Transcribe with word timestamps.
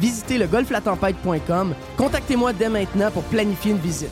Visitez 0.00 0.38
le 0.38 0.46
golflatempête.com. 0.46 1.74
Contactez-moi 1.96 2.52
dès 2.52 2.68
maintenant 2.68 3.10
pour 3.10 3.22
planifier 3.24 3.72
une 3.72 3.78
visite. 3.78 4.10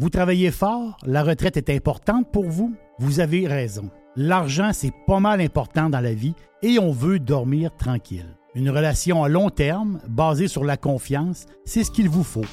Vous 0.00 0.10
travaillez 0.10 0.52
fort, 0.52 0.96
la 1.04 1.24
retraite 1.24 1.56
est 1.56 1.70
importante 1.70 2.30
pour 2.30 2.44
vous. 2.44 2.72
Vous 3.00 3.18
avez 3.18 3.48
raison. 3.48 3.90
L'argent, 4.14 4.70
c'est 4.72 4.92
pas 5.06 5.20
mal 5.20 5.40
important 5.40 5.90
dans 5.90 6.00
la 6.00 6.14
vie 6.14 6.34
et 6.62 6.78
on 6.78 6.92
veut 6.92 7.18
dormir 7.18 7.74
tranquille. 7.76 8.36
Une 8.54 8.70
relation 8.70 9.22
à 9.22 9.28
long 9.28 9.50
terme, 9.50 10.00
basée 10.08 10.48
sur 10.48 10.64
la 10.64 10.76
confiance, 10.76 11.46
c'est 11.64 11.84
ce 11.84 11.90
qu'il 11.90 12.08
vous 12.08 12.24
faut. 12.24 12.44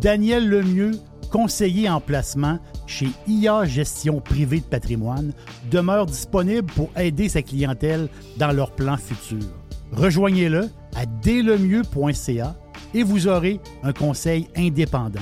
Daniel 0.00 0.48
Lemieux, 0.48 0.92
conseiller 1.30 1.88
en 1.88 2.00
placement 2.00 2.58
chez 2.86 3.08
IA 3.26 3.64
Gestion 3.64 4.20
Privée 4.20 4.60
de 4.60 4.64
Patrimoine, 4.64 5.32
demeure 5.70 6.06
disponible 6.06 6.70
pour 6.72 6.90
aider 6.96 7.28
sa 7.28 7.42
clientèle 7.42 8.08
dans 8.36 8.52
leurs 8.52 8.72
plans 8.72 8.98
futurs. 8.98 9.50
Rejoignez-le 9.96 10.68
à 10.94 11.06
dèslemieux.ca 11.06 12.54
et 12.92 13.02
vous 13.02 13.28
aurez 13.28 13.60
un 13.82 13.92
conseil 13.92 14.48
indépendant. 14.54 15.20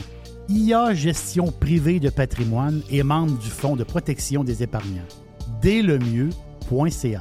IA 0.49 0.95
Gestion 0.95 1.53
Privée 1.53 2.01
de 2.01 2.11
Patrimoine 2.11 2.83
est 2.91 3.03
membre 3.03 3.39
du 3.39 3.49
Fonds 3.49 3.77
de 3.77 3.85
protection 3.85 4.45
des 4.45 4.63
épargnants. 4.63 5.07
dèslemieux.ca 5.63 7.21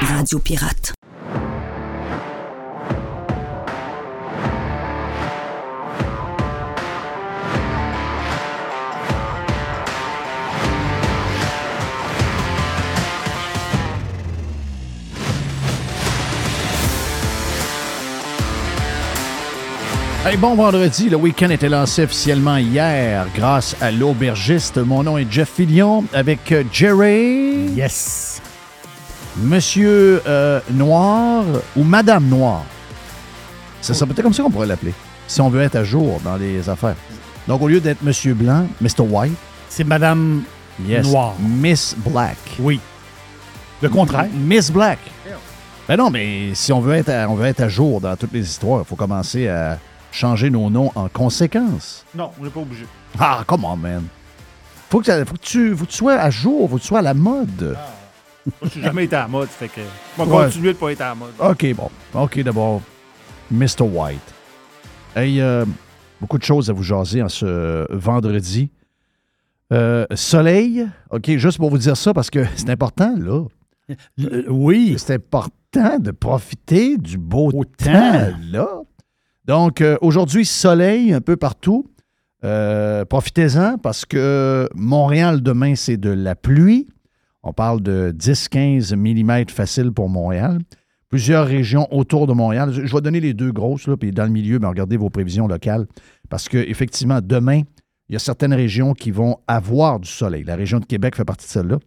Radio 0.00 0.38
Pirate. 0.38 0.92
Hey, 20.24 20.36
bon 20.36 20.54
vendredi, 20.54 21.08
le 21.08 21.16
week-end 21.16 21.50
était 21.50 21.68
lancé 21.68 22.04
officiellement 22.04 22.58
hier 22.58 23.26
grâce 23.34 23.74
à 23.80 23.90
l'aubergiste. 23.90 24.76
Mon 24.76 25.02
nom 25.02 25.18
est 25.18 25.26
Jeff 25.30 25.48
Fillion 25.48 26.04
avec 26.12 26.52
euh, 26.52 26.62
Jerry. 26.70 27.70
Yes. 27.74 28.27
Monsieur 29.42 30.22
euh, 30.26 30.60
Noir 30.70 31.44
ou 31.76 31.84
Madame 31.84 32.26
Noir? 32.28 32.62
C'est 33.80 33.94
ça, 33.94 34.04
peut-être 34.06 34.22
comme 34.22 34.32
ça 34.34 34.42
qu'on 34.42 34.50
pourrait 34.50 34.66
l'appeler, 34.66 34.92
si 35.28 35.40
on 35.40 35.48
veut 35.48 35.62
être 35.62 35.76
à 35.76 35.84
jour 35.84 36.20
dans 36.24 36.36
les 36.36 36.68
affaires. 36.68 36.96
Donc, 37.46 37.62
au 37.62 37.68
lieu 37.68 37.80
d'être 37.80 38.02
Monsieur 38.02 38.34
Blanc, 38.34 38.66
Mr. 38.80 39.00
White, 39.08 39.32
C'est 39.68 39.84
Madame 39.84 40.42
yes, 40.84 41.06
Noir. 41.06 41.34
Miss 41.40 41.94
Black. 42.04 42.36
Oui. 42.58 42.80
Le 43.80 43.88
contraire. 43.88 44.26
Miss 44.34 44.70
Black. 44.70 44.98
Ben 45.86 45.96
non, 45.96 46.10
mais 46.10 46.50
si 46.54 46.70
on 46.72 46.80
veut 46.80 46.94
être 46.94 47.08
à, 47.08 47.26
on 47.30 47.34
veut 47.34 47.46
être 47.46 47.60
à 47.62 47.68
jour 47.68 48.00
dans 48.00 48.14
toutes 48.16 48.32
les 48.34 48.46
histoires, 48.46 48.82
il 48.82 48.84
faut 48.86 48.96
commencer 48.96 49.48
à 49.48 49.78
changer 50.12 50.50
nos 50.50 50.68
noms 50.68 50.92
en 50.94 51.08
conséquence. 51.08 52.04
Non, 52.14 52.30
on 52.38 52.44
n'est 52.44 52.50
pas 52.50 52.60
obligé. 52.60 52.84
Ah, 53.18 53.42
come 53.46 53.64
on, 53.64 53.76
man. 53.76 54.02
Faut 54.90 54.98
que, 55.00 55.06
ça- 55.06 55.24
faut 55.24 55.34
que 55.34 55.40
tu, 55.40 55.74
faut 55.74 55.86
que 55.86 55.90
tu 55.90 55.96
sois 55.96 56.14
à 56.16 56.28
jour, 56.28 56.68
faut 56.68 56.76
que 56.76 56.82
tu 56.82 56.88
sois 56.88 56.98
à 56.98 57.02
la 57.02 57.14
mode. 57.14 57.74
Moi, 58.60 58.70
je 58.72 58.78
n'ai 58.78 58.84
jamais 58.84 59.04
été 59.04 59.16
à 59.16 59.22
la 59.22 59.28
mode, 59.28 59.48
fait 59.48 59.68
que. 59.68 59.80
On 60.18 60.24
va 60.24 60.36
Ouais. 60.36 60.44
continuer 60.46 60.72
de 60.72 60.78
pas 60.78 60.92
être 60.92 61.00
à 61.00 61.08
la 61.10 61.14
mode. 61.14 61.32
OK, 61.38 61.74
bon. 61.74 61.90
OK, 62.14 62.40
d'abord, 62.40 62.82
Mr. 63.50 63.82
White. 63.82 64.34
Hey, 65.16 65.40
euh, 65.40 65.64
beaucoup 66.20 66.38
de 66.38 66.42
choses 66.44 66.70
à 66.70 66.72
vous 66.72 66.82
jaser 66.82 67.22
en 67.22 67.28
ce 67.28 67.86
vendredi. 67.94 68.70
Euh, 69.72 70.06
soleil, 70.14 70.86
OK, 71.10 71.30
juste 71.36 71.58
pour 71.58 71.70
vous 71.70 71.78
dire 71.78 71.96
ça, 71.96 72.14
parce 72.14 72.30
que 72.30 72.44
c'est 72.56 72.70
important, 72.70 73.14
là. 73.18 73.44
Euh, 74.20 74.44
oui. 74.48 74.96
C'est 74.98 75.14
important 75.14 75.98
de 75.98 76.10
profiter 76.10 76.96
du 76.96 77.18
beau 77.18 77.50
temps, 77.52 77.64
temps. 77.92 78.30
là. 78.50 78.68
Donc, 79.44 79.80
euh, 79.80 79.96
aujourd'hui, 80.02 80.44
soleil 80.44 81.12
un 81.12 81.20
peu 81.20 81.36
partout. 81.36 81.86
Euh, 82.44 83.04
Profitez-en 83.04 83.78
parce 83.78 84.04
que 84.04 84.68
Montréal, 84.74 85.42
demain, 85.42 85.74
c'est 85.74 85.96
de 85.96 86.10
la 86.10 86.34
pluie. 86.34 86.86
On 87.42 87.52
parle 87.52 87.80
de 87.80 88.14
10-15 88.16 88.94
mm 88.94 89.48
facile 89.48 89.92
pour 89.92 90.08
Montréal. 90.08 90.58
Plusieurs 91.08 91.46
régions 91.46 91.86
autour 91.90 92.26
de 92.26 92.32
Montréal. 92.32 92.70
Je 92.72 92.92
vais 92.92 93.00
donner 93.00 93.20
les 93.20 93.32
deux 93.32 93.52
grosses, 93.52 93.86
là, 93.86 93.96
puis 93.96 94.10
dans 94.10 94.24
le 94.24 94.30
milieu, 94.30 94.58
ben, 94.58 94.68
regardez 94.68 94.96
vos 94.96 95.08
prévisions 95.08 95.46
locales. 95.46 95.86
Parce 96.28 96.48
qu'effectivement, 96.48 97.20
demain, 97.22 97.62
il 98.08 98.12
y 98.12 98.16
a 98.16 98.18
certaines 98.18 98.52
régions 98.52 98.92
qui 98.92 99.10
vont 99.10 99.38
avoir 99.46 100.00
du 100.00 100.08
soleil. 100.08 100.44
La 100.44 100.56
région 100.56 100.80
de 100.80 100.84
Québec 100.84 101.16
fait 101.16 101.24
partie 101.24 101.46
de 101.46 101.50
celle-là. 101.50 101.78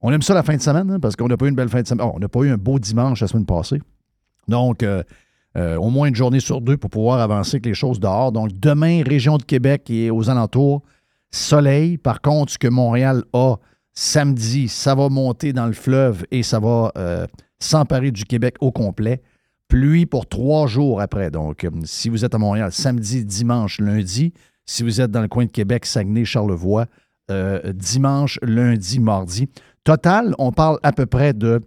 On 0.00 0.12
aime 0.12 0.22
ça 0.22 0.34
la 0.34 0.42
fin 0.42 0.56
de 0.56 0.60
semaine, 0.60 0.90
hein, 0.90 1.00
parce 1.00 1.16
qu'on 1.16 1.28
n'a 1.28 1.36
pas 1.36 1.46
eu 1.46 1.48
une 1.48 1.54
belle 1.54 1.68
fin 1.68 1.82
de 1.82 1.86
semaine. 1.86 2.06
Oh, 2.06 2.12
on 2.16 2.18
n'a 2.18 2.28
pas 2.28 2.40
eu 2.40 2.50
un 2.50 2.58
beau 2.58 2.78
dimanche 2.78 3.20
la 3.20 3.28
semaine 3.28 3.46
passée. 3.46 3.80
Donc, 4.48 4.82
euh, 4.82 5.02
euh, 5.56 5.76
au 5.76 5.88
moins 5.88 6.08
une 6.08 6.14
journée 6.14 6.40
sur 6.40 6.60
deux 6.60 6.76
pour 6.76 6.90
pouvoir 6.90 7.20
avancer 7.20 7.56
avec 7.56 7.66
les 7.66 7.74
choses 7.74 8.00
dehors. 8.00 8.32
Donc, 8.32 8.52
demain, 8.52 9.02
région 9.04 9.38
de 9.38 9.44
Québec 9.44 9.88
et 9.90 10.10
aux 10.10 10.28
alentours, 10.28 10.82
soleil. 11.30 11.96
Par 11.96 12.20
contre, 12.20 12.52
ce 12.52 12.58
que 12.58 12.68
Montréal 12.68 13.24
a, 13.32 13.56
Samedi, 13.94 14.68
ça 14.68 14.96
va 14.96 15.08
monter 15.08 15.52
dans 15.52 15.66
le 15.66 15.72
fleuve 15.72 16.24
et 16.32 16.42
ça 16.42 16.58
va 16.58 16.90
euh, 16.98 17.26
s'emparer 17.60 18.10
du 18.10 18.24
Québec 18.24 18.56
au 18.60 18.72
complet. 18.72 19.22
Pluie 19.68 20.04
pour 20.04 20.26
trois 20.26 20.66
jours 20.66 21.00
après. 21.00 21.30
Donc, 21.30 21.62
euh, 21.62 21.70
si 21.84 22.08
vous 22.08 22.24
êtes 22.24 22.34
à 22.34 22.38
Montréal, 22.38 22.72
samedi, 22.72 23.24
dimanche, 23.24 23.80
lundi. 23.80 24.32
Si 24.66 24.82
vous 24.82 25.00
êtes 25.00 25.12
dans 25.12 25.22
le 25.22 25.28
coin 25.28 25.44
de 25.44 25.50
Québec, 25.50 25.86
Saguenay, 25.86 26.24
Charlevoix, 26.24 26.86
euh, 27.30 27.72
dimanche, 27.72 28.40
lundi, 28.42 28.98
mardi. 28.98 29.48
Total, 29.84 30.34
on 30.38 30.50
parle 30.50 30.78
à 30.82 30.92
peu 30.92 31.06
près 31.06 31.32
de 31.32 31.60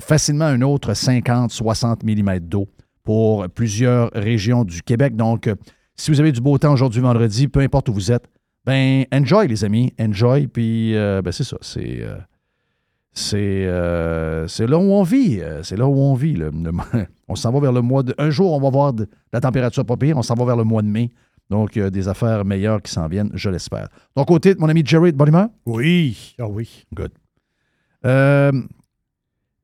facilement 0.00 0.44
un 0.44 0.60
autre 0.60 0.92
50-60 0.92 2.04
mm 2.04 2.40
d'eau 2.40 2.68
pour 3.04 3.48
plusieurs 3.48 4.10
régions 4.12 4.64
du 4.64 4.82
Québec. 4.82 5.16
Donc, 5.16 5.48
si 5.96 6.10
vous 6.10 6.20
avez 6.20 6.30
du 6.30 6.42
beau 6.42 6.58
temps 6.58 6.74
aujourd'hui, 6.74 7.00
vendredi, 7.00 7.48
peu 7.48 7.60
importe 7.60 7.88
où 7.88 7.94
vous 7.94 8.12
êtes, 8.12 8.28
ben 8.68 9.04
enjoy 9.12 9.48
les 9.48 9.64
amis, 9.64 9.92
enjoy. 9.98 10.46
Puis, 10.46 10.94
euh, 10.94 11.22
ben 11.22 11.32
c'est 11.32 11.44
ça, 11.44 11.56
c'est 11.62 11.98
euh, 12.02 12.18
c'est 13.12 13.66
euh, 13.66 14.46
c'est 14.46 14.66
là 14.66 14.76
où 14.78 14.92
on 14.92 15.02
vit, 15.02 15.40
c'est 15.62 15.76
là 15.78 15.86
où 15.88 15.98
on 15.98 16.14
vit. 16.14 16.34
Le- 16.34 16.52
on 17.28 17.34
s'en 17.34 17.50
va 17.50 17.60
vers 17.60 17.72
le 17.72 17.80
mois 17.80 18.02
de. 18.02 18.14
Un 18.18 18.30
jour, 18.30 18.52
on 18.52 18.60
va 18.60 18.70
voir 18.70 18.92
de, 18.92 19.06
la 19.32 19.40
température 19.40 19.84
pas 19.86 19.96
pire, 19.96 20.16
on 20.18 20.22
s'en 20.22 20.34
va 20.34 20.44
vers 20.44 20.56
le 20.56 20.64
mois 20.64 20.82
de 20.82 20.88
mai. 20.88 21.10
Donc, 21.50 21.78
des 21.78 22.08
affaires 22.08 22.44
meilleures 22.44 22.82
qui 22.82 22.92
s'en 22.92 23.08
viennent, 23.08 23.30
je 23.32 23.48
l'espère. 23.48 23.88
Donc, 24.14 24.28
côté 24.28 24.54
de 24.54 24.60
mon 24.60 24.68
ami 24.68 24.82
Jerry 24.84 25.12
de 25.12 25.16
bonne 25.16 25.28
humeur? 25.28 25.48
Oui. 25.64 26.34
Ah 26.38 26.46
oui. 26.46 26.84
Euh, 28.04 28.52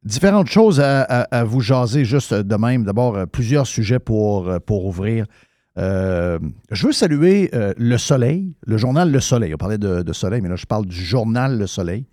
différentes 0.02 0.48
choses 0.48 0.80
à, 0.80 1.02
à- 1.02 1.40
à 1.40 1.44
vous 1.44 1.60
jaser 1.60 2.06
juste 2.06 2.32
de 2.32 2.56
même. 2.56 2.84
D'abord, 2.84 3.26
plusieurs 3.28 3.66
sujets 3.66 3.98
pour, 3.98 4.50
pour 4.66 4.86
ouvrir. 4.86 5.26
Euh, 5.76 6.38
je 6.70 6.86
veux 6.86 6.92
saluer 6.92 7.50
euh, 7.52 7.72
Le 7.76 7.98
Soleil, 7.98 8.54
le 8.66 8.76
journal 8.76 9.10
Le 9.10 9.20
Soleil. 9.20 9.54
On 9.54 9.56
parlait 9.58 9.78
de, 9.78 10.12
Soleil, 10.12 10.40
mais 10.40 10.48
là, 10.48 10.56
je 10.56 10.66
parle 10.66 10.86
du 10.86 10.96
journal 10.96 11.58
Le 11.58 11.66
Soleil. 11.66 12.06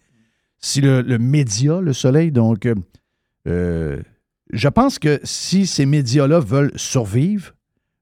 Si 0.60 0.82
le, 0.82 1.04
média 1.18 1.80
Le 1.80 1.94
Soleil, 1.94 2.32
donc, 2.32 2.68
euh, 3.48 4.02
je 4.52 4.68
pense 4.68 5.00
que 5.00 5.20
si 5.24 5.66
ces 5.66 5.86
médias-là 5.86 6.40
veulent 6.40 6.72
survivre, 6.76 7.54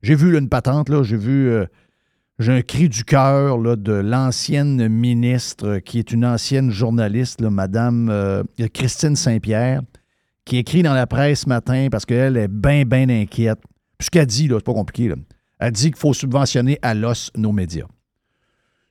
j'ai 0.01 0.15
vu 0.15 0.37
une 0.37 0.49
patente, 0.49 0.89
là, 0.89 1.03
j'ai 1.03 1.17
vu, 1.17 1.51
j'ai 2.37 2.53
un 2.53 2.61
cri 2.61 2.87
du 2.89 3.03
cœur 3.03 3.57
de 3.77 3.93
l'ancienne 3.93 4.87
ministre, 4.87 5.79
qui 5.79 5.99
est 5.99 6.11
une 6.11 6.25
ancienne 6.25 6.71
journaliste, 6.71 7.41
Madame 7.41 8.43
Christine 8.73 9.15
Saint-Pierre, 9.15 9.81
qui 10.45 10.57
écrit 10.57 10.83
dans 10.83 10.93
la 10.93 11.05
presse 11.05 11.41
ce 11.41 11.49
matin 11.49 11.87
parce 11.91 12.05
qu'elle 12.05 12.37
est 12.37 12.47
bien, 12.47 12.83
bien 12.83 13.09
inquiète. 13.09 13.59
Puis 13.97 14.05
ce 14.05 14.09
qu'elle 14.09 14.25
dit, 14.25 14.49
c'est 14.49 14.63
pas 14.63 14.73
compliqué. 14.73 15.09
Là. 15.09 15.15
Elle 15.59 15.71
dit 15.73 15.91
qu'il 15.91 15.99
faut 15.99 16.13
subventionner 16.13 16.79
à 16.81 16.93
l'os 16.93 17.31
nos 17.35 17.51
médias. 17.51 17.85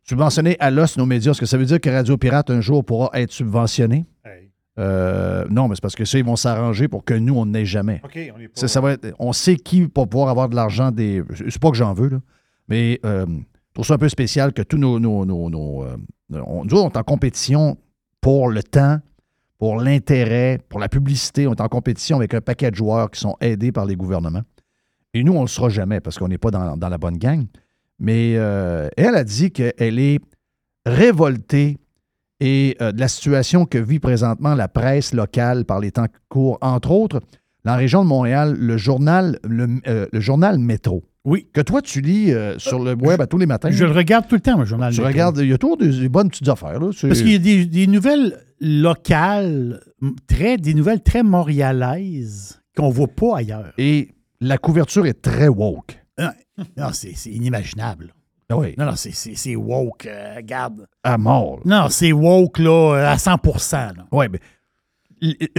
Subventionner 0.05 0.56
à 0.61 0.70
l'os 0.70 0.97
nos 0.97 1.06
médias, 1.06 1.32
est-ce 1.32 1.41
que 1.41 1.47
ça 1.47 1.59
veut 1.59 1.67
dire 1.67 1.81
que 1.81 1.91
Radio 1.91 2.17
Pirate 2.17 2.50
un 2.50 2.61
jour 2.61 2.85
pourra 2.85 3.11
être 3.15 3.32
subventionné? 3.32 4.06
Euh, 4.79 5.44
non, 5.50 5.67
mais 5.69 5.75
c'est 5.75 5.81
parce 5.82 5.97
que 5.97 6.05
ça, 6.05 6.19
ils 6.19 6.25
vont 6.25 6.37
s'arranger 6.37 6.87
pour 6.88 7.05
que 7.05 7.12
nous, 7.15 7.35
on 7.35 7.47
n'ait 7.47 7.65
jamais. 7.67 8.00
On 8.05 8.09
est 8.38 8.49
pas. 8.49 8.61
Ça, 8.61 8.69
ça 8.69 8.81
va 8.81 8.93
être- 8.93 9.12
on 9.19 9.32
sait 9.32 9.56
qui 9.56 9.82
va 9.82 10.06
pouvoir 10.06 10.29
avoir 10.29 10.49
de 10.49 10.55
l'argent 10.55 10.93
des. 10.93 11.23
C'est 11.35 11.59
pas 11.59 11.70
que 11.70 11.76
j'en 11.76 11.93
veux, 11.94 12.09
là, 12.09 12.19
mais 12.69 13.00
euh, 13.05 13.26
je 13.26 13.73
trouve 13.75 13.85
ça 13.87 13.94
un 13.94 13.99
peu 13.99 14.09
spécial 14.09 14.53
que 14.53 14.62
tous 14.62 14.79
nos. 14.79 15.00
nos, 15.00 15.25
nos- 15.26 15.50
nos, 15.50 15.82
euh, 15.85 15.97
on, 16.31 16.65
nous, 16.65 16.76
on 16.76 16.88
est 16.91 16.97
en 16.97 17.03
compétition 17.03 17.76
pour 18.20 18.49
le 18.50 18.62
temps, 18.62 18.99
pour 19.59 19.81
l'intérêt, 19.81 20.61
pour 20.69 20.79
la 20.79 20.88
publicité. 20.88 21.49
On 21.49 21.55
est 21.55 21.61
en 21.61 21.69
compétition 21.69 22.17
avec 22.17 22.32
un 22.35 22.41
paquet 22.41 22.70
de 22.70 22.76
joueurs 22.76 23.11
qui 23.11 23.19
sont 23.19 23.37
aidés 23.41 23.73
par 23.73 23.85
les 23.85 23.97
gouvernements. 23.97 24.43
Et 25.14 25.25
nous, 25.25 25.32
on 25.32 25.38
ne 25.38 25.43
le 25.43 25.49
sera 25.49 25.69
jamais 25.69 26.00
parce 26.00 26.19
qu'on 26.19 26.28
n'est 26.28 26.38
pas 26.38 26.50
dans, 26.50 26.76
dans 26.76 26.88
la 26.88 26.99
bonne 26.99 27.16
gang. 27.19 27.46
Mais 27.99 28.34
euh, 28.37 28.88
elle 28.96 29.14
a 29.16 29.25
dit 29.25 29.50
qu'elle 29.50 29.99
est 29.99 30.20
révoltée 30.87 31.78
et 32.40 32.76
euh, 32.81 32.93
de 32.93 33.00
la 33.00 33.08
situation 33.08 33.64
que 33.66 33.78
vit 33.78 33.99
présentement 33.99 34.55
la 34.55 34.69
presse 34.69 35.12
locale 35.12 35.64
par 35.64 35.81
les 35.81 35.90
temps 35.90 36.06
courts, 36.28 36.58
entre 36.60 36.90
autres, 36.93 37.20
dans 37.64 37.72
la 37.72 37.76
région 37.76 38.02
de 38.05 38.08
Montréal, 38.08 38.55
le 38.58 38.76
journal, 38.76 39.38
le, 39.43 39.66
euh, 39.88 40.06
le 40.12 40.20
journal 40.20 40.58
Métro. 40.58 41.02
Oui. 41.25 41.49
Que 41.52 41.60
toi, 41.60 41.82
tu 41.82 42.00
lis 42.00 42.32
euh, 42.32 42.56
sur 42.58 42.78
le 42.78 42.94
web 42.94 43.20
à 43.20 43.26
tous 43.26 43.38
les 43.38 43.46
matins. 43.46 43.70
Je 43.70 43.84
le 43.84 43.90
regarde 43.90 44.28
tout 44.28 44.37
le 44.37 44.40
temps, 44.40 44.58
le 44.58 44.64
journal. 44.64 44.93
tu 44.93 45.00
Métro. 45.00 45.12
regardes, 45.12 45.38
il 45.38 45.49
y 45.49 45.52
a 45.52 45.58
toujours 45.58 45.76
des, 45.76 45.88
des 45.90 46.08
bonnes 46.08 46.28
petites 46.31 46.49
affaires. 46.49 46.78
Là. 46.78 46.90
Parce 47.02 47.20
qu'il 47.20 47.32
y 47.32 47.34
a 47.34 47.38
des, 47.38 47.66
des 47.66 47.87
nouvelles 47.88 48.38
locales, 48.60 49.81
très, 50.28 50.56
des 50.56 50.75
nouvelles 50.75 51.02
très 51.02 51.22
montréalaises 51.25 52.60
qu'on 52.76 52.88
ne 52.88 52.93
voit 52.94 53.08
pas 53.08 53.38
ailleurs. 53.38 53.72
Et 53.78 54.10
la 54.40 54.58
couverture 54.58 55.06
est 55.06 55.20
très 55.23 55.49
woke. 55.49 55.99
Non, 56.76 56.90
c'est 56.93 57.14
c'est 57.14 57.31
inimaginable. 57.31 58.12
Ah 58.50 58.56
Oui, 58.56 58.75
Non, 58.79 58.87
non, 58.87 58.96
c'est- 58.96 59.56
woke. 59.56 60.06
euh, 60.06 60.35
regarde. 60.37 60.87
à 61.05 61.19
mort. 61.19 61.61
là. 61.64 61.82
Non, 61.82 61.88
c'est 61.90 62.12
woke, 62.12 62.58
là, 62.58 63.11
à 63.11 63.19
100 63.19 63.37
là. 63.96 64.06
Oui, 64.11 64.26
mais 64.31 64.40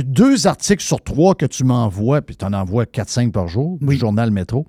deux 0.04 0.48
articles 0.48 0.84
sur 0.84 1.02
trois 1.02 1.36
que 1.36 1.46
tu 1.46 1.64
m'envoies, 1.64 2.22
puis 2.22 2.36
tu 2.36 2.46
en 2.46 2.54
envoies 2.54 2.86
4-5 2.86 3.32
par 3.32 3.48
jour, 3.48 3.78
du 3.80 3.96
journal 3.98 4.32
Métro, 4.32 4.66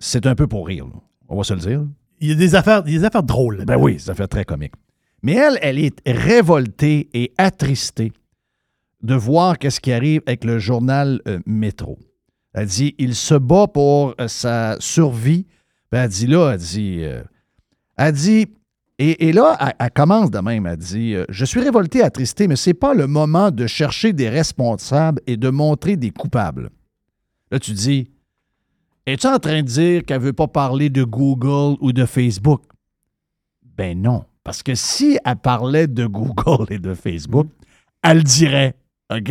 c'est 0.00 0.26
un 0.26 0.34
peu 0.34 0.46
pour 0.46 0.66
rire. 0.66 0.86
là. 0.86 1.00
On 1.28 1.36
va 1.36 1.44
se 1.44 1.54
le 1.54 1.60
dire. 1.60 1.86
Il 2.20 2.28
y 2.28 2.32
a 2.32 2.34
des 2.34 2.54
affaires, 2.54 2.82
des 2.82 3.04
affaires 3.04 3.22
drôles. 3.22 3.64
Ben 3.64 3.76
oui, 3.76 4.00
ça 4.00 4.14
fait 4.14 4.26
très 4.26 4.44
comique. 4.44 4.72
Mais 5.22 5.34
elle, 5.34 5.58
elle 5.62 5.78
est 5.78 6.00
révoltée 6.06 7.08
et 7.14 7.32
attristée 7.38 8.12
de 9.02 9.14
voir 9.14 9.58
qu'est-ce 9.58 9.80
qui 9.80 9.92
arrive 9.92 10.22
avec 10.26 10.44
le 10.44 10.58
journal 10.58 11.20
euh, 11.28 11.38
Métro. 11.46 11.98
Elle 12.54 12.66
dit, 12.66 12.94
il 12.98 13.14
se 13.14 13.34
bat 13.34 13.66
pour 13.66 14.14
euh, 14.20 14.28
sa 14.28 14.76
survie. 14.80 15.46
Ben, 15.92 16.04
elle 16.04 16.10
dit 16.10 16.26
là, 16.26 16.52
elle 16.52 16.58
dit, 16.58 16.98
euh, 17.02 17.22
elle 17.96 18.12
dit, 18.12 18.46
et, 18.98 19.28
et 19.28 19.32
là, 19.32 19.56
elle, 19.60 19.74
elle 19.78 19.90
commence 19.90 20.30
de 20.30 20.38
même, 20.38 20.66
elle 20.66 20.76
dit, 20.76 21.14
euh, 21.14 21.24
je 21.28 21.44
suis 21.44 21.60
révoltée, 21.60 22.02
attristée, 22.02 22.48
mais 22.48 22.56
c'est 22.56 22.74
pas 22.74 22.94
le 22.94 23.06
moment 23.06 23.50
de 23.50 23.66
chercher 23.66 24.12
des 24.12 24.28
responsables 24.28 25.20
et 25.26 25.36
de 25.36 25.50
montrer 25.50 25.96
des 25.96 26.10
coupables. 26.10 26.70
Là, 27.50 27.58
tu 27.58 27.72
dis, 27.72 28.10
es-tu 29.06 29.26
en 29.26 29.38
train 29.38 29.62
de 29.62 29.68
dire 29.68 30.04
qu'elle 30.04 30.20
veut 30.20 30.32
pas 30.32 30.48
parler 30.48 30.90
de 30.90 31.04
Google 31.04 31.78
ou 31.80 31.92
de 31.92 32.04
Facebook? 32.04 32.62
Ben 33.62 34.00
non. 34.00 34.24
Parce 34.44 34.62
que 34.62 34.74
si 34.74 35.18
elle 35.24 35.36
parlait 35.36 35.86
de 35.86 36.06
Google 36.06 36.66
et 36.70 36.78
de 36.78 36.94
Facebook, 36.94 37.48
elle 38.02 38.18
le 38.18 38.22
dirait. 38.22 38.74
OK? 39.10 39.30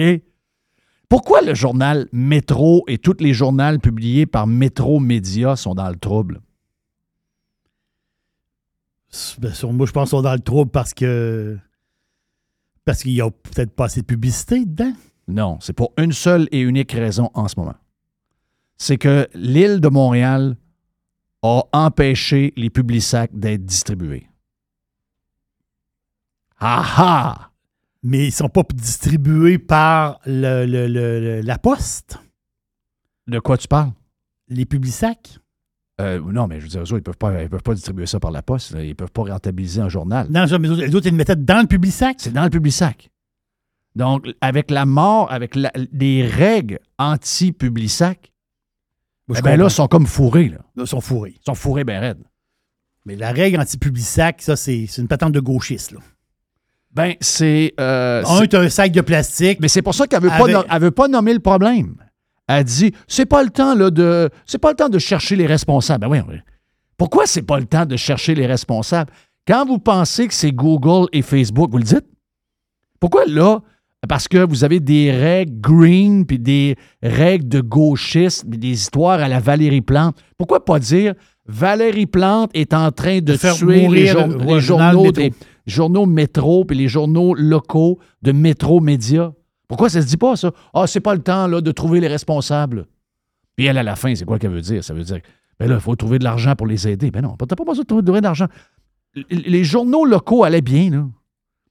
Pourquoi 1.10 1.42
le 1.42 1.54
journal 1.54 2.08
Métro 2.12 2.84
et 2.88 2.98
tous 2.98 3.18
les 3.20 3.34
journaux 3.34 3.80
publiés 3.80 4.26
par 4.26 4.46
Métro 4.46 5.00
Média 5.00 5.56
sont 5.56 5.74
dans 5.74 5.90
le 5.90 5.96
trouble? 5.96 6.42
Ben, 9.40 9.54
moi, 9.72 9.86
je 9.86 9.92
pense 9.92 10.10
qu'ils 10.10 10.18
sont 10.18 10.22
dans 10.22 10.34
le 10.34 10.40
trouble 10.40 10.70
parce 10.70 10.94
que. 10.94 11.58
Parce 12.84 13.04
qu'il 13.04 13.14
n'y 13.14 13.22
a 13.22 13.30
peut-être 13.30 13.72
pas 13.72 13.86
assez 13.86 14.02
de 14.02 14.06
publicité 14.06 14.66
dedans. 14.66 14.94
Non, 15.28 15.58
c'est 15.62 15.74
pour 15.74 15.94
une 15.98 16.14
seule 16.14 16.48
et 16.52 16.60
unique 16.60 16.92
raison 16.92 17.30
en 17.34 17.48
ce 17.48 17.60
moment. 17.60 17.76
C'est 18.78 18.98
que 18.98 19.28
l'île 19.34 19.82
de 19.82 19.90
Montréal 19.90 20.58
a 21.42 21.64
empêché 21.74 22.54
les 22.56 22.70
publisacs 22.70 23.32
d'être 23.34 23.66
distribués. 23.66 24.30
Ah 26.60 26.86
ah! 26.98 27.47
Mais 28.04 28.24
ils 28.26 28.28
ne 28.28 28.32
sont 28.32 28.50
pas 28.50 28.64
distribués 28.74 29.58
par 29.58 30.20
le, 30.26 30.66
le- 30.66 30.88
le- 30.88 31.20
le- 31.20 31.42
la 31.42 31.58
poste, 31.58 32.20
De 33.28 33.40
quoi 33.40 33.58
tu 33.58 33.68
parles? 33.68 33.92
les 34.50 34.66
publisacs. 34.66 35.40
Euh, 36.00 36.22
non, 36.32 36.48
mais 36.48 36.60
je 36.60 36.66
veux 36.66 36.70
dire, 36.70 36.80
eux 36.82 36.84
autres, 36.84 36.92
ils 36.94 36.98
ne 36.98 37.02
peuvent, 37.02 37.18
pas- 37.18 37.42
ils 37.44 37.50
peuvent 37.50 37.64
pas 37.64 37.74
distribuer 37.74 38.06
ça 38.06 38.20
par 38.20 38.30
la 38.32 38.44
poste. 38.44 38.72
là. 38.72 38.84
Ils 38.84 38.90
ne 38.90 38.94
peuvent 38.94 39.12
pas 39.12 39.24
rentabiliser 39.24 39.82
un 39.82 39.90
journal. 39.90 40.28
Non, 40.30 40.46
mais 40.60 40.68
les 40.68 40.96
autres, 40.96 41.08
ils 41.08 41.12
le 41.12 41.18
mettaient 41.18 41.36
dans 41.36 41.60
le 41.60 41.68
publisac. 41.68 42.18
C'est 42.20 42.32
dans 42.32 42.44
le 42.44 42.50
Publisac. 42.52 43.10
Donc, 43.96 44.28
avec 44.42 44.70
la 44.70 44.86
mort, 44.86 45.32
avec 45.32 45.56
la- 45.56 45.72
les 45.92 46.26
règles 46.28 46.80
anti-Publisac, 47.00 48.32
eh 49.36 49.42
ben 49.42 49.58
là, 49.58 49.66
ils 49.66 49.72
sont 49.72 49.88
comme 49.88 50.06
fourrés. 50.06 50.50
Là. 50.50 50.60
Là, 50.76 50.84
ils 50.84 50.88
sont 50.88 51.02
fourrés. 51.02 51.34
Ils 51.36 51.44
sont 51.44 51.56
fourrés 51.56 51.84
bien 51.84 52.00
raides. 52.00 52.24
Mais 53.06 53.16
la 53.16 53.32
règle 53.32 53.60
anti-publisac, 53.60 54.42
ça, 54.44 54.56
c'est 54.56 54.86
c'est 54.88 55.02
une 55.02 55.08
patente 55.08 55.34
de 55.34 55.40
gauchiste. 55.40 55.92
Là. 55.94 56.00
Ben, 56.94 57.14
c'est... 57.22 57.74
euh, 57.80 58.24
Un, 58.26 58.40
c'est- 58.40 58.56
un 58.56 58.70
sac 58.70 58.92
de 58.92 59.02
plastique. 59.02 59.60
mais 59.62 59.68
c'est 59.68 59.82
pour 59.82 59.94
ça 59.94 60.08
qu'elle 60.08 60.22
ne 60.24 60.26
veut, 60.28 60.32
Avec- 60.32 60.56
no- 60.56 60.80
veut 60.80 60.92
pas 60.92 61.08
nommer 61.08 61.34
le 61.34 61.40
problème. 61.40 61.96
Elle 62.48 62.64
dit, 62.64 62.94
c'est 63.08 63.26
pas 63.26 63.44
le 63.44 63.50
temps 63.50 63.76
là, 63.76 63.90
de... 63.92 64.30
C'est 64.46 64.58
pas 64.58 64.70
le 64.70 64.76
temps 64.76 64.90
de 64.90 65.00
chercher 65.00 65.36
les 65.36 65.46
responsables. 65.46 66.08
Ben 66.08 66.10
oui, 66.10 66.20
oui. 66.30 66.36
Pourquoi 66.98 67.26
c'est 67.28 67.42
pas 67.44 67.60
le 67.60 67.66
temps 67.66 67.86
de 67.86 67.96
chercher 67.98 68.34
les 68.36 68.46
responsables? 68.48 69.12
Quand 69.48 69.66
vous 69.66 69.80
pensez 69.80 70.28
que 70.28 70.34
c'est 70.34 70.52
Google 70.52 71.08
et 71.14 71.22
Facebook, 71.22 71.70
vous 71.72 71.78
le 71.78 71.84
dites? 71.84 72.06
Pourquoi 73.00 73.26
là? 73.26 73.60
Parce 74.08 74.28
que 74.28 74.38
vous 74.38 74.64
avez 74.64 74.80
des 74.80 75.12
règles 75.12 75.60
green, 75.60 76.26
puis 76.26 76.40
des 76.40 76.76
règles 77.04 77.48
de 77.48 77.62
gauchistes, 77.62 78.46
puis 78.50 78.58
des 78.58 78.70
histoires 78.72 79.20
à 79.20 79.28
la 79.28 79.40
Valérie 79.40 79.82
Plante. 79.82 80.18
Pourquoi 80.38 80.64
pas 80.64 80.80
dire 80.80 81.14
Valérie 81.46 82.06
Plante 82.06 82.52
est 82.54 82.74
en 82.74 82.92
train 82.92 83.20
de, 83.20 83.36
faire 83.36 83.56
tuer 83.56 83.88
les, 83.88 84.08
jour- 84.08 84.28
le- 84.28 84.60
journaux, 84.60 85.12
des 85.12 85.34
journaux 85.68 86.06
métro, 86.06 86.66
puis 86.66 86.78
les 86.78 86.88
journaux 86.88 87.36
locaux 87.36 88.00
de 88.22 88.32
Métro 88.32 88.80
Média? 88.80 89.34
Pourquoi 89.68 89.90
ça 89.90 90.02
se 90.02 90.08
dit 90.08 90.18
pas, 90.18 90.36
ça? 90.36 90.52
Ah, 90.74 90.88
c'est 90.88 91.02
pas 91.02 91.14
le 91.14 91.22
temps 91.22 91.48
là, 91.48 91.62
de 91.62 91.72
trouver 91.72 92.00
les 92.00 92.08
responsables. 92.08 92.88
Puis 93.56 93.66
elle, 93.66 93.78
à 93.78 93.84
la 93.84 93.96
fin, 93.96 94.16
c'est 94.16 94.26
quoi 94.26 94.40
qu'elle 94.40 94.52
veut 94.52 94.62
dire? 94.62 94.84
Ça 94.84 94.94
veut 94.94 95.04
dire, 95.04 95.20
ben 95.60 95.68
là, 95.68 95.76
il 95.76 95.82
faut 95.82 95.96
trouver 95.96 96.20
de 96.20 96.24
l'argent 96.24 96.56
pour 96.56 96.68
les 96.68 96.88
aider. 96.88 97.12
Ben 97.12 97.22
non, 97.22 97.36
t'as 97.36 97.56
pas 97.56 97.66
besoin 97.66 97.84
de 97.84 97.88
trouver 97.88 98.04
de 98.04 98.12
l'argent. 98.26 98.48
Les 99.30 99.64
journaux 99.64 100.06
locaux 100.06 100.44
allaient 100.44 100.62
bien, 100.62 100.90
là. 100.90 101.08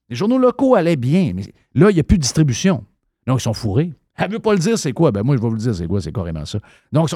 Les 0.09 0.17
journaux 0.17 0.39
locaux 0.39 0.75
allaient 0.75 0.97
bien, 0.97 1.33
mais 1.35 1.43
là, 1.75 1.91
il 1.91 1.95
n'y 1.95 2.01
a 2.01 2.05
plus 2.05 2.19
de 2.19 2.23
distribution. 2.23 2.85
Donc, 3.27 3.41
ils 3.41 3.43
sont 3.43 3.55
fourrés. 3.55 3.93
Elle 4.17 4.31
veut 4.31 4.39
pas 4.39 4.53
le 4.53 4.59
dire, 4.59 4.79
c'est 4.79 4.93
quoi? 4.93 5.11
Ben, 5.11 5.23
moi, 5.23 5.37
je 5.37 5.41
vais 5.41 5.49
vous 5.49 5.55
le 5.55 5.61
dire, 5.61 5.75
c'est 5.75 5.87
quoi? 5.87 6.01
C'est 6.01 6.13
carrément 6.13 6.45
ça. 6.45 6.59
Donc, 6.93 7.11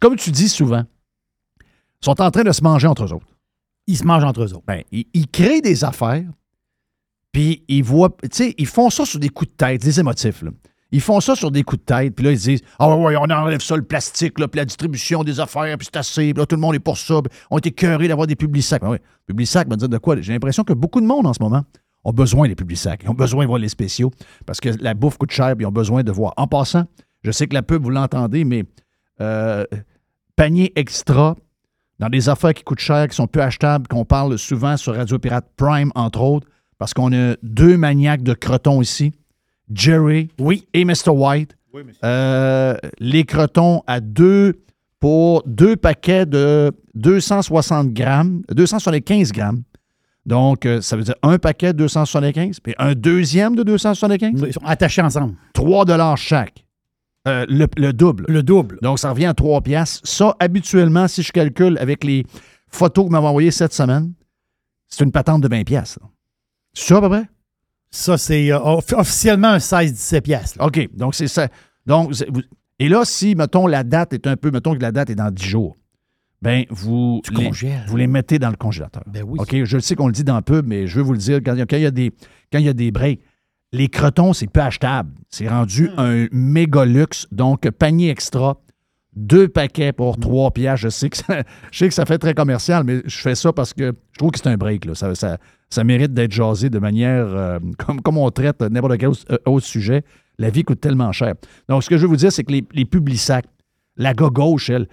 comme 0.00 0.16
tu 0.16 0.30
dis 0.30 0.48
souvent, 0.48 0.84
ils 1.60 2.04
sont 2.04 2.20
en 2.20 2.30
train 2.30 2.44
de 2.44 2.52
se 2.52 2.62
manger 2.62 2.86
entre 2.86 3.04
eux 3.04 3.12
autres. 3.12 3.26
Ils 3.86 3.98
se 3.98 4.04
mangent 4.04 4.24
entre 4.24 4.42
eux 4.42 4.54
autres. 4.54 4.64
Ben, 4.66 4.82
ils, 4.92 5.06
ils 5.12 5.28
créent 5.28 5.60
des 5.60 5.84
affaires, 5.84 6.24
puis 7.32 7.64
ils 7.68 7.82
voient, 7.82 8.16
tu 8.22 8.28
sais, 8.32 8.54
ils 8.58 8.66
font 8.66 8.90
ça 8.90 9.04
sur 9.04 9.18
des 9.18 9.28
coups 9.28 9.50
de 9.50 9.56
tête, 9.56 9.82
des 9.82 10.00
émotifs, 10.00 10.42
là. 10.42 10.50
Ils 10.92 11.00
font 11.00 11.18
ça 11.18 11.34
sur 11.34 11.50
des 11.50 11.64
coups 11.64 11.80
de 11.80 11.86
tête, 11.86 12.14
puis 12.14 12.24
là, 12.24 12.30
ils 12.30 12.38
disent 12.38 12.60
Ah 12.78 12.88
ouais, 12.88 13.04
ouais, 13.04 13.16
on 13.16 13.24
enlève 13.24 13.60
ça, 13.60 13.74
le 13.74 13.82
plastique, 13.82 14.38
là, 14.38 14.46
puis 14.46 14.58
la 14.58 14.64
distribution 14.64 15.24
des 15.24 15.40
affaires, 15.40 15.76
puis 15.76 15.88
c'est 15.92 15.98
assez, 15.98 16.32
puis 16.32 16.40
là, 16.40 16.46
tout 16.46 16.54
le 16.54 16.60
monde 16.60 16.76
est 16.76 16.78
pour 16.78 16.96
ça, 16.96 17.20
puis 17.20 17.36
on 17.50 17.58
était 17.58 17.72
cœurés 17.72 18.06
d'avoir 18.06 18.28
des 18.28 18.36
publics-sacs. 18.36 18.80
Ben 18.80 18.90
oui, 18.90 18.98
publics-sacs, 19.26 19.68
me 19.68 19.74
dire 19.74 19.88
de 19.88 19.98
quoi? 19.98 20.20
J'ai 20.20 20.32
l'impression 20.32 20.62
que 20.62 20.72
beaucoup 20.72 21.00
de 21.00 21.06
monde 21.06 21.26
en 21.26 21.34
ce 21.34 21.42
moment 21.42 21.64
ont 22.04 22.12
besoin 22.12 22.46
des 22.46 22.54
publics-sacs. 22.54 23.00
Ils 23.02 23.10
ont 23.10 23.14
besoin 23.14 23.42
de 23.42 23.48
voir 23.48 23.58
les 23.58 23.68
spéciaux, 23.68 24.12
parce 24.46 24.60
que 24.60 24.68
la 24.80 24.94
bouffe 24.94 25.18
coûte 25.18 25.32
cher, 25.32 25.56
puis 25.56 25.64
ils 25.64 25.66
ont 25.66 25.72
besoin 25.72 26.04
de 26.04 26.12
voir. 26.12 26.32
En 26.36 26.46
passant, 26.46 26.84
je 27.24 27.32
sais 27.32 27.48
que 27.48 27.54
la 27.54 27.62
pub, 27.62 27.82
vous 27.82 27.90
l'entendez, 27.90 28.44
mais 28.44 28.64
euh, 29.20 29.64
panier 30.36 30.72
extra 30.76 31.34
dans 31.98 32.08
des 32.08 32.28
affaires 32.28 32.54
qui 32.54 32.62
coûtent 32.64 32.80
cher, 32.80 33.08
qui 33.08 33.14
sont 33.16 33.26
peu 33.26 33.40
achetables, 33.42 33.86
qu'on 33.88 34.04
parle 34.04 34.36
souvent 34.38 34.76
sur 34.76 34.94
Radio 34.96 35.18
Pirate 35.18 35.46
Prime, 35.56 35.90
entre 35.94 36.20
autres, 36.20 36.46
parce 36.78 36.92
qu'on 36.94 37.12
a 37.12 37.34
deux 37.42 37.76
maniaques 37.76 38.22
de 38.22 38.34
crotons 38.34 38.82
ici, 38.82 39.12
Jerry 39.72 40.28
Oui. 40.38 40.66
et 40.74 40.84
Mr. 40.84 41.08
White. 41.10 41.56
Euh, 42.04 42.76
les 43.00 43.24
crotons 43.24 43.82
à 43.86 44.00
deux 44.00 44.60
pour 45.00 45.42
deux 45.46 45.76
paquets 45.76 46.24
de 46.26 46.72
260 46.94 47.92
grammes, 47.92 48.42
275 48.50 49.32
grammes. 49.32 49.62
Donc, 50.26 50.64
euh, 50.64 50.80
ça 50.80 50.96
veut 50.96 51.02
dire 51.02 51.16
un 51.22 51.38
paquet 51.38 51.72
de 51.72 51.78
275, 51.78 52.60
puis 52.60 52.74
un 52.78 52.94
deuxième 52.94 53.54
de 53.56 53.62
275, 53.62 54.42
Ils 54.46 54.52
sont 54.52 54.60
attachés 54.64 55.02
ensemble. 55.02 55.34
3 55.52 55.84
dollars 55.84 56.16
chaque. 56.16 56.63
Euh, 57.26 57.46
le, 57.48 57.66
le 57.76 57.92
double. 57.92 58.24
Le 58.28 58.42
double. 58.42 58.78
Donc, 58.82 58.98
ça 58.98 59.10
revient 59.10 59.24
à 59.26 59.34
3 59.34 59.62
piastres. 59.62 60.00
Ça, 60.06 60.36
habituellement, 60.40 61.08
si 61.08 61.22
je 61.22 61.32
calcule 61.32 61.78
avec 61.78 62.04
les 62.04 62.24
photos 62.68 63.04
que 63.04 63.08
vous 63.08 63.12
m'avez 63.12 63.26
envoyées 63.26 63.50
cette 63.50 63.72
semaine, 63.72 64.12
c'est 64.88 65.04
une 65.04 65.12
patente 65.12 65.40
de 65.42 65.48
20 65.48 65.64
piastres. 65.64 66.00
C'est 66.74 66.88
ça 66.88 66.98
à 66.98 67.00
peu 67.00 67.08
près? 67.08 67.24
Ça, 67.90 68.18
c'est 68.18 68.52
euh, 68.52 68.58
off- 68.58 68.92
officiellement 68.92 69.48
un 69.48 69.58
16-17 69.58 70.20
piastres. 70.20 70.58
là. 70.58 70.66
OK. 70.66 70.88
Donc, 70.94 71.14
c'est 71.14 71.28
ça. 71.28 71.48
Donc, 71.86 72.10
vous- 72.12 72.42
et 72.78 72.88
là, 72.88 73.04
si, 73.04 73.34
mettons, 73.36 73.66
la 73.66 73.84
date 73.84 74.12
est 74.12 74.26
un 74.26 74.36
peu, 74.36 74.50
mettons 74.50 74.74
que 74.74 74.82
la 74.82 74.92
date 74.92 75.08
est 75.10 75.14
dans 75.14 75.30
10 75.30 75.44
jours, 75.44 75.76
ben 76.42 76.64
vous, 76.68 77.22
Tu 77.24 77.32
les, 77.32 77.44
congèles. 77.46 77.84
vous 77.86 77.96
les 77.96 78.06
mettez 78.08 78.38
dans 78.38 78.50
le 78.50 78.56
congélateur. 78.56 79.02
Ben 79.06 79.22
oui. 79.26 79.38
OK? 79.40 79.64
Je 79.64 79.76
le 79.76 79.80
sais 79.80 79.94
qu'on 79.94 80.08
le 80.08 80.12
dit 80.12 80.24
dans 80.24 80.36
le 80.36 80.42
pub, 80.42 80.66
mais 80.66 80.86
je 80.86 80.96
veux 80.96 81.02
vous 81.02 81.12
le 81.12 81.18
dire, 81.18 81.38
quand 81.42 81.54
il 81.54 81.58
y 81.60 81.62
a, 81.62 81.66
quand 81.66 81.76
il 81.76 81.82
y 81.84 81.86
a 81.86 81.90
des, 81.90 82.10
quand 82.52 82.58
il 82.58 82.64
y 82.66 82.68
a 82.68 82.72
des 82.74 82.90
breaks, 82.90 83.20
les 83.76 83.88
crotons, 83.88 84.32
c'est 84.32 84.46
peu 84.46 84.60
achetable. 84.60 85.10
C'est 85.30 85.48
rendu 85.48 85.88
Hmm. 85.88 85.98
un 86.00 86.26
méga 86.32 86.84
luxe. 86.84 87.26
Donc, 87.32 87.68
panier 87.70 88.10
extra, 88.10 88.56
deux 89.16 89.48
paquets 89.48 89.90
Hmm. 89.90 89.96
pour 89.96 90.18
trois 90.18 90.50
piastres. 90.50 90.84
Je 90.84 90.88
sais, 90.90 91.10
que 91.10 91.16
ça, 91.16 91.42
je 91.72 91.78
sais 91.78 91.88
que 91.88 91.94
ça 91.94 92.04
fait 92.06 92.18
très 92.18 92.34
commercial, 92.34 92.84
mais 92.84 93.02
je 93.04 93.16
fais 93.18 93.34
ça 93.34 93.52
parce 93.52 93.72
que 93.74 93.92
je 94.12 94.18
trouve 94.18 94.30
que 94.30 94.38
c'est 94.38 94.48
un 94.48 94.56
break. 94.56 94.84
Là. 94.84 94.94
Ça, 94.94 95.14
ça- 95.14 95.38
ça 95.70 95.82
mérite 95.84 96.14
d'être 96.14 96.32
jasé 96.32 96.70
de 96.70 96.78
manière 96.78 97.26
euh, 97.26 97.58
comme, 97.84 98.00
comme 98.00 98.16
on 98.18 98.30
traite 98.30 98.60
n'importe 98.62 98.96
quel 98.98 99.08
autre, 99.08 99.24
euh, 99.30 99.38
autre 99.46 99.66
sujet. 99.66 100.02
La 100.38 100.50
vie 100.50 100.62
coûte 100.62 100.80
tellement 100.80 101.10
cher. 101.12 101.34
Donc, 101.68 101.82
ce 101.84 101.88
que 101.90 101.96
je 101.96 102.02
veux 102.02 102.08
vous 102.08 102.16
dire, 102.16 102.30
c'est 102.32 102.44
que 102.44 102.52
les, 102.52 102.64
les 102.72 102.84
publics-sacs, 102.84 103.46
la 103.96 104.12
gauche, 104.14 104.70
elle, 104.70 104.88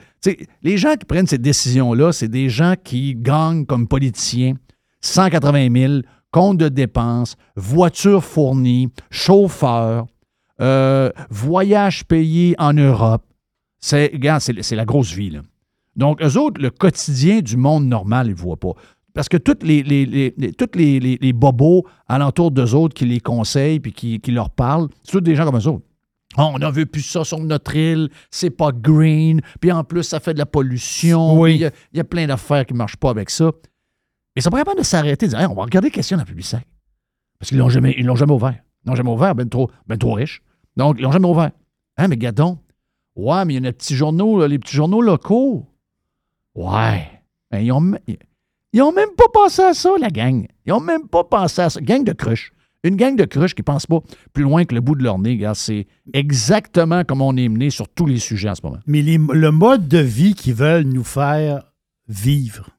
les 0.62 0.78
gens 0.78 0.94
qui 0.96 1.06
prennent 1.06 1.26
ces 1.26 1.40
décisions-là, 1.40 2.12
c'est 2.12 2.28
des 2.28 2.50
gens 2.50 2.76
qui 2.84 3.16
gagnent 3.16 3.66
comme 3.66 3.88
politiciens 3.88 4.54
180 5.02 5.70
000, 5.76 6.02
compte 6.32 6.58
de 6.58 6.70
dépenses, 6.70 7.36
voiture 7.56 8.24
fournie, 8.24 8.90
chauffeur, 9.10 10.08
euh, 10.62 11.12
voyage 11.30 12.06
payé 12.06 12.56
en 12.58 12.74
Europe. 12.74 13.24
C'est, 13.80 14.12
regarde, 14.14 14.42
c'est, 14.42 14.76
la 14.76 14.86
grosse 14.86 15.12
vie. 15.12 15.32
Là. 15.32 15.42
Donc, 15.96 16.22
eux 16.22 16.38
autres, 16.38 16.62
le 16.62 16.70
quotidien 16.70 17.42
du 17.42 17.58
monde 17.58 17.86
normal, 17.86 18.28
ils 18.28 18.36
ne 18.36 18.36
voient 18.36 18.60
pas. 18.60 18.74
Parce 19.14 19.28
que 19.28 19.38
tous 19.38 19.66
les, 19.66 19.84
les, 19.84 21.34
bobos 21.34 21.86
alentour 22.08 22.52
d'eux 22.52 22.74
autres 22.76 22.94
qui 22.94 23.06
les 23.06 23.20
conseillent 23.20 23.80
puis 23.80 23.92
qui, 23.92 24.20
qui 24.22 24.32
leur 24.32 24.52
parlent, 24.52 24.88
c'est 25.04 25.12
tous 25.12 25.22
des 25.22 25.36
gens 25.36 25.46
comme 25.46 25.58
eux 25.58 25.68
autres. 25.68 25.86
Ah, 26.38 26.46
on 26.46 26.60
n'en 26.60 26.72
veut 26.72 26.86
plus 26.86 27.02
ça 27.02 27.26
sur 27.26 27.40
notre 27.40 27.76
île, 27.76 28.10
c'est 28.30 28.52
pas 28.52 28.72
green, 28.72 29.42
puis 29.60 29.70
en 29.72 29.84
plus, 29.84 30.04
ça 30.04 30.22
fait 30.22 30.34
de 30.34 30.40
la 30.40 30.46
pollution. 30.46 31.38
Oui. 31.38 31.56
Il 31.56 31.62
y 31.62 31.72
il 31.94 31.98
y, 31.98 32.00
a 32.00 32.06
plein 32.06 32.26
d'affaires 32.26 32.66
qui 32.66 32.72
ne 32.72 32.78
marchent 32.78 32.96
pas 32.96 33.10
avec 33.10 33.30
ça. 33.30 33.52
Ils 34.36 34.42
sont 34.42 34.50
pas 34.50 34.60
capables 34.60 34.80
de 34.80 34.86
s'arrêter 34.86 35.28
de 35.28 35.36
dire 35.36 35.52
on 35.52 35.56
va 35.56 35.64
regarder 35.64 35.92
questions 35.92 36.18
dans 36.18 36.24
le 36.24 36.28
public 36.28 36.46
sac. 36.46 36.66
Parce 37.40 37.50
qu'ils 37.50 37.58
l'ont 37.58 37.70
jamais, 37.70 37.96
ils 37.98 38.06
l'ont 38.06 38.16
jamais 38.16 38.34
ouvert. 38.34 38.56
Ils 38.86 38.90
l'ont 38.90 38.96
jamais 38.96 39.12
ouvert, 39.12 39.36
ben 39.36 39.50
trop, 39.50 39.70
ben 39.88 39.98
trop 39.98 40.14
riches. 40.14 40.42
Donc, 40.78 40.98
ils 41.00 41.04
l'ont 41.04 41.12
jamais 41.12 41.28
ouvert. 41.28 41.52
Hein, 41.98 42.08
mais 42.08 42.18
gadon. 42.18 42.60
Ouais, 43.16 43.44
mais 43.46 43.54
il 43.54 43.56
y 43.56 43.58
a 43.58 43.62
les 43.62 43.74
petits 43.74 43.96
journaux, 43.96 44.46
les 44.48 44.60
petits 44.60 44.76
journaux 44.76 45.02
locaux. 45.02 45.66
Ouais. 46.56 47.08
Ben, 47.50 47.60
ils 47.60 47.72
ont, 47.72 47.94
ils 48.74 48.82
ont 48.82 48.94
même 48.94 49.10
pas 49.18 49.28
pensé 49.34 49.62
à 49.62 49.74
ça, 49.74 49.92
la 50.00 50.10
gang. 50.10 50.48
Ils 50.66 50.74
ont 50.74 50.80
même 50.80 51.08
pas 51.08 51.24
pensé 51.24 51.62
à 51.62 51.70
ça. 51.70 51.82
Gang 51.82 52.04
de 52.04 52.14
cruches. 52.14 52.54
Une 52.84 52.96
gang 52.96 53.16
de 53.16 53.26
cruches 53.26 53.54
qui 53.54 53.62
pense 53.62 53.86
pas 53.86 54.00
plus 54.34 54.44
loin 54.44 54.66
que 54.66 54.74
le 54.74 54.82
bout 54.82 54.96
de 54.96 55.04
leur 55.04 55.20
nez. 55.20 55.46
C'est 55.54 55.86
exactement 56.14 57.04
comme 57.04 57.22
on 57.22 57.36
est 57.38 57.50
mené 57.50 57.70
sur 57.70 57.88
tous 57.90 58.08
les 58.08 58.18
sujets 58.18 58.50
en 58.50 58.56
ce 58.56 58.62
moment. 58.64 58.80
Mais 58.88 59.02
le 59.02 59.52
mode 59.52 59.88
de 59.88 60.00
vie 60.00 60.34
qu'ils 60.34 60.56
veulent 60.56 60.86
nous 60.86 61.04
faire 61.04 61.64
vivre, 62.08 62.70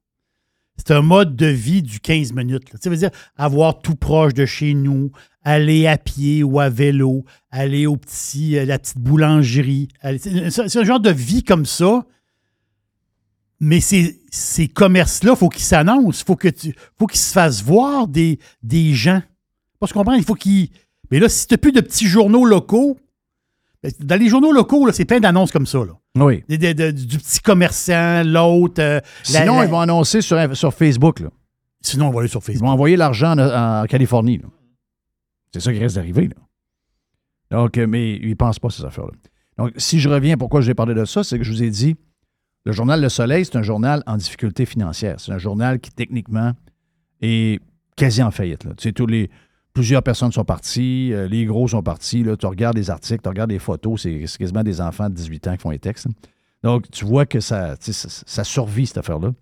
c'est 0.76 0.90
un 0.92 1.02
mode 1.02 1.36
de 1.36 1.46
vie 1.46 1.82
du 1.82 2.00
15 2.00 2.32
minutes. 2.32 2.64
Ça 2.82 2.90
veut 2.90 2.96
dire 2.96 3.10
avoir 3.36 3.80
tout 3.80 3.94
proche 3.94 4.34
de 4.34 4.46
chez 4.46 4.74
nous, 4.74 5.10
aller 5.44 5.86
à 5.86 5.96
pied 5.98 6.42
ou 6.42 6.58
à 6.60 6.68
vélo, 6.70 7.24
aller 7.50 7.86
au 7.86 7.96
petit, 7.96 8.56
euh, 8.58 8.64
la 8.64 8.78
petite 8.78 8.98
boulangerie. 8.98 9.88
C'est 10.18 10.76
un 10.76 10.84
genre 10.84 11.00
de 11.00 11.10
vie 11.10 11.42
comme 11.44 11.66
ça. 11.66 12.04
Mais 13.60 13.80
ces, 13.80 14.20
ces 14.30 14.66
commerces-là, 14.66 15.32
il 15.34 15.38
faut 15.38 15.48
qu'ils 15.48 15.62
s'annoncent. 15.62 16.22
Il 16.22 16.26
faut 16.26 16.36
tu- 16.36 16.74
qu'ils 16.74 17.20
se 17.20 17.32
fassent 17.32 17.62
voir 17.62 18.08
des, 18.08 18.40
des 18.62 18.92
gens. 18.92 19.22
Pas 19.78 19.86
se 19.86 19.92
comprendre, 19.92 20.18
il 20.18 20.24
faut 20.24 20.34
qu'ils. 20.34 20.70
Mais 21.12 21.20
là, 21.20 21.28
si 21.28 21.46
tu 21.46 21.54
n'as 21.54 21.58
plus 21.58 21.70
de 21.72 21.80
petits 21.80 22.06
journaux 22.06 22.44
locaux, 22.44 22.98
ben, 23.82 23.92
dans 24.00 24.18
les 24.18 24.28
journaux 24.28 24.50
locaux, 24.52 24.90
c'est 24.90 25.04
plein 25.04 25.20
d'annonces 25.20 25.52
comme 25.52 25.66
ça. 25.66 25.78
Là. 25.84 25.92
Oui. 26.18 26.44
Du 26.48 26.58
petit 27.18 27.40
commerçant, 27.40 28.22
l'autre. 28.24 28.80
euh, 28.82 29.00
Sinon, 29.22 29.58
la- 29.58 29.64
ils 29.64 29.70
vont 29.70 29.80
annoncer 29.80 30.20
sur, 30.20 30.56
sur 30.56 30.74
Facebook. 30.74 31.20
Là. 31.20 31.28
Sinon, 31.80 32.08
on 32.08 32.10
va 32.10 32.20
aller 32.20 32.28
sur 32.28 32.40
Ils 32.40 32.44
Facebook. 32.44 32.66
vont 32.66 32.72
envoyer 32.72 32.96
l'argent 32.96 33.32
en, 33.38 33.82
en 33.82 33.86
Californie. 33.86 34.40
C'est 35.52 35.60
ça 35.60 35.72
qui 35.72 35.78
reste 35.78 35.96
d'arriver. 35.96 36.30
Donc, 37.50 37.76
euh, 37.78 37.86
mais 37.86 38.14
ils 38.16 38.30
ne 38.30 38.34
pensent 38.34 38.58
pas 38.58 38.68
à 38.68 38.70
ces 38.70 38.84
affaires-là. 38.84 39.12
Donc, 39.58 39.72
si 39.76 40.00
je 40.00 40.08
reviens, 40.08 40.36
pourquoi 40.36 40.60
j'ai 40.62 40.74
parlé 40.74 40.94
de 40.94 41.04
ça, 41.04 41.22
c'est 41.24 41.38
que 41.38 41.44
je 41.44 41.52
vous 41.52 41.62
ai 41.62 41.70
dit, 41.70 41.96
le 42.64 42.72
journal 42.72 43.00
Le 43.02 43.08
Soleil, 43.08 43.44
c'est 43.44 43.56
un 43.56 43.62
journal 43.62 44.02
en 44.06 44.16
difficulté 44.16 44.64
financière. 44.66 45.18
C'est 45.20 45.32
un 45.32 45.38
journal 45.38 45.80
qui, 45.80 45.90
techniquement, 45.90 46.52
est 47.20 47.60
quasi 47.96 48.22
en 48.22 48.30
faillite. 48.30 48.64
Là. 48.64 48.72
Tu 48.76 48.84
sais, 48.88 48.92
tous 48.92 49.06
les, 49.06 49.30
plusieurs 49.72 50.02
personnes 50.02 50.32
sont 50.32 50.44
parties, 50.44 51.10
euh, 51.12 51.26
les 51.28 51.44
gros 51.44 51.68
sont 51.68 51.82
partis. 51.82 52.22
Là. 52.22 52.36
Tu 52.36 52.46
regardes 52.46 52.76
les 52.76 52.90
articles, 52.90 53.22
tu 53.22 53.28
regardes 53.28 53.50
les 53.50 53.58
photos, 53.58 54.02
c'est 54.02 54.24
quasiment 54.38 54.62
des 54.62 54.80
enfants 54.80 55.08
de 55.08 55.14
18 55.14 55.48
ans 55.48 55.52
qui 55.56 55.62
font 55.62 55.70
les 55.70 55.78
textes. 55.78 56.06
hein. 56.06 56.12
Donc, 56.62 56.90
tu 56.90 57.04
vois 57.04 57.26
que 57.26 57.40
ça, 57.40 57.74
ça, 57.80 58.44
survit, 58.44 58.86
cette 58.86 58.98
affaire-là. 58.98 59.32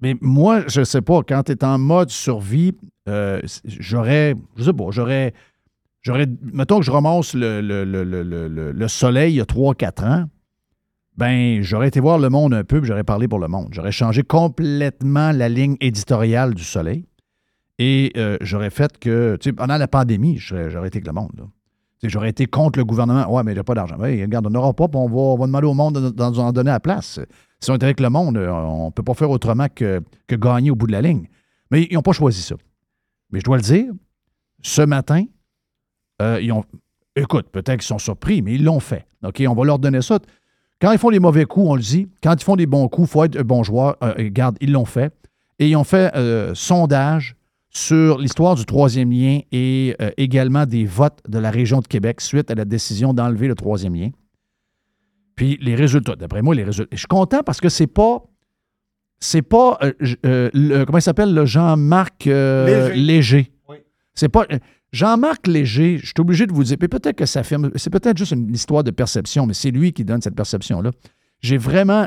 Mais 0.00 0.16
moi, 0.22 0.62
je 0.66 0.82
sais 0.84 1.02
pas, 1.02 1.22
quand 1.22 1.42
tu 1.44 1.52
es 1.52 1.64
en 1.64 1.78
mode 1.78 2.08
survie, 2.10 2.72
euh, 3.08 3.40
j'aurais, 3.64 4.34
je 4.56 4.62
sais 4.64 4.72
pas, 4.72 4.86
j'aurais, 4.90 5.34
j'aurais, 6.00 6.26
mettons 6.40 6.78
que 6.78 6.86
je 6.86 6.90
ramasse 6.90 7.34
le, 7.34 7.60
le, 7.60 7.84
le, 7.84 8.02
le, 8.04 8.22
le- 8.22 8.48
le- 8.48 8.72
le 8.72 8.88
soleil 8.88 9.34
il 9.34 9.36
y 9.36 9.40
a 9.40 9.44
3-4 9.44 10.04
ans, 10.04 10.24
ben, 11.18 11.62
j'aurais 11.62 11.88
été 11.88 12.00
voir 12.00 12.18
le 12.18 12.28
monde 12.30 12.52
un 12.54 12.64
peu, 12.64 12.82
j'aurais 12.84 13.04
parlé 13.04 13.26
pour 13.28 13.38
le 13.38 13.48
monde. 13.48 13.68
J'aurais 13.72 13.92
changé 13.92 14.22
complètement 14.22 15.32
la 15.32 15.48
ligne 15.48 15.76
éditoriale 15.80 16.54
du 16.54 16.64
soleil 16.64 17.04
et 17.78 18.12
euh, 18.16 18.38
j'aurais 18.40 18.70
fait 18.70 18.98
que, 18.98 19.36
tu 19.40 19.50
sais, 19.50 19.52
pendant 19.52 19.76
la 19.76 19.88
pandémie, 19.88 20.38
j'aurais 20.38 20.88
été 20.88 20.98
avec 20.98 21.06
le 21.06 21.12
monde, 21.12 21.48
J'aurais 22.02 22.28
été 22.28 22.46
contre 22.46 22.78
le 22.78 22.84
gouvernement. 22.84 23.28
Ouais, 23.32 23.42
mais 23.42 23.58
a 23.58 23.64
pas 23.64 23.74
d'argent. 23.74 23.96
Regarde, 23.98 24.46
on 24.46 24.50
n'aura 24.50 24.72
pas, 24.74 24.86
puis 24.86 24.98
on 24.98 25.36
va, 25.36 25.46
demander 25.46 25.66
au 25.66 25.74
monde 25.74 25.94
de, 25.94 26.10
de 26.10 26.52
donner 26.52 26.70
à 26.70 26.74
la 26.74 26.80
place. 26.80 27.18
Si 27.58 27.70
on 27.70 27.74
était 27.74 27.86
avec 27.86 28.00
le 28.00 28.10
monde, 28.10 28.36
euh, 28.36 28.50
on 28.50 28.86
ne 28.86 28.90
peut 28.90 29.02
pas 29.02 29.14
faire 29.14 29.30
autrement 29.30 29.66
que, 29.74 30.02
que 30.26 30.36
gagner 30.36 30.70
au 30.70 30.76
bout 30.76 30.86
de 30.86 30.92
la 30.92 31.00
ligne. 31.00 31.26
Mais 31.70 31.88
ils 31.90 31.94
n'ont 31.94 32.02
pas 32.02 32.12
choisi 32.12 32.42
ça. 32.42 32.54
Mais 33.30 33.40
je 33.40 33.44
dois 33.44 33.56
le 33.56 33.62
dire, 33.62 33.86
ce 34.62 34.82
matin, 34.82 35.24
euh, 36.22 36.38
ils 36.40 36.52
ont. 36.52 36.64
Écoute, 37.16 37.48
peut-être 37.50 37.78
qu'ils 37.78 37.82
sont 37.82 37.98
surpris, 37.98 38.42
mais 38.42 38.54
ils 38.54 38.62
l'ont 38.62 38.78
fait. 38.78 39.06
OK, 39.24 39.42
on 39.48 39.54
va 39.54 39.64
leur 39.64 39.78
donner 39.78 40.02
ça. 40.02 40.18
Quand 40.80 40.92
ils 40.92 40.98
font 40.98 41.08
les 41.08 41.18
mauvais 41.18 41.46
coups, 41.46 41.66
on 41.66 41.74
le 41.74 41.80
dit. 41.80 42.08
Quand 42.22 42.34
ils 42.34 42.44
font 42.44 42.56
des 42.56 42.66
bons 42.66 42.88
coups, 42.88 43.08
il 43.08 43.10
faut 43.10 43.24
être 43.24 43.40
un 43.40 43.42
bon 43.42 43.62
joueur. 43.62 43.96
Regarde, 44.02 44.58
ils 44.60 44.70
l'ont 44.70 44.84
fait. 44.84 45.14
Et 45.58 45.70
ils 45.70 45.76
ont 45.76 45.84
fait 45.84 46.14
euh, 46.14 46.54
sondage 46.54 47.35
sur 47.76 48.18
l'histoire 48.18 48.54
du 48.54 48.64
troisième 48.64 49.10
lien 49.12 49.40
et 49.52 49.94
euh, 50.00 50.10
également 50.16 50.64
des 50.64 50.86
votes 50.86 51.18
de 51.28 51.38
la 51.38 51.50
région 51.50 51.80
de 51.80 51.86
Québec 51.86 52.22
suite 52.22 52.50
à 52.50 52.54
la 52.54 52.64
décision 52.64 53.12
d'enlever 53.12 53.48
le 53.48 53.54
troisième 53.54 53.94
lien. 53.94 54.08
Puis 55.34 55.58
les 55.60 55.74
résultats, 55.74 56.16
d'après 56.16 56.40
moi, 56.40 56.54
les 56.54 56.64
résultats. 56.64 56.88
Je 56.92 56.98
suis 57.00 57.06
content 57.06 57.42
parce 57.44 57.60
que 57.60 57.68
c'est 57.68 57.86
pas. 57.86 58.22
C'est 59.20 59.42
pas. 59.42 59.78
euh, 59.82 59.92
euh, 60.24 60.50
le- 60.54 60.84
comment 60.84 60.96
il 60.98 61.02
s'appelle, 61.02 61.34
le 61.34 61.44
Jean-Marc 61.44 62.24
Léger. 62.24 62.94
Léger. 62.94 63.52
Oui. 63.68 63.76
C'est 64.14 64.30
pas. 64.30 64.46
Jean-Marc 64.92 65.46
Léger, 65.46 65.98
je 65.98 66.06
suis 66.06 66.14
obligé 66.18 66.46
de 66.46 66.52
vous 66.54 66.64
dire, 66.64 66.78
puis 66.78 66.88
peut-être 66.88 67.16
que 67.16 67.26
ça 67.26 67.42
fait. 67.42 67.56
C'est 67.74 67.90
peut-être 67.90 68.16
juste 68.16 68.32
une 68.32 68.54
histoire 68.54 68.84
de 68.84 68.90
perception, 68.90 69.44
mais 69.46 69.52
c'est 69.54 69.70
lui 69.70 69.92
qui 69.92 70.04
donne 70.04 70.22
cette 70.22 70.34
perception-là. 70.36 70.92
J'ai 71.42 71.58
vraiment, 71.58 72.06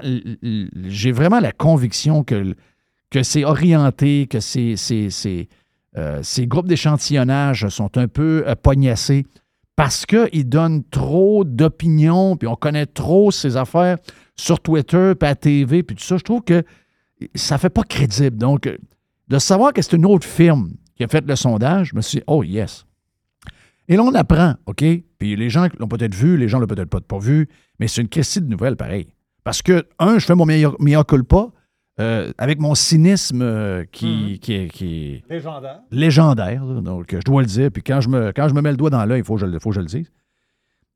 j'ai 0.87 1.11
vraiment 1.11 1.39
la 1.39 1.51
conviction 1.51 2.23
que, 2.23 2.55
que 3.11 3.21
c'est 3.21 3.43
orienté, 3.45 4.25
que 4.25 4.39
ces, 4.39 4.75
ces, 4.75 5.11
ces, 5.11 5.47
euh, 5.97 6.19
ces 6.21 6.45
groupes 6.47 6.67
d'échantillonnage 6.67 7.67
sont 7.69 7.97
un 7.97 8.07
peu 8.07 8.43
euh, 8.45 8.55
pognassés 8.55 9.25
parce 9.75 10.05
qu'ils 10.05 10.47
donnent 10.47 10.83
trop 10.89 11.43
d'opinions, 11.45 12.35
puis 12.35 12.47
on 12.47 12.55
connaît 12.55 12.85
trop 12.85 13.31
ces 13.31 13.57
affaires 13.57 13.97
sur 14.35 14.59
Twitter, 14.59 15.13
puis 15.19 15.29
à 15.29 15.35
TV, 15.35 15.83
puis 15.83 15.95
tout 15.95 16.03
ça. 16.03 16.17
Je 16.17 16.23
trouve 16.23 16.41
que 16.43 16.63
ça 17.35 17.57
fait 17.57 17.69
pas 17.69 17.83
crédible. 17.83 18.37
Donc, 18.37 18.67
euh, 18.67 18.77
de 19.29 19.39
savoir 19.39 19.73
que 19.73 19.81
c'est 19.81 19.95
une 19.95 20.05
autre 20.05 20.27
firme 20.27 20.71
qui 20.95 21.03
a 21.03 21.07
fait 21.07 21.25
le 21.25 21.35
sondage, 21.35 21.89
je 21.89 21.95
me 21.95 22.01
suis 22.01 22.19
dit, 22.19 22.23
oh 22.27 22.43
yes. 22.43 22.85
Et 23.87 23.95
là, 23.95 24.03
on 24.03 24.13
apprend, 24.13 24.55
OK? 24.65 24.83
Puis 25.17 25.35
les 25.35 25.49
gens 25.49 25.67
l'ont 25.79 25.87
peut-être 25.87 26.13
vu, 26.13 26.37
les 26.37 26.47
gens 26.47 26.59
l'ont 26.59 26.67
peut-être 26.67 26.89
pas, 26.89 27.01
pas 27.01 27.17
vu, 27.17 27.47
mais 27.79 27.87
c'est 27.87 28.01
une 28.01 28.09
question 28.09 28.41
de 28.41 28.47
nouvelles, 28.47 28.75
pareil. 28.75 29.07
Parce 29.43 29.61
que, 29.61 29.87
un, 29.97 30.19
je 30.19 30.25
fais 30.25 30.35
mon 30.35 30.45
meilleur, 30.45 30.75
meilleur 30.79 31.05
culpa 31.05 31.47
euh, 31.99 32.31
avec 32.37 32.59
mon 32.59 32.75
cynisme 32.75 33.41
euh, 33.41 33.83
qui, 33.91 34.39
qui, 34.39 34.53
est- 34.53 34.67
qui 34.69 35.13
est 35.15 35.29
Légendaire. 35.29 35.79
légendaire, 35.91 36.63
là. 36.65 36.81
donc 36.81 37.07
je 37.13 37.19
dois 37.25 37.41
le 37.41 37.47
dire. 37.47 37.69
Puis 37.71 37.83
quand 37.83 37.99
je 38.01 38.09
me, 38.09 38.31
quand 38.31 38.47
je 38.47 38.53
me 38.53 38.61
mets 38.61 38.71
le 38.71 38.77
doigt 38.77 38.89
dans 38.89 39.05
l'œil, 39.05 39.19
il 39.19 39.25
faut, 39.25 39.35
que 39.35 39.41
je 39.41 39.45
le- 39.45 39.59
faut 39.59 39.69
que 39.69 39.75
je 39.75 39.81
le 39.81 39.85
dise. 39.87 40.11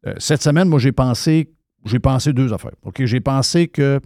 Euh, 0.06 0.14
cette 0.18 0.42
semaine, 0.42 0.68
moi, 0.70 0.80
j'ai 0.80 0.92
pensé, 0.92 1.52
j'ai 1.86 2.00
pensé 2.00 2.32
deux 2.34 2.54
affaires. 2.54 2.76
OK, 2.84 3.04
j'ai 3.06 3.20
pensé 3.20 3.68
que 3.68 4.00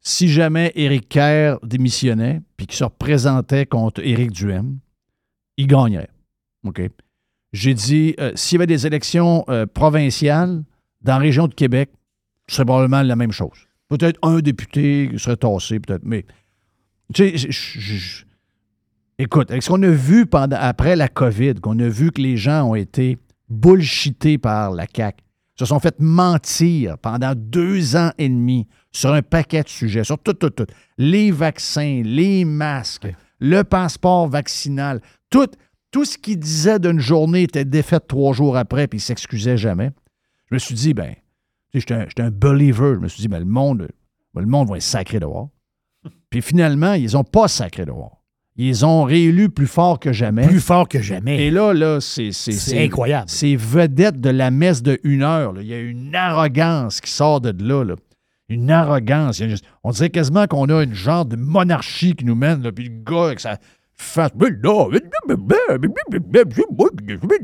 si 0.00 0.28
jamais 0.28 0.70
Éric 0.74 1.08
Kerr 1.08 1.56
démissionnait 1.62 2.42
puis 2.56 2.66
qu'il 2.66 2.76
se 2.76 2.84
représentait 2.84 3.66
contre 3.66 4.00
Éric 4.04 4.30
Duhem, 4.32 4.78
il 5.56 5.66
gagnerait. 5.66 6.10
OK? 6.64 6.82
J'ai 7.52 7.74
dit, 7.74 8.14
euh, 8.20 8.32
s'il 8.34 8.56
y 8.56 8.58
avait 8.58 8.66
des 8.66 8.86
élections 8.86 9.44
euh, 9.48 9.64
provinciales 9.66 10.62
dans 11.02 11.12
la 11.14 11.18
région 11.18 11.46
de 11.46 11.54
Québec, 11.54 11.90
ce 12.48 12.56
serait 12.56 12.64
probablement 12.64 13.02
la 13.02 13.16
même 13.16 13.32
chose. 13.32 13.66
Peut-être 13.96 14.18
un 14.22 14.40
député 14.40 15.08
qui 15.12 15.18
serait 15.18 15.36
tassé, 15.36 15.78
peut-être, 15.80 16.04
mais 16.04 16.24
tu 17.12 17.38
sais, 17.38 17.50
je- 17.50 18.24
Écoute, 19.18 19.50
avec 19.52 19.62
ce 19.62 19.68
qu'on 19.68 19.82
a 19.84 19.88
vu 19.90 20.26
pendant, 20.26 20.56
après 20.58 20.96
la 20.96 21.06
COVID, 21.08 21.54
qu'on 21.62 21.78
a 21.78 21.88
vu 21.88 22.10
que 22.10 22.20
les 22.20 22.36
gens 22.36 22.70
ont 22.70 22.74
été 22.74 23.16
bullshités 23.48 24.38
par 24.38 24.72
la 24.72 24.86
CAQ, 24.92 25.22
se 25.56 25.64
sont 25.66 25.78
fait 25.78 25.94
mentir 26.00 26.98
pendant 26.98 27.32
deux 27.36 27.94
ans 27.94 28.10
et 28.18 28.28
demi 28.28 28.66
sur 28.90 29.12
un 29.12 29.22
paquet 29.22 29.62
de 29.62 29.68
sujets, 29.68 30.02
sur 30.02 30.18
tout, 30.18 30.32
tout, 30.32 30.50
tout. 30.50 30.66
Les 30.98 31.30
vaccins, 31.30 32.02
les 32.04 32.44
masques, 32.44 33.06
le 33.38 33.62
passeport 33.62 34.26
vaccinal, 34.28 35.00
tout, 35.30 35.46
tout 35.92 36.04
ce 36.04 36.18
qu'ils 36.18 36.40
disaient 36.40 36.80
d'une 36.80 36.98
journée 36.98 37.42
était 37.42 37.64
défait 37.64 38.00
trois 38.00 38.32
jours 38.32 38.56
après, 38.56 38.88
puis 38.88 38.98
ils 38.98 39.02
s'excusaient 39.02 39.56
jamais. 39.56 39.92
Je 40.50 40.54
me 40.56 40.58
suis 40.58 40.74
dit, 40.74 40.92
ben, 40.92 41.14
j'étais 41.80 41.94
un, 41.94 42.04
j'étais 42.08 42.22
un 42.22 42.30
believer. 42.30 42.94
Je 42.94 43.00
me 43.00 43.08
suis 43.08 43.20
dit, 43.22 43.28
ben, 43.28 43.38
le 43.38 43.44
monde, 43.44 43.88
ben, 44.34 44.40
le 44.40 44.46
monde 44.46 44.68
va 44.68 44.76
être 44.76 44.82
sacré 44.82 45.20
dehors. 45.20 45.50
Puis 46.30 46.42
finalement, 46.42 46.94
ils 46.94 47.12
n'ont 47.12 47.24
pas 47.24 47.48
sacré 47.48 47.84
dehors. 47.84 48.20
Ils 48.56 48.86
ont 48.86 49.02
réélu 49.02 49.48
plus 49.48 49.66
fort 49.66 49.98
que 49.98 50.12
jamais. 50.12 50.46
Plus 50.46 50.60
fort 50.60 50.86
que 50.86 51.02
jamais. 51.02 51.44
Et 51.44 51.50
là, 51.50 51.72
là, 51.74 52.00
c'est. 52.00 52.30
C'est 52.30 52.52
C'est 52.52 52.84
incroyable. 52.84 53.24
C'est 53.28 53.56
vedette 53.56 54.20
de 54.20 54.30
la 54.30 54.52
messe 54.52 54.80
de 54.82 55.00
une 55.02 55.22
heure. 55.22 55.52
là. 55.52 55.60
Il 55.60 55.66
y 55.66 55.74
a 55.74 55.80
une 55.80 56.14
arrogance 56.14 57.00
qui 57.00 57.10
sort 57.10 57.40
de 57.40 57.52
là. 57.64 57.82
là. 57.82 57.96
Une 58.48 58.70
arrogance. 58.70 59.42
On 59.82 59.90
dirait 59.90 60.10
quasiment 60.10 60.46
qu'on 60.46 60.68
a 60.68 60.84
une 60.84 60.94
genre 60.94 61.24
de 61.24 61.34
monarchie 61.34 62.14
qui 62.14 62.24
nous 62.24 62.36
mène. 62.36 62.62
Là, 62.62 62.70
puis 62.70 62.84
le 62.84 63.02
gars 63.02 63.26
avec 63.26 63.40
sa 63.40 63.58
face. 63.96 64.30
Mais 64.38 64.50
non, 64.62 64.88
mais 64.90 65.00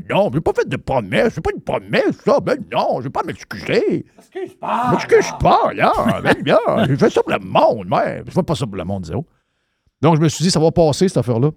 non, 0.09 0.29
j'ai 0.33 0.41
pas 0.41 0.53
fait 0.53 0.67
de 0.67 0.77
promesse. 0.77 1.33
C'est 1.35 1.41
pas 1.43 1.51
une 1.55 1.61
promesse, 1.61 2.17
ça. 2.23 2.39
Mais 2.45 2.55
non, 2.71 2.97
je 2.99 3.03
vais 3.03 3.09
pas 3.09 3.23
m'excuser. 3.23 4.05
M'excuse 4.17 4.55
pas. 4.59 4.91
M'excuse 4.91 5.31
pas, 5.39 5.73
là. 5.73 5.91
Mais 6.23 6.35
là, 6.45 6.85
j'ai 6.87 6.95
fait 6.97 7.09
ça 7.09 7.21
pour 7.23 7.31
le 7.31 7.39
monde, 7.39 7.87
mais 7.89 8.23
je 8.25 8.31
fais 8.31 8.43
pas 8.43 8.55
ça 8.55 8.65
pour 8.65 8.75
le 8.75 8.83
monde, 8.83 9.05
zéro. 9.05 9.25
Donc, 10.01 10.15
je 10.15 10.21
me 10.21 10.29
suis 10.29 10.43
dit, 10.43 10.51
ça 10.51 10.59
va 10.59 10.71
passer, 10.71 11.07
cette 11.07 11.17
affaire-là. 11.17 11.51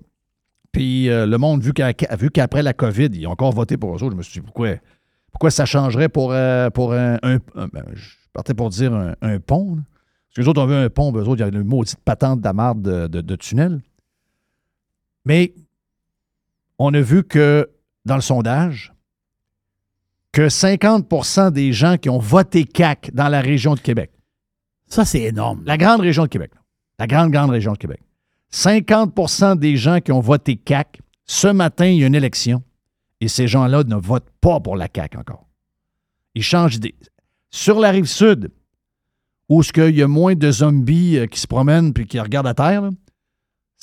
Puis 0.73 1.09
euh, 1.09 1.27
le 1.27 1.39
monde, 1.39 1.63
vu 1.63 1.73
qu'après 1.73 2.63
la 2.63 2.73
COVID, 2.73 3.09
ils 3.13 3.27
ont 3.27 3.31
encore 3.31 3.53
voté 3.53 3.77
pour 3.77 3.91
eux 3.97 4.03
autres, 4.03 4.13
je 4.13 4.17
me 4.17 4.23
suis 4.23 4.41
dit, 4.41 4.45
pourquoi, 4.45 4.71
pourquoi 5.33 5.51
ça 5.51 5.65
changerait 5.67 6.09
pour, 6.09 6.33
euh, 6.33 6.69
pour 6.71 6.93
un, 6.95 7.15
un- 7.23 7.37
un- 7.55 7.69
ben, 7.73 7.85
Je 7.95 8.09
partais 8.33 8.55
pour 8.55 8.71
dire 8.71 8.93
un, 8.93 9.15
un 9.23 9.39
pont. 9.39 9.77
là. 9.77 9.83
Parce 9.83 10.35
que 10.37 10.41
les 10.43 10.49
autres 10.49 10.61
ont 10.63 10.67
vu 10.67 10.75
un 10.75 10.91
pont, 10.91 11.13
eux 11.17 11.21
autres, 11.23 11.37
il 11.37 11.41
y 11.41 11.43
avait 11.45 11.57
une 11.57 11.63
maudite 11.63 12.01
patente 12.05 12.41
de, 12.41 13.07
de, 13.07 13.21
de 13.21 13.37
tunnel. 13.37 13.81
Mais 15.25 15.55
on 16.79 16.93
a 16.95 17.01
vu 17.01 17.25
que 17.25 17.71
dans 18.05 18.17
le 18.17 18.21
sondage, 18.21 18.93
que 20.33 20.49
50% 20.49 21.53
des 21.53 21.73
gens 21.73 21.97
qui 21.97 22.11
ont 22.11 22.19
voté 22.19 22.65
CAC 22.65 23.11
dans 23.15 23.29
la 23.29 23.41
région 23.41 23.75
de 23.75 23.81
Québec, 23.81 24.11
Ça, 24.87 25.05
c'est 25.05 25.23
énorme. 25.23 25.63
la 25.65 25.77
grande 25.79 26.01
région 26.01 26.25
de 26.25 26.29
Québec. 26.29 26.51
La 26.99 27.07
grande, 27.07 27.31
grande 27.31 27.51
région 27.51 27.73
de 27.73 27.79
Québec. 27.79 28.01
50% 28.53 29.59
des 29.59 29.77
gens 29.77 30.01
qui 30.01 30.13
ont 30.13 30.21
voté 30.21 30.57
CAC, 30.57 31.01
ce 31.25 31.49
matin, 31.49 31.87
il 31.87 31.99
y 31.99 32.05
a 32.05 32.07
une 32.07 32.15
élection 32.15 32.63
et 33.21 33.29
ces 33.29 33.49
gens-là 33.49 33.83
ne 33.85 33.97
votent 33.97 34.31
pas 34.41 34.61
pour 34.61 34.77
la 34.77 34.89
CAC 34.89 35.17
encore. 35.17 35.49
Ils 36.35 36.43
changent 36.43 36.75
d'idée. 36.79 36.95
Sur 37.51 37.79
la 37.81 37.91
rive 37.91 38.07
sud, 38.07 38.51
où 39.49 39.63
ce 39.63 39.73
qu'il 39.73 39.97
y 39.97 40.03
a 40.03 40.09
moins 40.09 40.35
de 40.35 40.51
zombies 40.51 41.19
euh, 41.19 41.27
qui 41.27 41.39
se 41.41 41.47
promènent 41.47 41.93
puis 41.93 42.07
qui 42.07 42.19
regardent 42.19 42.49
à 42.49 42.55
terre, 42.55 42.91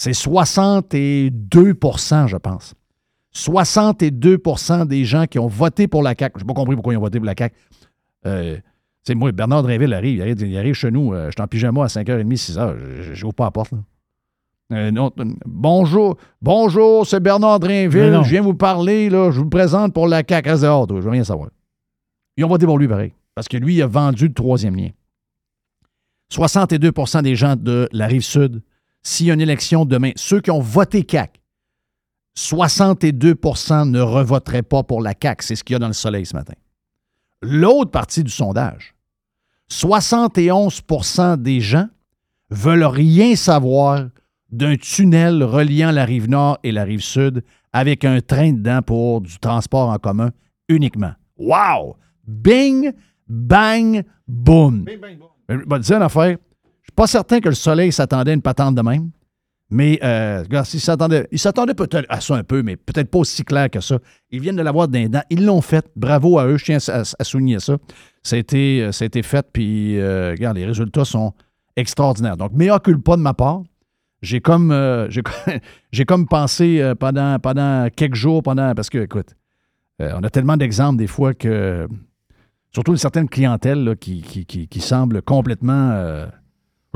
c'est 0.02 0.14
62% 0.14 2.28
je 2.28 2.38
pense. 2.38 2.74
62% 3.36 4.88
des 4.88 5.06
gens 5.06 5.28
qui 5.28 5.38
ont 5.38 5.46
voté 5.46 5.88
pour 5.88 6.02
la 6.02 6.16
CAQ. 6.18 6.40
Je 6.40 6.44
n'ai 6.44 6.48
pas 6.48 6.56
compris 6.56 6.76
pourquoi 6.76 6.96
ils 6.96 6.98
ont 6.98 7.02
voté 7.02 7.20
pour 7.20 7.28
la 7.28 7.36
CAQ. 7.38 7.56
Euh, 8.26 8.56
tu 8.56 8.62
sais, 9.04 9.14
moi, 9.14 9.32
Bernard 9.32 9.62
Drinville 9.62 9.94
arrive, 9.94 10.16
il 10.16 10.22
arrive, 10.24 10.42
il 10.42 10.58
arrive 10.58 10.74
chez 10.74 10.90
nous, 10.90 11.14
euh, 11.14 11.28
je 11.28 11.34
suis 11.34 11.42
en 11.42 11.46
pyjama 11.46 11.84
à 11.84 11.88
5h30, 11.88 12.36
6h, 12.36 12.78
je 13.02 13.14
j'ouvre 13.14 13.36
pas 13.36 13.44
la 13.44 13.52
porte. 13.52 13.74
Là. 13.74 13.78
Euh, 14.74 14.90
non, 14.90 15.12
euh, 15.20 15.26
bonjour, 15.46 16.18
bonjour, 16.42 17.06
c'est 17.06 17.20
Bernard 17.20 17.60
Drinville, 17.60 18.22
je 18.24 18.30
viens 18.30 18.42
vous 18.42 18.56
parler, 18.56 19.08
là, 19.08 19.30
je 19.30 19.40
vous 19.40 19.50
présente 19.50 19.94
pour 19.94 20.08
la 20.08 20.24
CAQ. 20.28 20.50
Reste 20.50 20.64
dehors, 20.64 20.88
toi, 20.88 21.00
je 21.00 21.06
veux 21.06 21.12
rien 21.12 21.24
savoir. 21.24 21.52
Ils 22.38 22.46
ont 22.46 22.50
voté 22.50 22.66
pour 22.66 22.80
lui, 22.80 22.88
pareil, 22.88 23.14
parce 23.36 23.48
que 23.48 23.58
lui, 23.58 23.76
il 23.76 23.84
a 23.84 23.88
vendu 23.88 24.30
le 24.30 24.34
troisième 24.34 24.76
lien. 24.76 24.90
62% 26.34 27.22
des 27.22 27.36
gens 27.36 27.56
de 27.56 27.88
la 27.92 28.08
rive 28.08 28.24
sud, 28.24 28.64
s'il 29.04 29.28
y 29.28 29.32
a 29.32 29.34
une 29.34 29.42
élection 29.42 29.86
demain, 29.86 30.12
ceux 30.16 30.42
qui 30.42 30.52
ont 30.52 30.62
voté 30.62 31.06
CAQ, 31.10 31.40
62% 32.38 33.90
ne 33.90 34.00
revoteraient 34.00 34.62
pas 34.62 34.84
pour 34.84 35.02
la 35.02 35.14
CAQ. 35.20 35.44
C'est 35.46 35.56
ce 35.56 35.64
qu'il 35.64 35.74
y 35.74 35.76
a 35.76 35.80
dans 35.80 35.88
le 35.88 35.94
soleil 35.94 36.26
ce 36.26 36.36
matin. 36.36 36.54
L'autre 37.42 37.92
partie 37.92 38.24
du 38.24 38.32
sondage, 38.32 38.94
71% 39.72 41.38
des 41.38 41.62
gens 41.62 41.88
veulent 42.50 42.84
rien 42.84 43.36
savoir 43.36 44.10
d'un 44.52 44.76
tunnel 44.76 45.44
reliant 45.44 45.92
la 45.92 46.06
rive 46.06 46.30
nord 46.30 46.60
et 46.64 46.72
la 46.72 46.84
rive 46.84 47.02
sud 47.02 47.44
avec 47.74 48.04
un 48.04 48.20
train 48.22 48.52
dedans 48.52 48.82
pour 48.82 49.22
du 49.22 49.40
transport 49.40 49.90
en 49.90 49.98
commun 49.98 50.32
uniquement. 50.68 51.14
Wow! 51.38 51.96
Bing, 52.28 52.92
bang, 53.28 54.04
boom. 54.28 54.86
Je 55.50 55.56
vais 55.56 55.64
te 55.64 55.80
dire 55.80 55.98
une 55.98 56.04
affaire. 56.04 56.38
Pas 56.96 57.08
certain 57.08 57.40
que 57.40 57.50
le 57.50 57.56
soleil 57.56 57.92
s'attendait 57.92 58.32
à 58.32 58.34
une 58.34 58.42
patente 58.42 58.76
de 58.76 58.82
même. 58.82 59.12
Mais, 59.74 60.00
euh, 60.04 60.44
regarde, 60.44 60.68
il 61.32 61.40
s'attendait 61.40 61.74
peut-être 61.74 62.06
à 62.10 62.20
ça 62.20 62.36
un 62.36 62.44
peu, 62.44 62.62
mais 62.62 62.76
peut-être 62.76 63.10
pas 63.10 63.20
aussi 63.20 63.46
clair 63.46 63.70
que 63.70 63.80
ça. 63.80 64.00
Ils 64.30 64.42
viennent 64.42 64.58
de 64.58 64.62
l'avoir 64.62 64.90
d'un 64.90 65.08
dent. 65.08 65.24
Ils 65.30 65.46
l'ont 65.46 65.62
fait. 65.62 65.90
Bravo 65.96 66.38
à 66.38 66.46
eux. 66.46 66.58
Je 66.58 66.66
tiens 66.66 66.78
à, 66.90 67.24
souligner 67.24 67.62
ça. 67.62 67.78
Ça 68.22 68.36
a 68.36 68.40
été, 68.40 68.84
euh, 68.84 68.92
fait, 69.24 69.48
puis, 69.54 69.98
euh, 69.98 70.36
les 70.36 70.66
résultats 70.66 71.06
sont 71.06 71.34
extraordinaires. 71.78 72.36
Donc, 72.36 72.52
meilleur 72.52 72.82
culpa 72.82 73.16
de 73.16 73.22
ma 73.22 73.34
part. 73.34 73.62
J'ai 74.22 74.42
comme, 74.42 74.72
euh, 74.74 75.10
j'ai, 75.94 76.04
comme 76.04 76.28
pensé 76.28 76.92
pendant, 77.00 77.40
pendant 77.40 77.88
quelques 77.96 78.16
jours, 78.16 78.44
pendant, 78.44 78.76
parce 78.76 78.90
que, 78.90 78.98
écoute, 78.98 79.38
on 80.00 80.22
a 80.22 80.30
tellement 80.30 80.58
d'exemples 80.58 80.98
des 80.98 81.08
fois 81.08 81.34
que, 81.34 81.88
surtout 82.74 82.92
une 82.92 82.98
certaine 82.98 83.30
clientèle 83.30 83.96
qui, 84.02 84.22
qui, 84.22 84.68
qui, 84.68 84.82
semble 84.82 85.22
complètement, 85.22 86.28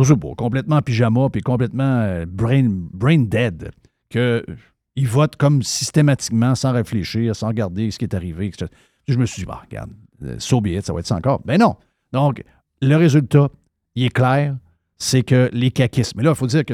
je 0.04 0.14
sais 0.14 0.20
pas, 0.20 0.34
complètement 0.36 0.78
en 0.78 0.82
pyjama, 0.82 1.30
puis 1.30 1.42
complètement 1.42 2.02
euh, 2.02 2.26
brain, 2.28 2.68
brain 2.70 3.20
dead, 3.20 3.72
qu'ils 4.10 5.08
votent 5.08 5.36
comme 5.38 5.64
systématiquement, 5.64 6.56
sans 6.56 6.74
réfléchir, 6.74 7.36
sans 7.36 7.48
regarder 7.48 7.92
ce 7.92 7.98
qui 8.00 8.06
est 8.06 8.14
arrivé, 8.14 8.48
etc. 8.48 8.68
Je 9.08 9.18
me 9.18 9.26
suis 9.26 9.42
dit, 9.42 9.46
bah, 9.46 9.62
regarde, 9.64 9.92
euh, 10.24 10.36
so 10.40 10.62
be 10.62 10.68
it, 10.68 10.86
ça 10.86 10.94
va 10.94 11.00
être 11.00 11.08
ça 11.08 11.16
encore. 11.16 11.42
Ben 11.46 11.60
non. 11.60 11.76
Donc, 12.12 12.44
le 12.82 12.96
résultat, 12.96 13.50
il 13.96 14.06
est 14.06 14.10
clair, 14.10 14.58
c'est 14.98 15.24
que 15.24 15.50
les 15.54 15.72
caquistes, 15.72 16.14
mais 16.16 16.24
là, 16.24 16.32
il 16.32 16.36
faut 16.36 16.48
dire 16.48 16.66
que 16.66 16.74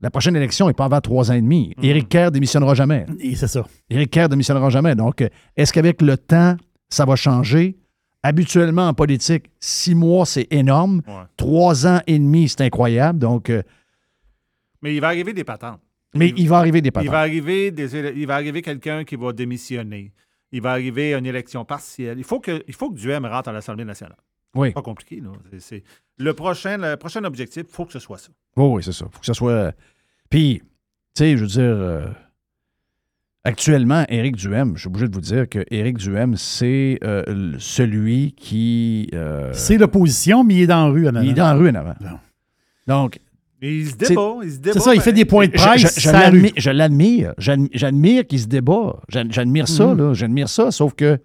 la 0.00 0.10
prochaine 0.10 0.36
élection 0.36 0.66
n'est 0.66 0.74
pas 0.74 0.84
avant 0.84 1.00
trois 1.00 1.30
ans 1.30 1.34
et 1.34 1.40
demi. 1.40 1.74
Éric 1.82 2.08
Kerr 2.08 2.30
démissionnera 2.30 2.74
jamais. 2.74 3.06
Et 3.20 3.36
c'est 3.36 3.48
ça. 3.48 3.64
Éric 3.88 4.10
Kerr 4.10 4.28
démissionnera 4.28 4.68
jamais. 4.68 4.94
Donc, 4.94 5.22
euh, 5.22 5.28
est-ce 5.56 5.72
qu'avec 5.72 6.02
le 6.02 6.18
temps, 6.18 6.56
ça 6.88 7.04
va 7.04 7.16
changer? 7.16 7.78
Habituellement, 8.24 8.88
en 8.88 8.94
politique, 8.94 9.50
six 9.60 9.94
mois, 9.94 10.24
c'est 10.24 10.48
énorme. 10.50 11.02
Ouais. 11.06 11.24
Trois 11.36 11.86
ans 11.86 12.00
et 12.06 12.18
demi, 12.18 12.48
c'est 12.48 12.62
incroyable. 12.62 13.18
Donc, 13.18 13.50
euh, 13.50 13.62
Mais 14.82 14.94
il 14.94 15.00
va 15.00 15.08
arriver 15.08 15.34
des 15.34 15.44
patentes. 15.44 15.80
Mais 16.14 16.32
il 16.36 16.48
va 16.48 16.56
arriver 16.58 16.80
des 16.80 16.88
Il 16.88 16.92
patentes. 16.92 17.10
va 17.12 17.20
arriver, 17.20 17.70
des 17.70 17.94
il 18.18 18.26
va 18.26 18.34
arriver 18.36 18.62
quelqu'un 18.62 19.04
qui 19.04 19.16
va 19.16 19.32
démissionner. 19.32 20.12
Il 20.52 20.62
va 20.62 20.70
arriver 20.70 21.12
une 21.14 21.26
élection 21.26 21.64
partielle. 21.64 22.16
Il 22.18 22.24
faut 22.24 22.40
que, 22.40 22.64
il 22.66 22.74
faut 22.74 22.90
que 22.90 22.96
Duhem 22.98 23.26
rentre 23.26 23.50
à 23.50 23.52
l'Assemblée 23.52 23.84
nationale. 23.84 24.16
Oui, 24.54 24.70
Pas 24.72 24.82
compliqué, 24.82 25.20
là. 25.20 25.30
C'est- 25.58 25.82
Le, 26.16 26.32
prochain, 26.32 26.78
le 26.78 26.96
prochain 26.96 27.24
objectif, 27.24 27.64
il 27.68 27.74
faut 27.74 27.84
que 27.84 27.92
ce 27.92 27.98
soit 27.98 28.18
ça. 28.18 28.28
oui, 28.56 28.64
oui, 28.76 28.82
c'est 28.82 28.92
ça. 28.92 29.06
faut 29.10 29.18
que 29.20 29.26
ça 29.26 29.34
soit. 29.34 29.74
Puis, 30.30 30.60
tu 30.60 30.64
sais, 31.18 31.36
je 31.36 31.42
veux 31.42 31.48
dire, 31.48 31.60
euh, 31.62 32.06
actuellement, 33.44 34.04
Éric 34.08 34.36
Duhem, 34.36 34.72
je 34.74 34.80
suis 34.80 34.88
obligé 34.88 35.08
de 35.08 35.14
vous 35.14 35.20
dire 35.20 35.48
que 35.48 35.64
Éric 35.70 35.98
Duhem, 35.98 36.36
c'est 36.36 36.98
euh, 37.04 37.54
celui 37.58 38.32
qui. 38.32 39.08
euh, 39.14 39.50
C'est 39.52 39.78
l'opposition, 39.78 40.44
mais 40.44 40.54
il 40.54 40.62
est 40.62 40.66
dans 40.66 40.86
la 40.86 40.92
rue 40.92 41.08
en 41.08 41.14
il 41.22 41.28
est 41.28 41.32
avant. 41.32 41.34
dans 41.36 41.44
la 41.44 41.54
rue 41.54 41.70
en 41.70 41.74
avant. 41.74 41.94
Non. 42.00 42.18
Donc, 42.86 43.18
Et 43.62 43.78
il 43.78 43.86
se 43.90 43.96
débat. 43.96 44.34
Il 44.42 44.50
se 44.52 44.58
débat. 44.58 44.72
C'est 44.74 44.80
ça, 44.80 44.94
il 44.94 45.00
fait 45.00 45.12
des 45.12 45.24
points 45.24 45.46
de 45.46 45.52
presse. 45.52 45.98
je- 46.00 46.70
l'admire- 46.70 47.34
J'admire 47.38 48.26
qu'il 48.26 48.40
se 48.40 48.46
débat. 48.46 48.96
J'ad- 49.08 49.32
J'admire 49.32 49.68
ça, 49.68 49.86
Mhm. 49.88 49.98
là. 49.98 50.14
J'admire 50.14 50.48
ça. 50.48 50.70
Sauf 50.70 50.94
que 50.94 51.18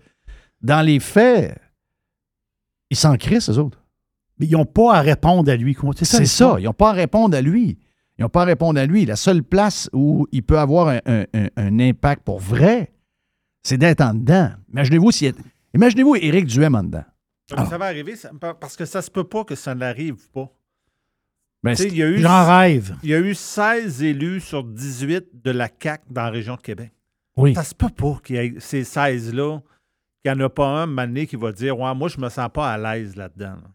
dans 0.62 0.82
les 0.86 1.00
faits, 1.00 1.58
ils 2.90 2.98
s'en 2.98 3.16
crissent, 3.18 3.50
eux 3.50 3.58
autres. 3.60 3.78
Mais 4.40 4.46
ils 4.46 4.54
n'ont 4.54 4.66
pas 4.66 4.94
à 4.96 5.02
répondre 5.02 5.52
à 5.52 5.56
lui. 5.58 5.76
C'est 5.96 6.26
ça. 6.26 6.56
Ils 6.60 6.64
n'ont 6.64 6.74
pas 6.74 6.92
à 6.92 6.94
répondre 6.94 7.36
à 7.36 7.42
lui. 7.42 7.78
Ils 8.20 8.24
n'ont 8.24 8.30
pas 8.30 8.42
à 8.42 8.46
répondre 8.46 8.80
à 8.80 8.86
lui. 8.86 9.06
La 9.06 9.16
seule 9.16 9.42
place 9.44 9.90
où 9.94 10.28
il 10.32 10.44
peut 10.44 10.60
avoir 10.60 10.90
un, 10.90 11.00
un- 11.06 11.26
un- 11.34 11.48
un 11.56 11.80
impact 11.80 12.24
pour 12.24 12.40
vrai, 12.40 12.92
c'est 13.64 13.78
d'être 13.78 14.02
en 14.02 14.14
dedans. 14.14 14.52
Imaginez-vous 14.74 15.12
si 15.12 15.32
Imaginez-vous 15.74 16.16
Éric 16.18 16.46
Duhem 16.46 16.76
en 16.76 16.84
dedans. 16.84 17.06
Mais 17.58 17.66
Ça 17.66 17.78
va 17.78 17.86
arriver 17.86 18.16
ça- 18.16 18.32
parce 18.60 18.76
que 18.76 18.86
ça 18.86 19.02
se 19.02 19.10
peut 19.10 19.24
pas 19.24 19.44
que 19.46 19.56
ça 19.56 19.74
n'arrive 19.74 20.30
pas. 20.32 20.52
Ben, 21.64 21.72
Tu 21.72 21.78
sais, 21.78 21.84
c'est- 21.84 21.90
il 21.90 21.98
y 21.98 22.04
a 22.04 22.10
eu 22.10 22.20
J'en 22.20 22.46
rêve. 22.48 22.96
Il 23.04 23.10
y 23.10 23.14
a 23.16 23.20
eu 23.20 23.34
16 23.34 24.04
élus 24.04 24.40
sur 24.42 24.64
18 24.64 25.42
de 25.44 25.52
la 25.52 25.68
CAQ 25.82 26.04
dans 26.12 26.24
la 26.24 26.30
région 26.30 26.56
de 26.56 26.62
Québec. 26.62 26.92
oui. 27.38 27.54
Ça 27.56 27.64
se 27.64 27.74
peut 27.74 27.90
pas 27.90 28.18
qu'il 28.24 28.36
y 28.36 28.40
ait 28.40 28.54
ces 28.60 28.84
16-là, 28.84 29.60
qu'il 30.24 30.34
n'y 30.34 30.42
en 30.42 30.46
a 30.46 30.50
pas 30.50 30.68
un, 30.68 30.86
mané, 30.88 31.26
qui 31.26 31.36
va 31.38 31.52
dire 31.54 31.80
Ouais, 31.80 31.94
moi, 31.96 32.10
je 32.10 32.20
me 32.20 32.28
sens 32.30 32.50
pas 32.54 32.70
à 32.72 32.78
l'aise 32.78 33.16
là-dedans. 33.16 33.56
là. 33.56 33.70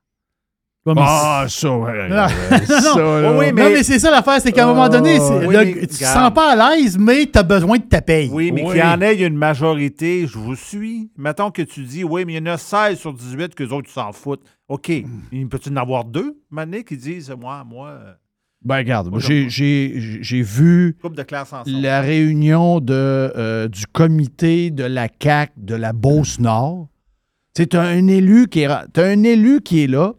Ouais, 0.86 0.92
mais 0.94 1.00
Ah, 1.02 1.46
ça, 1.48 1.70
ouais, 1.70 2.08
Non, 2.10 2.16
ouais, 2.16 2.28
non, 2.50 2.66
ça, 2.66 2.94
non. 2.96 3.20
là. 3.20 3.32
Oui, 3.38 3.46
Non, 3.46 3.52
mais- 3.54 3.70
mais 3.70 3.82
c'est 3.82 3.98
ça 3.98 4.10
l'affaire, 4.10 4.38
c'est 4.42 4.52
qu'à 4.52 4.64
un 4.64 4.66
moment 4.74 4.88
donné, 4.90 5.18
c'est- 5.18 5.46
oui, 5.46 5.54
le- 5.56 5.64
mais 5.64 5.80
tu 5.80 5.86
te 5.86 5.94
sens 6.04 6.30
pas 6.34 6.52
à 6.52 6.76
l'aise, 6.76 6.98
mais 6.98 7.24
tu 7.24 7.38
as 7.38 7.42
besoin 7.42 7.78
de 7.78 7.84
ta 7.84 8.02
paye. 8.02 8.28
Oui, 8.30 8.52
mais 8.52 8.62
Oui. 8.64 8.68
qu'il 8.72 8.80
y 8.80 8.82
en 8.82 9.00
ait 9.00 9.14
une 9.26 9.34
majorité, 9.36 10.26
je 10.26 10.36
vous 10.36 10.54
suis. 10.56 11.10
Mettons 11.16 11.50
que 11.50 11.62
tu 11.62 11.84
dis 11.84 12.04
Oui, 12.04 12.24
mais 12.26 12.34
il 12.34 12.36
y 12.36 12.50
en 12.50 12.52
a 12.52 12.58
16 12.58 12.98
sur 12.98 13.14
18 13.14 13.54
que 13.54 13.62
les 13.62 13.72
autres, 13.72 13.86
tu 13.86 13.94
s'en 13.94 14.12
foutent. 14.12 14.42
OK. 14.68 14.90
Il 15.32 15.48
peut-tu 15.48 15.70
en 15.70 15.76
avoir 15.76 16.04
deux, 16.04 16.36
mané, 16.50 16.84
qui 16.84 16.98
disent 16.98 17.32
Moi, 17.40 17.64
moi, 17.66 17.88
euh, 17.88 18.12
Ben, 18.62 18.76
regarde, 18.76 19.10
j'ai- 19.20 19.44
j'en- 19.44 19.48
j'ai 19.48 20.18
j'ai 20.22 20.42
vu 20.42 20.96
de 21.02 21.82
la 21.82 22.00
réunion 22.02 22.80
de, 22.80 22.92
euh, 22.94 23.68
du 23.68 23.86
comité 23.86 24.70
de 24.70 24.84
la 24.84 25.08
CAC 25.08 25.52
de 25.56 25.74
la 25.74 25.92
Beauce-Nord. 25.94 26.88
Tu 27.54 27.66
as 27.74 27.80
un 27.80 28.06
élu 28.08 28.48
qui 28.48 28.60
est 28.62 28.68
t'as 28.92 29.06
un 29.06 29.22
élu 29.22 29.60
qui 29.62 29.84
est 29.84 29.86
là, 29.86 30.12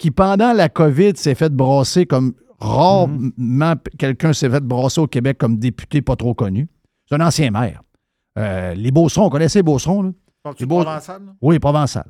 qui 0.00 0.10
pendant 0.10 0.54
la 0.54 0.70
COVID 0.70 1.12
s'est 1.16 1.34
fait 1.34 1.50
brasser 1.50 2.06
comme 2.06 2.32
rarement 2.58 3.74
quelqu'un 3.98 4.32
s'est 4.32 4.48
fait 4.48 4.62
brasser 4.62 5.00
au 5.00 5.06
Québec 5.06 5.36
comme 5.38 5.58
député 5.58 6.00
pas 6.00 6.16
trop 6.16 6.32
connu. 6.32 6.68
C'est 7.06 7.16
un 7.16 7.20
ancien 7.20 7.50
maire. 7.50 7.82
Euh, 8.38 8.74
les 8.74 8.90
Beaucerons, 8.90 9.26
on 9.26 9.30
connaissait 9.30 9.58
les 9.58 9.62
Beaucerons, 9.62 10.02
là? 10.02 10.10
Provençal, 10.42 11.22
là? 11.22 11.32
Oui, 11.42 11.58
provençal. 11.58 12.06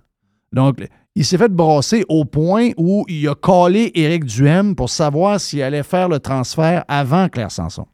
Donc, 0.53 0.77
il 1.17 1.25
s'est 1.25 1.37
fait 1.37 1.49
brasser 1.49 2.05
au 2.09 2.25
point 2.25 2.71
où 2.77 3.05
il 3.09 3.27
a 3.29 3.35
collé 3.35 3.91
Éric 3.95 4.25
Duhem 4.25 4.77
pour 4.77 4.89
savoir 4.89 5.41
s'il 5.41 5.61
allait 5.61 5.83
faire 5.83 6.09
le 6.09 6.21
transfert 6.21 6.85
avant 6.87 7.29
Claire 7.29 7.51
Sanson. 7.51 7.87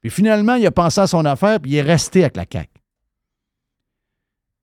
Puis 0.00 0.10
finalement, 0.10 0.54
il 0.54 0.66
a 0.66 0.70
pensé 0.70 1.02
à 1.02 1.06
son 1.06 1.26
affaire, 1.26 1.60
puis 1.60 1.72
il 1.72 1.76
est 1.76 1.82
resté 1.82 2.22
avec 2.22 2.36
la 2.36 2.46
CAQ. 2.50 2.71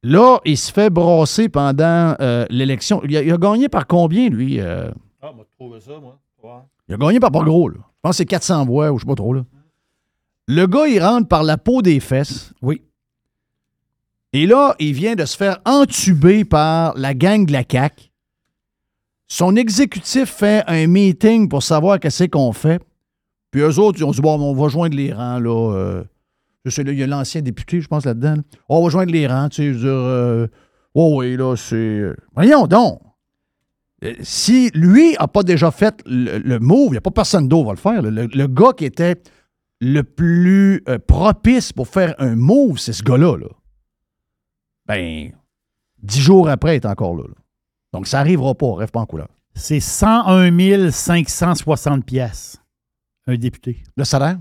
Là, 0.04 0.40
il 0.46 0.58
se 0.58 0.72
fait 0.72 0.90
brasser 0.90 1.50
pendant 1.50 2.16
euh, 2.22 2.46
l'élection. 2.50 3.02
Il, 3.04 3.18
a- 3.18 3.22
il 3.24 3.32
a 3.32 3.38
gagné 3.38 3.68
par 3.70 3.86
combien, 3.86 4.30
lui? 4.30 4.60
euh? 4.60 4.90
Ah, 5.22 5.32
moi, 5.36 5.46
trouvé 5.58 5.80
ça, 5.82 6.00
moi. 6.00 6.18
Ouais. 6.42 6.62
Il 6.88 6.96
a 6.96 6.98
gagné 6.98 7.20
par 7.20 7.32
pas 7.32 7.44
gros, 7.44 7.68
là. 7.70 7.76
Je 7.80 8.00
pense 8.02 8.12
que 8.12 8.18
c'est 8.18 8.26
400 8.26 8.66
voix 8.66 8.92
ou 8.92 8.98
je 8.98 9.04
sais 9.04 9.08
pas 9.10 9.16
trop, 9.16 9.34
là. 9.34 9.44
Le 10.48 10.66
gars, 10.68 10.88
il 10.88 11.04
rentre 11.04 11.28
par 11.28 11.44
la 11.44 11.58
peau 11.58 11.82
des 11.82 12.00
fesses. 12.00 12.54
Oui. 12.62 12.82
Et 14.32 14.48
là, 14.48 14.76
il 14.80 14.94
vient 14.94 15.16
de 15.16 15.26
se 15.26 15.36
faire 15.36 15.60
entuber 15.66 16.46
par 16.46 16.96
la 16.98 17.14
gang 17.14 17.46
de 17.46 17.52
la 17.52 17.64
CAQ. 17.70 18.06
Son 19.28 19.56
exécutif 19.56 20.30
fait 20.30 20.64
un 20.68 20.88
meeting 20.88 21.50
pour 21.50 21.62
savoir 21.62 22.00
qu'est-ce 22.00 22.24
qu'on 22.24 22.52
fait. 22.54 22.82
Puis 23.52 23.62
eux 23.62 23.80
autres, 23.80 24.00
ils 24.00 24.04
ont 24.06 24.12
dit, 24.12 24.22
bon, 24.22 24.40
on 24.40 24.54
va 24.54 24.70
joindre 24.70 24.96
les 24.96 25.12
rangs, 25.14 25.40
là. 25.40 25.74
euh, 25.76 26.04
je 26.66 26.70
sais, 26.72 26.84
là, 26.84 26.92
il 26.92 27.00
y 27.00 27.04
a 27.04 27.08
l'ancien 27.08 27.42
député, 27.42 27.82
je 27.82 27.88
pense, 27.88 28.06
là-dedans. 28.06 28.36
là. 28.36 28.42
on 28.70 28.84
va 28.84 28.90
joindre 28.90 29.12
les 29.12 29.28
rangs, 29.28 29.50
tu 29.50 29.56
sais, 29.58 29.68
je 29.68 29.72
veux 29.74 29.80
dire, 29.80 29.88
euh, 29.92 30.48
oh 30.94 31.20
oui, 31.20 31.38
là, 31.38 31.56
c'est... 31.56 31.76
euh, 31.76 32.16
Voyons 32.36 32.68
donc. 32.68 33.02
Euh, 34.04 34.14
Si 34.22 34.70
lui 34.74 35.14
n'a 35.20 35.28
pas 35.28 35.44
déjà 35.44 35.72
fait 35.72 36.02
le, 36.06 36.38
le 36.38 36.60
move, 36.60 36.88
il 36.88 36.92
n'y 36.92 36.98
a 36.98 37.02
pas 37.02 37.12
personne 37.12 37.48
d'autre 37.48 37.64
qui 37.76 37.84
va 37.84 37.92
le 37.94 38.02
faire. 38.02 38.12
Le, 38.12 38.26
le 38.28 38.48
gars 38.48 38.74
qui 38.78 38.86
était 38.86 39.16
le 39.82 40.04
plus 40.04 40.84
euh, 40.90 41.00
propice 41.00 41.72
pour 41.74 41.88
faire 41.88 42.14
un 42.20 42.36
move, 42.36 42.78
c'est 42.78 42.94
ce 42.94 43.04
gars-là. 43.04 43.38
Là. 43.38 43.48
Ben, 44.86 45.32
dix 46.02 46.20
jours 46.22 46.50
après, 46.50 46.74
il 46.74 46.82
est 46.82 46.86
encore 46.86 47.16
là. 47.16 47.24
là. 47.28 47.36
Donc, 47.94 48.08
ça 48.08 48.18
n'arrivera 48.20 48.54
pas, 48.56 48.74
rêve 48.76 48.92
pas 48.92 49.00
en 49.02 49.06
couleur. 49.06 49.30
C'est 49.56 49.80
101 49.80 50.92
560 50.92 52.06
pièces 52.06 52.58
un 53.28 53.36
député. 53.36 53.84
Le 53.98 54.04
salaire? 54.04 54.40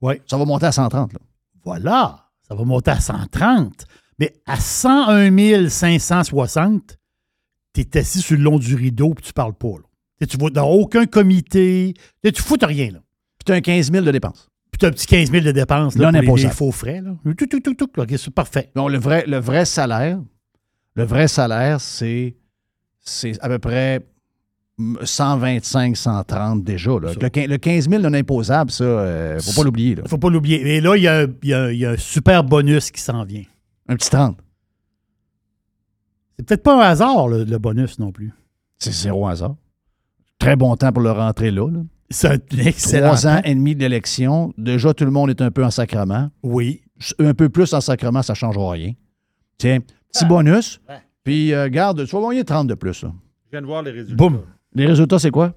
Oui. 0.00 0.14
Ça 0.26 0.36
va 0.36 0.44
monter 0.44 0.66
à 0.66 0.72
130. 0.72 1.12
Là. 1.12 1.18
Voilà, 1.64 2.28
ça 2.46 2.54
va 2.54 2.64
monter 2.64 2.90
à 2.90 3.00
130. 3.00 3.86
Mais 4.18 4.32
à 4.46 4.56
101 4.56 5.68
560, 5.68 6.98
tu 7.74 7.80
es 7.80 7.98
assis 7.98 8.20
sur 8.20 8.36
le 8.36 8.42
long 8.42 8.58
du 8.58 8.74
rideau 8.74 9.14
et 9.18 9.22
tu 9.22 9.32
parles 9.32 9.54
pas. 9.54 9.68
Là. 9.68 10.26
Tu 10.26 10.36
vas 10.36 10.50
dans 10.50 10.68
aucun 10.68 11.06
comité. 11.06 11.94
Tu 11.96 12.02
sais, 12.24 12.32
Tu 12.32 12.42
fous 12.42 12.56
rien. 12.60 12.92
Là. 12.92 13.00
Puis 13.38 13.44
tu 13.46 13.52
as 13.52 13.56
un 13.56 13.60
15 13.60 13.90
000 13.90 14.04
de 14.04 14.10
dépenses. 14.10 14.48
Puis 14.70 14.78
tu 14.78 14.86
as 14.86 14.88
un 14.88 14.92
petit 14.92 15.06
15 15.06 15.30
000 15.30 15.44
de 15.44 15.52
dépenses 15.52 15.96
là, 15.96 16.12
Non 16.12 16.22
pour 16.24 16.36
les, 16.36 16.44
les 16.44 16.50
faux 16.50 16.70
frais. 16.70 17.00
Là. 17.00 17.16
Tout, 17.36 17.46
tout, 17.46 17.60
tout, 17.60 17.74
tout. 17.74 17.90
C'est 18.16 18.30
parfait. 18.30 18.70
Donc, 18.76 18.90
le 18.90 18.98
vrai, 18.98 19.24
le 19.26 19.38
vrai 19.38 19.64
salaire, 19.64 20.20
le 20.94 21.04
vrai 21.04 21.26
salaire, 21.28 21.80
c'est, 21.80 22.36
c'est 23.00 23.40
à 23.42 23.48
peu 23.48 23.58
près 23.58 24.06
125, 25.02 25.96
130 25.96 26.64
déjà. 26.64 26.90
là. 26.92 27.12
Le, 27.20 27.28
quin- 27.28 27.46
le 27.46 27.58
15 27.58 27.88
000 27.88 28.02
non 28.02 28.12
imposable, 28.14 28.70
ça, 28.70 28.84
euh, 28.84 29.38
faut 29.40 29.60
pas 29.60 29.64
l'oublier. 29.64 29.96
faut 30.06 30.18
pas 30.18 30.30
l'oublier. 30.30 30.76
Et 30.76 30.80
là, 30.80 30.96
il 30.96 31.02
y, 31.02 31.08
a 31.08 31.20
un- 31.20 31.72
y 31.72 31.76
y 31.78 31.86
a 31.86 31.96
super 31.96 32.44
bonus 32.44 32.90
qui 32.90 33.00
s'en 33.00 33.24
vient. 33.24 33.44
Un 33.88 33.96
petit 33.96 34.10
30. 34.10 34.38
C'est 36.38 36.46
peut-être 36.46 36.62
pas 36.62 36.76
un 36.76 36.90
hasard, 36.90 37.28
le, 37.28 37.44
le 37.44 37.58
bonus 37.58 37.98
non 37.98 38.12
plus. 38.12 38.32
C'est 38.78 38.92
zéro 38.92 39.26
hasard. 39.28 39.54
Très 40.38 40.56
bon 40.56 40.74
temps 40.76 40.92
pour 40.92 41.02
le 41.02 41.12
rentrer 41.12 41.50
là. 41.50 41.68
là. 41.70 41.80
C'est 42.10 42.28
un 42.28 42.38
excellent. 42.58 43.06
Trois 43.08 43.26
ans 43.26 43.36
temps. 43.36 43.42
et 43.44 43.54
demi 43.54 43.74
d'élection. 43.74 44.52
Déjà, 44.58 44.92
tout 44.92 45.04
le 45.04 45.10
monde 45.10 45.30
est 45.30 45.40
un 45.40 45.50
peu 45.50 45.64
en 45.64 45.70
sacrement. 45.70 46.30
Oui. 46.42 46.82
Un 47.18 47.34
peu 47.34 47.48
plus 47.48 47.72
en 47.74 47.80
sacrement, 47.80 48.22
ça 48.22 48.32
ne 48.32 48.36
changera 48.36 48.72
rien. 48.72 48.92
Tiens, 49.58 49.78
petit 50.12 50.24
bonus. 50.24 50.80
Puis, 51.24 51.54
euh, 51.54 51.68
garde, 51.68 52.04
tu 52.06 52.16
vas 52.16 52.28
gagner 52.28 52.44
30 52.44 52.66
de 52.66 52.74
plus. 52.74 53.02
là. 53.04 53.12
Je 53.46 53.50
viens 53.52 53.60
de 53.62 53.66
voir 53.66 53.82
les 53.82 53.92
résultats. 53.92 54.16
Boum. 54.16 54.42
Les 54.74 54.86
résultats, 54.86 55.18
c'est 55.18 55.30
quoi? 55.30 55.54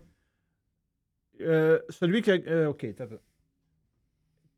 Euh, 1.41 1.79
celui 1.89 2.21
qui 2.21 2.31
a. 2.31 2.35
euh, 2.47 2.67
OK, 2.69 2.85
t'as 2.95 3.07
peu. 3.07 3.19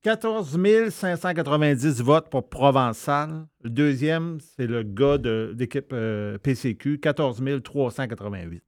14 0.03 0.57
590 0.91 2.01
votes 2.01 2.29
pour 2.29 2.47
Provençal. 2.49 3.47
Le 3.63 3.69
deuxième, 3.69 4.37
c'est 4.39 4.67
le 4.67 4.83
gars 4.83 5.17
de 5.17 5.53
l'équipe 5.57 5.91
euh, 5.91 6.37
PCQ, 6.37 6.99
14 6.99 7.41
388. 7.63 8.63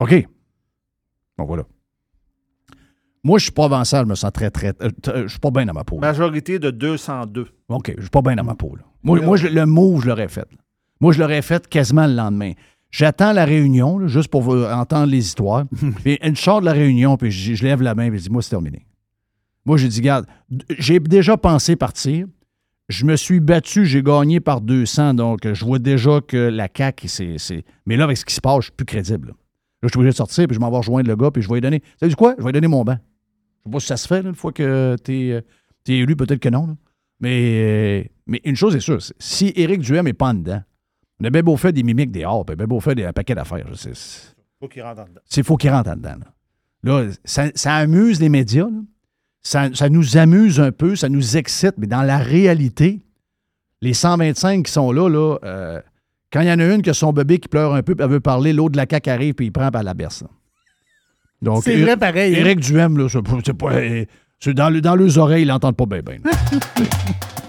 OK. 0.00 0.28
Bon, 1.36 1.44
voilà. 1.44 1.64
Moi, 3.24 3.38
je 3.38 3.44
suis 3.44 3.52
provençal, 3.52 4.04
je 4.04 4.10
me 4.10 4.14
sens 4.14 4.32
très, 4.32 4.50
très. 4.50 4.68
euh, 4.82 4.90
t- 4.90 5.12
je 5.22 5.28
suis 5.28 5.38
pas 5.38 5.50
bien 5.50 5.66
dans 5.66 5.72
ma 5.74 5.84
peau. 5.84 5.96
là. 5.96 6.08
Majorité 6.08 6.58
de 6.58 6.70
202. 6.70 7.46
OK, 7.68 7.92
je 7.96 8.00
suis 8.00 8.10
pas 8.10 8.22
bien 8.22 8.34
dans 8.36 8.44
ma 8.44 8.54
peau. 8.54 8.74
là. 8.76 8.82
Moi, 9.02 9.20
moi 9.20 9.36
je- 9.36 9.48
le 9.48 9.66
move, 9.66 10.02
je 10.02 10.08
l'aurais 10.08 10.28
fait. 10.28 10.40
là. 10.50 10.58
Moi, 11.00 11.12
je 11.12 11.20
l'aurais 11.20 11.42
fait 11.42 11.68
quasiment 11.68 12.06
le 12.06 12.14
lendemain. 12.14 12.52
J'attends 12.92 13.32
la 13.32 13.44
réunion, 13.44 13.98
là, 13.98 14.06
juste 14.06 14.28
pour 14.28 14.42
vous 14.42 14.62
entendre 14.64 15.06
les 15.10 15.18
histoires. 15.26 15.64
puis 16.04 16.18
une 16.22 16.36
sort 16.36 16.60
de 16.60 16.66
la 16.66 16.72
réunion, 16.72 17.16
puis 17.16 17.30
je, 17.32 17.54
je 17.54 17.64
lève 17.64 17.82
la 17.82 17.94
main, 17.96 18.08
puis 18.10 18.18
je 18.18 18.24
dis, 18.24 18.30
moi, 18.30 18.42
c'est 18.42 18.50
terminé. 18.50 18.86
Moi, 19.64 19.78
j'ai 19.78 19.88
dit, 19.88 20.00
garde, 20.00 20.26
j'ai 20.78 21.00
déjà 21.00 21.36
pensé 21.36 21.74
partir. 21.74 22.26
Je 22.88 23.06
me 23.06 23.16
suis 23.16 23.40
battu, 23.40 23.86
j'ai 23.86 24.02
gagné 24.02 24.40
par 24.40 24.60
200, 24.60 25.14
donc 25.14 25.40
je 25.50 25.64
vois 25.64 25.78
déjà 25.78 26.20
que 26.20 26.36
la 26.36 26.68
CAQ, 26.76 27.08
c'est. 27.08 27.38
c'est- 27.38 27.64
Mais 27.86 27.96
là, 27.96 28.04
avec 28.04 28.16
ce 28.18 28.24
qui 28.24 28.34
se 28.34 28.40
passe, 28.40 28.56
je 28.58 28.62
suis 28.64 28.72
plus 28.72 28.84
crédible. 28.86 29.28
Là, 29.28 29.34
Là, 29.82 29.88
je 29.88 29.88
suis 29.88 29.98
obligé 29.98 30.12
de 30.12 30.16
sortir, 30.16 30.46
puis 30.46 30.54
je 30.54 30.60
m'en 30.60 30.70
vais 30.70 30.76
rejoindre 30.76 31.08
le 31.08 31.16
gars, 31.16 31.30
puis 31.32 31.42
je 31.42 31.48
vais 31.48 31.54
lui 31.54 31.60
donner. 31.60 31.82
Savez 31.98 32.10
du 32.10 32.14
quoi? 32.16 32.34
Je 32.38 32.42
vais 32.42 32.48
lui 32.50 32.52
donner 32.52 32.68
mon 32.68 32.84
banc. 32.84 32.98
Je 33.64 33.68
sais 33.68 33.72
pas 33.72 33.80
si 33.80 33.86
ça 33.86 33.96
se 33.96 34.06
fait, 34.06 34.22
là, 34.22 34.28
une 34.28 34.34
fois 34.36 34.52
que 34.52 34.96
tu 35.02 35.12
es, 35.32 35.42
élu, 35.88 36.14
peut-être 36.14 36.38
que 36.40 36.48
non. 36.50 36.66
là. 36.66 36.74
Mais, 37.20 38.02
euh, 38.04 38.08
mais 38.26 38.40
une 38.44 38.54
chose 38.56 38.76
est 38.76 38.80
sûre, 38.80 38.98
si 39.18 39.52
Éric 39.56 39.80
Duhem 39.80 40.04
n'est 40.04 40.12
pas 40.12 40.28
en 40.30 40.34
dedans, 40.34 40.62
on 41.20 41.24
a 41.24 41.30
bien 41.30 41.42
beau 41.42 41.56
faire 41.56 41.72
des 41.72 41.82
mimiques 41.82 42.10
des 42.10 42.24
hards, 42.24 42.44
puis 42.44 42.56
bien 42.56 42.66
beau 42.66 42.80
faire 42.80 42.94
des, 42.94 43.04
un 43.04 43.12
paquet 43.12 43.34
d'affaires. 43.34 43.66
C'est 43.74 43.92
Faut 44.60 44.68
qu'il 44.68 44.82
rentre 44.82 45.00
en 45.02 45.04
dedans. 45.04 45.20
c'est 45.24 45.42
faut 45.42 45.56
qu'il 45.56 45.70
rentre 45.70 45.90
en 45.90 45.96
dedans. 45.96 46.16
Là, 46.84 47.02
Là, 47.04 47.10
ça, 47.24 47.44
ça 47.54 47.74
amuse 47.76 48.20
les 48.20 48.28
médias. 48.28 48.64
là. 48.64 48.80
ça, 49.42 49.68
ça 49.74 49.88
nous 49.88 50.16
amuse 50.16 50.58
un 50.60 50.72
peu, 50.72 50.96
ça 50.96 51.08
nous 51.08 51.36
excite, 51.36 51.74
mais 51.78 51.86
dans 51.86 52.02
la 52.02 52.18
réalité, 52.18 53.02
les 53.80 53.94
125 53.94 54.64
qui 54.66 54.72
sont 54.72 54.90
là, 54.92 55.08
là 55.08 55.36
euh, 55.44 55.80
quand 56.32 56.40
il 56.40 56.48
y 56.48 56.52
en 56.52 56.58
a 56.58 56.64
une 56.74 56.82
qui 56.82 56.90
a 56.90 56.94
son 56.94 57.12
bébé 57.12 57.38
qui 57.38 57.48
pleure 57.48 57.74
un 57.74 57.82
peu, 57.82 57.94
puis 57.94 58.04
elle 58.04 58.10
veut 58.10 58.20
parler, 58.20 58.52
l'autre 58.52 58.72
de 58.72 58.76
la 58.78 58.86
caque 58.86 59.06
arrive, 59.08 59.34
puis 59.34 59.46
il 59.46 59.52
prend 59.52 59.70
par 59.70 59.82
la 59.84 59.94
berce. 59.94 60.24
Donc, 61.40 61.62
C'est 61.64 61.80
vrai 61.82 61.96
pareil. 61.96 62.34
hein? 62.34 62.38
Éric 62.40 62.60
Duhem, 62.60 62.96
là, 62.98 63.08
c'est 63.08 63.22
pas- 63.52 63.72
c'est 64.40 64.50
euh, 64.50 64.54
dans, 64.54 64.70
le- 64.70 64.80
dans 64.80 64.94
leurs 64.96 65.18
oreilles, 65.18 65.42
ils 65.42 65.48
l'entendent 65.48 65.76
pas 65.76 65.86
bien, 65.86 66.00
bien. 66.00 66.16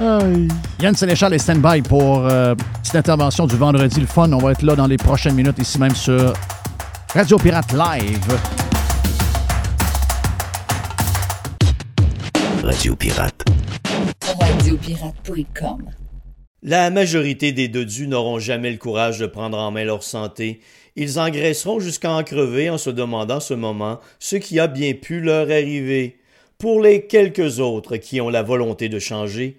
Aïe. 0.00 0.48
Yann 0.80 0.94
Sénéchal 0.94 1.34
est 1.34 1.38
stand-by 1.38 1.82
pour 1.82 2.26
euh, 2.26 2.54
cette 2.82 2.96
intervention 2.96 3.46
du 3.46 3.56
vendredi. 3.56 4.00
Le 4.00 4.06
fun, 4.06 4.32
on 4.32 4.38
va 4.38 4.52
être 4.52 4.62
là 4.62 4.74
dans 4.74 4.86
les 4.86 4.96
prochaines 4.96 5.34
minutes, 5.34 5.58
ici 5.58 5.78
même 5.78 5.94
sur 5.94 6.32
Radio 7.12 7.36
Pirate 7.36 7.70
Live. 7.72 8.40
Radio 12.64 12.96
Pirate. 12.96 13.44
Radiopirate.com. 14.40 15.90
La 16.62 16.88
majorité 16.90 17.52
des 17.52 17.68
dodus 17.68 18.06
n'auront 18.06 18.38
jamais 18.38 18.70
le 18.70 18.78
courage 18.78 19.18
de 19.18 19.26
prendre 19.26 19.58
en 19.58 19.70
main 19.70 19.84
leur 19.84 20.02
santé. 20.02 20.60
Ils 20.96 21.18
engraisseront 21.18 21.78
jusqu'à 21.78 22.12
en 22.12 22.24
crever 22.24 22.70
en 22.70 22.78
se 22.78 22.88
demandant 22.88 23.40
ce 23.40 23.52
moment 23.52 24.00
ce 24.18 24.36
qui 24.36 24.58
a 24.60 24.66
bien 24.66 24.94
pu 24.94 25.20
leur 25.20 25.50
arriver. 25.50 26.16
Pour 26.56 26.80
les 26.80 27.06
quelques 27.06 27.60
autres 27.60 27.98
qui 27.98 28.22
ont 28.22 28.30
la 28.30 28.42
volonté 28.42 28.88
de 28.88 28.98
changer, 28.98 29.58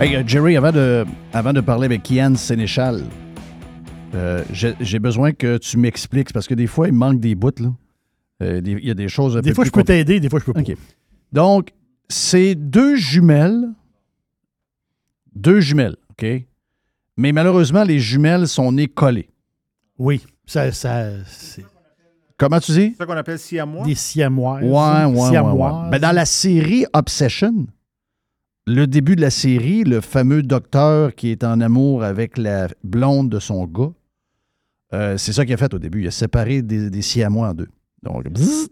Hey, 0.00 0.16
euh, 0.16 0.22
Jerry, 0.26 0.56
avant 0.56 0.72
de, 0.72 1.04
avant 1.32 1.52
de 1.52 1.60
parler 1.60 1.84
avec 1.86 2.08
Yann 2.10 2.34
Sénéchal, 2.36 3.02
euh, 4.14 4.42
j'ai 4.52 4.98
besoin 4.98 5.32
que 5.32 5.58
tu 5.58 5.76
m'expliques, 5.76 6.32
parce 6.32 6.46
que 6.48 6.54
des 6.54 6.66
fois, 6.66 6.88
il 6.88 6.94
me 6.94 6.98
manque 6.98 7.20
des 7.20 7.34
bouts. 7.34 7.50
Là. 7.60 7.68
Euh, 8.42 8.60
des- 8.60 8.72
Il 8.72 8.86
y 8.86 8.90
a 8.90 8.94
des 8.94 9.08
choses 9.08 9.36
un 9.36 9.40
Des 9.40 9.50
peu 9.50 9.56
fois, 9.56 9.64
plus 9.64 9.68
je 9.68 9.72
peux 9.72 9.84
t'aider, 9.84 10.18
des 10.20 10.28
fois, 10.30 10.40
je 10.40 10.44
peux 10.46 10.52
pas. 10.54 10.62
Donc, 11.32 11.72
c'est 12.08 12.54
deux 12.54 12.96
jumelles. 12.96 13.68
Deux 15.34 15.60
jumelles, 15.60 15.96
OK? 16.10 16.26
Mais 17.16 17.32
malheureusement, 17.32 17.84
les 17.84 17.98
jumelles 18.00 18.48
sont 18.48 18.72
nées 18.72 18.88
collées. 18.88 19.28
Oui, 19.98 20.22
ça, 20.46 20.72
ça, 20.72 21.10
c'est 21.26 21.64
Comment 22.38 22.58
tu 22.58 22.72
dis? 22.72 22.90
C'est 22.92 22.96
ça 22.96 23.04
qu'on 23.06 23.12
appelle 23.18 23.38
siamois. 23.38 23.84
des 23.84 23.94
siamoises. 23.94 24.62
Ouais, 24.64 25.04
ouais, 25.04 25.38
ouais. 25.38 25.90
Ben, 25.90 25.98
dans 25.98 26.12
la 26.12 26.24
série 26.24 26.86
Obsession, 26.94 27.66
le 28.66 28.86
début 28.86 29.16
de 29.16 29.20
la 29.20 29.30
série, 29.30 29.84
le 29.84 30.00
fameux 30.00 30.42
docteur 30.42 31.14
qui 31.14 31.30
est 31.30 31.44
en 31.44 31.60
amour 31.60 32.04
avec 32.04 32.38
la 32.38 32.68
blonde 32.84 33.28
de 33.30 33.38
son 33.38 33.64
gars, 33.66 33.90
euh, 34.92 35.16
c'est 35.16 35.32
ça 35.32 35.44
qu'il 35.44 35.54
a 35.54 35.56
fait 35.56 35.72
au 35.74 35.78
début. 35.78 36.02
Il 36.02 36.06
a 36.08 36.10
séparé 36.12 36.62
des, 36.62 36.90
des 36.90 37.02
siamois 37.02 37.48
en 37.50 37.54
deux. 37.54 37.68
Donc, 38.02 38.28
bzzz. 38.28 38.68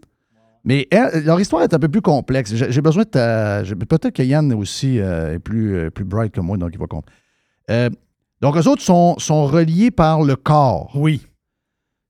Mais 0.65 0.87
elle- 0.91 1.23
leur 1.23 1.39
histoire 1.39 1.63
est 1.63 1.73
un 1.73 1.79
peu 1.79 1.87
plus 1.87 2.01
complexe. 2.01 2.53
J'ai 2.53 2.81
besoin 2.81 3.03
de 3.03 3.09
ta. 3.09 3.63
Peut-être 3.87 4.11
que 4.11 4.23
Yann 4.23 4.53
aussi 4.53 4.99
euh, 4.99 5.35
est 5.35 5.39
plus, 5.39 5.75
euh, 5.75 5.89
plus 5.89 6.03
bright 6.03 6.33
que 6.33 6.41
moi, 6.41 6.57
donc 6.57 6.71
il 6.73 6.79
va 6.79 6.87
comprendre. 6.87 7.13
Donc, 8.41 8.55
eux 8.57 8.67
autres 8.69 8.81
sont, 8.81 9.17
sont 9.19 9.45
reliés 9.45 9.91
par 9.91 10.23
le 10.23 10.35
corps. 10.35 10.91
Oui. 10.95 11.25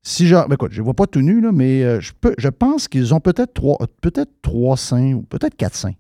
Si 0.02 0.28
je. 0.28 0.36
ben 0.36 0.54
écoute, 0.54 0.72
je 0.72 0.80
ne 0.80 0.86
vois 0.86 0.94
pas 0.94 1.06
tout 1.08 1.22
nu, 1.22 1.42
là, 1.42 1.52
mais 1.52 2.00
je, 2.02 2.14
peux, 2.20 2.34
je 2.38 2.48
pense 2.50 2.88
qu'ils 2.88 3.14
ont 3.14 3.20
peut-être 3.20 3.54
trois, 3.54 3.78
peut-être 4.02 4.32
trois 4.42 4.78
seins 4.78 5.14
ou 5.14 5.22
peut-être 5.24 5.56
quatre 5.56 5.76
seins. 5.76 5.94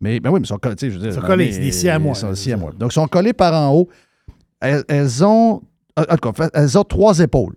Mais 0.00 0.20
ben 0.20 0.30
oui, 0.30 0.40
mais 0.40 0.44
ils 0.44 0.46
sont 0.48 0.58
collés. 0.58 0.76
je 0.80 0.86
veux 0.86 0.98
dire, 0.98 1.08
Ils 1.08 1.14
sont 1.14 1.20
collés, 1.20 1.52
c'est 1.52 1.60
des 1.60 1.72
sont 1.72 2.34
siamois. 2.34 2.72
Donc, 2.78 2.92
ils 2.92 2.94
sont 2.94 3.08
collés 3.08 3.32
par 3.32 3.52
en 3.54 3.74
haut. 3.74 3.88
Elles, 4.60 4.84
elles 4.88 5.24
ont. 5.24 5.62
En 5.96 6.16
tout 6.16 6.32
cas, 6.32 6.48
elles 6.54 6.78
ont 6.78 6.84
trois 6.84 7.18
épaules. 7.18 7.56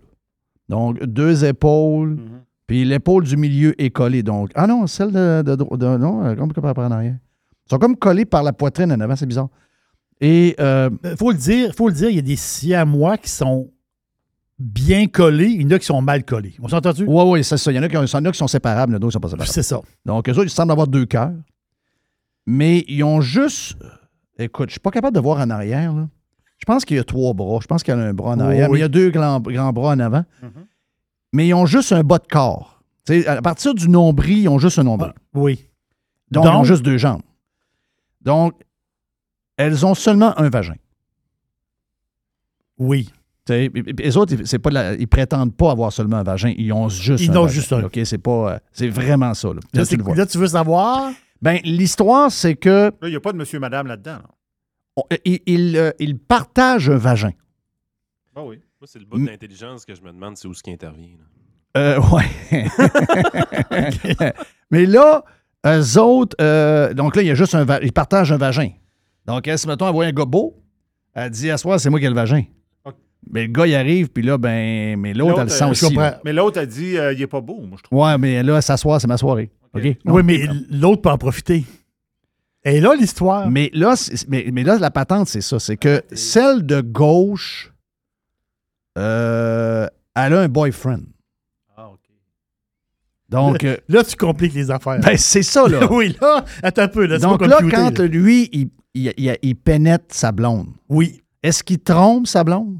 Donc, 0.68 1.02
deux 1.04 1.44
épaules. 1.44 2.14
Mm-hmm. 2.16 2.40
Puis 2.66 2.84
l'épaule 2.84 3.24
du 3.24 3.36
milieu 3.36 3.80
est 3.80 3.90
collée. 3.90 4.22
Donc, 4.22 4.50
ah 4.54 4.66
non, 4.66 4.86
celle 4.86 5.12
de. 5.12 5.42
de, 5.42 5.54
de- 5.54 5.76
de- 5.76 5.96
non, 5.98 6.24
euh, 6.24 6.34
comme 6.34 6.52
par 6.52 6.76
en 6.78 6.90
arrière? 6.90 7.16
Ils 7.66 7.70
sont 7.70 7.78
comme 7.78 7.96
collés 7.96 8.24
par 8.24 8.42
la 8.42 8.52
poitrine 8.52 8.90
en 8.92 9.00
avant, 9.00 9.14
c'est 9.16 9.26
bizarre. 9.26 9.48
Et. 10.20 10.56
euh, 10.58 10.90
Il 11.04 11.16
faut 11.16 11.30
le 11.30 11.38
dire, 11.38 11.72
faut 11.76 11.88
le 11.88 11.94
dire, 11.94 12.08
il 12.10 12.16
y 12.16 12.18
a 12.18 12.22
des 12.22 12.36
siamois 12.36 13.18
qui 13.18 13.28
sont 13.30 13.70
bien 14.58 15.06
collés, 15.06 15.48
il 15.48 15.62
y 15.62 15.66
en 15.66 15.70
a 15.76 15.78
qui 15.78 15.86
sont 15.86 16.00
mal 16.02 16.24
collés. 16.24 16.54
On 16.60 16.68
s'est 16.68 16.74
entendu? 16.76 17.04
oui, 17.06 17.22
oui, 17.26 17.44
c'est 17.44 17.56
ça. 17.56 17.70
Il 17.72 17.76
y 17.76 17.78
en 17.78 17.82
a 17.82 17.88
qui, 17.88 17.96
ont- 17.96 18.04
il 18.04 18.10
y 18.10 18.16
en 18.16 18.24
a 18.24 18.32
qui 18.32 18.38
sont 18.38 18.46
séparables, 18.48 18.92
d'autres 18.94 19.08
qui 19.08 19.12
sont 19.14 19.20
pas 19.20 19.28
séparables. 19.28 19.52
C'est 19.52 19.62
ça. 19.62 19.80
Donc, 20.04 20.28
eux 20.28 20.32
autres, 20.32 20.44
ils 20.44 20.50
semblent 20.50 20.72
avoir 20.72 20.86
deux 20.86 21.04
cœurs. 21.06 21.32
Mais 22.46 22.84
ils 22.88 23.02
ont 23.04 23.20
juste. 23.20 23.76
Écoute, 24.38 24.68
je 24.70 24.72
suis 24.72 24.80
pas 24.80 24.90
capable 24.90 25.14
de 25.14 25.20
voir 25.20 25.38
en 25.40 25.50
arrière. 25.50 25.92
Là. 25.92 26.08
Je 26.58 26.64
pense 26.64 26.84
qu'il 26.84 26.96
y 26.96 27.00
a 27.00 27.04
trois 27.04 27.34
bras. 27.34 27.58
Je 27.62 27.66
pense 27.66 27.82
qu'il 27.82 27.94
y 27.94 27.96
a 27.96 28.00
un 28.00 28.14
bras 28.14 28.32
en 28.32 28.40
arrière. 28.40 28.68
Mais 28.70 28.78
il 28.78 28.80
y 28.80 28.84
a 28.84 28.88
deux 28.88 29.10
grands, 29.10 29.40
grands 29.40 29.72
bras 29.72 29.92
en 29.92 29.98
avant. 30.00 30.24
Mhm. 30.42 30.50
Mais 31.32 31.48
ils 31.48 31.54
ont 31.54 31.66
juste 31.66 31.92
un 31.92 32.02
bas 32.02 32.18
de 32.18 32.26
corps. 32.26 32.82
À 33.26 33.42
partir 33.42 33.74
du 33.74 33.88
nombril, 33.88 34.38
ils 34.38 34.48
ont 34.48 34.58
juste 34.58 34.78
un 34.78 34.84
nombril. 34.84 35.12
Ah, 35.16 35.20
oui. 35.34 35.68
Donc, 36.30 36.44
ils 36.44 36.48
ont 36.48 36.64
juste 36.64 36.82
deux 36.84 36.98
jambes. 36.98 37.22
Donc, 38.20 38.54
elles 39.56 39.84
ont 39.84 39.94
seulement 39.94 40.38
un 40.38 40.48
vagin. 40.50 40.76
Oui. 42.78 43.10
Tu 43.44 43.52
sais, 43.52 43.64
et- 43.64 43.78
et- 43.78 43.92
Les 43.92 44.16
autres, 44.16 44.34
c'est 44.44 44.58
pas 44.58 44.70
la- 44.70 44.94
ils 44.94 45.08
prétendent 45.08 45.54
pas 45.54 45.72
avoir 45.72 45.92
seulement 45.92 46.18
un 46.18 46.22
vagin. 46.22 46.54
Ils 46.56 46.72
ont 46.72 46.88
juste 46.88 47.24
Ils 47.24 47.30
un 47.32 47.36
ont 47.36 47.42
vagin, 47.42 47.52
juste 47.54 47.72
un. 47.72 47.82
OK, 47.84 47.98
c'est 48.04 48.18
pas... 48.18 48.52
euh, 48.54 48.58
C'est 48.72 48.88
vraiment 48.88 49.34
ça. 49.34 49.48
Là, 49.48 49.54
Là, 49.54 49.60
Là, 49.74 49.84
c'est- 49.84 49.90
tu 49.90 49.96
le 49.96 50.04
vois. 50.04 50.14
là, 50.14 50.26
tu 50.26 50.38
veux 50.38 50.46
savoir? 50.46 51.10
Ben, 51.42 51.58
l'histoire, 51.64 52.30
c'est 52.30 52.54
que 52.54 52.68
Là, 52.68 53.08
il 53.08 53.10
n'y 53.10 53.16
a 53.16 53.20
pas 53.20 53.32
de 53.32 53.36
monsieur, 53.38 53.58
madame 53.58 53.86
là-dedans. 53.88 54.12
là. 54.18 54.24
on- 54.96 55.02
ils 55.24 55.40
il, 55.46 55.76
euh, 55.76 55.90
ils 55.98 56.18
partagent 56.18 56.88
un 56.88 56.96
vagin. 56.96 57.32
Ah 58.36 58.42
oui. 58.44 58.56
Moi, 58.80 58.86
c'est 58.86 58.98
le 58.98 59.04
bout 59.04 59.24
d'intelligence 59.24 59.84
que 59.84 59.94
je 59.94 60.00
me 60.02 60.08
demande, 60.12 60.36
c'est 60.36 60.48
où 60.48 60.54
ce 60.54 60.62
qui 60.62 60.70
intervient. 60.72 61.08
là. 61.74 61.80
Euh, 61.80 62.00
ouais. 62.12 62.66
Mais 64.70 64.86
là, 64.86 65.24
eux 65.66 65.98
autres, 65.98 66.36
euh, 66.40 66.92
donc 66.94 67.16
là, 67.16 67.22
il 67.22 67.28
y 67.28 67.30
a 67.30 67.34
juste 67.34 67.54
un 67.54 67.64
va- 67.64 67.80
ils 67.82 67.92
partagent 67.92 68.32
un 68.32 68.36
vagin. 68.36 68.70
Donc, 69.26 69.46
elle, 69.48 69.58
si 69.58 69.66
mettons, 69.66 69.86
elle 69.86 69.92
voit 69.94 70.04
un 70.06 70.12
gars 70.12 70.24
beau, 70.24 70.62
elle 71.14 71.30
dit 71.30 71.50
à 71.50 71.56
c'est 71.58 71.90
moi 71.90 71.98
qui 72.00 72.06
ai 72.06 72.08
le 72.08 72.14
vagin. 72.14 72.42
Mais 73.30 73.42
le 73.46 73.52
gars, 73.52 73.66
il 73.68 73.74
arrive, 73.76 74.08
puis 74.10 74.22
là, 74.24 74.36
ben, 74.36 74.98
mais 74.98 75.14
l'autre, 75.14 75.38
elle 75.38 75.44
le 75.44 75.48
sent 75.48 75.64
euh, 75.64 75.68
aussi. 75.70 75.94
là. 75.94 76.20
Mais 76.24 76.32
l'autre 76.32 76.58
a 76.60 76.66
dit 76.66 76.98
euh, 76.98 77.12
il 77.12 77.20
n'est 77.20 77.26
pas 77.28 77.40
beau, 77.40 77.60
moi, 77.62 77.78
je 77.78 77.84
trouve. 77.84 78.00
Ouais, 78.00 78.18
mais 78.18 78.42
là, 78.42 78.60
s'asseoir, 78.60 79.00
c'est 79.00 79.06
ma 79.06 79.16
soirée. 79.16 79.48
OK? 79.74 79.84
Non. 80.04 80.14
Oui, 80.14 80.22
mais 80.24 80.46
l'autre 80.70 81.02
peut 81.02 81.10
en 81.10 81.18
profiter. 81.18 81.64
Et 82.64 82.80
là, 82.80 82.94
l'histoire. 82.94 83.50
Mais 83.50 83.70
là, 83.72 83.94
mais, 84.28 84.48
mais 84.52 84.62
là, 84.64 84.78
la 84.78 84.90
patente, 84.90 85.28
c'est 85.28 85.40
ça. 85.40 85.58
C'est 85.58 85.76
que 85.76 86.02
celle 86.12 86.64
de 86.64 86.80
gauche, 86.80 87.72
euh, 88.98 89.86
elle 90.14 90.34
a 90.34 90.40
un 90.42 90.48
boyfriend. 90.48 91.00
Ah, 91.76 91.88
OK. 91.90 91.98
Donc, 93.28 93.64
euh, 93.64 93.76
Là, 93.88 94.04
tu 94.04 94.14
compliques 94.16 94.54
les 94.54 94.70
affaires. 94.70 95.00
ben, 95.00 95.16
c'est 95.16 95.42
ça, 95.42 95.66
là. 95.68 95.86
oui, 95.90 96.14
là, 96.20 96.44
attends 96.62 96.82
un 96.82 96.88
peu. 96.88 97.06
Là, 97.06 97.18
Donc 97.18 97.40
pas 97.40 97.46
là, 97.46 97.58
quand 97.70 97.98
là. 97.98 98.06
lui, 98.06 98.48
il, 98.52 98.70
il- 98.94 99.14
il- 99.16 99.38
il 99.42 99.56
pénètre 99.56 100.14
sa 100.14 100.30
blonde, 100.32 100.68
Oui. 100.88 101.22
est-ce 101.42 101.64
qu'il 101.64 101.80
trompe 101.80 102.26
sa 102.26 102.44
blonde 102.44 102.78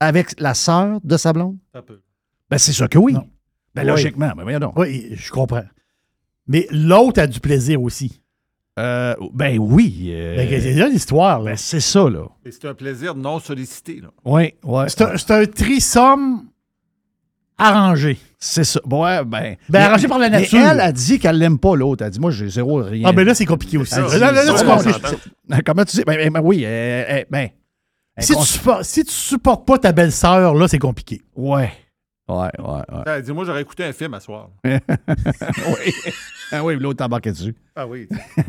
avec 0.00 0.40
la 0.40 0.54
sœur 0.54 1.00
de 1.02 1.16
sa 1.16 1.32
blonde? 1.32 1.58
Un 1.74 1.82
peu. 1.82 2.00
Ben, 2.48 2.58
c'est 2.58 2.72
sûr 2.72 2.88
que 2.88 2.98
oui. 2.98 3.12
Non. 3.14 3.28
Ben, 3.78 3.84
Oui. 3.84 4.02
logiquement, 4.02 4.32
ben, 4.36 4.42
voyons 4.42 4.58
donc. 4.58 4.78
Oui, 4.78 5.08
je 5.12 5.30
comprends. 5.30 5.64
Mais 6.46 6.66
l'autre 6.70 7.20
a 7.20 7.26
du 7.26 7.40
plaisir 7.40 7.82
aussi. 7.82 8.20
Euh, 8.78 9.14
ben 9.34 9.58
oui. 9.58 10.06
euh, 10.12 10.36
Ben, 10.36 10.48
c'est 10.60 10.74
là 10.74 10.88
l'histoire. 10.88 11.40
là. 11.40 11.50
ben, 11.50 11.56
c'est 11.56 11.80
ça, 11.80 12.08
là. 12.08 12.26
Et 12.44 12.52
c'est 12.52 12.64
un 12.66 12.74
plaisir 12.74 13.14
non 13.14 13.40
sollicité. 13.40 14.00
Là. 14.00 14.08
Oui, 14.24 14.54
oui. 14.62 14.84
C'est 14.86 15.02
un, 15.02 15.16
c'est 15.16 15.30
un 15.32 15.44
trisome 15.46 16.44
arrangé. 17.58 18.18
C'est 18.38 18.62
ça. 18.64 18.80
Bon, 18.84 19.02
ouais, 19.04 19.24
ben. 19.24 19.56
Ben, 19.68 19.82
arrangé 19.82 20.06
par 20.06 20.18
la 20.18 20.30
mais 20.30 20.40
nature. 20.42 20.60
elle 20.60 20.80
a 20.80 20.92
dit 20.92 21.18
qu'elle 21.18 21.38
l'aime 21.38 21.58
pas, 21.58 21.74
l'autre. 21.74 22.02
Elle 22.04 22.06
a 22.06 22.10
dit, 22.10 22.20
moi, 22.20 22.30
j'ai 22.30 22.48
zéro 22.48 22.76
rien. 22.82 23.08
Ah, 23.08 23.12
ben 23.12 23.24
là, 23.26 23.34
c'est 23.34 23.46
compliqué 23.46 23.78
aussi. 23.78 23.94
Ah, 23.96 24.02
Là, 24.02 24.08
c'est- 24.10 24.18
là, 24.20 24.30
là, 24.32 24.42
tu. 25.56 25.62
Comment 25.64 25.84
tu 25.84 25.96
dis? 25.96 26.04
Ben, 26.06 26.16
ben, 26.16 26.32
ben, 26.32 26.40
oui, 26.42 26.62
euh, 26.64 27.24
ben. 27.28 27.48
Si 28.20 28.34
tu, 28.34 28.42
supportes, 28.44 28.84
si 28.84 29.04
tu 29.04 29.12
supportes 29.12 29.66
pas 29.66 29.78
ta 29.78 29.92
belle-sœur, 29.92 30.54
là, 30.54 30.66
c'est 30.68 30.78
compliqué. 30.78 31.20
Ouais. 31.36 31.70
Ouais, 32.28 32.50
ouais, 32.58 32.82
ouais. 32.92 33.08
A 33.10 33.20
dit 33.22 33.32
moi, 33.32 33.44
j'aurais 33.44 33.62
écouté 33.62 33.84
un 33.84 33.92
film 33.92 34.12
à 34.14 34.20
soir. 34.20 34.50
oui. 34.64 34.78
Ah 36.50 36.64
oui, 36.64 36.76
l'autre 36.78 36.96
t'embarquait 36.96 37.32
dessus. 37.32 37.54
Ah 37.76 37.86
oui. 37.86 38.08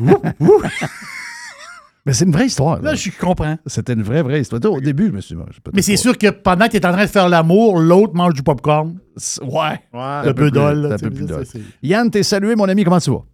Mais 2.06 2.14
c'est 2.14 2.24
une 2.24 2.32
vraie 2.32 2.46
histoire. 2.46 2.76
Là, 2.80 2.92
là. 2.92 2.94
je 2.94 3.10
comprends. 3.10 3.58
C'était 3.66 3.92
une 3.92 4.02
vraie, 4.02 4.22
vraie 4.22 4.40
histoire. 4.40 4.62
Au 4.72 4.80
début, 4.80 5.08
je 5.08 5.12
me 5.12 5.20
suis 5.20 5.36
dit, 5.36 5.42
je 5.50 5.60
peux 5.60 5.70
Mais 5.74 5.82
c'est 5.82 5.98
sûr 5.98 6.16
que 6.16 6.30
pendant 6.30 6.64
que 6.66 6.70
tu 6.70 6.76
es 6.78 6.86
en 6.86 6.92
train 6.92 7.04
de 7.04 7.10
faire 7.10 7.28
l'amour, 7.28 7.78
l'autre 7.78 8.14
mange 8.14 8.32
du 8.32 8.42
popcorn. 8.42 8.98
Ouais. 9.42 9.48
Ouais. 9.52 9.78
un 9.92 10.32
peu 10.32 10.50
dol. 10.50 10.82
c'est 10.84 10.88
là, 10.88 10.94
un 10.94 10.98
peu 10.98 11.10
plus 11.10 11.26
dol. 11.26 11.44
c'est- 11.44 11.60
Yann, 11.82 12.10
t'es 12.10 12.22
salué, 12.22 12.56
mon 12.56 12.68
ami. 12.70 12.84
Comment 12.84 13.00
tu 13.00 13.10
vas? 13.10 13.24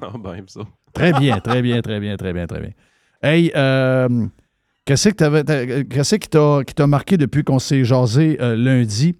Ah, 0.00 0.12
ben, 0.18 0.42
ça. 0.46 0.60
Très 0.94 1.12
bien, 1.12 1.38
très 1.40 1.60
bien, 1.60 1.82
très 1.82 2.00
bien, 2.00 2.16
très 2.16 2.32
bien, 2.32 2.46
très 2.46 2.60
bien. 2.60 2.70
Hey, 3.22 3.52
euh, 3.54 4.08
qu'est-ce 4.86 5.10
que 5.10 5.14
t'avais- 5.14 5.44
t'as- 5.44 5.84
qu'est-ce 5.84 6.14
qui 6.16 6.28
t'a 6.28 6.60
qui 6.66 6.74
t'a 6.74 6.86
marqué 6.86 7.18
depuis 7.18 7.44
qu'on 7.44 7.58
s'est 7.58 7.84
jasé 7.84 8.38
euh, 8.40 8.56
lundi? 8.56 9.14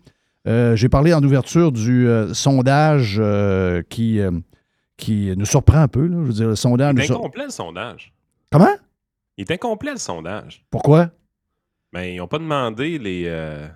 Euh, 0.46 0.76
J'ai 0.76 0.88
parlé 0.88 1.14
en 1.14 1.22
ouverture 1.22 1.72
du 1.72 2.06
euh, 2.08 2.34
sondage 2.34 3.16
euh, 3.18 3.82
qui, 3.88 4.20
qui 4.96 5.32
nous 5.36 5.46
surprend 5.46 5.78
un 5.78 5.88
peu. 5.88 6.06
là. 6.06 6.16
Je 6.22 6.26
veux 6.26 6.32
dire, 6.32 6.48
le 6.48 6.56
sondage 6.56 6.94
Il 6.96 7.02
est 7.02 7.06
sur- 7.06 7.16
incomplet, 7.16 7.44
le 7.44 7.50
sondage. 7.50 8.12
Comment? 8.52 8.74
Il 9.36 9.42
est 9.42 9.50
incomplet, 9.50 9.92
le 9.92 9.98
sondage. 9.98 10.64
Pourquoi? 10.70 11.10
Mais 11.92 12.14
ils 12.14 12.18
n'ont 12.18 12.28
pas 12.28 12.38
demandé 12.38 12.98
les 12.98 13.68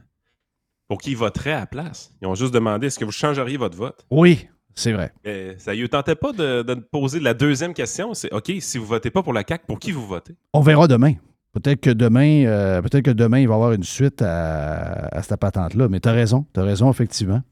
pour 0.88 1.00
qui 1.00 1.11
ils 1.12 1.16
voteraient 1.16 1.52
à 1.52 1.61
la 1.61 1.66
place. 1.66 2.12
Ils 2.22 2.26
ont 2.28 2.35
juste 2.35 2.54
demandé 2.54 2.87
est-ce 2.87 2.98
que 2.98 3.04
vous 3.04 3.12
changeriez 3.12 3.57
votre 3.59 3.76
vote? 3.76 4.07
Oui, 4.11 4.48
c'est 4.74 4.92
vrai. 4.92 5.12
Mais 5.24 5.59
ça 5.59 5.74
ne 5.74 5.87
tentait 5.87 6.14
pas 6.14 6.33
de, 6.33 6.62
de 6.62 6.74
poser 6.74 7.20
la 7.20 7.35
deuxième 7.35 7.74
question. 7.74 8.14
C'est 8.14 8.33
OK, 8.33 8.50
si 8.61 8.78
vous 8.78 8.87
votez 8.87 9.11
pas 9.11 9.22
pour 9.22 9.33
la 9.35 9.42
CAQ, 9.46 9.64
pour 9.66 9.78
qui 9.78 9.92
vous 9.92 10.07
votez? 10.07 10.35
On 10.54 10.61
verra 10.61 10.87
demain. 10.88 11.14
Peut-être 11.59 11.81
que 11.81 11.90
demain, 11.90 12.44
euh, 12.47 12.81
peut-être 12.83 13.05
que 13.05 13.11
demain, 13.11 13.40
il 13.40 13.49
va 13.49 13.55
y 13.55 13.57
avoir 13.57 13.73
une 13.73 13.83
suite 13.83 14.23
à, 14.23 15.07
à 15.07 15.23
cette 15.23 15.40
patente-là. 15.40 15.88
Mais 15.88 15.99
tu 16.01 16.09
as 16.09 16.12
raison, 16.12 16.47
tu 16.55 16.61
as 16.61 16.62
raison, 16.62 16.90
effectivement. 16.90 17.42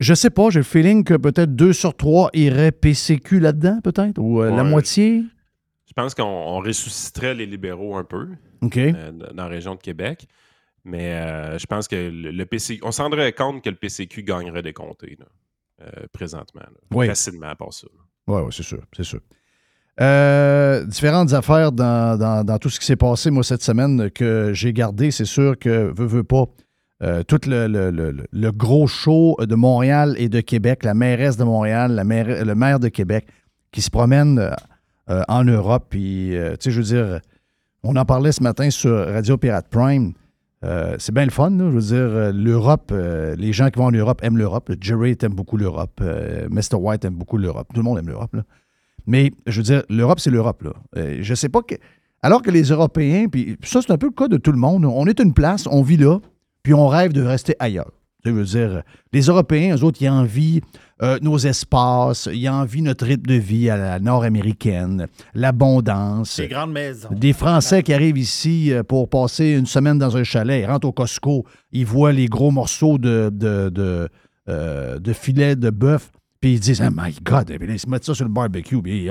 Je 0.00 0.14
sais 0.14 0.30
pas, 0.30 0.50
j'ai 0.50 0.60
le 0.60 0.64
feeling 0.64 1.02
que 1.02 1.14
peut-être 1.14 1.56
deux 1.56 1.72
sur 1.72 1.96
trois 1.96 2.30
iraient 2.32 2.70
PCQ 2.70 3.40
là-dedans, 3.40 3.80
peut-être, 3.82 4.18
ou 4.18 4.42
euh, 4.42 4.54
la 4.54 4.62
moitié? 4.62 5.24
Je 5.86 5.92
pense 5.94 6.14
qu'on 6.14 6.22
on 6.22 6.60
ressusciterait 6.60 7.34
les 7.34 7.46
libéraux 7.46 7.96
un 7.96 8.04
peu 8.04 8.28
euh, 8.62 9.10
dans 9.12 9.44
la 9.44 9.48
région 9.48 9.74
de 9.74 9.80
Québec. 9.80 10.28
Mais 10.84 11.58
je 11.58 11.66
pense 11.66 11.88
que 11.88 11.96
le, 11.96 12.30
le 12.30 12.46
PCQ. 12.46 12.80
On 12.84 12.92
se 12.92 13.02
rendrait 13.02 13.32
compte 13.32 13.64
que 13.64 13.70
le 13.70 13.76
PCQ 13.76 14.22
gagnerait 14.22 14.62
des 14.62 14.72
comtés 14.72 15.18
là, 15.18 15.86
présentement. 16.12 16.62
là. 16.62 16.78
Oui. 16.92 17.08
Facilement 17.08 17.48
à 17.48 17.56
part 17.56 17.72
ça. 17.72 17.88
Oui, 18.28 18.40
ouais, 18.42 18.48
c'est 18.52 18.62
sûr, 18.62 18.82
c'est 18.96 19.04
sûr. 19.04 19.20
Euh, 20.00 20.84
différentes 20.84 21.32
affaires 21.32 21.72
dans, 21.72 22.16
dans- 22.44 22.58
tout 22.58 22.68
ce 22.70 22.78
qui 22.78 22.86
s'est 22.86 22.96
passé, 22.96 23.30
moi, 23.30 23.42
cette 23.42 23.62
semaine, 23.62 24.10
que 24.10 24.52
j'ai 24.54 24.72
gardé. 24.72 25.10
C'est 25.10 25.24
sûr 25.24 25.58
que, 25.58 25.92
veux, 25.96 26.06
veux 26.06 26.22
pas, 26.24 26.44
euh, 27.02 27.22
tout 27.24 27.40
le, 27.46 27.66
le- 27.66 27.90
le- 27.90 28.24
le- 28.30 28.52
gros 28.52 28.86
show 28.86 29.36
de 29.40 29.54
Montréal 29.56 30.14
et 30.18 30.28
de 30.28 30.40
Québec, 30.40 30.84
la 30.84 30.94
mairesse 30.94 31.36
de 31.36 31.44
Montréal, 31.44 31.92
la 31.92 32.04
maire- 32.04 32.44
le 32.44 32.54
maire 32.54 32.78
de 32.78 32.88
Québec, 32.88 33.26
qui 33.72 33.82
se 33.82 33.90
promène 33.90 34.38
euh, 35.10 35.22
en 35.28 35.42
Europe. 35.44 35.86
Puis, 35.90 36.30
tu 36.32 36.56
sais, 36.60 36.70
je 36.70 36.78
veux 36.78 36.84
dire, 36.86 37.20
on 37.82 37.96
en 37.96 38.04
parlait 38.04 38.30
ce 38.32 38.42
matin 38.42 38.70
sur 38.70 38.94
Radio 39.12 39.36
Pirate 39.36 39.66
Prime. 39.68 40.12
C'est 40.98 41.12
bien 41.12 41.24
le 41.24 41.30
fun, 41.30 41.50
je 41.56 41.64
veux 41.64 41.80
dire, 41.80 42.32
l'Europe, 42.32 42.92
les 43.36 43.52
gens 43.52 43.70
qui 43.70 43.78
vont 43.78 43.86
en 43.86 43.92
Europe 43.92 44.20
aiment 44.24 44.36
l'Europe. 44.38 44.70
Jerry 44.80 45.16
aime 45.22 45.32
beaucoup 45.34 45.56
l'Europe. 45.56 46.00
Mr. 46.50 46.74
White 46.76 47.04
aime 47.04 47.14
beaucoup 47.14 47.36
l'Europe. 47.38 47.68
Tout 47.72 47.80
le 47.80 47.84
monde 47.84 47.98
aime 47.98 48.08
l'Europe. 48.08 48.36
Mais 49.08 49.32
je 49.46 49.56
veux 49.56 49.64
dire, 49.64 49.82
l'Europe, 49.88 50.20
c'est 50.20 50.30
l'Europe. 50.30 50.62
Là. 50.62 50.72
Euh, 50.96 51.18
je 51.20 51.34
sais 51.34 51.48
pas 51.48 51.62
que. 51.62 51.74
Alors 52.22 52.42
que 52.42 52.50
les 52.50 52.64
Européens, 52.64 53.26
puis 53.28 53.56
ça, 53.62 53.80
c'est 53.80 53.90
un 53.90 53.98
peu 53.98 54.06
le 54.06 54.12
cas 54.12 54.28
de 54.28 54.36
tout 54.36 54.52
le 54.52 54.58
monde. 54.58 54.84
On 54.84 55.06
est 55.06 55.18
une 55.18 55.32
place, 55.32 55.66
on 55.70 55.82
vit 55.82 55.96
là, 55.96 56.18
puis 56.62 56.74
on 56.74 56.86
rêve 56.86 57.12
de 57.12 57.22
rester 57.22 57.56
ailleurs. 57.58 57.90
Je 58.24 58.30
veux 58.30 58.44
dire, 58.44 58.82
les 59.12 59.22
Européens, 59.22 59.76
eux 59.76 59.84
autres, 59.84 60.02
ils 60.02 60.08
envient 60.08 60.60
euh, 61.02 61.18
nos 61.22 61.38
espaces, 61.38 62.28
ils 62.32 62.48
envient 62.48 62.82
notre 62.82 63.06
rythme 63.06 63.26
de 63.26 63.34
vie 63.34 63.70
à 63.70 63.76
la 63.76 64.00
nord-américaine, 64.00 65.06
l'abondance. 65.34 66.36
Des 66.36 66.48
grandes 66.48 66.72
maisons. 66.72 67.08
Des 67.12 67.32
Français 67.32 67.82
qui 67.84 67.94
arrivent 67.94 68.18
ici 68.18 68.72
euh, 68.72 68.82
pour 68.82 69.08
passer 69.08 69.52
une 69.52 69.66
semaine 69.66 69.98
dans 69.98 70.16
un 70.16 70.24
chalet, 70.24 70.64
ils 70.64 70.66
rentrent 70.66 70.88
au 70.88 70.92
Costco, 70.92 71.46
ils 71.70 71.86
voient 71.86 72.12
les 72.12 72.26
gros 72.26 72.50
morceaux 72.50 72.98
de, 72.98 73.30
de, 73.32 73.68
de, 73.68 74.08
euh, 74.48 74.98
de 74.98 75.12
filet 75.12 75.54
de 75.54 75.70
bœuf, 75.70 76.10
puis 76.40 76.54
ils 76.54 76.60
disent 76.60 76.82
Oh 76.82 76.92
my 76.94 77.14
God! 77.22 77.50
Là, 77.50 77.56
ils 77.60 77.78
se 77.78 77.88
mettent 77.88 78.04
ça 78.04 78.14
sur 78.14 78.24
le 78.24 78.30
barbecue. 78.30 78.80
Puis, 78.80 79.08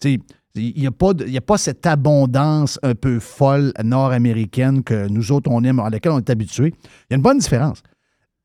sais, 0.00 0.18
il 0.54 0.74
n'y 0.74 0.86
a, 0.86 0.90
a 0.90 1.40
pas 1.40 1.58
cette 1.58 1.86
abondance 1.86 2.78
un 2.82 2.94
peu 2.94 3.18
folle 3.20 3.72
nord-américaine 3.82 4.82
que 4.82 5.08
nous 5.08 5.32
autres, 5.32 5.50
on 5.50 5.64
aime, 5.64 5.80
à 5.80 5.88
laquelle 5.88 6.12
on 6.12 6.18
est 6.18 6.30
habitués. 6.30 6.74
Il 6.76 7.12
y 7.12 7.14
a 7.14 7.16
une 7.16 7.22
bonne 7.22 7.38
différence. 7.38 7.82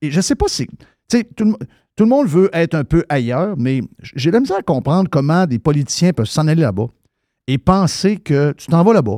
Et 0.01 0.11
je 0.11 0.21
sais 0.21 0.35
pas 0.35 0.47
si. 0.47 0.67
Tout, 1.09 1.23
le 1.39 1.53
tout 1.97 2.03
le 2.03 2.09
monde 2.09 2.27
veut 2.27 2.49
être 2.53 2.75
un 2.75 2.83
peu 2.83 3.03
ailleurs, 3.09 3.55
mais 3.57 3.81
j'ai 4.01 4.29
la 4.29 4.39
misère 4.39 4.57
à 4.57 4.61
comprendre 4.61 5.09
comment 5.09 5.47
des 5.47 5.57
politiciens 5.57 6.13
peuvent 6.13 6.27
s'en 6.27 6.47
aller 6.47 6.61
là-bas 6.61 6.85
et 7.47 7.57
penser 7.57 8.17
que 8.17 8.51
tu 8.51 8.67
t'en 8.67 8.83
vas 8.83 8.93
là-bas. 8.93 9.17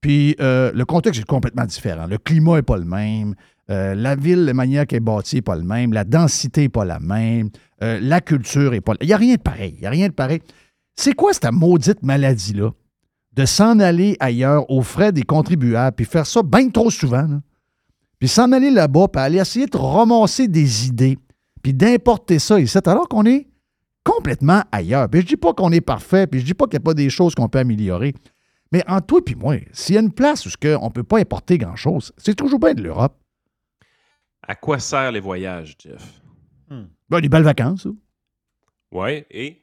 Puis 0.00 0.34
euh, 0.40 0.72
le 0.74 0.84
contexte 0.84 1.20
est 1.20 1.24
complètement 1.24 1.64
différent. 1.64 2.06
Le 2.06 2.18
climat 2.18 2.56
n'est 2.56 2.62
pas 2.62 2.78
le 2.78 2.84
même. 2.84 3.36
Euh, 3.70 3.94
la 3.94 4.16
ville, 4.16 4.44
la 4.44 4.54
manière 4.54 4.86
qu'elle 4.86 4.98
est 4.98 5.00
bâtie 5.00 5.36
n'est 5.36 5.42
pas 5.42 5.56
le 5.56 5.62
même. 5.62 5.92
La 5.92 6.04
densité 6.04 6.62
n'est 6.62 6.68
pas 6.68 6.84
la 6.84 6.98
même. 6.98 7.50
euh, 7.82 7.98
la 8.02 8.20
culture 8.20 8.72
n'est 8.72 8.80
pas. 8.80 8.94
Il 9.00 9.06
n'y 9.06 9.12
a 9.12 9.16
rien 9.16 9.36
de 9.36 9.40
pareil. 9.40 9.74
Il 9.76 9.80
n'y 9.80 9.86
a 9.86 9.90
rien 9.90 10.08
de 10.08 10.12
pareil. 10.12 10.40
C'est 10.96 11.14
quoi 11.14 11.32
cette 11.32 11.50
maudite 11.52 12.02
maladie-là 12.02 12.70
de 13.36 13.44
s'en 13.44 13.78
aller 13.78 14.16
ailleurs 14.18 14.68
aux 14.70 14.82
frais 14.82 15.12
des 15.12 15.22
contribuables 15.22 15.94
puis 15.94 16.04
faire 16.04 16.26
ça 16.26 16.42
bien 16.42 16.68
trop 16.68 16.90
souvent? 16.90 17.26
Puis 18.18 18.28
s'en 18.28 18.52
aller 18.52 18.70
là-bas 18.70 19.08
puis 19.08 19.22
aller 19.22 19.38
essayer 19.38 19.66
de 19.66 19.76
ramasser 19.76 20.48
des 20.48 20.88
idées 20.88 21.16
puis 21.62 21.72
d'importer 21.72 22.38
ça 22.38 22.58
ici 22.58 22.76
alors 22.84 23.08
qu'on 23.08 23.24
est 23.24 23.46
complètement 24.04 24.62
ailleurs. 24.72 25.08
Puis 25.08 25.20
je 25.22 25.26
dis 25.26 25.36
pas 25.36 25.52
qu'on 25.52 25.70
est 25.72 25.80
parfait, 25.80 26.26
puis 26.26 26.40
je 26.40 26.44
dis 26.44 26.54
pas 26.54 26.66
qu'il 26.66 26.78
n'y 26.78 26.82
a 26.82 26.86
pas 26.86 26.94
des 26.94 27.10
choses 27.10 27.34
qu'on 27.34 27.48
peut 27.48 27.58
améliorer. 27.60 28.14
Mais 28.72 28.82
en 28.88 29.00
toi 29.00 29.20
et 29.26 29.34
moi, 29.34 29.56
s'il 29.72 29.94
y 29.94 29.98
a 29.98 30.00
une 30.00 30.12
place 30.12 30.46
où 30.46 30.50
on 30.80 30.86
ne 30.86 30.92
peut 30.92 31.02
pas 31.02 31.18
importer 31.18 31.58
grand-chose, 31.58 32.12
c'est 32.16 32.34
toujours 32.34 32.58
bien 32.58 32.74
de 32.74 32.82
l'Europe. 32.82 33.16
À 34.42 34.54
quoi 34.54 34.78
servent 34.78 35.14
les 35.14 35.20
voyages, 35.20 35.76
Jeff? 35.78 36.20
Ben, 37.08 37.20
des 37.20 37.28
belles 37.28 37.42
vacances. 37.42 37.82
ça. 37.82 37.90
Ouais, 38.92 39.26
et? 39.30 39.62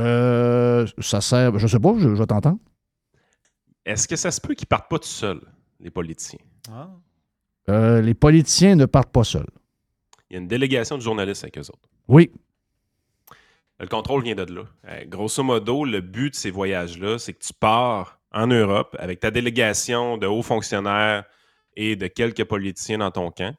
Euh, 0.00 0.86
ça 0.98 1.20
sert, 1.20 1.58
je 1.58 1.66
sais 1.66 1.78
pas, 1.78 1.94
je, 1.98 2.24
t'entendre. 2.24 2.58
est-ce 3.84 4.08
que 4.08 4.16
ça 4.16 4.30
se 4.30 4.40
peut 4.40 4.54
qu'ils 4.54 4.66
partent 4.66 4.90
pas 4.90 4.98
tout 4.98 5.06
seuls, 5.06 5.40
les 5.80 5.90
politiciens? 5.90 6.40
Ah. 6.70 6.90
Euh, 7.68 8.00
les 8.00 8.14
politiciens 8.14 8.74
ne 8.74 8.86
partent 8.86 9.12
pas 9.12 9.24
seuls. 9.24 9.50
Il 10.30 10.34
y 10.34 10.36
a 10.36 10.40
une 10.40 10.48
délégation 10.48 10.96
de 10.96 11.02
journalistes 11.02 11.44
avec 11.44 11.58
eux 11.58 11.68
autres. 11.68 11.88
Oui. 12.08 12.32
Le 13.78 13.86
contrôle 13.86 14.22
vient 14.22 14.34
de 14.34 14.44
là. 14.52 14.62
Euh, 14.88 15.04
grosso 15.06 15.42
modo, 15.42 15.84
le 15.84 16.00
but 16.00 16.30
de 16.30 16.34
ces 16.34 16.50
voyages-là, 16.50 17.18
c'est 17.18 17.34
que 17.34 17.44
tu 17.44 17.52
pars 17.52 18.20
en 18.32 18.46
Europe 18.46 18.96
avec 18.98 19.20
ta 19.20 19.30
délégation 19.30 20.16
de 20.16 20.26
hauts 20.26 20.42
fonctionnaires 20.42 21.24
et 21.76 21.96
de 21.96 22.06
quelques 22.06 22.44
politiciens 22.44 22.98
dans 22.98 23.10
ton 23.10 23.30
camp. 23.30 23.54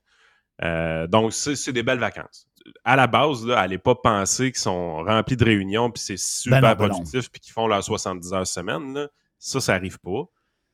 Euh, 0.64 1.07
donc, 1.07 1.34
c'est 1.34 1.74
des 1.74 1.84
belles 1.84 1.99
vacances. 1.99 2.47
À 2.84 2.95
la 2.95 3.07
base, 3.07 3.45
là, 3.45 3.59
allez 3.59 3.78
pas 3.78 3.95
penser 3.95 4.51
qu'ils 4.51 4.61
sont 4.61 5.03
remplis 5.03 5.36
de 5.36 5.43
réunions 5.43 5.91
puis 5.91 6.01
c'est 6.01 6.18
super 6.18 6.61
Ben 6.61 6.70
non, 6.70 6.76
ben 6.76 6.88
productif 6.89 7.30
puis 7.30 7.41
qu'ils 7.41 7.51
font 7.51 7.68
leurs 7.68 7.84
70 7.84 8.34
heures 8.34 8.47
semaine. 8.47 8.93
là. 8.93 9.09
Ça, 9.38 9.59
ça 9.59 9.74
arrive 9.74 9.99
pas. 9.99 10.30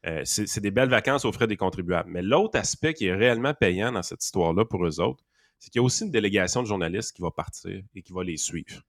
Euh, 0.06 0.22
c'est 0.24 0.48
c'est 0.48 0.62
des 0.62 0.72
belles 0.72 0.90
vacances 0.90 1.26
aux 1.26 1.32
frais 1.32 1.48
des 1.48 1.58
contribuables. 1.58 2.10
Mais 2.12 2.22
l'autre 2.22 2.60
aspect 2.60 2.94
qui 2.94 3.08
est 3.08 3.16
réellement 3.16 3.54
payant 3.54 3.92
dans 3.92 4.04
cette 4.04 4.24
histoire-là 4.24 4.66
pour 4.66 4.86
eux 4.86 5.00
autres, 5.02 5.24
c'est 5.58 5.72
qu'il 5.72 5.80
y 5.80 5.84
a 5.84 5.86
aussi 5.86 6.06
une 6.06 6.12
délégation 6.12 6.62
de 6.62 6.68
journalistes 6.68 7.16
qui 7.16 7.22
va 7.22 7.32
partir 7.32 7.82
et 7.96 8.02
qui 8.02 8.14
va 8.14 8.24
les 8.24 8.38
suivre. 8.38 8.82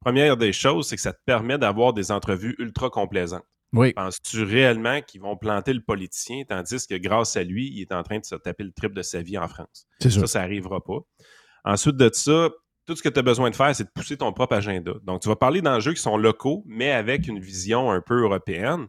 Première 0.00 0.36
des 0.36 0.52
choses, 0.52 0.88
c'est 0.88 0.96
que 0.96 1.02
ça 1.02 1.12
te 1.12 1.20
permet 1.24 1.58
d'avoir 1.58 1.92
des 1.92 2.10
entrevues 2.10 2.56
ultra 2.58 2.90
complaisantes. 2.90 3.44
Oui. 3.72 3.92
Penses-tu 3.92 4.42
réellement 4.44 5.02
qu'ils 5.02 5.20
vont 5.20 5.36
planter 5.36 5.72
le 5.74 5.82
politicien 5.82 6.44
tandis 6.48 6.86
que 6.86 6.94
grâce 6.96 7.36
à 7.36 7.42
lui, 7.44 7.70
il 7.70 7.82
est 7.82 7.92
en 7.92 8.02
train 8.02 8.18
de 8.18 8.24
se 8.24 8.34
taper 8.34 8.64
le 8.64 8.72
triple 8.72 8.94
de 8.94 9.02
sa 9.02 9.20
vie 9.20 9.36
en 9.38 9.46
France? 9.48 9.86
C'est 10.00 10.10
Ça, 10.10 10.20
ça. 10.20 10.26
ça 10.26 10.40
n'arrivera 10.40 10.82
pas. 10.82 10.98
Ensuite 11.64 11.96
de 11.96 12.10
ça, 12.12 12.48
tout 12.86 12.96
ce 12.96 13.02
que 13.02 13.10
tu 13.10 13.18
as 13.18 13.22
besoin 13.22 13.50
de 13.50 13.56
faire, 13.56 13.74
c'est 13.76 13.84
de 13.84 13.90
pousser 13.94 14.16
ton 14.16 14.32
propre 14.32 14.54
agenda. 14.54 14.92
Donc, 15.02 15.20
tu 15.20 15.28
vas 15.28 15.36
parler 15.36 15.60
d'enjeux 15.60 15.92
qui 15.92 16.00
sont 16.00 16.16
locaux, 16.16 16.64
mais 16.66 16.90
avec 16.92 17.28
une 17.28 17.38
vision 17.38 17.90
un 17.90 18.00
peu 18.00 18.22
européenne. 18.22 18.86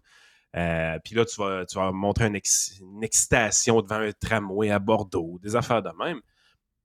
Euh, 0.55 0.97
Puis 1.03 1.13
là, 1.15 1.25
tu 1.25 1.35
vas, 1.41 1.65
tu 1.65 1.77
vas 1.77 1.91
montrer 1.91 2.27
une, 2.27 2.35
ex- 2.35 2.79
une 2.79 3.03
excitation 3.03 3.81
devant 3.81 3.95
un 3.99 4.11
tramway 4.13 4.71
à 4.71 4.79
Bordeaux, 4.79 5.37
des 5.43 5.57
affaires 5.57 5.83
de 5.83 5.91
même, 5.99 6.21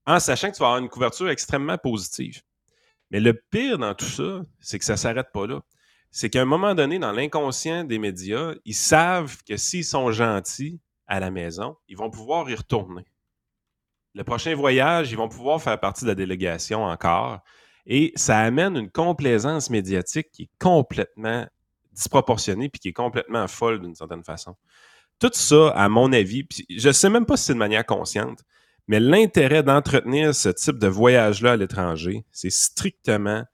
en 0.06 0.18
sachant 0.18 0.50
que 0.50 0.56
tu 0.56 0.60
vas 0.60 0.66
avoir 0.66 0.82
une 0.82 0.88
couverture 0.88 1.28
extrêmement 1.30 1.78
positive. 1.78 2.42
Mais 3.10 3.20
le 3.20 3.32
pire 3.50 3.78
dans 3.78 3.94
tout 3.94 4.04
ça, 4.04 4.42
c'est 4.58 4.78
que 4.80 4.84
ça 4.84 4.94
ne 4.94 4.98
s'arrête 4.98 5.28
pas 5.32 5.46
là. 5.46 5.60
C'est 6.16 6.30
qu'à 6.30 6.42
un 6.42 6.44
moment 6.44 6.76
donné, 6.76 7.00
dans 7.00 7.10
l'inconscient 7.10 7.82
des 7.82 7.98
médias, 7.98 8.54
ils 8.64 8.76
savent 8.76 9.36
que 9.42 9.56
s'ils 9.56 9.84
sont 9.84 10.12
gentils 10.12 10.80
à 11.08 11.18
la 11.18 11.32
maison, 11.32 11.76
ils 11.88 11.96
vont 11.96 12.08
pouvoir 12.08 12.48
y 12.48 12.54
retourner. 12.54 13.04
Le 14.14 14.22
prochain 14.22 14.54
voyage, 14.54 15.10
ils 15.10 15.16
vont 15.16 15.28
pouvoir 15.28 15.60
faire 15.60 15.80
partie 15.80 16.04
de 16.04 16.10
la 16.10 16.14
délégation 16.14 16.84
encore. 16.84 17.40
Et 17.86 18.12
ça 18.14 18.38
amène 18.38 18.76
une 18.76 18.92
complaisance 18.92 19.70
médiatique 19.70 20.30
qui 20.30 20.42
est 20.44 20.50
complètement 20.60 21.48
disproportionnée 21.90 22.68
puis 22.68 22.78
qui 22.78 22.88
est 22.90 22.92
complètement 22.92 23.48
folle 23.48 23.80
d'une 23.80 23.96
certaine 23.96 24.22
façon. 24.22 24.54
Tout 25.18 25.32
ça, 25.32 25.70
à 25.70 25.88
mon 25.88 26.12
avis, 26.12 26.44
puis 26.44 26.64
je 26.70 26.86
ne 26.86 26.92
sais 26.92 27.10
même 27.10 27.26
pas 27.26 27.36
si 27.36 27.46
c'est 27.46 27.54
de 27.54 27.58
manière 27.58 27.84
consciente, 27.84 28.44
mais 28.86 29.00
l'intérêt 29.00 29.64
d'entretenir 29.64 30.32
ce 30.32 30.50
type 30.50 30.78
de 30.78 30.86
voyage-là 30.86 31.52
à 31.52 31.56
l'étranger, 31.56 32.24
c'est 32.30 32.52
strictement 32.52 33.44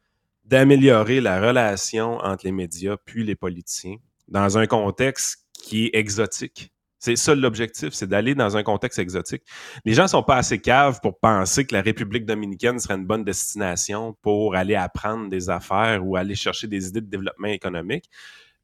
d'améliorer 0.51 1.21
la 1.21 1.41
relation 1.41 2.19
entre 2.19 2.45
les 2.45 2.51
médias 2.51 2.97
puis 3.05 3.23
les 3.25 3.37
politiciens 3.37 3.99
dans 4.27 4.59
un 4.59 4.67
contexte 4.67 5.47
qui 5.53 5.87
est 5.87 5.91
exotique. 5.95 6.73
C'est 6.99 7.15
ça 7.15 7.37
l'objectif, 7.37 7.91
c'est 7.93 8.09
d'aller 8.09 8.35
dans 8.35 8.57
un 8.57 8.65
contexte 8.65 8.99
exotique. 8.99 9.43
Les 9.85 9.95
gens 9.95 10.09
sont 10.09 10.25
pas 10.25 10.37
assez 10.37 10.59
caves 10.59 10.99
pour 11.01 11.19
penser 11.21 11.65
que 11.65 11.75
la 11.75 11.83
République 11.83 12.27
dominicaine 12.27 12.81
serait 12.81 12.97
une 12.97 13.07
bonne 13.07 13.25
destination 13.25 14.17
pour 14.23 14.57
aller 14.57 14.75
apprendre 14.75 15.29
des 15.29 15.49
affaires 15.49 16.05
ou 16.05 16.17
aller 16.17 16.35
chercher 16.35 16.67
des 16.67 16.89
idées 16.89 17.01
de 17.01 17.09
développement 17.09 17.49
économique. 17.49 18.11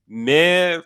Mais 0.09 0.78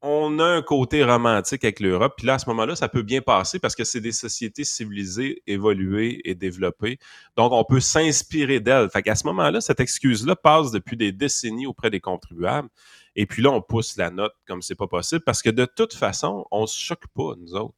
on 0.00 0.38
a 0.38 0.44
un 0.44 0.62
côté 0.62 1.02
romantique 1.02 1.64
avec 1.64 1.80
l'Europe. 1.80 2.14
Puis 2.16 2.26
là, 2.26 2.34
à 2.34 2.38
ce 2.38 2.48
moment-là, 2.50 2.76
ça 2.76 2.88
peut 2.88 3.02
bien 3.02 3.20
passer 3.20 3.58
parce 3.58 3.74
que 3.74 3.84
c'est 3.84 4.00
des 4.00 4.12
sociétés 4.12 4.64
civilisées, 4.64 5.42
évoluées 5.46 6.20
et 6.24 6.34
développées. 6.34 6.98
Donc, 7.36 7.52
on 7.52 7.64
peut 7.64 7.80
s'inspirer 7.80 8.60
d'elles. 8.60 8.90
Fait 8.90 9.02
qu'à 9.02 9.16
ce 9.16 9.26
moment-là, 9.26 9.60
cette 9.60 9.80
excuse-là 9.80 10.36
passe 10.36 10.70
depuis 10.70 10.96
des 10.96 11.10
décennies 11.10 11.66
auprès 11.66 11.90
des 11.90 12.00
contribuables. 12.00 12.68
Et 13.16 13.26
puis 13.26 13.42
là, 13.42 13.50
on 13.50 13.60
pousse 13.60 13.96
la 13.96 14.10
note 14.10 14.34
comme 14.46 14.62
c'est 14.62 14.76
pas 14.76 14.86
possible 14.86 15.22
parce 15.22 15.42
que 15.42 15.50
de 15.50 15.64
toute 15.64 15.94
façon, 15.94 16.46
on 16.52 16.66
se 16.66 16.78
choque 16.78 17.08
pas, 17.08 17.34
nous 17.36 17.54
autres. 17.54 17.74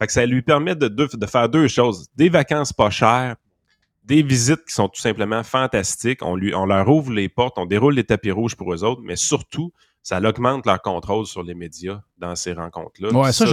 Fait 0.00 0.06
que 0.06 0.12
ça 0.12 0.26
lui 0.26 0.42
permet 0.42 0.74
de, 0.74 1.26
faire 1.26 1.48
deux 1.48 1.68
choses. 1.68 2.08
Des 2.16 2.28
vacances 2.28 2.72
pas 2.72 2.90
chères, 2.90 3.36
des 4.02 4.22
visites 4.22 4.64
qui 4.66 4.74
sont 4.74 4.88
tout 4.88 5.00
simplement 5.00 5.44
fantastiques. 5.44 6.22
On, 6.22 6.34
lui, 6.34 6.54
on 6.54 6.64
leur 6.64 6.88
ouvre 6.88 7.12
les 7.12 7.28
portes, 7.28 7.58
on 7.58 7.66
déroule 7.66 7.94
les 7.94 8.04
tapis 8.04 8.32
rouges 8.32 8.56
pour 8.56 8.72
eux 8.72 8.82
autres, 8.82 9.02
mais 9.04 9.14
surtout, 9.14 9.72
ça 10.02 10.20
augmente 10.20 10.66
leur 10.66 10.80
contrôle 10.80 11.26
sur 11.26 11.42
les 11.42 11.54
médias 11.54 12.00
dans 12.18 12.34
ces 12.34 12.52
rencontres-là. 12.52 13.12
Ouais, 13.12 13.32
ça, 13.32 13.44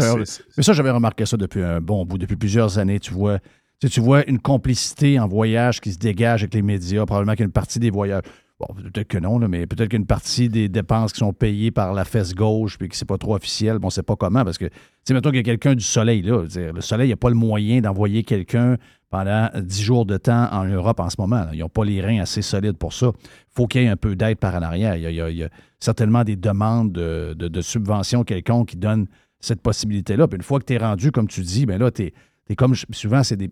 Mais 0.58 0.64
ça, 0.64 0.74
j'avais 0.74 0.91
remarqué 0.91 1.26
ça 1.26 1.38
depuis 1.38 1.62
un 1.62 1.82
bon 1.82 2.06
bout, 2.06 2.18
depuis 2.18 2.36
plusieurs 2.36 2.80
années. 2.80 3.00
Tu 3.00 3.14
vois, 3.14 3.39
tu, 3.39 3.48
sais, 3.84 3.89
tu 3.89 4.00
vois 4.00 4.28
une 4.28 4.39
complicité 4.39 5.20
en 5.20 5.28
voyage 5.28 5.82
qui 5.82 5.91
se 5.91 5.98
dégage 5.98 6.43
avec 6.43 6.54
les 6.54 6.62
médias. 6.62 7.06
Probablement 7.06 7.36
qu'une 7.36 7.52
partie 7.52 7.80
des 7.80 7.89
voyages. 7.89 8.24
Bon, 8.60 8.74
peut-être 8.74 9.08
que 9.08 9.20
non, 9.20 9.38
là, 9.38 9.47
mais 9.47 9.68
peut-être 9.68 9.89
qu'une 9.89 10.08
partie 10.08 10.49
des 10.49 10.68
dépenses 10.68 11.14
qui 11.14 11.20
sont 11.20 11.34
payées 11.34 11.70
par 11.70 11.93
la 11.93 12.05
fesse 12.05 12.34
gauche 12.34 12.80
puis 12.80 12.89
que 12.89 12.95
c'est 12.95 13.05
pas 13.05 13.20
trop 13.20 13.36
officiel, 13.36 13.78
bon, 13.78 13.88
on 13.88 13.89
sait 13.91 14.01
pas 14.01 14.16
comment, 14.16 14.43
parce 14.43 14.58
que, 14.58 14.66
tu 14.66 14.74
sais, 15.05 15.14
mettons 15.14 15.30
qu'il 15.30 15.38
y 15.38 15.41
a 15.41 15.43
quelqu'un 15.43 15.76
du 15.76 15.84
soleil, 15.84 16.24
là. 16.24 16.43
le 16.55 16.82
soleil, 16.82 17.05
il 17.05 17.10
n'y 17.10 17.14
a 17.14 17.18
pas 17.18 17.30
le 17.30 17.36
moyen 17.36 17.82
d'envoyer 17.82 18.24
quelqu'un 18.24 18.78
pendant 19.10 19.49
10 19.55 19.82
jours 19.82 20.05
de 20.05 20.18
temps 20.18 20.49
en 20.51 20.66
Europe 20.66 20.99
en 20.99 21.10
ce 21.10 21.16
moment. 21.20 21.45
Ils 21.53 21.60
n'ont 21.60 21.70
pas 21.70 21.86
les 21.86 22.01
reins 22.01 22.20
assez 22.20 22.41
solides 22.41 22.78
pour 22.78 22.93
ça. 22.93 23.12
faut 23.49 23.68
qu'il 23.68 23.84
y 23.84 23.86
ait 23.86 23.89
un 23.89 23.95
peu 23.95 24.16
d'aide 24.16 24.38
par 24.38 24.55
en 24.55 24.62
arrière. 24.62 24.95
Il 24.95 25.03
y 25.03 25.22
a, 25.22 25.30
il 25.30 25.38
il 25.38 25.49
certainement 25.80 26.24
des 26.24 26.36
demandes 26.36 26.91
de, 26.91 27.62
subventions 27.62 28.24
quelconques 28.24 28.70
qui 28.70 28.78
donnent 28.78 29.08
cette 29.39 29.62
possibilité-là. 29.62 30.28
Puis 30.28 30.38
une 30.38 30.43
fois 30.43 30.60
que 30.60 30.66
tu 30.66 30.74
es 30.74 30.78
rendu, 30.78 31.12
comme 31.12 31.28
tu 31.28 31.41
dis, 31.41 31.66
ben 31.66 31.78
là, 31.78 31.91
tu 31.91 32.12
es, 32.49 32.55
comme 32.55 32.76
souvent, 32.91 33.24
c'est 33.24 33.38
des. 33.38 33.51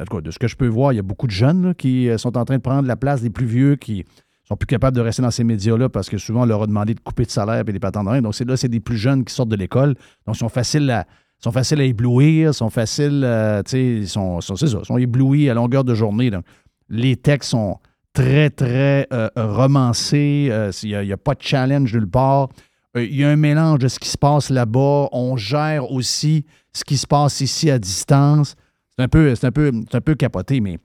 En 0.00 0.04
tout 0.04 0.16
cas, 0.16 0.20
de 0.20 0.30
ce 0.32 0.38
que 0.40 0.48
je 0.48 0.56
peux 0.56 0.66
voir, 0.66 0.92
il 0.92 0.96
y 0.96 0.98
a 0.98 1.02
beaucoup 1.02 1.28
de 1.28 1.32
jeunes 1.32 1.76
qui 1.76 2.08
euh, 2.08 2.18
sont 2.18 2.36
en 2.36 2.44
train 2.44 2.56
de 2.56 2.62
prendre 2.62 2.88
la 2.88 2.96
place 2.96 3.22
des 3.22 3.30
plus 3.30 3.46
vieux 3.46 3.76
qui 3.76 4.04
sont 4.50 4.56
plus 4.56 4.66
capables 4.66 4.96
de 4.96 5.00
rester 5.00 5.22
dans 5.22 5.30
ces 5.30 5.44
médias-là 5.44 5.88
parce 5.88 6.10
que 6.10 6.18
souvent, 6.18 6.42
on 6.42 6.46
leur 6.46 6.62
a 6.62 6.66
demandé 6.66 6.94
de 6.94 7.00
couper 7.00 7.24
de 7.24 7.30
salaire 7.30 7.62
et 7.66 7.72
des 7.72 7.78
patentes 7.78 8.06
de 8.06 8.10
rien. 8.10 8.22
Donc, 8.22 8.34
c'est 8.34 8.44
là, 8.44 8.56
c'est 8.56 8.68
des 8.68 8.80
plus 8.80 8.96
jeunes 8.96 9.24
qui 9.24 9.32
sortent 9.32 9.48
de 9.48 9.56
l'école. 9.56 9.94
Donc, 10.26 10.34
ils 10.34 10.38
sont 10.38 10.48
faciles 10.48 10.90
à, 10.90 11.06
sont 11.38 11.52
faciles 11.52 11.80
à 11.80 11.84
éblouir, 11.84 12.54
sont 12.54 12.70
faciles, 12.70 13.22
euh, 13.24 13.62
tu 13.62 13.70
sais, 13.70 13.84
ils 13.84 14.08
sont, 14.08 14.40
ça, 14.40 14.54
sont 14.56 14.98
éblouis 14.98 15.48
à 15.48 15.54
longueur 15.54 15.84
de 15.84 15.94
journée. 15.94 16.30
Donc, 16.30 16.44
les 16.88 17.16
textes 17.16 17.50
sont 17.50 17.78
très, 18.12 18.50
très 18.50 19.06
euh, 19.12 19.28
romancés. 19.36 20.48
Euh, 20.50 20.72
Il 20.82 20.98
n'y 20.98 21.12
a, 21.12 21.16
pas 21.16 21.34
de 21.34 21.42
challenge 21.42 21.94
nulle 21.94 22.08
part. 22.08 22.48
Il 22.96 23.14
y 23.14 23.22
a 23.22 23.28
un 23.28 23.36
mélange 23.36 23.78
de 23.78 23.88
ce 23.88 24.00
qui 24.00 24.08
se 24.08 24.18
passe 24.18 24.50
là-bas. 24.50 25.08
On 25.12 25.36
gère 25.36 25.92
aussi 25.92 26.44
ce 26.72 26.82
qui 26.82 26.96
se 26.96 27.06
passe 27.06 27.40
ici 27.40 27.70
à 27.70 27.78
distance. 27.78 28.56
C'est 28.98 29.04
un 29.04 29.34
c'est 29.36 29.46
un 29.46 29.52
peu, 29.52 29.72
c'est 29.88 29.96
un 29.96 30.00
peu 30.00 30.14
capoté, 30.16 30.60
mais 30.60 30.78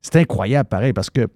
c'est 0.00 0.16
incroyable 0.16 0.68
pareil 0.68 0.92
parce 0.92 1.10
que, 1.10 1.26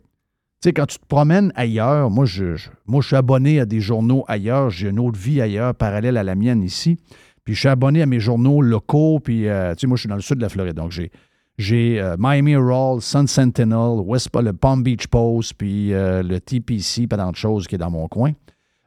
tu 0.62 0.68
sais, 0.68 0.72
quand 0.72 0.86
tu 0.86 0.98
te 0.98 1.06
promènes 1.06 1.52
ailleurs, 1.56 2.08
moi 2.10 2.24
je, 2.24 2.54
je- 2.54 2.70
moi, 2.86 3.00
je 3.02 3.08
suis 3.08 3.16
abonné 3.16 3.58
à 3.60 3.66
des 3.66 3.80
journaux 3.80 4.24
ailleurs, 4.28 4.70
j'ai 4.70 4.88
une 4.88 5.00
autre 5.00 5.18
vie 5.18 5.40
ailleurs, 5.40 5.74
parallèle 5.74 6.16
à 6.16 6.22
la 6.22 6.34
mienne 6.36 6.62
ici. 6.62 6.96
Puis 7.44 7.54
je 7.54 7.60
suis 7.60 7.68
abonné 7.68 8.00
à 8.02 8.06
mes 8.06 8.20
journaux 8.20 8.62
locaux, 8.62 9.18
puis, 9.18 9.48
euh, 9.48 9.74
tu 9.74 9.80
sais, 9.80 9.86
moi, 9.88 9.96
je 9.96 10.02
suis 10.02 10.08
dans 10.08 10.14
le 10.14 10.20
sud 10.22 10.36
de 10.36 10.42
la 10.42 10.48
Floride, 10.48 10.76
donc 10.76 10.92
j'ai, 10.92 11.10
j'ai 11.58 12.00
euh, 12.00 12.14
Miami 12.18 12.52
Herald, 12.52 13.00
Sun 13.00 13.26
Sentinel, 13.26 13.98
West, 14.04 14.30
le 14.40 14.52
Palm 14.52 14.82
Beach 14.84 15.08
Post, 15.08 15.54
puis 15.58 15.92
euh, 15.92 16.22
le 16.22 16.38
TPC, 16.40 17.08
pas 17.08 17.16
tant 17.16 17.32
de 17.32 17.36
choses 17.36 17.66
qui 17.66 17.74
est 17.74 17.78
dans 17.78 17.90
mon 17.90 18.06
coin, 18.06 18.30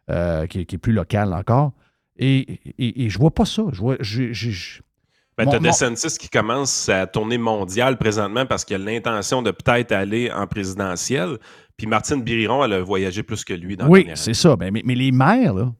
qui, 0.07 0.59
est- 0.59 0.77
plus 0.77 0.93
local 0.93 1.33
encore. 1.33 1.73
Et, 2.17 2.59
et, 2.79 3.09
je 3.09 3.19
vois 3.19 3.31
pas 3.31 3.43
ça. 3.43 3.63
Je 3.73 3.79
vois, 3.81 3.97
j'ai- 3.99 4.31
Ben, 5.37 5.45
Mon- 5.45 5.51
t'as 5.51 5.59
mon- 5.59 5.69
DeSantis 5.69 6.17
qui 6.17 6.29
commence 6.29 6.71
sa 6.71 7.07
tournée 7.07 7.37
mondiale 7.37 7.97
présentement 7.97 8.45
parce 8.45 8.63
qu'il 8.63 8.75
a 8.75 8.79
l'intention 8.79 9.41
de 9.41 9.51
peut-être 9.51 9.91
aller 9.91 10.31
en 10.31 10.47
présidentielle. 10.47 11.37
Puis 11.77 11.87
Martine 11.87 12.21
Biriron, 12.23 12.63
elle 12.63 12.73
a 12.73 12.81
voyagé 12.81 13.21
plus 13.21 13.43
que 13.43 13.53
lui 13.53 13.75
dans 13.75 13.87
Oui, 13.89 14.07
c'est 14.15 14.33
ça. 14.33 14.55
Ben, 14.55 14.71
mais, 14.71 14.81
mais 14.85 14.95
les 14.95 15.11
maires, 15.11 15.53
là, 15.53 15.73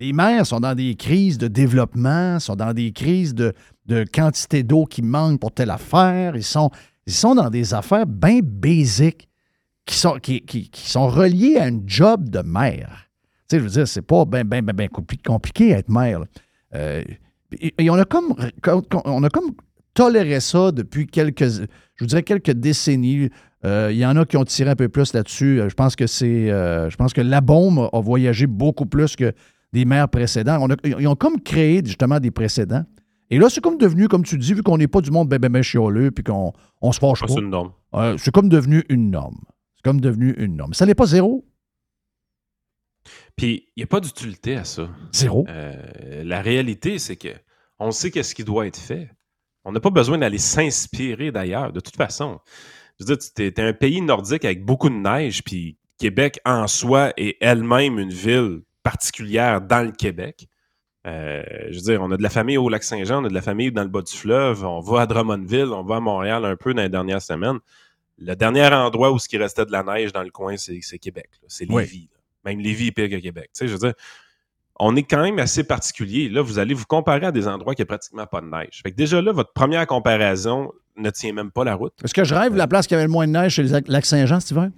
les 0.00 0.12
maires 0.12 0.44
sont 0.44 0.58
dans 0.60 0.74
des 0.74 0.96
crises 0.96 1.38
de 1.38 1.46
développement, 1.46 2.40
sont 2.40 2.56
dans 2.56 2.72
des 2.72 2.90
crises 2.90 3.34
de, 3.34 3.52
de 3.86 4.04
quantité 4.12 4.62
d'eau 4.64 4.86
qui 4.86 5.02
manque 5.02 5.38
pour 5.40 5.52
telle 5.52 5.70
affaire. 5.70 6.34
Ils 6.34 6.42
sont, 6.42 6.70
ils 7.06 7.12
sont 7.12 7.34
dans 7.36 7.50
des 7.50 7.74
affaires 7.74 8.06
bien 8.06 8.40
basiques 8.42 9.28
qui 9.86 9.94
sont, 9.94 10.18
qui, 10.18 10.40
qui- 10.44 10.68
qui 10.68 10.88
sont 10.90 11.06
reliées 11.06 11.58
à 11.58 11.64
un 11.64 11.80
job 11.86 12.28
de 12.28 12.40
maire. 12.40 13.06
Tu 13.48 13.56
sais, 13.56 13.58
je 13.58 13.64
veux 13.64 13.70
dire, 13.70 13.86
c'est 13.88 14.02
pas 14.02 14.24
bien 14.24 14.44
ben, 14.44 14.64
ben, 14.64 14.74
ben 14.74 14.88
compli- 14.88 15.22
compliqué 15.22 15.70
être 15.70 15.88
maire. 15.90 16.24
Euh, 16.74 17.02
et, 17.60 17.74
et 17.78 17.90
on 17.90 17.94
a 17.94 18.04
comme 18.04 18.34
on 19.04 19.22
a 19.24 19.28
comme 19.28 19.50
toléré 19.94 20.40
ça 20.40 20.70
depuis 20.72 21.06
quelques, 21.06 21.44
je 21.48 21.64
vous 22.00 22.06
dirais 22.06 22.22
quelques 22.22 22.52
décennies. 22.52 23.28
Euh, 23.64 23.88
Il 23.92 23.98
y 23.98 24.06
en 24.06 24.16
a 24.16 24.24
qui 24.24 24.36
ont 24.36 24.44
tiré 24.44 24.70
un 24.70 24.76
peu 24.76 24.88
plus 24.88 25.12
là-dessus. 25.12 25.60
Euh, 25.60 25.68
Je 25.68 25.74
pense 25.74 25.96
que 25.96 26.06
c'est, 26.06 26.50
euh, 26.50 26.88
je 26.88 26.96
pense 26.96 27.12
que 27.12 27.20
la 27.20 27.40
bombe 27.40 27.90
a 27.92 28.00
voyagé 28.00 28.46
beaucoup 28.46 28.86
plus 28.86 29.16
que 29.16 29.32
des 29.72 29.84
maires 29.84 30.08
précédents. 30.08 30.58
On 30.62 30.70
a- 30.70 30.76
ils 30.84 31.06
ont 31.06 31.14
comme 31.16 31.40
créé 31.40 31.82
justement 31.84 32.18
des 32.20 32.30
précédents. 32.30 32.84
Et 33.28 33.38
là, 33.38 33.48
c'est 33.50 33.60
comme 33.60 33.76
devenu, 33.78 34.08
comme 34.08 34.24
tu 34.24 34.38
dis, 34.38 34.54
vu 34.54 34.62
qu'on 34.62 34.78
n'est 34.78 34.88
pas 34.88 35.00
du 35.00 35.10
monde 35.10 35.28
ben, 35.28 35.38
ben, 35.38 35.52
ben 35.52 35.62
chialeux, 35.62 36.10
puis 36.10 36.24
qu'on 36.24 36.52
on 36.80 36.90
se 36.92 36.98
fâche 36.98 37.20
pas. 37.20 37.26
c'est 37.28 37.40
une 37.40 37.50
norme. 37.50 37.70
euh, 37.94 38.16
c'est 38.18 38.32
comme 38.32 38.48
devenu 38.48 38.82
une 38.88 39.10
norme. 39.10 39.38
C'est 39.76 39.82
comme 39.84 40.00
devenu 40.00 40.34
une 40.38 40.56
norme. 40.56 40.72
Ça 40.72 40.86
n'est 40.86 40.94
pas 40.96 41.06
zéro. 41.06 41.44
Puis, 43.40 43.70
il 43.74 43.80
n'y 43.80 43.84
a 43.84 43.86
pas 43.86 44.00
d'utilité 44.00 44.56
à 44.56 44.64
ça. 44.64 44.86
Zéro. 45.12 45.46
Euh, 45.48 46.22
la 46.24 46.42
réalité, 46.42 46.98
c'est 46.98 47.16
que 47.16 47.30
on 47.78 47.90
sait 47.90 48.10
qu'est-ce 48.10 48.34
qui 48.34 48.44
doit 48.44 48.66
être 48.66 48.78
fait. 48.78 49.08
On 49.64 49.72
n'a 49.72 49.80
pas 49.80 49.88
besoin 49.88 50.18
d'aller 50.18 50.36
s'inspirer 50.36 51.32
d'ailleurs, 51.32 51.72
de 51.72 51.80
toute 51.80 51.96
façon. 51.96 52.38
Je 52.98 53.06
veux 53.06 53.16
dire, 53.16 53.26
tu 53.34 53.46
es, 53.46 53.60
un 53.60 53.72
pays 53.72 54.02
nordique 54.02 54.44
avec 54.44 54.62
beaucoup 54.62 54.90
de 54.90 54.94
neige, 54.94 55.42
puis 55.42 55.78
Québec 55.96 56.38
en 56.44 56.66
soi 56.66 57.14
est 57.16 57.38
elle-même 57.40 57.98
une 57.98 58.12
ville 58.12 58.60
particulière 58.82 59.62
dans 59.62 59.86
le 59.86 59.92
Québec. 59.92 60.46
Euh, 61.06 61.42
je 61.70 61.76
veux 61.76 61.92
dire, 61.92 62.02
on 62.02 62.10
a 62.10 62.18
de 62.18 62.22
la 62.22 62.28
famille 62.28 62.58
au 62.58 62.68
Lac-Saint-Jean, 62.68 63.22
on 63.22 63.24
a 63.24 63.30
de 63.30 63.34
la 63.34 63.40
famille 63.40 63.72
dans 63.72 63.84
le 63.84 63.88
bas 63.88 64.02
du 64.02 64.12
fleuve, 64.12 64.66
on 64.66 64.80
va 64.80 65.00
à 65.00 65.06
Drummondville, 65.06 65.72
on 65.72 65.82
va 65.82 65.96
à 65.96 66.00
Montréal 66.00 66.44
un 66.44 66.56
peu 66.56 66.74
dans 66.74 66.82
les 66.82 66.90
dernières 66.90 67.22
semaines. 67.22 67.60
Le 68.18 68.36
dernier 68.36 68.66
endroit 68.66 69.10
où 69.10 69.18
ce 69.18 69.30
qui 69.30 69.38
restait 69.38 69.64
de 69.64 69.72
la 69.72 69.82
neige 69.82 70.12
dans 70.12 70.22
le 70.22 70.30
coin, 70.30 70.58
c'est 70.58 70.98
Québec. 70.98 71.30
C'est 71.48 71.64
Lévis. 71.64 72.10
Même 72.44 72.60
Lévis 72.60 72.88
est 72.88 72.92
pire 72.92 73.08
que 73.08 73.16
Québec. 73.16 73.50
Tu 73.54 73.58
sais, 73.58 73.68
je 73.68 73.72
veux 73.72 73.78
dire, 73.78 73.94
on 74.78 74.96
est 74.96 75.02
quand 75.02 75.22
même 75.22 75.38
assez 75.38 75.62
particulier. 75.62 76.28
Là, 76.28 76.42
vous 76.42 76.58
allez 76.58 76.74
vous 76.74 76.86
comparer 76.86 77.26
à 77.26 77.32
des 77.32 77.46
endroits 77.46 77.74
qui 77.74 77.82
a 77.82 77.86
pratiquement 77.86 78.26
pas 78.26 78.40
de 78.40 78.46
neige. 78.46 78.80
Fait 78.82 78.90
que 78.90 78.96
déjà 78.96 79.20
là, 79.20 79.32
votre 79.32 79.52
première 79.52 79.86
comparaison 79.86 80.72
ne 80.96 81.10
tient 81.10 81.32
même 81.32 81.50
pas 81.50 81.64
la 81.64 81.74
route. 81.74 81.92
Est-ce 82.02 82.14
que 82.14 82.24
je 82.24 82.34
rêve 82.34 82.52
de 82.52 82.58
la 82.58 82.66
place 82.66 82.86
qui 82.86 82.94
avait 82.94 83.04
le 83.04 83.10
moins 83.10 83.26
de 83.26 83.32
neige 83.32 83.54
chez 83.54 83.62
le 83.62 83.80
Lac-Saint-Jean 83.86 84.40
cet 84.40 84.52
hiver? 84.52 84.70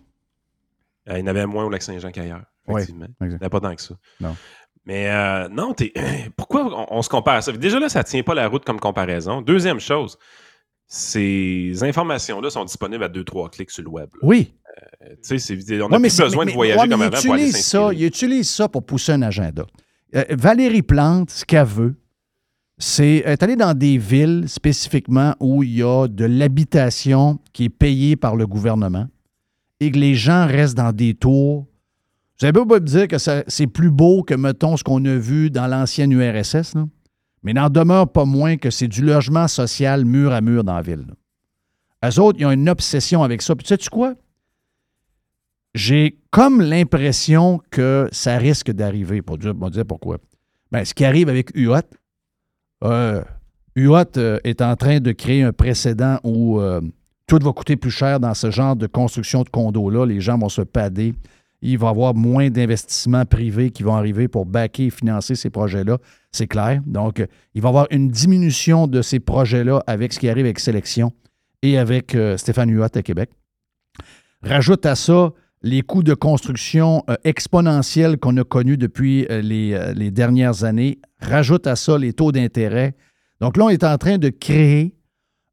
Euh, 1.09 1.19
il 1.19 1.21
y 1.21 1.23
en 1.23 1.27
avait 1.27 1.47
moins 1.47 1.65
au 1.65 1.71
Lac-Saint-Jean 1.71 2.11
qu'ailleurs. 2.11 2.45
Effectivement. 2.69 3.07
il 3.21 3.29
n'y 3.29 3.35
en 3.35 3.39
a 3.39 3.51
pas 3.51 3.61
tant 3.61 3.75
que 3.75 3.83
ça. 3.83 3.95
Non. 4.21 4.37
Mais 4.85 5.11
euh, 5.11 5.49
non, 5.49 5.75
pourquoi 6.37 6.93
on, 6.93 7.03
se 7.03 7.09
compare 7.09 7.37
à 7.37 7.43
ça? 7.43 7.53
Déjà 7.53 7.79
là, 7.79 7.89
ça 7.89 8.01
ne 8.01 8.05
tient 8.05 8.23
pas 8.23 8.35
la 8.35 8.49
route 8.49 8.65
comme 8.65 8.81
comparaison. 8.81 9.41
Deuxième 9.41 9.81
chose, 9.81 10.19
ces 10.95 11.73
informations-là 11.81 12.51
sont 12.51 12.67
disponibles 12.67 13.03
à 13.03 13.09
deux, 13.09 13.25
trois 13.25 13.49
clics 13.49 13.71
sur 13.71 13.83
le 13.83 13.89
web. 13.89 14.11
Oui. 14.21 14.53
Euh, 15.01 15.15
on 15.85 15.89
n'a 15.89 15.99
plus 15.99 16.19
besoin 16.19 16.45
de 16.45 16.51
voyager 16.51 16.87
comme 16.87 17.01
avant 17.01 17.19
pour 17.19 17.33
aller 17.33 17.51
ça, 17.51 17.95
Il 17.95 18.05
utilise 18.05 18.51
ça 18.51 18.69
pour 18.69 18.85
pousser 18.85 19.13
un 19.13 19.23
agenda. 19.23 19.65
Euh, 20.15 20.23
Valérie 20.29 20.83
Plante, 20.83 21.31
ce 21.31 21.47
qu'elle 21.47 21.65
veut, 21.65 21.95
c'est 22.77 23.25
aller 23.43 23.57
dans 23.57 23.73
des 23.73 23.97
villes 23.97 24.45
spécifiquement 24.49 25.35
où 25.41 25.63
il 25.63 25.79
y 25.79 25.83
a 25.83 26.09
de 26.09 26.27
l'habitation 26.27 27.39
qui 27.55 27.65
est 27.65 27.71
payée 27.71 28.17
par 28.17 28.37
le 28.37 28.47
gouvernement 28.47 29.07
et 29.81 29.91
que 29.91 29.99
les 29.99 30.15
gens 30.15 30.47
restent 30.47 30.77
dans 30.77 30.93
des 30.93 31.15
tours. 31.15 31.67
Vous 32.39 32.45
avez 32.45 32.53
beau 32.53 32.67
me 32.67 32.81
dire 32.81 33.09
que 33.09 33.17
c'est 33.17 33.67
plus 33.67 33.91
beau 33.91 34.25
que, 34.25 34.35
mettons, 34.35 34.77
ce 34.77 34.85
qu'on 34.85 35.03
a 35.07 35.15
vu 35.15 35.49
dans 35.49 35.69
l'ancienne 35.69 36.13
URSS, 36.13 36.75
mais 37.43 37.53
n'en 37.53 37.69
demeure 37.69 38.11
pas 38.11 38.25
moins 38.25 38.57
que 38.57 38.71
c'est 38.71 38.89
du 38.89 39.03
logement 39.03 39.49
social 39.49 40.05
mur 40.05 40.33
à 40.33 40.41
mur 40.41 40.65
dans 40.65 40.77
la 40.77 40.83
ville. 40.83 41.07
Eux 42.05 42.21
autres, 42.21 42.39
ils 42.41 42.47
ont 42.47 42.51
une 42.51 42.69
obsession 42.69 43.23
avec 43.23 43.43
ça. 43.43 43.55
Puis 43.55 43.65
tu 43.65 43.75
sais 43.75 43.91
quoi? 43.91 44.15
J'ai 45.75 46.19
comme 46.31 46.61
l'impression 46.61 47.61
que 47.71 48.09
ça 48.13 48.37
risque 48.37 48.71
d'arriver. 48.71 49.23
Pour 49.23 49.39
dire, 49.39 49.55
dire 49.55 49.87
pourquoi. 49.87 50.19
Ben, 50.71 50.85
ce 50.85 50.95
qui 50.95 51.05
arrive 51.05 51.29
avec 51.29 51.55
UOT, 51.55 51.81
euh, 52.85 53.23
UOT 53.77 54.17
euh, 54.17 54.39
est 54.45 54.61
en 54.61 54.77
train 54.77 55.01
de 55.01 55.13
créer 55.13 55.43
un 55.43 55.53
précédent 55.53 56.19
où 56.25 56.61
euh, 56.61 56.81
tout 57.27 57.39
va 57.43 57.53
coûter 57.53 57.77
plus 57.77 57.91
cher 57.91 58.21
dans 58.21 58.35
ce 58.35 58.51
genre 58.51 58.77
de 58.77 58.87
construction 58.87 59.43
de 59.43 59.49
condos-là. 59.49 60.05
Les 60.05 60.21
gens 60.21 60.37
vont 60.39 60.49
se 60.49 60.63
pader. 60.63 61.15
Il 61.63 61.79
va 61.79 61.89
y 61.89 61.91
avoir 61.91 62.15
moins 62.15 62.51
d'investissements 62.51 63.25
privés 63.25 63.71
qui 63.71 63.83
vont 63.83 63.95
arriver 63.95 64.29
pour 64.29 64.47
backer 64.47 64.87
et 64.87 64.91
financer 64.91 65.35
ces 65.37 65.49
projets-là. 65.49 65.99
C'est 66.33 66.47
clair. 66.47 66.81
Donc, 66.87 67.25
il 67.55 67.63
va 67.63 67.69
y 67.69 67.71
avoir 67.71 67.87
une 67.91 68.09
diminution 68.09 68.87
de 68.87 69.03
ces 69.03 69.21
projets-là 69.21 69.83
avec 69.87 70.13
ce 70.13 70.19
qui 70.19 70.29
arrive 70.29 70.47
avec 70.47 70.59
Sélection 70.59 71.13
et 71.63 71.79
avec 71.79 72.17
Stéphane 72.37 72.71
Huot 72.71 72.85
à 72.97 73.03
Québec. 73.03 73.31
Rajoute 74.43 74.87
à 74.87 74.97
ça 74.97 75.33
les 75.63 75.83
coûts 75.83 76.03
de 76.03 76.15
construction 76.15 77.05
euh, 77.09 77.15
exponentiels 77.25 78.19
qu'on 78.19 78.37
a 78.37 78.45
connus 78.45 78.77
depuis 78.77 79.27
euh, 79.31 79.43
euh, 79.45 79.93
les, 79.95 80.11
dernières 80.11 80.65
années. 80.65 80.99
Rajoute 81.21 81.67
à 81.67 81.77
ça 81.77 81.99
les 81.99 82.13
taux 82.13 82.33
d'intérêt. 82.33 82.95
Donc 83.41 83.57
là, 83.57 83.65
on 83.65 83.69
est 83.69 83.85
en 83.85 83.97
train 83.99 84.19
de 84.19 84.29
créer 84.29 84.95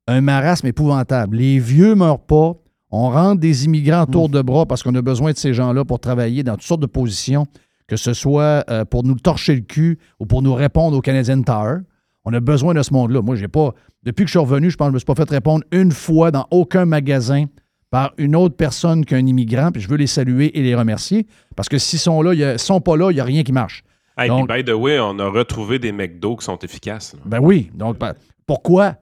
un 0.07 0.21
marasme 0.21 0.67
épouvantable. 0.67 1.37
Les 1.37 1.59
vieux 1.59 1.89
ne 1.89 1.95
meurent 1.95 2.25
pas. 2.25 2.55
On 2.91 3.09
rentre 3.11 3.39
des 3.39 3.65
immigrants 3.65 4.03
autour 4.03 4.29
de 4.29 4.41
bras 4.41 4.65
parce 4.65 4.81
qu'on 4.81 4.95
a 4.95 5.01
besoin 5.03 5.31
de 5.31 5.37
ces 5.37 5.53
gens-là 5.53 5.85
pour 5.85 5.99
travailler 5.99 6.41
dans 6.41 6.53
toutes 6.53 6.63
sortes 6.63 6.81
de 6.81 6.87
positions, 6.87 7.45
que 7.89 7.97
ce 7.97 8.13
soit 8.13 8.63
pour 8.89 9.03
nous 9.03 9.15
torcher 9.15 9.55
le 9.55 9.61
cul 9.61 9.99
ou 10.19 10.25
pour 10.25 10.41
nous 10.41 10.53
répondre 10.53 10.95
au 10.95 11.01
Canadian 11.01 11.41
Tower. 11.41 11.79
On 12.23 12.33
a 12.33 12.39
besoin 12.39 12.73
de 12.73 12.83
ce 12.83 12.93
monde-là. 12.93 13.21
Moi, 13.21 13.35
j'ai 13.35 13.47
pas. 13.47 13.73
Depuis 14.03 14.23
que 14.23 14.27
je 14.27 14.33
suis 14.33 14.39
revenu, 14.39 14.69
je 14.69 14.77
pense 14.77 14.85
que 14.85 14.89
je 14.89 14.91
ne 14.91 14.95
me 14.95 14.99
suis 14.99 15.05
pas 15.05 15.15
fait 15.15 15.29
répondre 15.29 15.63
une 15.71 15.91
fois 15.91 16.31
dans 16.31 16.47
aucun 16.51 16.85
magasin 16.85 17.45
par 17.89 18.13
une 18.17 18.35
autre 18.35 18.55
personne 18.55 19.03
qu'un 19.03 19.25
immigrant, 19.25 19.71
puis 19.71 19.81
je 19.81 19.89
veux 19.89 19.97
les 19.97 20.07
saluer 20.07 20.57
et 20.57 20.61
les 20.61 20.75
remercier, 20.75 21.25
parce 21.55 21.67
que 21.67 21.77
s'ils 21.77 21.99
sont 21.99 22.21
là, 22.21 22.33
ils 22.33 22.59
sont 22.59 22.81
pas 22.81 22.95
là, 22.95 23.09
il 23.11 23.15
n'y 23.15 23.19
a 23.19 23.23
rien 23.23 23.43
qui 23.43 23.51
marche. 23.51 23.83
Hey, 24.17 24.27
donc, 24.27 24.47
by 24.47 24.63
the 24.63 24.73
way, 24.73 24.99
on 24.99 25.17
a 25.17 25.27
retrouvé 25.27 25.79
des 25.79 25.91
McDo 25.91 26.35
qui 26.35 26.45
sont 26.45 26.59
efficaces. 26.59 27.15
Ben 27.25 27.39
oui. 27.41 27.71
Donc, 27.73 27.97
pourquoi? 28.45 28.95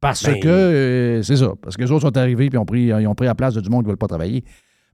Parce 0.00 0.24
ben 0.24 0.40
que, 0.40 0.48
euh, 0.48 1.22
c'est 1.22 1.36
ça, 1.36 1.52
parce 1.62 1.76
que 1.76 1.82
les 1.82 1.90
autres 1.90 2.02
sont 2.02 2.16
arrivés 2.16 2.50
et 2.52 2.56
ont 2.58 2.64
pris, 2.64 2.86
ils 2.86 3.06
ont 3.06 3.14
pris 3.14 3.26
la 3.26 3.34
place 3.34 3.54
de 3.54 3.60
du 3.60 3.70
monde 3.70 3.82
qui 3.82 3.86
ne 3.86 3.90
veulent 3.90 3.98
pas 3.98 4.08
travailler. 4.08 4.44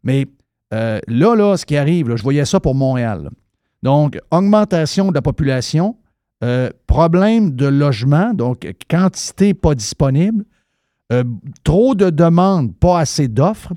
Mais 0.03 0.27
euh, 0.75 1.01
là, 1.07 1.35
là, 1.35 1.57
ce 1.57 1.65
qui 1.65 1.77
arrive, 1.77 2.15
je 2.17 2.23
voyais 2.23 2.45
ça 2.45 2.61
pour 2.61 2.75
Montréal. 2.75 3.31
Donc, 3.83 4.19
augmentation 4.31 5.09
de 5.11 5.15
la 5.15 5.23
population, 5.23 5.97
euh, 6.43 6.71
problème 6.87 7.53
de 7.53 7.67
logement, 7.67 8.35
donc 8.35 8.67
quantité 8.91 9.55
pas 9.55 9.75
disponible, 9.75 10.45
euh, 11.13 11.25
trop 11.63 11.95
de 11.95 12.11
demandes, 12.11 12.75
pas 12.75 12.99
assez 12.99 13.29
d'offres, 13.29 13.73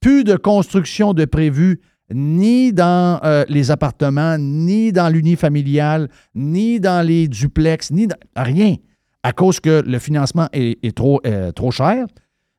plus 0.00 0.24
de 0.24 0.34
construction 0.34 1.14
de 1.14 1.24
prévues 1.24 1.80
ni 2.12 2.74
dans 2.74 3.20
les 3.48 3.70
appartements, 3.70 4.36
ni 4.36 4.92
dans 4.92 5.08
l'unifamilial, 5.08 6.10
ni 6.34 6.78
dans 6.78 7.06
les 7.06 7.26
duplex, 7.26 7.90
ni 7.90 8.06
dans, 8.06 8.16
rien, 8.36 8.74
à 9.22 9.32
cause 9.32 9.60
que 9.60 9.82
le 9.86 9.98
financement 9.98 10.46
est, 10.52 10.94
trop 10.94 11.70
cher. 11.70 12.04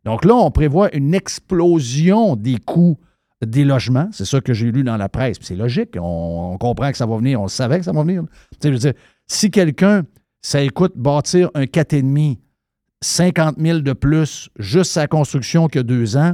Donc 0.05 0.25
là, 0.25 0.33
on 0.33 0.49
prévoit 0.49 0.95
une 0.95 1.13
explosion 1.13 2.35
des 2.35 2.57
coûts 2.57 2.97
des 3.45 3.63
logements. 3.63 4.09
C'est 4.11 4.25
ça 4.25 4.41
que 4.41 4.53
j'ai 4.53 4.71
lu 4.71 4.83
dans 4.83 4.97
la 4.97 5.09
presse. 5.09 5.37
C'est 5.41 5.55
logique. 5.55 5.95
On, 5.99 6.57
comprend 6.59 6.91
que 6.91 6.97
ça 6.97 7.05
va 7.05 7.17
venir. 7.17 7.41
On 7.41 7.47
savait 7.47 7.79
que 7.79 7.85
ça 7.85 7.91
va 7.91 8.03
venir. 8.03 8.23
Je 8.63 8.69
veux 8.69 8.77
dire, 8.77 8.93
si 9.27 9.51
quelqu'un, 9.51 10.03
ça 10.41 10.61
écoute 10.61 10.93
bâtir 10.95 11.49
un 11.53 11.63
4,5 11.63 12.37
50 13.03 13.57
000 13.59 13.79
de 13.79 13.93
plus 13.93 14.49
juste 14.57 14.91
sa 14.91 15.07
construction 15.07 15.67
que 15.67 15.79
deux 15.79 16.15
ans 16.15 16.33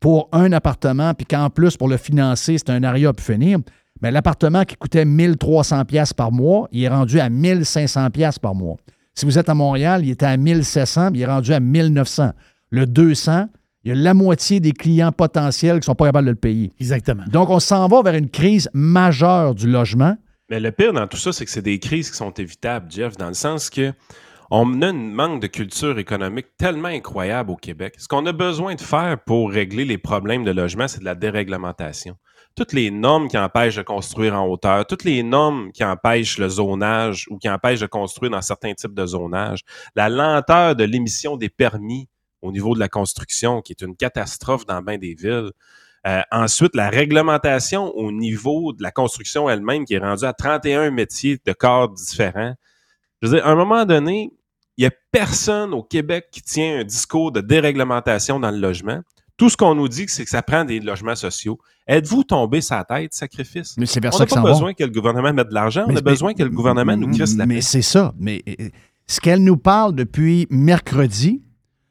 pour 0.00 0.28
un 0.32 0.50
appartement, 0.52 1.14
puis 1.14 1.26
qu'en 1.26 1.50
plus, 1.50 1.76
pour 1.76 1.88
le 1.88 1.96
financer, 1.96 2.56
c'est 2.58 2.70
un 2.70 2.82
aria 2.82 3.12
pu 3.12 3.22
finir. 3.22 3.58
Mais 4.02 4.10
l'appartement 4.10 4.64
qui 4.64 4.76
coûtait 4.76 5.04
1300 5.04 5.84
pièces 5.84 6.12
par 6.12 6.32
mois, 6.32 6.68
il 6.72 6.82
est 6.82 6.88
rendu 6.88 7.20
à 7.20 7.28
1500 7.28 8.10
pièces 8.10 8.38
par 8.38 8.54
mois. 8.54 8.76
Si 9.14 9.26
vous 9.26 9.38
êtes 9.38 9.48
à 9.48 9.54
Montréal, 9.54 10.02
il 10.04 10.10
était 10.10 10.26
à 10.26 10.36
1700, 10.36 11.10
il 11.14 11.20
est 11.20 11.26
rendu 11.26 11.52
à 11.52 11.60
1900. 11.60 12.30
Le 12.70 12.86
200, 12.86 13.46
il 13.84 13.88
y 13.88 13.92
a 13.92 13.94
la 13.94 14.14
moitié 14.14 14.60
des 14.60 14.72
clients 14.72 15.12
potentiels 15.12 15.76
qui 15.76 15.80
ne 15.80 15.84
sont 15.84 15.94
pas 15.94 16.06
capables 16.06 16.26
de 16.26 16.32
le 16.32 16.36
payer. 16.36 16.72
Exactement. 16.78 17.24
Donc, 17.28 17.48
on 17.48 17.60
s'en 17.60 17.88
va 17.88 18.02
vers 18.02 18.14
une 18.14 18.28
crise 18.28 18.68
majeure 18.74 19.54
du 19.54 19.68
logement. 19.68 20.16
Mais 20.50 20.60
le 20.60 20.70
pire 20.70 20.92
dans 20.92 21.06
tout 21.06 21.16
ça, 21.16 21.32
c'est 21.32 21.44
que 21.44 21.50
c'est 21.50 21.62
des 21.62 21.78
crises 21.78 22.10
qui 22.10 22.16
sont 22.16 22.32
évitables, 22.32 22.90
Jeff, 22.90 23.16
dans 23.16 23.28
le 23.28 23.34
sens 23.34 23.70
que 23.70 23.92
on 24.50 24.82
a 24.82 24.88
un 24.88 24.92
manque 24.92 25.40
de 25.40 25.46
culture 25.46 25.98
économique 26.00 26.48
tellement 26.58 26.88
incroyable 26.88 27.52
au 27.52 27.56
Québec. 27.56 27.94
Ce 27.98 28.08
qu'on 28.08 28.26
a 28.26 28.32
besoin 28.32 28.74
de 28.74 28.80
faire 28.80 29.16
pour 29.24 29.50
régler 29.50 29.84
les 29.84 29.96
problèmes 29.96 30.42
de 30.42 30.50
logement, 30.50 30.88
c'est 30.88 30.98
de 30.98 31.04
la 31.04 31.14
déréglementation. 31.14 32.16
Toutes 32.56 32.72
les 32.72 32.90
normes 32.90 33.28
qui 33.28 33.38
empêchent 33.38 33.76
de 33.76 33.82
construire 33.82 34.34
en 34.34 34.48
hauteur, 34.48 34.84
toutes 34.86 35.04
les 35.04 35.22
normes 35.22 35.70
qui 35.70 35.84
empêchent 35.84 36.36
le 36.36 36.48
zonage 36.48 37.28
ou 37.30 37.38
qui 37.38 37.48
empêchent 37.48 37.80
de 37.80 37.86
construire 37.86 38.32
dans 38.32 38.42
certains 38.42 38.74
types 38.74 38.92
de 38.92 39.06
zonage, 39.06 39.60
la 39.94 40.08
lenteur 40.08 40.74
de 40.74 40.82
l'émission 40.82 41.36
des 41.36 41.48
permis 41.48 42.08
au 42.42 42.52
niveau 42.52 42.74
de 42.74 42.80
la 42.80 42.88
construction, 42.88 43.62
qui 43.62 43.72
est 43.72 43.82
une 43.82 43.96
catastrophe 43.96 44.66
dans 44.66 44.82
bien 44.82 44.98
des 44.98 45.14
villes. 45.14 45.50
Euh, 46.06 46.22
ensuite, 46.30 46.74
la 46.74 46.88
réglementation 46.88 47.94
au 47.94 48.10
niveau 48.10 48.72
de 48.72 48.82
la 48.82 48.90
construction 48.90 49.50
elle-même, 49.50 49.84
qui 49.84 49.94
est 49.94 49.98
rendue 49.98 50.24
à 50.24 50.32
31 50.32 50.90
métiers 50.90 51.38
de 51.44 51.52
corps 51.52 51.90
différents. 51.90 52.54
Je 53.20 53.28
veux 53.28 53.36
dire, 53.36 53.46
à 53.46 53.50
un 53.50 53.54
moment 53.54 53.84
donné, 53.84 54.32
il 54.78 54.84
n'y 54.84 54.86
a 54.86 54.92
personne 55.12 55.74
au 55.74 55.82
Québec 55.82 56.28
qui 56.32 56.40
tient 56.40 56.80
un 56.80 56.84
discours 56.84 57.32
de 57.32 57.42
déréglementation 57.42 58.40
dans 58.40 58.50
le 58.50 58.56
logement. 58.56 59.00
Tout 59.36 59.50
ce 59.50 59.56
qu'on 59.56 59.74
nous 59.74 59.88
dit, 59.88 60.06
c'est 60.08 60.24
que 60.24 60.30
ça 60.30 60.42
prend 60.42 60.64
des 60.64 60.80
logements 60.80 61.14
sociaux. 61.14 61.58
Êtes-vous 61.86 62.24
tombé 62.24 62.60
sa 62.60 62.84
tête, 62.84 63.12
sacrifice? 63.12 63.74
Mais 63.76 63.86
c'est 63.86 64.00
on 64.04 64.18
n'a 64.18 64.26
pas 64.26 64.40
besoin 64.42 64.74
que 64.74 64.84
le 64.84 64.90
gouvernement 64.90 65.32
mette 65.32 65.48
de 65.48 65.54
l'argent, 65.54 65.84
on 65.86 65.96
a 65.96 66.00
besoin 66.00 66.34
que 66.34 66.42
le 66.42 66.50
gouvernement 66.50 66.96
nous 66.96 67.10
crisse 67.10 67.36
la 67.36 67.46
Mais 67.46 67.60
c'est 67.60 67.82
ça. 67.82 68.14
Mais 68.18 68.42
euh, 68.48 68.68
ce 69.06 69.20
qu'elle 69.20 69.42
nous 69.42 69.56
parle 69.56 69.94
depuis 69.94 70.46
mercredi, 70.50 71.42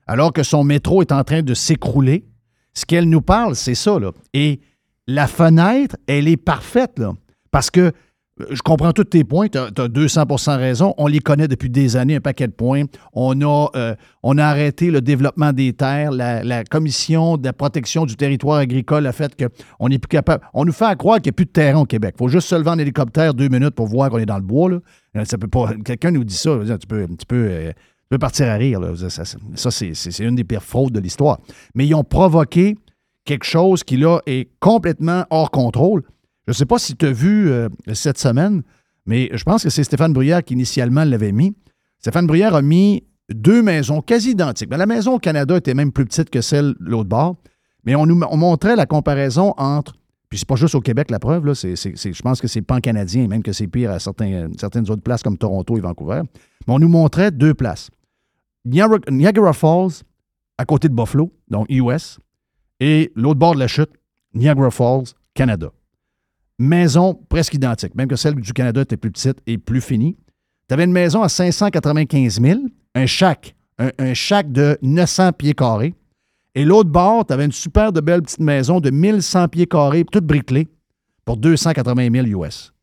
alors 0.09 0.33
que 0.33 0.41
son 0.41 0.63
métro 0.63 1.01
est 1.01 1.11
en 1.11 1.23
train 1.23 1.43
de 1.43 1.53
s'écrouler, 1.53 2.25
ce 2.73 2.83
qu'elle 2.83 3.07
nous 3.07 3.21
parle, 3.21 3.55
c'est 3.55 3.75
ça. 3.75 3.95
Et 4.33 4.59
la 5.05 5.27
fenêtre, 5.27 5.97
elle 6.07 6.27
est 6.27 6.37
parfaite. 6.37 6.99
Parce 7.51 7.69
que 7.69 7.91
je 8.49 8.61
comprends 8.63 8.91
tous 8.91 9.03
tes 9.03 9.23
points, 9.23 9.49
tu 9.49 9.59
as, 9.59 9.69
200% 9.69 10.57
raison. 10.57 10.95
On 10.97 11.05
les 11.05 11.19
connaît 11.19 11.47
depuis 11.47 11.69
des 11.69 11.95
années, 11.95 12.15
un 12.15 12.21
paquet 12.21 12.47
de 12.47 12.53
points. 12.53 12.85
On 13.13 13.39
a, 13.41 13.69
euh, 13.75 13.95
arrêté 14.23 14.89
le 14.89 15.01
développement 15.01 15.53
des 15.53 15.73
terres. 15.73 16.11
La, 16.11 16.63
Commission 16.63 17.37
de 17.37 17.45
la 17.45 17.53
protection 17.53 18.07
du 18.07 18.15
territoire 18.15 18.57
agricole 18.57 19.05
a 19.05 19.11
fait 19.11 19.35
qu'on 19.35 19.89
n'est 19.89 19.99
plus 19.99 20.07
capable. 20.07 20.43
On 20.55 20.65
nous 20.65 20.71
fait 20.71 20.97
croire 20.97 21.17
qu'il 21.17 21.29
n'y 21.29 21.35
a 21.35 21.37
plus 21.37 21.45
de 21.45 21.51
terrain 21.51 21.81
au 21.81 21.85
Québec. 21.85 22.15
Il 22.15 22.17
faut 22.17 22.29
juste 22.29 22.47
se 22.47 22.55
lever 22.55 22.71
en 22.71 22.79
hélicoptère 22.79 23.35
deux 23.35 23.47
minutes 23.47 23.75
pour 23.75 23.85
voir 23.85 24.09
qu'on 24.09 24.17
est 24.17 24.25
dans 24.25 24.37
le 24.37 24.43
bois. 24.43 24.71
Là. 24.71 24.79
Euh, 25.17 25.25
ça 25.25 25.37
peut 25.37 25.47
pas. 25.47 25.71
Quelqu'un 25.85 26.09
nous 26.09 26.23
dit 26.23 26.35
ça, 26.35 26.57
tu 26.79 26.87
peux, 26.87 27.05
tu 27.07 27.25
euh, 27.33 27.73
tu 28.09 28.15
peux 28.15 28.19
partir 28.19 28.47
à 28.47 28.55
rire. 28.55 28.81
Ça, 29.07 29.23
ça 29.23 29.71
c'est 29.71 30.19
une 30.23 30.35
des 30.35 30.43
pires 30.43 30.63
fraudes 30.63 30.93
de 30.93 30.99
l'histoire. 30.99 31.39
Mais 31.75 31.85
ils 31.85 31.93
ont 31.93 32.03
provoqué 32.03 32.75
quelque 33.23 33.45
chose 33.45 33.83
qui, 33.83 33.97
là, 33.97 34.19
est 34.25 34.49
complètement 34.59 35.25
hors 35.29 35.51
contrôle. 35.51 36.01
Je 36.47 36.51
ne 36.51 36.55
sais 36.55 36.65
pas 36.65 36.79
si 36.79 36.95
tu 36.95 37.05
as 37.05 37.11
vu 37.11 37.51
euh, 37.51 37.69
cette 37.93 38.17
semaine, 38.17 38.63
mais 39.05 39.29
je 39.31 39.43
pense 39.43 39.61
que 39.61 39.69
c'est 39.69 39.83
Stéphane 39.83 40.11
Bruyère 40.11 40.43
qui 40.43 40.55
initialement 40.55 41.03
l'avait 41.03 41.31
mis. 41.31 41.53
Stéphane 41.99 42.25
Bruyère 42.25 42.55
a 42.55 42.63
mis 42.63 43.03
deux 43.31 43.61
maisons 43.61 44.01
quasi 44.01 44.31
identiques. 44.31 44.69
Ben, 44.69 44.77
la 44.77 44.87
maison 44.87 45.13
au 45.13 45.19
Canada 45.19 45.55
était 45.55 45.75
même 45.75 45.91
plus 45.91 46.05
petite 46.05 46.31
que 46.31 46.41
celle 46.41 46.73
de 46.79 46.89
l'autre 46.89 47.09
bord, 47.09 47.35
mais 47.85 47.93
on 47.93 48.07
nous 48.07 48.15
montrait 48.15 48.75
la 48.75 48.87
comparaison 48.87 49.53
entre. 49.57 49.93
Puis 50.29 50.39
c'est 50.39 50.47
pas 50.47 50.55
juste 50.55 50.73
au 50.73 50.81
Québec 50.81 51.11
la 51.11 51.19
preuve, 51.19 51.45
là, 51.45 51.53
je 51.53 52.21
pense 52.23 52.41
que 52.41 52.47
c'est 52.47 52.63
pan-canadien, 52.63 53.27
même 53.27 53.43
que 53.43 53.51
c'est 53.51 53.67
pire 53.67 53.91
à 53.91 53.99
certaines 53.99 54.89
autres 54.89 55.03
places 55.03 55.21
comme 55.21 55.37
Toronto 55.37 55.77
et 55.77 55.81
Vancouver. 55.81 56.21
Mais 56.67 56.73
on 56.73 56.79
nous 56.79 56.89
montrait 56.89 57.29
deux 57.29 57.53
places. 57.53 57.91
Niagara 58.65 59.53
Falls, 59.53 60.03
à 60.57 60.65
côté 60.65 60.89
de 60.89 60.93
Buffalo, 60.93 61.31
donc 61.47 61.67
US, 61.69 62.19
et 62.79 63.11
l'autre 63.15 63.39
bord 63.39 63.55
de 63.55 63.59
la 63.59 63.67
chute, 63.67 63.91
Niagara 64.33 64.71
Falls, 64.71 65.13
Canada 65.33 65.71
maison 66.59 67.15
presque 67.29 67.55
identique, 67.55 67.95
même 67.95 68.07
que 68.07 68.15
celle 68.15 68.35
du 68.35 68.53
Canada 68.53 68.81
était 68.81 68.97
plus 68.97 69.11
petite 69.11 69.39
et 69.47 69.57
plus 69.57 69.81
finie. 69.81 70.17
Tu 70.67 70.73
avais 70.73 70.83
une 70.83 70.91
maison 70.91 71.23
à 71.23 71.29
595 71.29 72.39
000, 72.39 72.59
un 72.93 73.05
chac, 73.07 73.55
un, 73.79 73.89
un 73.97 74.43
de 74.43 74.77
900 74.81 75.31
pieds 75.33 75.55
carrés. 75.55 75.95
Et 76.53 76.65
l'autre 76.65 76.89
bord, 76.89 77.25
tu 77.25 77.33
avais 77.33 77.45
une 77.45 77.51
super 77.51 77.91
de 77.93 78.01
belle 78.01 78.21
petite 78.21 78.41
maison 78.41 78.79
de 78.79 78.91
1100 78.91 79.47
pieds 79.47 79.65
carrés, 79.65 80.03
toute 80.03 80.25
bricolée, 80.25 80.67
pour 81.25 81.37
280 81.37 82.09
000 82.11 82.43
US. 82.43 82.73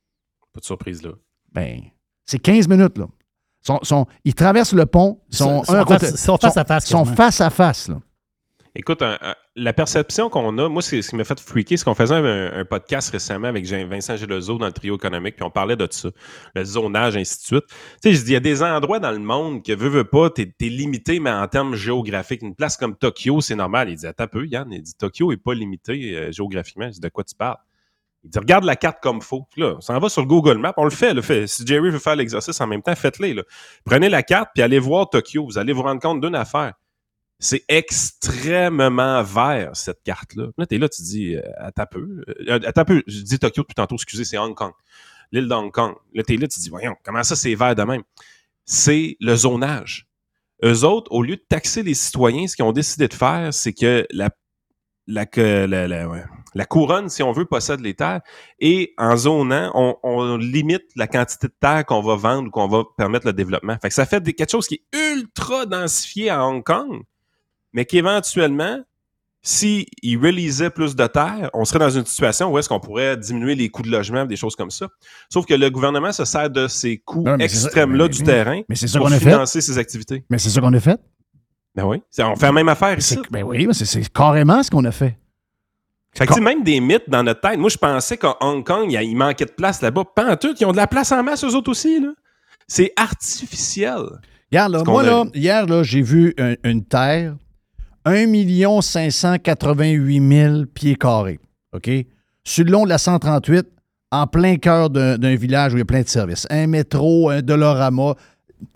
Pas 0.52 0.60
de 0.60 0.64
surprise, 0.64 1.02
là. 1.02 1.10
Ben, 1.52 1.82
c'est 2.24 2.38
15 2.38 2.68
minutes, 2.68 2.96
là. 2.98 3.06
Ils 4.24 4.34
traversent 4.34 4.72
le 4.72 4.86
pont, 4.86 5.20
sont, 5.30 5.64
sont, 5.64 5.84
face, 5.84 6.56
à 6.56 6.64
face. 6.64 6.86
Sont 6.86 7.04
face 7.04 7.40
à 7.40 7.50
face, 7.50 7.88
là. 7.88 7.96
Écoute, 8.78 9.02
la 9.56 9.72
perception 9.72 10.28
qu'on 10.28 10.58
a, 10.58 10.68
moi, 10.68 10.82
ce 10.82 10.96
qui 11.00 11.16
m'a 11.16 11.24
fait 11.24 11.40
freaker, 11.40 11.78
c'est 11.78 11.84
qu'on 11.84 11.94
faisait 11.94 12.14
un, 12.14 12.64
podcast 12.66 13.08
récemment 13.10 13.48
avec 13.48 13.64
Vincent 13.64 14.16
Gelozo 14.16 14.58
dans 14.58 14.66
le 14.66 14.72
trio 14.72 14.96
économique, 14.96 15.36
puis 15.36 15.44
on 15.44 15.50
parlait 15.50 15.76
de 15.76 15.88
ça, 15.90 16.10
le 16.54 16.62
zonage, 16.62 17.16
ainsi 17.16 17.38
de 17.38 17.46
suite. 17.46 17.64
Tu 18.02 18.10
sais, 18.10 18.12
je 18.12 18.22
dis, 18.22 18.32
il 18.32 18.34
y 18.34 18.36
a 18.36 18.40
des 18.40 18.62
endroits 18.62 18.98
dans 18.98 19.12
le 19.12 19.18
monde 19.18 19.64
que, 19.64 19.72
veux, 19.72 19.88
veux 19.88 20.04
pas, 20.04 20.28
t'es 20.28 20.52
es 20.60 20.68
limité, 20.68 21.20
mais 21.20 21.30
en 21.30 21.48
termes 21.48 21.74
géographiques. 21.74 22.42
Une 22.42 22.54
place 22.54 22.76
comme 22.76 22.96
Tokyo, 22.96 23.40
c'est 23.40 23.56
normal. 23.56 23.88
Il 23.88 23.96
dit, 23.96 24.06
attends 24.06 24.24
un 24.24 24.28
peu, 24.28 24.46
Yann, 24.46 24.70
il 24.70 24.82
dit, 24.82 24.94
Tokyo 24.94 25.32
est 25.32 25.38
pas 25.38 25.54
limité 25.54 26.14
euh, 26.14 26.30
géographiquement. 26.30 26.88
Je 26.88 26.92
dis, 26.92 27.00
de 27.00 27.08
quoi 27.08 27.24
tu 27.24 27.34
parles? 27.34 27.56
Il 28.26 28.30
dit, 28.30 28.38
regarde 28.38 28.64
la 28.64 28.76
carte 28.76 28.98
comme 29.02 29.22
faut. 29.22 29.46
Puis 29.50 29.62
là, 29.62 29.74
on 29.76 29.80
s'en 29.80 29.98
va 29.98 30.08
sur 30.08 30.26
Google 30.26 30.58
Maps, 30.58 30.74
on 30.76 30.84
le 30.84 30.90
fait, 30.90 31.14
le 31.14 31.22
fait. 31.22 31.46
Si 31.46 31.66
Jerry 31.66 31.90
veut 31.90 31.98
faire 31.98 32.16
l'exercice 32.16 32.60
en 32.60 32.66
même 32.66 32.82
temps, 32.82 32.94
faites-le. 32.94 33.44
Prenez 33.84 34.08
la 34.08 34.22
carte, 34.22 34.50
puis 34.54 34.62
allez 34.62 34.78
voir 34.78 35.08
Tokyo. 35.08 35.44
Vous 35.44 35.58
allez 35.58 35.72
vous 35.72 35.82
rendre 35.82 36.00
compte 36.00 36.20
d'une 36.20 36.34
affaire 36.34 36.74
c'est 37.38 37.64
extrêmement 37.68 39.22
vert, 39.22 39.70
cette 39.74 40.02
carte-là. 40.02 40.48
Là, 40.56 40.66
tu 40.66 40.74
es 40.74 40.78
là, 40.78 40.88
tu 40.88 41.02
dis, 41.02 41.36
euh, 41.36 41.42
à 41.56 41.86
peu. 41.86 42.24
Euh, 42.48 42.60
à 42.74 42.84
peu. 42.84 43.02
Je 43.06 43.20
dis 43.20 43.38
Tokyo 43.38 43.62
depuis 43.62 43.74
tantôt, 43.74 43.96
excusez, 43.96 44.24
c'est 44.24 44.38
Hong 44.38 44.54
Kong. 44.54 44.72
L'île 45.32 45.48
de 45.48 45.54
Hong 45.54 45.70
Kong. 45.70 45.94
Là, 46.14 46.22
tu 46.22 46.34
es 46.34 46.36
là, 46.36 46.48
tu 46.48 46.60
dis, 46.60 46.70
voyons, 46.70 46.94
comment 47.04 47.22
ça, 47.22 47.36
c'est 47.36 47.54
vert 47.54 47.74
de 47.74 47.82
même? 47.82 48.02
C'est 48.64 49.16
le 49.20 49.36
zonage. 49.36 50.06
Eux 50.64 50.84
autres, 50.84 51.12
au 51.12 51.22
lieu 51.22 51.36
de 51.36 51.44
taxer 51.48 51.82
les 51.82 51.94
citoyens, 51.94 52.46
ce 52.46 52.56
qu'ils 52.56 52.64
ont 52.64 52.72
décidé 52.72 53.08
de 53.08 53.14
faire, 53.14 53.52
c'est 53.52 53.74
que 53.74 54.06
la, 54.10 54.30
la, 55.06 55.26
la, 55.66 56.26
couronne, 56.64 57.08
si 57.08 57.22
on 57.22 57.32
veut, 57.32 57.44
possède 57.44 57.80
les 57.80 57.94
terres. 57.94 58.20
Et 58.60 58.94
en 58.96 59.16
zonant, 59.16 59.70
on, 59.74 59.96
on 60.02 60.36
limite 60.36 60.84
la 60.96 61.06
quantité 61.06 61.48
de 61.48 61.54
terre 61.60 61.84
qu'on 61.84 62.00
va 62.00 62.16
vendre 62.16 62.48
ou 62.48 62.50
qu'on 62.50 62.68
va 62.68 62.84
permettre 62.96 63.26
le 63.26 63.32
développement. 63.32 63.76
Fait 63.82 63.88
que 63.88 63.94
ça 63.94 64.06
fait 64.06 64.22
quelque 64.22 64.50
chose 64.50 64.66
qui 64.66 64.76
est 64.92 64.96
ultra 65.12 65.66
densifié 65.66 66.30
à 66.30 66.46
Hong 66.46 66.64
Kong 66.64 67.02
mais 67.76 67.84
qu'éventuellement, 67.84 68.80
s'ils 69.42 69.84
si 70.02 70.16
réalisaient 70.16 70.70
plus 70.70 70.96
de 70.96 71.06
terre, 71.06 71.50
on 71.52 71.66
serait 71.66 71.78
dans 71.78 71.90
une 71.90 72.06
situation 72.06 72.50
où 72.50 72.58
est-ce 72.58 72.70
qu'on 72.70 72.80
pourrait 72.80 73.18
diminuer 73.18 73.54
les 73.54 73.68
coûts 73.68 73.82
de 73.82 73.90
logement, 73.90 74.24
des 74.24 74.34
choses 74.34 74.56
comme 74.56 74.70
ça. 74.70 74.88
Sauf 75.30 75.44
que 75.44 75.52
le 75.52 75.68
gouvernement 75.68 76.10
se 76.10 76.24
sert 76.24 76.48
de 76.48 76.68
ces 76.68 76.96
coûts 76.96 77.28
extrêmes-là 77.38 78.08
du 78.08 78.22
terrain 78.22 78.62
pour 78.66 79.10
financer 79.10 79.60
ses 79.60 79.76
activités. 79.76 80.24
Mais 80.30 80.38
c'est 80.38 80.48
ça 80.48 80.60
qu'on 80.62 80.72
a 80.72 80.80
fait? 80.80 80.98
Ben 81.74 81.84
oui. 81.84 82.02
On 82.18 82.34
fait 82.34 82.46
la 82.46 82.52
même 82.52 82.70
affaire 82.70 82.98
ici. 82.98 83.18
Ben 83.30 83.44
oui, 83.44 83.68
c'est 83.72 84.10
carrément 84.10 84.62
ce 84.62 84.70
qu'on 84.70 84.84
a 84.86 84.92
fait. 84.92 85.18
Fait 86.16 86.26
que 86.26 86.40
même 86.40 86.62
des 86.62 86.80
mythes 86.80 87.08
dans 87.08 87.22
notre 87.22 87.40
tête. 87.40 87.58
Moi, 87.58 87.68
je 87.68 87.76
pensais 87.76 88.16
qu'à 88.16 88.36
Hong 88.40 88.64
Kong, 88.64 88.90
il, 88.90 89.16
manquait 89.16 89.44
de 89.44 89.50
place 89.50 89.82
là-bas. 89.82 90.04
Pas 90.14 90.32
en 90.32 90.36
tout, 90.36 90.54
ils 90.58 90.64
ont 90.64 90.72
de 90.72 90.76
la 90.76 90.86
place 90.86 91.12
en 91.12 91.22
masse, 91.22 91.44
eux 91.44 91.54
autres 91.54 91.70
aussi. 91.70 92.02
C'est 92.66 92.92
artificiel. 92.96 94.00
Regarde, 94.50 94.82
moi, 94.86 95.02
là, 95.02 95.24
hier, 95.34 95.66
là, 95.66 95.82
j'ai 95.82 96.02
vu 96.02 96.34
une 96.64 96.84
terre 96.84 97.36
1 98.06 98.80
588 98.80 100.28
000 100.28 100.64
pieds 100.72 100.96
carrés. 100.96 101.38
OK? 101.74 101.90
Sur 102.44 102.64
le 102.64 102.70
long 102.70 102.84
de 102.84 102.88
la 102.88 102.98
138, 102.98 103.66
en 104.12 104.26
plein 104.26 104.56
cœur 104.56 104.88
d'un 104.88 105.34
village 105.34 105.74
où 105.74 105.76
il 105.76 105.80
y 105.80 105.82
a 105.82 105.86
plein 105.86 106.02
de 106.02 106.08
services. 106.08 106.46
Un 106.48 106.66
métro, 106.66 107.28
un 107.28 107.42
Dolorama. 107.42 108.14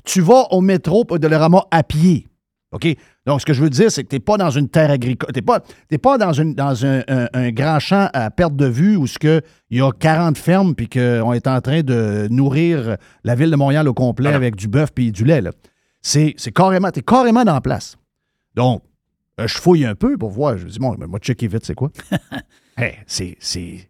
Tu 0.05 0.21
vas 0.21 0.47
au 0.51 0.61
métro, 0.61 1.07
au 1.09 1.19
Dolorama 1.19 1.65
à 1.71 1.83
pied. 1.83 2.27
OK? 2.73 2.87
Donc, 3.31 3.43
ce 3.43 3.47
que 3.47 3.53
je 3.53 3.63
veux 3.63 3.71
dire, 3.71 3.93
c'est 3.93 4.03
que 4.03 4.09
tu 4.09 4.17
n'es 4.17 4.21
pas 4.21 4.37
dans 4.37 4.51
une 4.51 4.69
terre 4.69 4.91
agricole. 4.91 5.31
Tu 5.33 5.39
n'es 5.39 5.43
pas, 5.43 5.61
pas 6.03 6.19
dans, 6.19 6.33
une, 6.33 6.53
dans 6.53 6.85
un, 6.85 7.51
grand 7.53 7.79
champ 7.79 8.11
à 8.13 8.29
perte 8.29 8.57
de 8.57 8.67
vue 8.67 8.97
où 8.97 9.07
il 9.23 9.79
y 9.79 9.81
a 9.81 9.93
40 9.93 10.37
fermes 10.37 10.75
puis 10.75 10.89
qu'on 10.89 11.33
est 11.33 11.47
en 11.47 11.61
train 11.61 11.83
de 11.83 12.27
nourrir 12.29 12.97
la 13.23 13.37
ville 13.37 13.53
de 13.53 13.55
Montréal 13.55 13.87
au 13.87 13.95
complet 13.95 14.33
avec 14.33 14.57
du 14.57 14.67
bœuf 14.67 14.91
puis 14.93 15.13
du 15.13 15.25
lait. 15.25 15.45
C'est 16.03 16.35
carrément, 16.53 16.91
tu 16.91 16.99
es 16.99 17.03
carrément 17.03 17.45
dans 17.45 17.55
la 17.55 17.61
place. 17.61 17.97
Donc, 18.57 18.83
euh, 19.39 19.47
je 19.47 19.59
fouille 19.59 19.85
un 19.85 19.95
peu 19.95 20.19
pour 20.19 20.31
voir. 20.31 20.59
Je 20.59 20.65
me 20.65 20.71
dis, 20.71 20.81
bon, 20.81 20.97
moi, 20.99 21.21
checker 21.21 21.47
vite, 21.47 21.65
c'est 21.65 21.77
quoi? 21.77 21.93
c'est. 23.07 23.37
c'est 23.39 23.89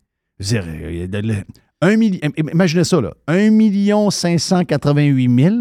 imaginez 2.36 2.84
ça, 2.84 3.00
là. 3.00 3.14
1 3.26 4.10
588 4.10 5.40
000. 5.42 5.54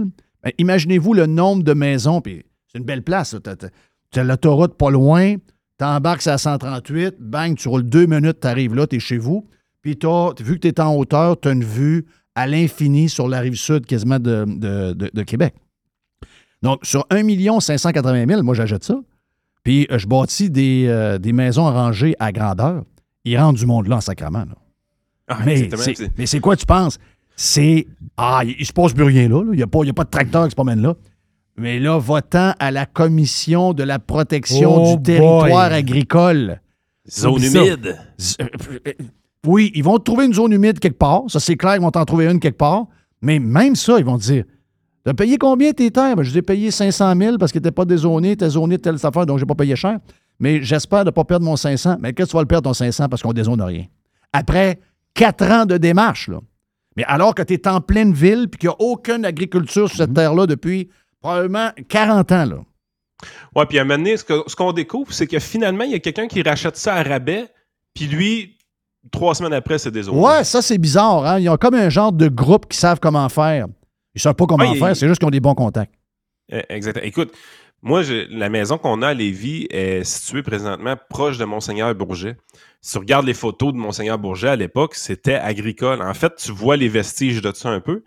imaginez-vous 0.57 1.13
le 1.13 1.27
nombre 1.27 1.63
de 1.63 1.73
maisons, 1.73 2.19
puis 2.19 2.43
c'est 2.71 2.79
une 2.79 2.85
belle 2.85 3.03
place. 3.03 3.35
Tu 4.11 4.19
as, 4.19 4.23
l'autoroute 4.23 4.75
pas 4.75 4.89
loin, 4.89 5.35
tu 5.77 5.85
embarques 5.85 6.25
à 6.27 6.37
138, 6.37 7.15
bang, 7.19 7.55
tu 7.55 7.67
roules 7.67 7.83
deux 7.83 8.05
minutes, 8.05 8.39
tu 8.41 8.47
arrives 8.47 8.75
là, 8.75 8.87
tu 8.87 8.97
es 8.97 8.99
chez 8.99 9.17
vous. 9.17 9.47
Puis 9.81 9.97
as, 10.03 10.33
vu 10.41 10.55
que 10.55 10.61
tu 10.61 10.67
es 10.67 10.79
en 10.79 10.95
hauteur, 10.95 11.39
tu 11.39 11.47
as 11.47 11.51
une 11.51 11.63
vue 11.63 12.05
à 12.35 12.47
l'infini 12.47 13.09
sur 13.09 13.27
la 13.27 13.39
rive 13.39 13.55
sud 13.55 13.85
quasiment 13.85 14.19
de, 14.19 14.45
de 14.93 15.23
Québec. 15.23 15.53
Donc, 16.61 16.85
sur 16.85 17.05
1 17.09 17.59
580 17.59 18.25
000, 18.27 18.43
moi, 18.43 18.53
j'achète 18.53 18.83
ça. 18.83 18.99
Puis 19.63 19.87
euh, 19.91 19.97
je 19.97 20.07
bâtis 20.07 20.49
des, 20.49 20.85
euh, 20.87 21.17
des, 21.17 21.33
maisons 21.33 21.67
arrangées 21.67 22.15
à 22.19 22.31
grandeur. 22.31 22.83
Ils 23.25 23.37
rendent 23.37 23.57
du 23.57 23.65
monde 23.65 23.87
là 23.87 23.97
en 23.97 24.01
sacrament. 24.01 24.45
Ah, 25.27 25.39
mais 25.45 25.69
c'est 26.25 26.39
quoi 26.39 26.55
tu 26.55 26.65
penses? 26.65 26.97
C'est. 27.35 27.87
Ah, 28.17 28.41
il, 28.43 28.55
ne 28.59 28.63
se 28.63 28.73
passe 28.73 28.93
plus 28.93 29.03
rien 29.03 29.29
là. 29.29 29.43
Il 29.51 29.57
n'y 29.57 29.61
a, 29.61 29.65
a 29.65 29.67
pas 29.67 30.03
de 30.03 30.09
tracteur 30.09 30.45
qui 30.45 30.51
se 30.51 30.55
promène 30.55 30.81
là. 30.81 30.95
Mais 31.59 31.79
là, 31.79 31.97
votant 31.97 32.53
à 32.59 32.71
la 32.71 32.85
commission 32.85 33.73
de 33.73 33.83
la 33.83 33.99
protection 33.99 34.81
oh 34.81 34.95
du 34.95 35.03
territoire 35.03 35.73
agricole. 35.73 36.61
Zone 37.09 37.43
humide. 37.43 37.97
Euh, 38.41 38.93
oui, 39.45 39.71
ils 39.75 39.83
vont 39.83 39.97
trouver 39.97 40.25
une 40.25 40.33
zone 40.33 40.53
humide 40.53 40.79
quelque 40.79 40.97
part. 40.97 41.23
Ça, 41.27 41.39
c'est 41.39 41.57
clair, 41.57 41.75
ils 41.75 41.81
vont 41.81 41.91
en 41.93 42.05
trouver 42.05 42.27
une 42.27 42.39
quelque 42.39 42.57
part. 42.57 42.85
Mais 43.21 43.39
même 43.39 43.75
ça, 43.75 43.99
ils 43.99 44.05
vont 44.05 44.17
dire 44.17 44.45
tu 45.05 45.11
as 45.11 45.13
payé 45.13 45.37
combien 45.37 45.71
tes 45.71 45.91
terres? 45.91 46.15
Ben, 46.15 46.23
je 46.23 46.31
les 46.31 46.39
ai 46.39 46.41
payé 46.41 46.71
500 46.71 47.15
000 47.17 47.37
parce 47.37 47.51
qu'ils 47.51 47.59
n'étaient 47.59 47.71
pas 47.71 47.85
dézonés, 47.85 48.31
étaient 48.31 48.49
zonés 48.49 48.77
de 48.77 48.81
telle 48.81 48.95
affaire, 49.01 49.25
donc 49.25 49.37
je 49.37 49.43
n'ai 49.43 49.47
pas 49.47 49.55
payé 49.55 49.75
cher. 49.75 49.99
Mais 50.39 50.61
j'espère 50.61 51.05
ne 51.05 51.11
pas 51.11 51.23
perdre 51.23 51.45
mon 51.45 51.55
500. 51.55 51.97
Mais 51.99 52.13
qu'est-ce 52.13 52.27
que 52.27 52.31
tu 52.31 52.37
vas 52.37 52.43
le 52.43 52.47
perdre 52.47 52.69
ton 52.69 52.73
500 52.73 53.09
parce 53.09 53.21
qu'on 53.21 53.29
ne 53.29 53.33
dézone 53.33 53.61
rien? 53.61 53.85
Après 54.33 54.79
quatre 55.13 55.49
ans 55.51 55.65
de 55.65 55.77
démarche, 55.77 56.27
là. 56.27 56.39
Mais 56.95 57.05
alors 57.05 57.33
que 57.33 57.43
tu 57.43 57.53
es 57.53 57.67
en 57.67 57.79
pleine 57.79 58.13
ville 58.13 58.49
puis 58.49 58.59
qu'il 58.59 58.69
n'y 58.69 58.73
a 58.73 58.81
aucune 58.81 59.23
agriculture 59.23 59.87
sur 59.87 59.97
cette 59.97 60.09
mhm. 60.09 60.15
terre-là 60.15 60.47
depuis 60.47 60.89
probablement 61.21 61.71
40 61.87 62.31
ans, 62.31 62.45
là. 62.45 62.55
Oui, 63.55 63.65
puis 63.67 63.77
à 63.79 63.81
un 63.81 63.85
moment 63.85 63.97
donné, 63.97 64.15
ce 64.17 64.55
qu'on 64.55 64.71
découvre, 64.71 65.11
c'est 65.13 65.27
que 65.27 65.39
finalement, 65.39 65.83
il 65.83 65.91
y 65.91 65.95
a 65.95 65.99
quelqu'un 65.99 66.27
qui 66.27 66.41
rachète 66.41 66.77
ça 66.77 66.95
à 66.95 67.03
rabais, 67.03 67.47
puis 67.93 68.05
lui, 68.07 68.57
trois 69.11 69.35
semaines 69.35 69.53
après, 69.53 69.77
c'est 69.77 69.91
dézoné. 69.91 70.17
Ouais, 70.19 70.43
ça, 70.45 70.61
c'est 70.61 70.77
bizarre. 70.77 71.25
Hein? 71.25 71.39
Il 71.39 71.43
y 71.43 71.49
a 71.49 71.57
comme 71.57 71.75
un 71.75 71.89
genre 71.89 72.13
de 72.13 72.27
groupe 72.29 72.67
qui 72.69 72.77
savent 72.77 72.99
comment 73.01 73.27
faire. 73.27 73.67
Ils 74.15 74.17
ne 74.17 74.21
savent 74.21 74.35
pas 74.35 74.45
comment 74.45 74.73
faire, 74.75 74.95
c'est 74.95 75.07
juste 75.07 75.19
qu'ils 75.19 75.27
ont 75.27 75.31
des 75.31 75.39
bons 75.41 75.55
contacts. 75.55 75.93
Eh, 76.51 76.63
exactement. 76.69 77.05
Écoute, 77.05 77.33
Moi, 77.81 78.03
j'ai- 78.03 78.27
la 78.27 78.49
maison 78.49 78.77
qu'on 78.77 79.01
a 79.03 79.07
à 79.07 79.13
Lévis 79.13 79.65
est 79.69 80.03
située 80.03 80.43
présentement 80.43 80.95
proche 81.09 81.37
de 81.37 81.45
Monseigneur 81.45 81.95
Bourget. 81.95 82.35
Si 82.81 82.91
tu 82.91 82.97
regardes 82.97 83.25
les 83.25 83.33
photos 83.33 83.71
de 83.71 83.77
Monseigneur 83.77 84.19
Bourget 84.19 84.49
à 84.49 84.55
l'époque, 84.57 84.95
c'était 84.95 85.35
agricole. 85.35 86.01
En 86.01 86.13
fait, 86.13 86.35
tu 86.35 86.51
vois 86.51 86.75
les 86.75 86.89
vestiges 86.89 87.41
de 87.41 87.53
ça 87.55 87.69
un 87.69 87.79
peu. 87.79 88.03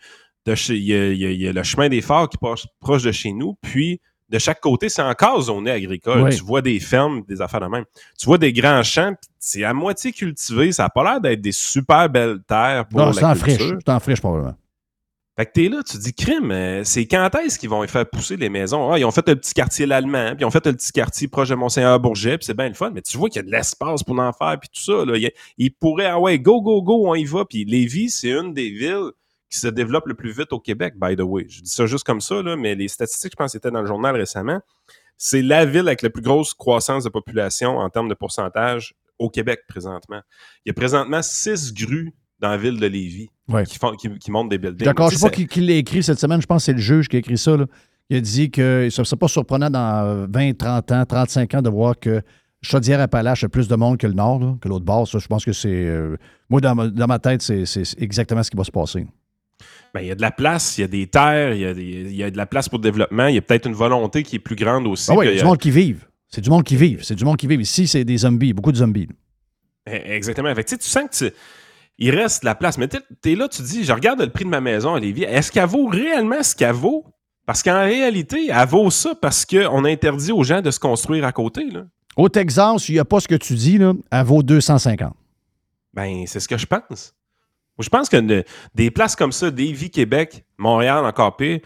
De 0.47 0.55
chez- 0.55 0.76
Il 0.76 0.82
y, 0.84 0.95
a, 0.95 1.09
il 1.12 1.18
y 1.18 1.26
a- 1.26 1.30
il 1.30 1.40
y 1.40 1.49
a 1.49 1.53
le 1.53 1.62
chemin 1.62 1.88
des 1.88 2.01
phares 2.01 2.28
qui 2.28 2.36
passe 2.38 2.66
proche 2.80 3.03
de 3.03 3.12
chez 3.12 3.32
nous, 3.32 3.57
puis 3.61 4.01
de 4.28 4.38
chaque 4.38 4.61
côté, 4.61 4.88
c'est 4.88 5.03
encore 5.03 5.40
zoné 5.43 5.70
agricole. 5.70 6.22
Oui. 6.22 6.36
Tu 6.36 6.43
vois 6.43 6.62
des 6.62 6.80
fermes, 6.80 7.22
des 7.28 7.40
affaires 7.40 7.61
de 7.61 7.66
même. 7.66 7.84
Tu 8.18 8.26
vois 8.26 8.38
des 8.38 8.53
grands 8.53 8.82
champs, 8.82 9.14
c'est 9.38 9.62
à 9.62 9.72
moitié 9.74 10.11
cultivé. 10.12 10.72
Ça 10.72 10.84
n'a 10.84 10.88
pas 10.88 11.05
l'air 11.05 11.20
d'être 11.20 11.40
des 11.40 11.53
super 11.53 12.09
belles 12.09 12.40
terres 12.49 12.86
pour 12.88 13.01
Non, 13.01 13.11
la 13.11 13.30
en 13.30 13.34
culture. 13.34 13.57
friche. 13.59 13.72
C'est 13.84 13.93
en 13.93 14.01
friche, 14.01 14.20
probablement. 14.20 14.57
Fait 15.36 15.47
que 15.47 15.53
t'es 15.53 15.68
là, 15.68 15.82
tu 15.82 15.97
te 15.97 16.03
dis, 16.03 16.12
crime, 16.12 16.51
euh, 16.51 16.82
c'est 16.84 17.07
quand 17.07 17.30
est-ce 17.36 17.59
qu'ils 17.59 17.70
vont 17.70 17.86
faire 17.86 18.09
pousser 18.09 18.36
les 18.36 18.51
maisons? 18.51 18.90
Ah, 18.93 18.99
ils 18.99 19.05
ont 19.07 19.11
fait 19.11 19.26
le 19.28 19.36
petit 19.36 19.55
quartier 19.55 19.86
l'Allemand, 19.86 20.30
puis 20.34 20.43
ils 20.43 20.45
ont 20.45 20.51
fait 20.51 20.66
le 20.66 20.74
petit 20.74 20.93
quartier 20.93 21.26
proche 21.26 21.49
de 21.49 21.55
Monseigneur-Bourget, 21.55 22.36
puis 22.36 22.45
c'est 22.47 22.57
bien 22.57 22.68
le 22.68 22.74
fun, 22.74 22.90
mais 22.95 23.01
tu 23.01 23.16
vois 23.16 23.30
qu'il 23.30 23.36
y 23.36 23.45
a 23.45 23.47
de 23.47 23.51
l'espace 23.51 24.03
pour 24.03 24.18
en 24.18 24.30
faire, 24.34 24.59
puis 24.61 24.68
tout 24.74 24.82
ça. 24.82 25.05
Là. 25.07 25.16
Il 25.16 25.30
Ils 25.57 25.70
pourraient, 25.74 26.07
ah 26.07 26.20
ouais, 26.20 26.38
go, 26.38 26.61
go, 26.61 26.82
go, 26.82 27.09
on 27.09 27.14
y 27.14 27.24
va. 27.24 27.45
Puis 27.47 27.64
Lévis, 27.64 28.11
c'est 28.11 28.30
une 28.30 28.53
des 28.53 28.68
villes 28.70 29.11
qui 29.53 29.59
se 29.61 29.69
développe 29.69 30.07
le 30.07 30.15
plus 30.15 30.33
vite 30.33 30.53
au 30.53 30.59
Québec, 30.61 30.95
by 31.01 31.15
the 31.17 31.21
way. 31.21 31.47
Je 31.49 31.61
dis 31.63 31.71
ça 31.71 31.87
juste 31.87 32.05
comme 32.05 32.21
ça, 32.21 32.43
là, 32.43 32.57
mais 32.57 32.75
les 32.75 32.89
statistiques, 32.89 33.33
je 33.33 33.37
pense, 33.37 33.55
étaient 33.55 33.71
dans 33.71 33.81
le 33.83 33.87
journal 33.87 34.17
récemment. 34.17 34.61
C'est 35.19 35.43
la 35.43 35.65
ville 35.65 35.87
avec 35.87 36.03
la 36.03 36.11
plus 36.11 36.23
grosse 36.23 36.53
croissance 36.55 37.05
de 37.05 37.09
population 37.09 37.79
en 37.79 37.89
termes 37.91 38.09
de 38.09 38.15
pourcentage 38.15 38.95
au 39.19 39.29
Québec 39.31 39.61
présentement. 39.69 40.21
Il 40.65 40.69
y 40.69 40.71
a 40.71 40.75
présentement 40.75 41.23
six 41.23 41.73
grues 41.73 42.13
dans 42.41 42.49
la 42.51 42.57
ville 42.57 42.81
de 42.81 42.87
Lévis 42.87 43.29
Ouais. 43.49 43.65
qui, 43.65 43.79
font, 43.79 43.93
qui, 43.95 44.09
qui 44.19 44.31
montent 44.31 44.49
des 44.49 44.59
buildings. 44.59 44.85
D'accord, 44.87 45.11
je 45.11 45.15
Tu 45.15 45.21
sais 45.21 45.27
pas 45.29 45.31
qui, 45.35 45.47
qui 45.47 45.61
l'a 45.61 45.75
écrit 45.75 46.03
cette 46.03 46.19
semaine. 46.19 46.41
Je 46.41 46.47
pense 46.47 46.63
que 46.63 46.67
c'est 46.67 46.73
le 46.73 46.79
juge 46.79 47.09
qui 47.09 47.17
a 47.17 47.19
écrit 47.21 47.39
ça. 47.39 47.57
là. 47.57 47.67
Il 48.11 48.17
a 48.17 48.21
dit 48.21 48.51
que 48.51 48.89
ce 48.91 49.01
ne 49.01 49.05
serait 49.05 49.17
pas 49.19 49.29
surprenant 49.29 49.71
dans 49.71 50.27
20, 50.29 50.57
30 50.59 50.93
ans, 50.93 51.05
35 51.07 51.55
ans 51.55 51.63
de 51.63 51.71
voir 51.71 51.99
que 52.01 52.21
Chaudière-Appalaches 52.63 53.45
a 53.45 53.49
plus 53.49 53.69
de 53.69 53.77
monde 53.77 53.99
que 53.99 54.07
le 54.07 54.13
Nord, 54.15 54.39
là, 54.41 54.57
que 54.61 54.69
l'autre 54.69 54.85
bord. 54.85 55.07
Ça, 55.07 55.19
je 55.19 55.27
pense 55.27 55.45
que 55.45 55.53
c'est. 55.53 55.69
euh, 55.87 56.17
moi, 56.49 56.61
dans 56.61 56.75
ma, 56.75 56.89
dans 56.89 57.07
ma 57.07 57.19
tête, 57.19 57.43
c'est 57.43 57.65
exactement 57.99 58.43
ce 58.43 58.51
qui 58.51 58.57
va 58.57 58.65
se 58.65 58.71
passer. 58.71 59.07
Ben, 59.95 60.01
il 60.01 60.07
y 60.07 60.11
a 60.11 60.15
de 60.15 60.23
la 60.23 60.31
place, 60.31 60.79
il 60.79 60.83
y 60.83 60.85
a 60.85 60.89
des 60.89 61.07
terres, 61.07 61.53
il 61.55 61.61
y 61.61 61.67
a, 61.67 61.75
des- 61.75 61.83
il 61.83 62.17
y 62.17 62.23
a 62.23 62.31
de 62.31 62.37
la 62.37 62.47
place 62.47 62.69
pour 62.69 62.79
le 62.79 62.83
développement. 62.83 63.27
Il 63.27 63.35
y 63.35 63.39
a 63.39 63.43
peut-être 63.43 63.67
une 63.67 63.75
volonté 63.75 64.23
qui 64.23 64.37
est 64.37 64.39
plus 64.41 64.57
grande 64.57 64.87
aussi. 64.87 65.11
Ah 65.11 65.15
oui, 65.17 65.27
il 65.27 65.35
y 65.35 65.39
a 65.39 65.43
du 65.43 65.45
monde 65.47 65.59
qui 65.59 65.71
vive. 65.71 66.07
C'est 66.29 66.41
du 66.41 66.49
monde 66.51 66.65
qui 66.65 66.77
vive. 66.77 67.03
C'est 67.05 67.15
du 67.15 67.25
monde 67.25 67.37
qui 67.37 67.47
vive. 67.47 67.61
Ici, 67.61 67.87
c'est 67.87 68.05
des 68.05 68.17
zombies, 68.19 68.53
beaucoup 68.55 68.73
de 68.73 68.79
zombies. 68.79 69.09
Eh, 69.87 70.15
Exactement. 70.15 70.55
Fait 70.55 70.65
que, 70.65 70.75
tu 70.77 70.89
sens 70.89 71.05
que 71.11 71.29
tu- 71.29 71.35
il 71.99 72.11
reste 72.11 72.43
de 72.43 72.47
la 72.47 72.55
place. 72.55 72.79
Mais 72.79 72.89
tu 72.89 72.99
es 73.33 73.35
là, 73.35 73.49
tu 73.49 73.59
te 73.63 73.67
dis, 73.67 73.85
je 73.85 73.93
regarde 73.93 74.21
le 74.21 74.29
prix 74.31 74.45
de 74.45 74.49
ma 74.51 74.61
maison 74.63 74.95
à 74.95 75.01
Lévis. 75.01 75.25
Est-ce 75.25 75.53
qu'elle 75.53 75.67
vaut 75.67 75.87
réellement 75.89 76.43
ce 76.43 76.55
qu'elle 76.57 76.73
vaut? 76.73 77.05
Parce 77.45 77.63
qu'en 77.63 77.83
réalité, 77.85 78.49
elle 78.51 78.69
vaut 78.69 78.91
ça 78.91 79.15
parce 79.21 79.45
qu'on 79.45 79.85
a 79.85 79.91
interdit 79.91 80.33
aux 80.33 80.45
gens 80.45 80.63
de 80.63 80.71
se 80.71 80.79
construire 80.81 81.25
à 81.25 81.33
côté. 81.33 81.69
Là. 81.71 81.83
Au 82.17 82.29
Texas, 82.29 82.89
il 82.89 82.93
n'y 82.93 82.99
a 82.99 83.05
pas 83.05 83.21
ce 83.21 83.29
que 83.29 83.35
tu 83.35 83.55
dis, 83.55 83.79
là, 83.79 83.93
elle 84.11 84.25
vaut 84.25 84.43
250. 84.43 85.13
Ben, 85.93 86.25
c'est 86.27 86.41
ce 86.41 86.49
que 86.49 86.57
je 86.57 86.67
pense. 86.67 87.15
Je 87.79 87.89
pense 87.89 88.09
que 88.09 88.16
ne- 88.16 88.43
des 88.75 88.91
places 88.91 89.16
comme 89.16 89.33
ça, 89.33 89.51
Lévis, 89.51 89.91
Québec, 89.91 90.45
Montréal, 90.59 91.05
encore 91.05 91.37
pire, 91.37 91.61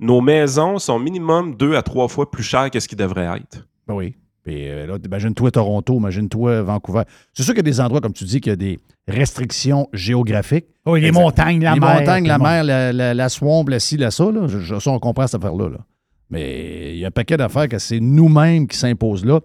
nos 0.00 0.20
maisons 0.20 0.78
sont 0.78 0.98
minimum 0.98 1.54
deux 1.56 1.74
à 1.76 1.82
trois 1.82 2.08
fois 2.08 2.30
plus 2.30 2.42
chères 2.44 2.70
que 2.70 2.78
ce 2.80 2.86
qu'ils 2.88 2.98
devraient 2.98 3.26
être. 3.36 3.66
Ben 3.86 3.94
oui. 3.94 4.14
Puis 4.44 4.68
euh, 4.68 4.86
là, 4.86 4.96
imagine-toi 5.04 5.50
Toronto, 5.50 5.96
imagine-toi 5.98 6.62
Vancouver. 6.62 7.02
C'est 7.34 7.42
sûr 7.42 7.52
qu'il 7.52 7.58
y 7.66 7.68
a 7.68 7.70
des 7.70 7.80
endroits, 7.80 8.00
comme 8.00 8.12
tu 8.14 8.24
dis, 8.24 8.40
qu'il 8.40 8.50
y 8.50 8.52
a 8.52 8.56
des 8.56 8.78
restrictions 9.08 9.88
géographiques. 9.92 10.66
Oui, 10.86 11.00
les 11.00 11.08
Exact. 11.08 11.20
montagnes, 11.20 11.62
la 11.62 11.74
les 11.74 11.80
mer. 11.80 11.94
montagnes, 11.98 12.22
tout 12.24 12.28
la 12.28 12.38
mer, 12.38 12.64
la, 12.64 12.92
la, 12.92 13.14
la 13.14 13.28
swamp, 13.28 13.64
la 13.68 13.80
ci, 13.80 13.96
la 13.96 14.10
ça, 14.10 14.30
là, 14.30 14.46
je- 14.46 14.60
je- 14.60 14.78
ça, 14.78 14.90
on 14.90 14.98
comprend 15.00 15.26
cette 15.26 15.42
affaire-là. 15.42 15.68
là. 15.70 15.78
Mais 16.30 16.92
il 16.94 16.98
y 16.98 17.04
a 17.04 17.08
un 17.08 17.10
paquet 17.10 17.36
d'affaires 17.36 17.68
que 17.68 17.78
c'est 17.78 18.00
nous-mêmes 18.00 18.68
qui 18.68 18.76
s'imposent 18.76 19.24
là. 19.24 19.40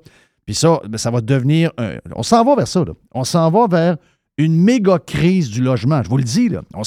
Puis 0.45 0.55
ça, 0.55 0.80
ben, 0.88 0.97
ça 0.97 1.09
va 1.11 1.22
devenir... 1.22 1.72
un- 1.78 1.95
on 2.16 2.24
s'en 2.24 2.43
va 2.45 2.55
vers 2.55 2.68
ça. 2.68 2.84
là. 2.86 2.93
On 3.14 3.24
s'en 3.24 3.49
va 3.49 3.68
vers 3.68 3.97
une 4.38 4.55
méga 4.55 4.99
crise 4.99 5.49
du 5.49 5.61
logement. 5.61 6.01
Je 6.03 6.09
vous 6.09 6.17
le 6.17 6.23
dis, 6.23 6.49
là. 6.49 6.61
On 6.73 6.84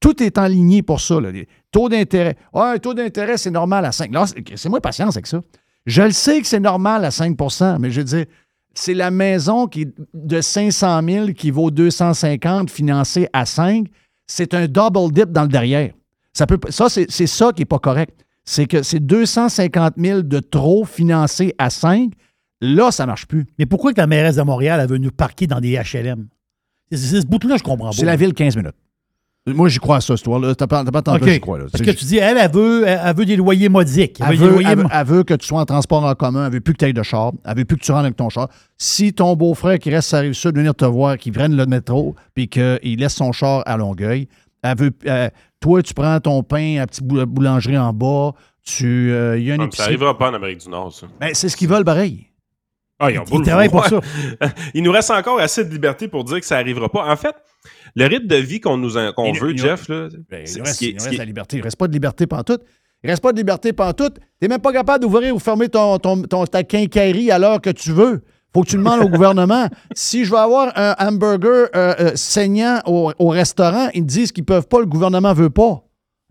tout 0.00 0.22
est 0.22 0.36
enligné 0.36 0.82
pour 0.82 1.00
ça. 1.00 1.18
Taux 1.70 1.88
d'intérêt. 1.88 2.36
Ah, 2.52 2.72
un 2.74 2.78
taux 2.78 2.92
d'intérêt, 2.92 3.38
c'est 3.38 3.50
normal 3.50 3.86
à 3.86 3.92
5. 3.92 4.12
Là, 4.12 4.26
c'est 4.26 4.44
c'est 4.56 4.68
moi 4.68 4.80
patience 4.80 5.16
avec 5.16 5.26
ça. 5.26 5.40
Je 5.86 6.02
le 6.02 6.10
sais 6.10 6.40
que 6.40 6.46
c'est 6.46 6.60
normal 6.60 7.04
à 7.04 7.08
5% 7.08 7.78
mais 7.78 7.90
je 7.90 8.00
veux 8.00 8.04
dire, 8.04 8.26
c'est 8.74 8.94
la 8.94 9.10
maison 9.10 9.66
qui 9.66 9.86
de 10.12 10.40
500 10.40 11.00
000 11.08 11.26
qui 11.32 11.50
vaut 11.50 11.70
250 11.70 12.70
financée 12.70 13.28
à 13.32 13.46
5. 13.46 13.86
C'est 14.26 14.52
un 14.52 14.66
double 14.66 15.12
dip 15.12 15.30
dans 15.32 15.42
le 15.42 15.48
derrière. 15.48 15.92
Ça, 16.34 16.46
peut, 16.46 16.58
ça 16.68 16.90
c'est 16.90 17.06
c'est 17.10 17.26
ça 17.26 17.52
qui 17.52 17.62
n'est 17.62 17.66
pas 17.66 17.78
correct. 17.78 18.26
C'est 18.44 18.66
que 18.66 18.82
c'est 18.82 19.00
250 19.00 19.94
000 19.96 20.22
de 20.22 20.40
trop 20.40 20.84
financés 20.84 21.54
à 21.56 21.70
5. 21.70 22.12
Là, 22.60 22.90
ça 22.90 23.04
ne 23.04 23.08
marche 23.08 23.26
plus. 23.26 23.46
Mais 23.58 23.64
pourquoi 23.64 23.94
que 23.94 24.00
la 24.00 24.06
mairesse 24.06 24.36
de 24.36 24.42
Montréal 24.42 24.80
elle 24.80 24.88
veut 24.88 24.98
nous 24.98 25.10
parquer 25.10 25.46
dans 25.46 25.60
des 25.60 25.78
HLM? 25.78 26.26
C'est 26.92 27.20
ce 27.20 27.26
bout-là, 27.26 27.56
je 27.58 27.62
comprends 27.62 27.90
pas. 27.90 27.96
C'est 27.96 28.04
la 28.06 28.16
ville 28.16 28.34
15 28.34 28.56
minutes. 28.56 28.74
Moi, 29.46 29.68
j'y 29.68 29.78
crois 29.78 29.96
à 29.96 30.00
ça, 30.00 30.06
cette 30.08 30.20
histoire-là. 30.20 30.54
T'as 30.54 30.66
pas, 30.66 30.82
t'as 30.84 30.90
pas 30.90 31.00
entendu, 31.00 31.22
OK. 31.24 31.28
j'y 31.28 31.40
crois. 31.40 31.58
Là. 31.58 31.64
Parce 31.70 31.84
que 31.84 31.90
tu 31.90 32.04
dis, 32.06 32.16
elle, 32.16 32.38
elle 32.38 32.50
veut, 32.50 32.84
elle, 32.86 32.98
elle 33.04 33.14
veut 33.14 33.26
des 33.26 33.36
loyers 33.36 33.68
modiques. 33.68 34.18
Elle 34.26 34.36
veut, 34.38 34.48
loyers 34.48 34.68
elle 34.70 34.76
veut- 34.78 34.82
mo- 34.84 34.88
elle 34.90 35.06
veut 35.06 35.22
que 35.22 35.34
tu 35.34 35.46
sois 35.46 35.60
en 35.60 35.66
transport 35.66 36.02
en 36.02 36.14
commun, 36.14 36.46
elle 36.46 36.52
veut 36.54 36.60
plus 36.62 36.72
que 36.72 36.78
tu 36.78 36.84
ailles 36.86 36.94
de 36.94 37.02
char, 37.02 37.32
elle 37.44 37.56
veut 37.58 37.66
plus 37.66 37.76
que 37.76 37.82
tu 37.84 37.92
rentres 37.92 38.04
avec 38.04 38.16
ton 38.16 38.30
char. 38.30 38.48
Si 38.78 39.12
ton 39.12 39.36
beau-frère 39.36 39.78
qui 39.78 39.90
reste 39.90 40.08
sur 40.08 40.16
la 40.16 40.22
rive 40.22 40.32
sud 40.32 40.56
venir 40.56 40.74
te 40.74 40.86
voir, 40.86 41.18
qui 41.18 41.30
prenne 41.30 41.54
le 41.56 41.66
métro, 41.66 42.14
puis 42.34 42.48
qu'il 42.48 42.96
laisse 42.98 43.14
son 43.14 43.32
char 43.32 43.62
à 43.66 43.76
Longueuil, 43.76 44.28
elle 44.62 44.78
veut, 44.78 44.90
euh, 45.06 45.28
toi, 45.60 45.82
tu 45.82 45.92
prends 45.92 46.18
ton 46.20 46.42
pain 46.42 46.76
à 46.76 46.80
la 46.80 46.86
petite 46.86 47.04
bou- 47.04 47.26
boulangerie 47.26 47.76
en 47.76 47.92
bas, 47.92 48.32
tu, 48.64 49.12
euh, 49.12 49.36
il 49.38 49.44
y 49.44 49.50
a 49.50 49.56
une 49.56 49.60
Ah, 49.60 49.64
mais 49.66 49.70
ça 49.76 49.82
n'arrivera 49.84 50.16
pas 50.16 50.30
en 50.30 50.34
Amérique 50.34 50.60
du 50.60 50.70
Nord, 50.70 50.90
ça. 50.90 51.06
Ben, 51.20 51.32
c'est 51.34 51.50
ce 51.50 51.56
qu'ils 51.58 51.68
veulent 51.68 51.84
pareil. 51.84 52.28
Ah, 52.98 53.10
ils 53.10 53.18
ont 53.18 53.22
beau 53.24 53.36
Ils 53.36 53.38
le 53.40 53.44
travaillent 53.46 53.68
pour 53.68 53.84
ça. 53.86 54.00
Il 54.74 54.82
nous 54.82 54.92
reste 54.92 55.10
encore 55.10 55.40
assez 55.40 55.64
de 55.64 55.70
liberté 55.70 56.08
pour 56.08 56.24
dire 56.24 56.40
que 56.40 56.46
ça 56.46 56.56
n'arrivera 56.56 56.88
pas. 56.88 57.10
En 57.10 57.16
fait, 57.16 57.34
le 57.96 58.06
rythme 58.06 58.26
de 58.26 58.36
vie 58.36 58.60
qu'on 58.60 58.76
nous 58.76 58.90
veut, 58.90 59.12
il- 59.52 59.58
Jeff, 59.58 59.88
là, 59.88 60.08
Ben, 60.30 60.44
il 60.46 60.62
reste, 60.62 60.66
ce 60.74 60.78
qui 60.78 60.86
est- 60.86 60.90
il 60.90 61.00
ce 61.00 61.04
reste 61.04 61.10
qui 61.10 61.16
la 61.16 61.24
liberté. 61.24 61.56
Il 61.58 61.62
reste 61.62 61.76
pas 61.76 61.88
de 61.88 61.92
liberté 61.92 62.26
pantoute. 62.26 62.62
Il 63.02 63.10
reste 63.10 63.22
pas 63.22 63.32
de 63.32 63.36
liberté 63.36 63.72
pantoute. 63.72 64.16
T'es 64.40 64.48
même 64.48 64.60
pas 64.60 64.72
capable 64.72 65.02
d'ouvrir 65.02 65.34
ou 65.34 65.38
fermer 65.38 65.68
ton, 65.68 65.98
ton, 65.98 66.22
ton- 66.22 66.46
ta 66.46 66.62
quincaillerie 66.62 67.30
à 67.30 67.38
l'heure 67.38 67.60
que 67.60 67.70
tu 67.70 67.90
veux. 67.92 68.22
Faut 68.54 68.62
que 68.62 68.68
tu 68.68 68.76
demandes 68.76 69.00
au 69.02 69.08
gouvernement. 69.08 69.68
Si 69.94 70.24
je 70.24 70.30
veux 70.30 70.38
avoir 70.38 70.72
un 70.76 70.94
hamburger 70.98 71.68
euh, 71.74 71.94
euh, 71.98 72.12
saignant 72.14 72.80
au, 72.86 73.12
au 73.18 73.28
restaurant, 73.28 73.88
ils 73.94 74.02
me 74.02 74.06
disent 74.08 74.30
qu'ils 74.32 74.44
peuvent 74.44 74.68
pas, 74.68 74.78
le 74.80 74.86
gouvernement 74.86 75.32
veut 75.34 75.50
pas. 75.50 75.82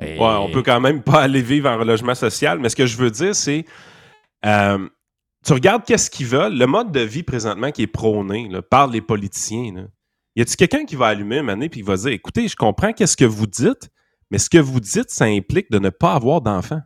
Ouais, 0.01 0.18
on 0.20 0.49
peut 0.49 0.64
quand 0.64 0.80
même 0.80 1.01
pas 1.01 1.22
aller 1.22 1.41
vivre 1.41 1.70
en 1.70 1.76
logement 1.84 2.16
social, 2.16 2.59
mais 2.59 2.70
ce 2.70 2.76
que 2.76 2.86
je 2.86 2.97
veux 2.97 3.11
dire, 3.11 3.36
c'est. 3.36 3.66
euh, 4.45 4.78
tu 5.44 5.54
regardes 5.54 5.84
qu'est-ce 5.84 6.10
qu'ils 6.10 6.28
veulent, 6.28 6.58
le 6.58 6.66
mode 6.68 6.91
de 6.91 7.02
vie 7.02 7.24
présentement 7.24 7.72
qui 7.72 7.84
est 7.84 7.88
prôné 7.88 8.48
là, 8.50 8.62
par 8.62 8.88
les 8.88 9.02
politiciens. 9.02 9.74
Là. 9.76 9.82
Y 10.36 10.41
a-t-il 10.41 10.56
quelqu'un 10.56 10.86
qui 10.86 10.96
va 10.96 11.08
allumer 11.08 11.39
une 11.39 11.50
année 11.50 11.66
et 11.66 11.70
qui 11.70 11.82
va 11.82 11.96
dire 11.96 12.10
écoutez, 12.10 12.48
je 12.48 12.56
comprends 12.56 12.94
qu'est-ce 12.94 13.18
que 13.18 13.26
vous 13.26 13.48
dites, 13.48 13.89
mais 14.32 14.38
ce 14.38 14.50
que 14.50 14.58
vous 14.58 14.80
dites, 14.80 15.10
ça 15.10 15.26
implique 15.26 15.70
de 15.72 15.80
ne 15.80 15.89
pas 15.89 16.14
avoir 16.14 16.41
d'enfants. 16.41 16.82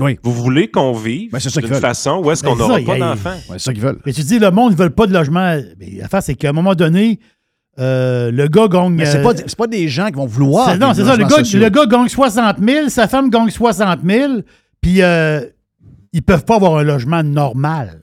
Oui. 0.00 0.18
Vous 0.22 0.32
voulez 0.32 0.70
qu'on 0.70 0.92
vive 0.92 1.32
Ben, 1.32 1.38
d'une 1.38 1.74
façon 1.74 2.22
où 2.24 2.30
est-ce 2.30 2.42
Ben, 2.42 2.50
qu'on 2.50 2.56
c'est 2.56 2.62
n'aura 2.62 2.80
pas 2.80 2.98
d'enfants? 2.98 3.36
Ouais, 3.48 3.58
c'est 3.58 3.58
ça 3.58 3.72
qu'ils 3.72 3.82
veulent. 3.82 4.00
Mais 4.06 4.12
tu 4.12 4.22
dis, 4.22 4.38
le 4.38 4.50
monde 4.50 4.72
ne 4.72 4.76
veut 4.76 4.90
pas 4.90 5.06
de 5.06 5.12
logement. 5.12 5.60
Mais 5.78 5.90
l'affaire, 5.98 6.22
c'est 6.22 6.34
qu'à 6.34 6.50
un 6.50 6.52
moment 6.52 6.74
donné, 6.74 7.18
euh, 7.78 8.30
le 8.30 8.48
gars 8.48 8.68
gagne. 8.68 8.94
Mais 8.94 9.06
c'est 9.06 9.18
euh, 9.18 9.22
pas, 9.22 9.36
c'est 9.36 9.56
pas 9.56 9.66
des 9.66 9.88
gens 9.88 10.06
qui 10.06 10.14
vont 10.14 10.26
vouloir. 10.26 10.76
non, 10.78 10.94
c'est 10.94 11.04
ça. 11.04 11.16
Gars, 11.16 11.38
le 11.38 11.68
gars 11.68 11.86
gagne 11.86 12.08
60 12.08 12.56
000, 12.58 12.88
sa 12.88 13.08
femme 13.08 13.30
gagne 13.30 13.50
60 13.50 14.00
000, 14.04 14.32
puis 14.80 15.02
euh, 15.02 15.40
ils 16.12 16.22
peuvent 16.22 16.44
pas 16.44 16.56
avoir 16.56 16.76
un 16.76 16.82
logement 16.82 17.22
normal. 17.22 18.02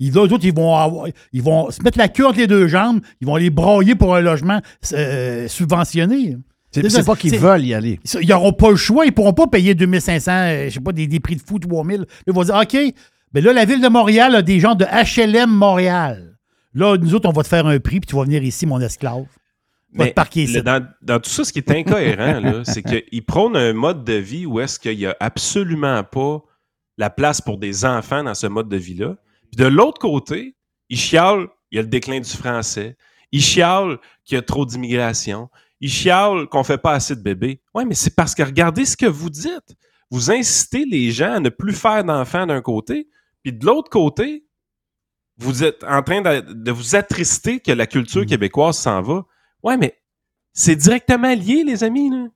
Ils, 0.00 0.12
eux 0.16 0.20
autres, 0.20 0.44
ils 0.44 0.54
vont, 0.54 0.74
avoir- 0.76 1.06
ils 1.32 1.42
vont 1.42 1.70
se 1.70 1.80
mettre 1.82 1.98
la 1.98 2.08
queue 2.08 2.26
entre 2.26 2.38
les 2.38 2.46
deux 2.48 2.66
jambes, 2.66 3.00
ils 3.20 3.26
vont 3.26 3.36
les 3.36 3.50
broyer 3.50 3.94
pour 3.94 4.14
un 4.16 4.20
logement 4.20 4.60
euh, 4.92 5.46
subventionné. 5.48 6.36
C'est 6.72 7.06
pas 7.06 7.14
qu'ils 7.14 7.38
veulent 7.38 7.64
y 7.64 7.72
aller. 7.74 8.00
Ils 8.20 8.28
n'auront 8.28 8.52
pas 8.52 8.70
le 8.70 8.76
choix. 8.76 9.04
Ils 9.04 9.10
ne 9.10 9.14
pourront 9.14 9.32
pas 9.32 9.46
payer 9.46 9.76
2500, 9.76 10.30
euh, 10.32 10.64
je 10.68 10.74
sais 10.74 10.80
pas, 10.80 10.90
des, 10.90 11.06
des 11.06 11.20
prix 11.20 11.36
de 11.36 11.42
fou, 11.46 11.60
3000. 11.60 12.04
Ils 12.26 12.32
vont 12.32 12.42
dire, 12.42 12.56
OK, 12.56 12.76
mais 13.32 13.40
là, 13.40 13.52
la 13.52 13.64
ville 13.64 13.80
de 13.80 13.86
Montréal 13.88 14.34
a 14.34 14.42
des 14.42 14.58
gens 14.58 14.74
de 14.74 14.84
HLM 14.84 15.50
Montréal. 15.50 16.36
Là, 16.74 16.96
nous 16.96 17.14
autres, 17.14 17.28
on 17.28 17.32
va 17.32 17.44
te 17.44 17.48
faire 17.48 17.64
un 17.68 17.78
prix, 17.78 18.00
puis 18.00 18.08
tu 18.08 18.16
vas 18.16 18.24
venir 18.24 18.42
ici, 18.42 18.66
mon 18.66 18.80
esclave. 18.80 19.22
Tu 19.92 19.98
vas 19.98 20.04
Mais 20.06 20.10
te 20.10 20.14
parquer 20.16 20.42
ici. 20.42 20.54
le- 20.54 20.62
dans, 20.62 20.84
dans 21.02 21.20
tout 21.20 21.30
ça, 21.30 21.44
ce 21.44 21.52
qui 21.52 21.60
est 21.60 21.70
incohérent, 21.70 22.62
c'est 22.64 22.82
qu'ils 23.10 23.24
prônent 23.24 23.56
un 23.56 23.72
mode 23.72 24.02
de 24.02 24.14
vie 24.14 24.44
où 24.44 24.58
est-ce 24.58 24.80
qu'il 24.80 24.98
n'y 24.98 25.06
a 25.06 25.16
absolument 25.20 26.02
pas 26.02 26.42
la 26.96 27.10
place 27.10 27.40
pour 27.40 27.58
des 27.58 27.84
enfants 27.84 28.22
dans 28.22 28.34
ce 28.34 28.46
mode 28.46 28.68
de 28.68 28.76
vie-là. 28.76 29.16
Puis 29.50 29.56
de 29.56 29.66
l'autre 29.66 29.98
côté, 29.98 30.56
ils 30.88 30.98
chialent, 30.98 31.48
il 31.70 31.76
y 31.76 31.78
a 31.78 31.82
le 31.82 31.88
déclin 31.88 32.20
du 32.20 32.30
français. 32.30 32.96
Ils 33.32 33.42
chialent 33.42 33.98
qu'il 34.24 34.36
y 34.36 34.38
a 34.38 34.42
trop 34.42 34.64
d'immigration. 34.64 35.48
Ils 35.80 35.90
chialent 35.90 36.46
qu'on 36.48 36.60
ne 36.60 36.64
fait 36.64 36.78
pas 36.78 36.92
assez 36.92 37.16
de 37.16 37.22
bébés. 37.22 37.60
Oui, 37.74 37.84
mais 37.84 37.94
c'est 37.94 38.14
parce 38.14 38.34
que 38.34 38.42
regardez 38.42 38.84
ce 38.84 38.96
que 38.96 39.06
vous 39.06 39.30
dites. 39.30 39.76
Vous 40.10 40.30
incitez 40.30 40.84
les 40.84 41.10
gens 41.10 41.34
à 41.34 41.40
ne 41.40 41.48
plus 41.48 41.72
faire 41.72 42.04
d'enfants 42.04 42.46
d'un 42.46 42.62
côté, 42.62 43.08
puis 43.42 43.52
de 43.52 43.66
l'autre 43.66 43.90
côté, 43.90 44.46
vous 45.38 45.64
êtes 45.64 45.82
en 45.82 46.02
train 46.02 46.20
de, 46.20 46.52
de 46.52 46.70
vous 46.70 46.94
attrister 46.94 47.58
que 47.58 47.72
la 47.72 47.86
culture 47.86 48.24
québécoise 48.24 48.78
s'en 48.78 49.02
va. 49.02 49.24
Ouais, 49.62 49.76
mais 49.76 49.98
c'est 50.52 50.76
directement 50.76 51.34
lié, 51.34 51.64
les 51.64 51.82
amis. 51.82 52.10
Là. 52.10 52.28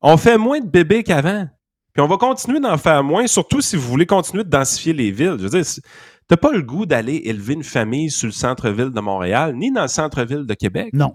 On 0.00 0.16
fait 0.16 0.38
moins 0.38 0.60
de 0.60 0.68
bébés 0.68 1.02
qu'avant. 1.02 1.48
Puis 1.92 2.02
on 2.02 2.06
va 2.08 2.16
continuer 2.16 2.60
d'en 2.60 2.78
faire 2.78 3.04
moins, 3.04 3.26
surtout 3.26 3.60
si 3.60 3.76
vous 3.76 3.88
voulez 3.88 4.06
continuer 4.06 4.44
de 4.44 4.48
densifier 4.50 4.92
les 4.94 5.10
villes. 5.10 5.36
Je 5.38 5.44
veux 5.44 5.50
dire, 5.62 5.64
t'as 6.28 6.36
pas 6.36 6.52
le 6.52 6.62
goût 6.62 6.86
d'aller 6.86 7.22
élever 7.24 7.54
une 7.54 7.64
famille 7.64 8.10
sur 8.10 8.26
le 8.26 8.32
centre-ville 8.32 8.90
de 8.90 9.00
Montréal, 9.00 9.54
ni 9.56 9.70
dans 9.70 9.82
le 9.82 9.88
centre-ville 9.88 10.46
de 10.46 10.54
Québec. 10.54 10.90
Non. 10.94 11.14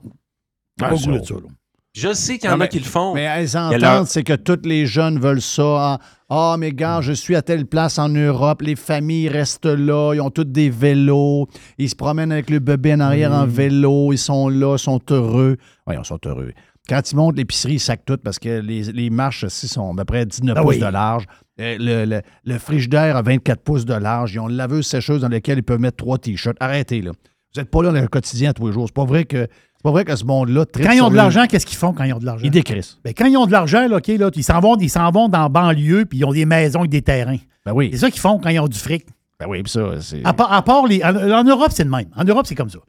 Ah, 0.79 0.89
pas 0.89 0.89
le 0.91 0.95
goût 0.97 1.13
ça, 1.13 1.19
de 1.19 1.25
ça, 1.25 1.33
là. 1.35 1.49
Je 1.93 2.13
sais 2.13 2.37
qu'il 2.37 2.47
y 2.47 2.51
Non, 2.51 2.57
en 2.57 2.59
a 2.59 2.63
mais- 2.65 2.69
qui 2.69 2.77
le 2.77 2.85
font. 2.85 3.15
Mais 3.15 3.23
elles 3.23 3.57
entendent, 3.57 3.81
leur- 3.81 4.07
c'est 4.07 4.23
que 4.23 4.33
tous 4.33 4.59
les 4.67 4.85
jeunes 4.85 5.19
veulent 5.19 5.41
ça. 5.41 5.63
Ah, 5.93 5.99
Ah, 6.29 6.57
mais 6.59 6.73
gars, 6.73 6.99
je 7.01 7.13
suis 7.13 7.37
à 7.37 7.41
telle 7.41 7.65
place 7.65 7.97
en 7.97 8.09
Europe, 8.09 8.61
les 8.61 8.75
familles 8.75 9.29
restent 9.29 9.65
là, 9.65 10.13
ils 10.13 10.19
ont 10.19 10.29
tous 10.29 10.43
des 10.43 10.69
vélos, 10.69 11.47
ils 11.77 11.89
se 11.89 11.95
promènent 11.95 12.33
avec 12.33 12.49
le 12.49 12.59
bébé 12.59 12.93
en 12.95 12.99
arrière 12.99 13.31
en 13.31 13.45
vélo, 13.47 14.11
ils 14.11 14.17
sont 14.17 14.49
là, 14.49 14.75
ils 14.75 14.79
sont 14.79 14.99
heureux. 15.09 15.55
Oui, 15.87 15.95
ils 15.97 16.03
sont 16.05 16.19
heureux. 16.25 16.51
Quand 16.89 17.11
ils 17.11 17.15
montent 17.15 17.37
l'épicerie, 17.37 17.73
ils 17.73 17.79
sacent 17.79 17.97
tout 18.05 18.17
parce 18.17 18.39
que 18.39 18.59
les, 18.59 18.83
les 18.83 19.09
marches 19.09 19.43
ici 19.43 19.67
sont 19.67 19.91
à 19.93 19.95
peu 19.97 20.05
près 20.05 20.25
19 20.25 20.55
Ah 20.57 20.61
pouces 20.61 20.75
oui. 20.75 20.79
de 20.81 20.85
large. 20.85 21.25
Euh, 21.59 21.75
Le, 21.79 22.05
le, 22.05 22.21
le 22.45 22.57
frigidaire 22.59 23.17
a 23.17 23.21
24 23.21 23.61
pouces 23.61 23.85
de 23.85 23.93
large. 23.93 24.33
Ils 24.33 24.39
ont 24.39 24.49
une 24.49 24.55
laveuse 24.57 24.85
sécheuse 24.87 25.21
dans 25.21 25.27
laquelle 25.29 25.57
ils 25.57 25.63
peuvent 25.63 25.79
mettre 25.79 25.97
trois 25.97 26.17
t-shirts. 26.17 26.55
Arrêtez, 26.59 27.01
là. 27.01 27.11
Vous 27.55 27.61
n'êtes 27.61 27.71
pas 27.71 27.81
là 27.83 27.91
dans 27.91 28.01
le 28.01 28.07
quotidien 28.07 28.53
tous 28.53 28.67
les 28.67 28.73
jours. 28.73 28.85
C'est 28.87 28.93
pas 28.95 29.05
vrai 29.05 29.25
que 29.25 29.47
c'est 29.49 29.83
pas 29.83 29.91
vrai 29.91 30.05
que 30.05 30.15
ce 30.15 30.23
monde-là. 30.25 30.65
Quand 30.73 30.91
ils 30.91 31.01
ont 31.01 31.09
de 31.09 31.15
l'argent, 31.15 31.45
qu'est-ce 31.47 31.65
qu'ils 31.65 31.77
font 31.77 31.93
quand 31.93 32.03
ils 32.03 32.13
ont 32.13 32.19
de 32.19 32.25
l'argent? 32.25 32.43
Ils 32.45 32.51
décrissent. 32.51 32.97
Ben, 33.03 33.13
quand 33.15 33.25
ils 33.25 33.37
ont 33.37 33.45
de 33.45 33.51
l'argent, 33.51 33.87
là, 33.87 33.97
OK, 33.97 34.07
là, 34.07 34.29
ils 34.35 34.43
s'en 34.43 34.59
vont, 34.59 34.75
ils 34.77 34.89
s'en 34.89 35.09
vont 35.11 35.29
dans 35.29 35.43
la 35.43 35.49
banlieue, 35.49 36.05
puis 36.05 36.19
ils 36.19 36.25
ont 36.25 36.31
des 36.33 36.45
maisons 36.45 36.83
et 36.83 36.87
des 36.87 37.01
terrains. 37.01 37.37
Ben 37.65 37.73
oui. 37.73 37.89
C'est 37.91 37.99
ça 37.99 38.11
qu'ils 38.11 38.19
font 38.21 38.39
quand 38.39 38.49
ils 38.49 38.59
ont 38.59 38.67
du 38.67 38.77
fric. 38.77 39.05
Ben 39.39 39.45
oui, 39.47 39.61
puis 39.63 39.71
ça, 39.71 39.99
c'est. 40.01 40.21
À 40.25 40.33
part, 40.33 40.51
à 40.51 40.61
part 40.63 40.87
les. 40.87 41.03
En, 41.03 41.15
en 41.15 41.43
Europe, 41.43 41.71
c'est 41.71 41.83
le 41.83 41.89
même. 41.91 42.07
En 42.15 42.23
Europe, 42.23 42.45
c'est 42.47 42.55
comme 42.55 42.69
ça. 42.69 42.79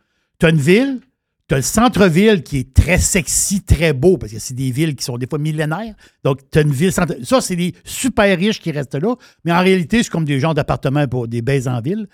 Tu 0.40 0.46
as 0.46 0.50
une 0.50 0.56
ville, 0.56 1.00
tu 1.48 1.54
as 1.54 1.58
le 1.58 1.62
centre-ville 1.62 2.42
qui 2.42 2.58
est 2.58 2.74
très 2.74 2.98
sexy, 2.98 3.62
très 3.62 3.92
beau, 3.92 4.18
parce 4.18 4.32
que 4.32 4.38
c'est 4.38 4.54
des 4.54 4.70
villes 4.70 4.94
qui 4.94 5.04
sont 5.04 5.16
des 5.16 5.26
fois 5.26 5.38
millénaires. 5.38 5.94
Donc, 6.22 6.40
tu 6.50 6.58
as 6.58 6.62
une 6.62 6.72
ville 6.72 6.92
centre. 6.92 7.14
Ça, 7.24 7.40
c'est 7.40 7.56
des 7.56 7.74
super 7.84 8.36
riches 8.38 8.60
qui 8.60 8.70
restent 8.70 8.94
là. 8.96 9.14
Mais 9.44 9.52
en 9.52 9.60
réalité, 9.60 10.02
c'est 10.02 10.10
comme 10.10 10.24
des 10.26 10.40
gens 10.40 10.52
d'appartements 10.54 11.08
pour 11.08 11.26
des 11.26 11.40
baises 11.42 11.66
en 11.66 11.80
ville. 11.80 12.06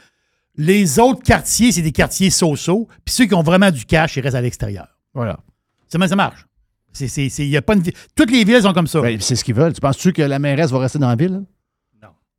Les 0.57 1.01
autres 1.01 1.23
quartiers, 1.23 1.73
c'est 1.73 1.83
des 1.83 1.91
quartiers 1.91 2.31
so-so. 2.31 2.87
Puis 3.05 3.13
ceux 3.15 3.25
qui 3.27 3.35
ont 3.35 3.43
vraiment 3.43 3.71
du 3.73 3.85
cash, 3.85 4.17
ils 4.17 4.21
restent 4.21 4.37
à 4.37 4.41
l'extérieur. 4.41 4.87
Voilà. 5.13 5.39
C'est 5.89 5.99
comment 5.99 6.09
ça 6.09 6.15
marche. 6.17 6.47
C'est, 6.93 7.09
c'est, 7.09 7.29
c'est- 7.29 7.47
y 7.49 7.57
a 7.57 7.63
pas 7.63 7.75
une, 7.75 7.83
Toutes 8.15 8.31
les 8.31 8.45
villes 8.45 8.63
sont 8.63 8.73
comme 8.73 8.87
ça. 8.87 9.01
Ben, 9.01 9.21
c'est 9.21 9.35
ce 9.35 9.43
qu'ils 9.43 9.55
veulent. 9.57 9.73
Tu 9.73 9.81
penses-tu 9.81 10.13
que 10.13 10.23
la 10.23 10.39
mairesse 10.39 10.71
va 10.71 10.79
rester 10.79 11.01
dans 11.01 11.09
la 11.09 11.17
ville? 11.17 11.43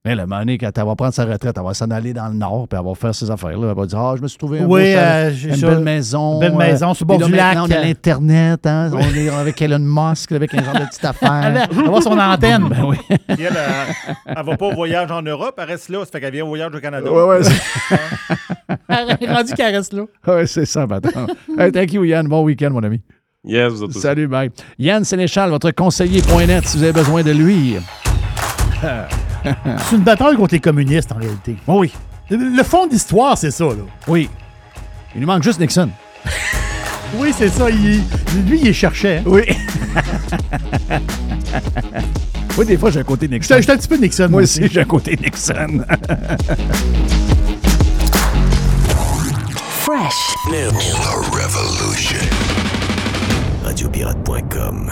Mais 0.05 0.13
la 0.15 0.27
monnaie, 0.27 0.57
quand 0.59 0.69
elle 0.77 0.85
va 0.85 0.95
prendre 0.95 1.13
sa 1.15 1.25
retraite, 1.25 1.55
elle 1.57 1.63
va 1.63 1.73
s'en 1.73 1.89
aller 1.89 2.13
dans 2.13 2.27
le 2.27 2.35
nord, 2.35 2.67
puis 2.69 2.79
elle 2.79 2.85
va 2.87 2.93
faire 2.93 3.15
ses 3.15 3.31
affaires. 3.31 3.57
Là. 3.57 3.69
Elle 3.71 3.75
va 3.75 3.85
dire 3.87 3.97
Ah, 3.99 4.13
je 4.15 4.21
me 4.21 4.27
suis 4.27 4.37
trouvé 4.37 4.59
un 4.59 4.65
Oui, 4.65 4.67
beau 4.67 4.77
chalet, 4.99 5.33
euh, 5.45 5.47
une 5.49 5.55
ça. 5.55 5.67
belle 5.67 5.79
maison. 5.79 6.33
Une 6.33 6.39
belle 6.39 6.55
maison 6.55 6.93
sur 6.93 7.05
le 7.05 7.07
bord 7.17 7.27
du 7.27 7.31
là, 7.35 7.53
lac. 7.55 7.63
On 7.63 7.71
a 7.71 7.81
l'Internet, 7.81 8.65
hein? 8.67 8.91
on 8.93 9.15
est 9.15 9.29
avec 9.29 9.59
Elon 9.61 9.79
Musk, 9.79 10.31
avec 10.31 10.53
un 10.53 10.63
genre 10.63 10.73
de 10.75 10.85
petite 10.85 11.03
affaire. 11.05 11.41
Elle 11.43 11.75
va 11.75 11.81
avoir 11.87 12.03
son 12.03 12.17
antenne. 12.19 12.69
Ben 12.69 12.83
oui. 12.85 12.97
Puis 13.09 13.17
elle, 13.29 13.47
elle, 13.47 14.15
elle 14.37 14.45
va 14.45 14.57
pas 14.57 14.65
au 14.67 14.73
voyage 14.75 15.09
en 15.11 15.21
Europe, 15.23 15.55
elle 15.57 15.65
reste 15.65 15.89
là. 15.89 15.99
Ça 16.05 16.11
fait 16.11 16.21
qu'elle 16.21 16.33
vient 16.33 16.43
au 16.45 16.49
voyage 16.49 16.71
au 16.75 16.79
Canada. 16.79 17.11
Ouais, 17.11 17.43
c'est- 17.43 17.97
Elle 18.87 19.17
est 19.19 19.33
rendue 19.33 19.53
qu'elle 19.53 19.75
reste 19.75 19.93
là. 19.93 20.03
ouais, 20.27 20.45
c'est 20.45 20.65
ça, 20.65 20.85
maintenant. 20.85 21.25
Hey, 21.57 21.71
thank 21.71 21.91
you, 21.93 22.03
Yann. 22.03 22.27
Bon 22.27 22.43
week-end, 22.43 22.69
mon 22.71 22.83
ami. 22.83 23.01
Yes, 23.43 23.73
vous 23.73 23.83
aussi. 23.83 23.99
Salut, 23.99 24.27
bye. 24.27 24.49
Yann 24.77 25.03
Sénéchal, 25.03 25.49
votre 25.49 25.71
conseiller.net, 25.71 26.65
si 26.67 26.77
vous 26.77 26.83
avez 26.83 26.93
besoin 26.93 27.23
de 27.23 27.31
lui. 27.31 27.77
C'est 29.89 29.95
une 29.95 30.03
bataille 30.03 30.35
contre 30.35 30.53
les 30.53 30.59
communistes, 30.59 31.11
en 31.11 31.17
réalité. 31.17 31.55
Oh 31.67 31.79
oui, 31.79 31.91
Le, 32.29 32.37
le 32.37 32.63
fond 32.63 32.87
d'histoire, 32.87 33.37
c'est 33.37 33.51
ça, 33.51 33.65
là. 33.65 33.73
oui. 34.07 34.29
Il 35.15 35.21
nous 35.21 35.27
manque 35.27 35.43
juste 35.43 35.59
Nixon. 35.59 35.89
Oui, 37.17 37.31
c'est 37.37 37.47
ça. 37.49 37.69
il- 37.69 38.01
lui, 38.47 38.59
il 38.59 38.65
les 38.65 38.73
cherchait. 38.73 39.17
hein. 39.19 39.23
Oui. 39.27 39.43
oui, 42.57 42.65
des 42.65 42.77
fois, 42.77 42.89
j'ai 42.89 42.99
un 42.99 43.03
côté 43.03 43.27
Nixon. 43.29 43.55
J'étais 43.59 43.71
un 43.71 43.77
petit 43.77 43.87
peu 43.87 43.95
Nixon. 43.95 44.27
Moi 44.29 44.41
aussi, 44.41 44.67
j'ai 44.69 44.81
un 44.81 44.85
côté 44.85 45.15
Nixon. 45.15 45.85
Fresh. 49.85 50.35
Revolution. 51.31 52.17
Radiopirate.com. 53.63 54.91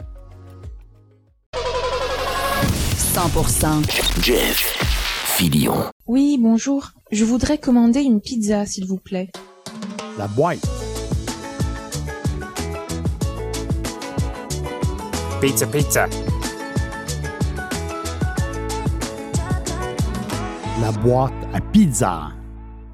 100% 3.01 4.23
Jeff 4.23 4.57
Filion. 5.25 5.73
Oui, 6.07 6.37
bonjour. 6.39 6.91
Je 7.11 7.25
voudrais 7.25 7.57
commander 7.57 8.01
une 8.01 8.21
pizza, 8.21 8.65
s'il 8.65 8.85
vous 8.85 8.99
plaît. 8.99 9.29
La 10.17 10.27
boîte. 10.27 10.61
Pizza, 15.41 15.67
pizza. 15.67 16.07
La 20.79 20.91
boîte 20.91 21.33
à 21.53 21.59
pizza. 21.59 22.29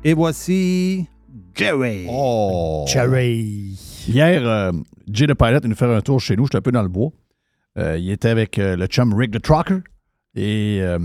Et 0.03 0.13
voici 0.13 1.05
Jerry. 1.53 2.07
Oh! 2.09 2.85
Cherry. 2.87 3.77
Hier, 4.07 4.41
euh, 4.47 4.71
Jay 5.11 5.27
the 5.27 5.35
Pilot 5.35 5.57
est 5.57 5.63
venu 5.63 5.75
faire 5.75 5.89
un 5.91 6.01
tour 6.01 6.19
chez 6.19 6.35
nous. 6.37 6.45
J'étais 6.45 6.57
un 6.57 6.61
peu 6.61 6.71
dans 6.71 6.81
le 6.81 6.87
bois. 6.89 7.11
Euh, 7.77 7.97
il 7.99 8.09
était 8.09 8.29
avec 8.29 8.57
euh, 8.57 8.75
le 8.75 8.87
chum 8.87 9.13
Rick 9.13 9.31
the 9.31 9.41
Trucker. 9.41 9.81
Et 10.37 10.79
euh, 10.81 10.99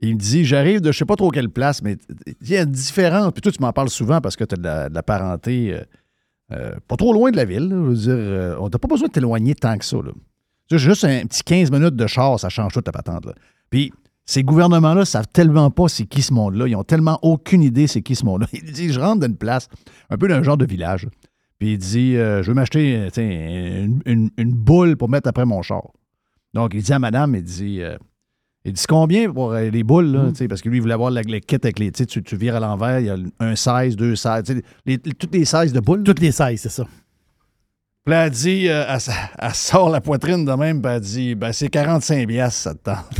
il 0.00 0.14
me 0.14 0.20
dit 0.20 0.44
J'arrive 0.44 0.80
de 0.80 0.92
je 0.92 0.98
sais 0.98 1.04
pas 1.04 1.16
trop 1.16 1.30
quelle 1.30 1.50
place, 1.50 1.82
mais 1.82 1.98
il 2.40 2.48
y 2.48 2.56
a 2.56 2.64
différence. 2.64 3.32
Puis 3.32 3.42
toi, 3.42 3.52
tu 3.52 3.60
m'en 3.60 3.72
parles 3.72 3.90
souvent 3.90 4.20
parce 4.20 4.36
que 4.36 4.44
tu 4.44 4.54
as 4.54 4.88
de 4.88 4.94
la, 4.94 5.02
parenté 5.02 5.74
euh, 5.74 5.82
euh, 6.52 6.74
pas 6.86 6.96
trop 6.96 7.12
loin 7.12 7.32
de 7.32 7.36
la 7.36 7.44
ville. 7.44 7.68
Je 7.68 7.74
veux 7.74 7.94
dire, 7.94 8.58
on 8.60 8.68
n'a 8.68 8.78
pas 8.78 8.88
besoin 8.88 9.08
de 9.08 9.12
t'éloigner 9.12 9.54
tant 9.56 9.76
que 9.76 9.84
ça. 9.84 9.96
Là. 9.96 10.12
Juste 10.78 11.04
un 11.04 11.26
petit 11.26 11.42
15 11.42 11.72
minutes 11.72 11.96
de 11.96 12.06
char, 12.06 12.38
ça 12.38 12.48
change 12.48 12.72
toute 12.72 12.84
ta 12.84 12.92
patente. 12.92 13.26
Là. 13.26 13.34
Puis 13.68 13.92
ces 14.24 14.44
gouvernements-là 14.44 15.04
savent 15.04 15.26
tellement 15.32 15.72
pas 15.72 15.88
c'est 15.88 16.06
qui 16.06 16.22
ce 16.22 16.32
monde-là. 16.32 16.68
Ils 16.68 16.76
ont 16.76 16.84
tellement 16.84 17.18
aucune 17.22 17.62
idée 17.64 17.88
c'est 17.88 18.02
qui 18.02 18.14
ce 18.14 18.24
monde-là. 18.24 18.46
Il 18.52 18.72
dit 18.72 18.92
Je 18.92 19.00
rentre 19.00 19.18
dans 19.18 19.26
une 19.26 19.36
place, 19.36 19.66
un 20.08 20.16
peu 20.16 20.28
d'un 20.28 20.44
genre 20.44 20.56
de 20.56 20.66
village. 20.66 21.08
Puis 21.58 21.72
il 21.72 21.78
dit 21.78 22.14
Je 22.14 22.46
veux 22.46 22.54
m'acheter 22.54 23.10
une, 23.16 24.30
une- 24.36 24.54
boule 24.54 24.96
pour 24.96 25.08
mettre 25.08 25.28
après 25.28 25.44
mon 25.44 25.60
char. 25.62 25.82
Donc 26.54 26.70
il 26.74 26.82
dit 26.82 26.92
à 26.92 26.98
madame 26.98 27.34
Il 27.34 27.42
dit 27.42 27.82
il 28.64 28.72
dit 28.74 28.84
combien 28.88 29.32
pour 29.32 29.52
euh, 29.52 29.70
les 29.70 29.82
boules 29.82 30.06
là, 30.12 30.30
sais, 30.34 30.46
Parce 30.48 30.60
que 30.60 30.68
lui, 30.68 30.78
il 30.78 30.80
voulait 30.82 30.94
avoir 30.94 31.10
la, 31.10 31.22
le 31.22 31.38
kit 31.38 31.54
avec 31.56 31.78
les. 31.78 31.90
Tu, 31.92 32.06
tu, 32.22 32.36
vires 32.36 32.56
à 32.56 32.60
l'envers, 32.60 33.00
il 33.00 33.06
y 33.06 33.10
a 33.10 33.16
un 33.40 33.56
16, 33.56 33.96
deux 33.96 34.16
16, 34.16 34.44
tu 34.44 34.52
sais, 34.54 34.62
les- 34.86 35.00
les- 35.04 35.12
toutes 35.14 35.34
les 35.34 35.44
16 35.44 35.72
de 35.72 35.80
boules. 35.80 36.02
Toutes 36.02 36.20
les 36.20 36.30
16, 36.32 36.60
c'est 36.60 36.68
ça. 36.68 36.84
Puis 38.04 38.12
là, 38.14 38.26
elle 38.26 38.30
dit, 38.32 38.66
euh, 38.68 38.84
elle, 39.38 39.54
sort 39.54 39.90
la 39.90 40.00
poitrine 40.00 40.44
de 40.44 40.52
même, 40.52 40.80
puis 40.82 40.90
elle 40.92 41.00
dit, 41.00 41.34
ben 41.34 41.52
c'est 41.52 41.68
45 41.68 42.26
piastres, 42.28 42.60
ça 42.62 42.74
te 42.74 42.78
tente. 42.82 43.10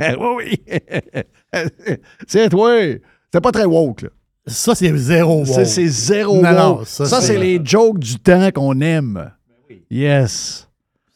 oui, 0.20 0.58
oui. 0.72 0.80
c'est 2.26 2.48
toi. 2.48 2.72
C'est 3.32 3.40
pas 3.42 3.52
très 3.52 3.64
woke, 3.66 4.02
là. 4.02 4.08
Ça, 4.46 4.74
c'est 4.74 4.96
zéro 4.96 5.44
Ça, 5.44 5.58
woke. 5.58 5.66
c'est 5.66 5.86
zéro 5.86 6.40
Non, 6.42 6.52
non, 6.52 6.76
woke. 6.78 6.86
ça, 6.86 7.04
ça, 7.04 7.20
c'est- 7.20 7.26
c'est 7.34 7.38
les 7.38 7.60
jokes 7.62 7.98
du 7.98 8.18
temps 8.18 8.50
qu'on 8.50 8.80
aime. 8.80 9.30
Yes. 9.90 10.67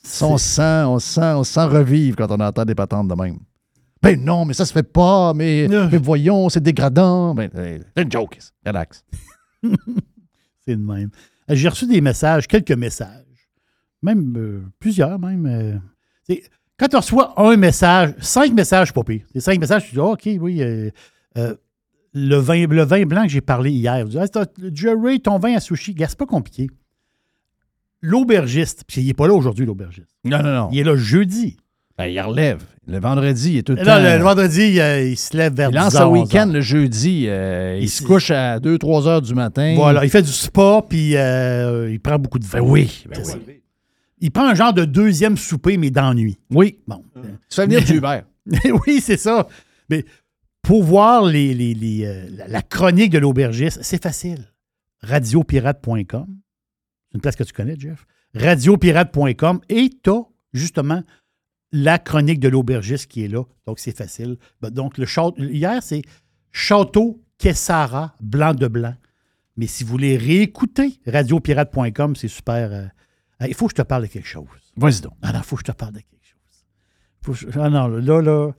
Ça, 0.02 0.26
on 0.26 0.36
sent, 0.38 0.82
on 0.84 0.98
sent, 0.98 1.20
on 1.34 1.44
sent 1.44 1.64
revivre 1.64 2.16
quand 2.16 2.30
on 2.30 2.40
entend 2.40 2.64
des 2.64 2.74
patentes 2.74 3.08
de 3.08 3.14
même. 3.14 3.38
Ben 4.02 4.20
non, 4.22 4.44
mais 4.44 4.52
ça 4.54 4.64
se 4.66 4.72
fait 4.72 4.82
pas, 4.82 5.32
mais, 5.32 5.68
mais 5.68 5.98
voyons, 5.98 6.48
c'est 6.48 6.60
dégradant. 6.60 7.34
Ben, 7.34 7.48
c'est 7.54 8.02
une 8.02 8.10
joke. 8.10 8.38
Relax. 8.66 9.04
C'est 10.64 10.76
de 10.76 10.82
même. 10.82 11.10
Euh, 11.50 11.54
J'ai 11.54 11.68
reçu 11.68 11.86
des 11.86 12.00
messages, 12.00 12.46
quelques 12.46 12.72
messages, 12.72 13.24
même 14.02 14.34
euh, 14.36 14.62
plusieurs 14.78 15.18
même. 15.18 15.46
euh, 15.46 16.34
quand 16.78 16.88
tu 16.88 16.96
reçois 16.96 17.32
un 17.36 17.56
message, 17.56 18.14
cinq 18.20 18.52
messages, 18.52 18.92
pas 18.92 19.02
pire. 19.04 19.24
Les 19.34 19.40
cinq 19.40 19.58
messages, 19.60 19.86
tu 19.86 19.92
dis, 19.94 20.00
OK, 20.00 20.28
oui, 20.40 20.62
euh, 20.62 20.90
le, 22.14 22.36
vin, 22.36 22.66
le 22.66 22.82
vin 22.84 23.04
blanc 23.06 23.22
que 23.24 23.28
j'ai 23.28 23.40
parlé 23.40 23.70
hier, 23.70 24.04
tu 24.04 24.10
dis, 24.10 24.18
Ah, 24.18 24.44
Jerry, 24.72 25.20
ton 25.20 25.38
vin 25.38 25.54
à 25.56 25.60
sushi, 25.60 25.94
gars, 25.94 26.08
c'est 26.08 26.18
pas 26.18 26.26
compliqué. 26.26 26.68
L'aubergiste, 28.02 28.82
puis 28.86 29.00
il 29.00 29.06
n'est 29.06 29.14
pas 29.14 29.26
là 29.28 29.32
aujourd'hui, 29.34 29.64
l'aubergiste. 29.64 30.08
Non, 30.24 30.42
non, 30.42 30.52
non. 30.52 30.68
Il 30.72 30.78
est 30.80 30.84
là 30.84 30.96
jeudi. 30.96 31.56
Ben, 31.96 32.06
il 32.06 32.20
relève. 32.20 32.62
Le 32.88 32.98
vendredi, 32.98 33.52
il 33.52 33.56
est 33.58 33.62
tout 33.62 33.74
le 33.74 33.84
temps. 33.84 33.98
le, 33.98 34.16
le 34.18 34.22
vendredi, 34.24 34.80
euh, 34.80 35.04
il 35.10 35.16
se 35.16 35.36
lève 35.36 35.54
vers 35.54 35.70
Il 35.70 35.76
lance 35.76 35.90
10 35.92 35.96
un 35.98 36.00
heures, 36.00 36.10
11 36.12 36.20
week-end 36.22 36.46
le 36.52 36.60
jeudi. 36.60 37.26
euh, 37.28 37.76
il, 37.78 37.84
Il 37.84 37.88
se 37.88 38.02
couche 38.02 38.30
à 38.32 38.58
2-3 38.58 39.06
heures 39.06 39.22
du 39.22 39.34
matin. 39.34 39.74
Voilà, 39.76 40.04
il 40.04 40.10
fait 40.10 40.22
du 40.22 40.32
spa, 40.32 40.82
puis 40.88 41.16
euh, 41.16 41.90
il 41.92 42.00
prend 42.00 42.18
beaucoup 42.18 42.40
de 42.40 42.44
vin. 42.44 42.58
Ben 42.60 42.64
oui, 42.66 43.04
ben 43.08 43.14
C'est 43.22 43.34
oui. 43.36 43.42
ça. 43.46 43.52
Il 44.18 44.30
prend 44.32 44.48
un 44.48 44.54
genre 44.54 44.72
de 44.72 44.84
deuxième 44.84 45.36
souper, 45.36 45.76
mais 45.76 45.90
d'ennui. 45.90 46.38
Oui. 46.50 46.78
Bon. 46.88 47.04
Tu 47.14 47.20
fais 47.54 47.66
venir 47.66 47.84
du 47.84 47.98
Uber. 47.98 48.20
oui, 48.86 49.00
c'est 49.00 49.16
ça. 49.16 49.46
Mais 49.88 50.04
pour 50.62 50.82
voir 50.82 51.24
les, 51.24 51.54
les- 51.54 52.26
la 52.48 52.62
chronique 52.62 53.10
de 53.12 53.18
l'aubergiste, 53.18 53.80
c'est 53.82 54.02
facile. 54.02 54.48
Radiopirate.com. 55.02 56.26
C'est 57.12 57.16
une 57.16 57.20
place 57.20 57.36
que 57.36 57.44
tu 57.44 57.52
connais, 57.52 57.78
Jeff. 57.78 58.06
Radiopirate.com. 58.34 59.60
Et 59.68 59.90
tu 60.02 60.10
as 60.10 60.22
justement 60.54 61.02
la 61.72 61.98
chronique 61.98 62.40
de 62.40 62.48
l'aubergiste 62.48 63.06
qui 63.06 63.24
est 63.24 63.28
là. 63.28 63.44
Donc, 63.66 63.78
c'est 63.78 63.96
facile. 63.96 64.38
Ben, 64.60 64.70
Donc, 64.70 64.96
le 64.98 65.04
château, 65.06 65.34
hier, 65.42 65.82
c'est 65.82 66.02
Château 66.52 67.22
Kessara, 67.38 68.14
blanc 68.20 68.54
de 68.54 68.66
blanc. 68.68 68.94
Mais 69.56 69.66
si 69.66 69.84
vous 69.84 69.90
voulez 69.90 70.16
réécouter, 70.16 71.00
radiopirate.com, 71.06 72.16
c'est 72.16 72.28
super. 72.28 72.72
euh, 72.72 73.46
il 73.46 73.54
faut 73.54 73.66
que 73.66 73.72
je 73.76 73.82
te 73.82 73.86
parle 73.86 74.02
de 74.02 74.06
quelque 74.08 74.28
chose. 74.28 74.46
Vas-y 74.76 75.00
donc. 75.02 75.12
Ah 75.22 75.32
non, 75.32 75.40
il 75.40 75.44
faut 75.44 75.56
que 75.56 75.62
je 75.66 75.72
te 75.72 75.76
parle 75.76 75.92
de 75.92 75.98
quelque 76.00 76.24
chose. 76.24 76.64
Faut 77.22 77.32
que 77.32 77.38
je- 77.38 77.58
ah 77.60 77.68
non, 77.68 77.88
là, 77.88 78.22
là. 78.22 78.52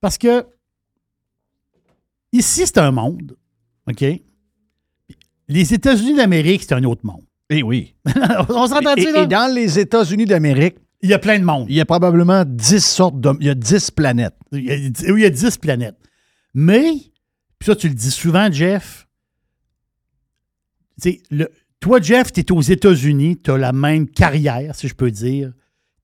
Parce 0.00 0.18
que 0.18 0.46
ici, 2.32 2.66
c'est 2.66 2.78
un 2.78 2.90
monde. 2.92 3.36
OK? 3.88 4.04
Les 5.48 5.74
États-Unis 5.74 6.14
d'Amérique, 6.14 6.62
c'est 6.62 6.74
un 6.74 6.84
autre 6.84 7.04
monde. 7.06 7.24
Eh 7.50 7.62
oui. 7.62 7.94
On 8.48 8.66
s'entend-tu, 8.66 9.12
là? 9.12 9.22
et 9.22 9.26
dans 9.26 9.52
les 9.52 9.78
États-Unis 9.78 10.26
d'Amérique, 10.26 10.76
Il 11.00 11.08
y 11.08 11.14
a 11.14 11.18
plein 11.18 11.38
de 11.38 11.44
monde. 11.44 11.66
il 11.68 11.76
y 11.76 11.80
a 11.80 11.86
probablement 11.86 12.44
10 12.46 12.84
sortes 12.84 13.20
de. 13.20 13.32
Il 13.40 13.46
y 13.46 13.50
a 13.50 13.54
10 13.54 13.90
planètes. 13.92 14.34
Il 14.52 14.64
y 14.64 14.72
a, 14.72 15.12
oui, 15.12 15.20
il 15.20 15.22
y 15.22 15.26
a 15.26 15.30
10 15.30 15.56
planètes. 15.58 15.96
Mais, 16.54 16.92
puis 17.58 17.66
ça, 17.66 17.76
tu 17.76 17.88
le 17.88 17.94
dis 17.94 18.10
souvent, 18.10 18.50
Jeff, 18.50 19.06
tu 21.00 21.10
sais, 21.12 21.22
le, 21.30 21.48
toi, 21.80 22.00
Jeff, 22.00 22.32
tu 22.32 22.40
es 22.40 22.52
aux 22.52 22.60
États-Unis, 22.60 23.38
tu 23.42 23.50
as 23.52 23.56
la 23.58 23.72
même 23.72 24.08
carrière, 24.08 24.74
si 24.74 24.88
je 24.88 24.94
peux 24.94 25.10
dire. 25.10 25.52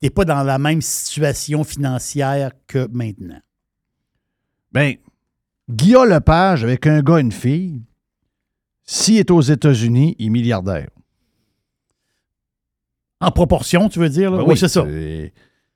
Tu 0.01 0.07
n'es 0.07 0.11
pas 0.11 0.25
dans 0.25 0.43
la 0.45 0.59
même 0.59 0.81
situation 0.81 1.65
financière 1.65 2.53
que 2.67 2.89
maintenant. 2.93 3.41
Ben, 4.73 4.95
Guillaume 5.69 6.09
Lepage, 6.09 6.63
avec 6.63 6.87
un 6.87 7.03
gars 7.03 7.19
et 7.19 7.23
une 7.23 7.33
fille, 7.33 7.83
s'il 8.85 9.17
est 9.17 9.31
aux 9.31 9.41
États-Unis, 9.41 10.15
il 10.19 10.27
est 10.27 10.31
milliardaire. 10.31 10.89
En 13.21 13.31
proportion, 13.31 13.89
tu 13.89 13.99
veux 13.99 14.09
dire? 14.09 14.31
Là? 14.31 14.39
Ben 14.39 14.45
oui, 14.47 14.57
c'est 14.57 14.69
ça. 14.69 14.85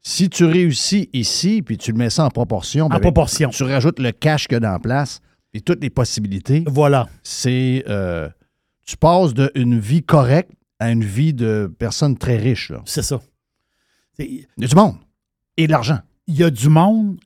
Si 0.01 0.31
tu 0.31 0.45
réussis 0.45 1.09
ici, 1.13 1.63
puis 1.63 1.77
tu 1.77 1.93
le 1.93 1.99
mets 1.99 2.11
ça 2.11 2.25
en 2.25 2.31
proportion, 2.31 2.87
En 2.87 2.89
ben, 2.89 3.01
proportion. 3.01 3.51
tu 3.51 3.63
rajoutes 3.65 3.99
le 3.99 4.13
cash 4.13 4.47
qu'il 4.47 4.55
y 4.55 4.57
a 4.57 4.61
dans 4.61 4.71
la 4.73 4.79
place, 4.79 5.21
et 5.55 5.61
toutes 5.61 5.83
les 5.83 5.91
possibilités. 5.91 6.65
Voilà. 6.67 7.09
C'est. 7.23 7.85
euh, 7.89 8.29
tu 8.87 8.97
passes 8.97 9.35
d'une 9.35 9.79
vie 9.79 10.03
correcte 10.03 10.53
à 10.79 10.91
une 10.91 11.05
vie 11.05 11.35
de 11.35 11.71
personne 11.79 12.17
très 12.17 12.37
riche. 12.37 12.73
C'est 12.85 13.03
ça. 13.03 13.21
Il 14.19 14.47
y 14.57 14.65
a 14.65 14.69
du 14.69 14.75
monde. 14.75 14.97
Et 15.57 15.67
de 15.67 15.73
l'argent. 15.73 15.99
Il 16.27 16.37
y 16.37 16.45
a 16.45 16.51
du 16.51 16.69
monde 16.69 17.19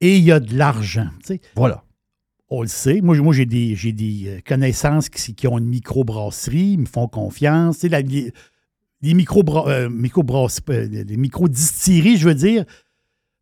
et 0.00 0.16
il 0.18 0.24
y 0.24 0.32
a 0.32 0.40
de 0.40 0.56
l'argent. 0.56 1.08
Voilà. 1.56 1.82
On 2.48 2.62
le 2.62 2.68
sait. 2.68 3.00
Moi, 3.00 3.16
moi 3.18 3.34
j'ai 3.34 3.46
des, 3.46 3.74
euh, 4.26 4.38
connaissances 4.46 5.08
qui, 5.08 5.34
qui 5.34 5.46
ont 5.48 5.58
une 5.58 5.66
microbrasserie, 5.66 6.72
ils 6.74 6.78
me 6.80 6.86
font 6.86 7.08
confiance. 7.08 7.78
Tu 7.78 7.80
sais, 7.82 7.88
la- 7.88 8.02
les, 9.02 9.14
micro 9.14 9.42
euh, 9.68 9.88
euh, 9.88 11.04
les 11.06 11.16
micro-distilleries, 11.16 12.16
je 12.16 12.28
veux 12.28 12.34
dire, 12.34 12.64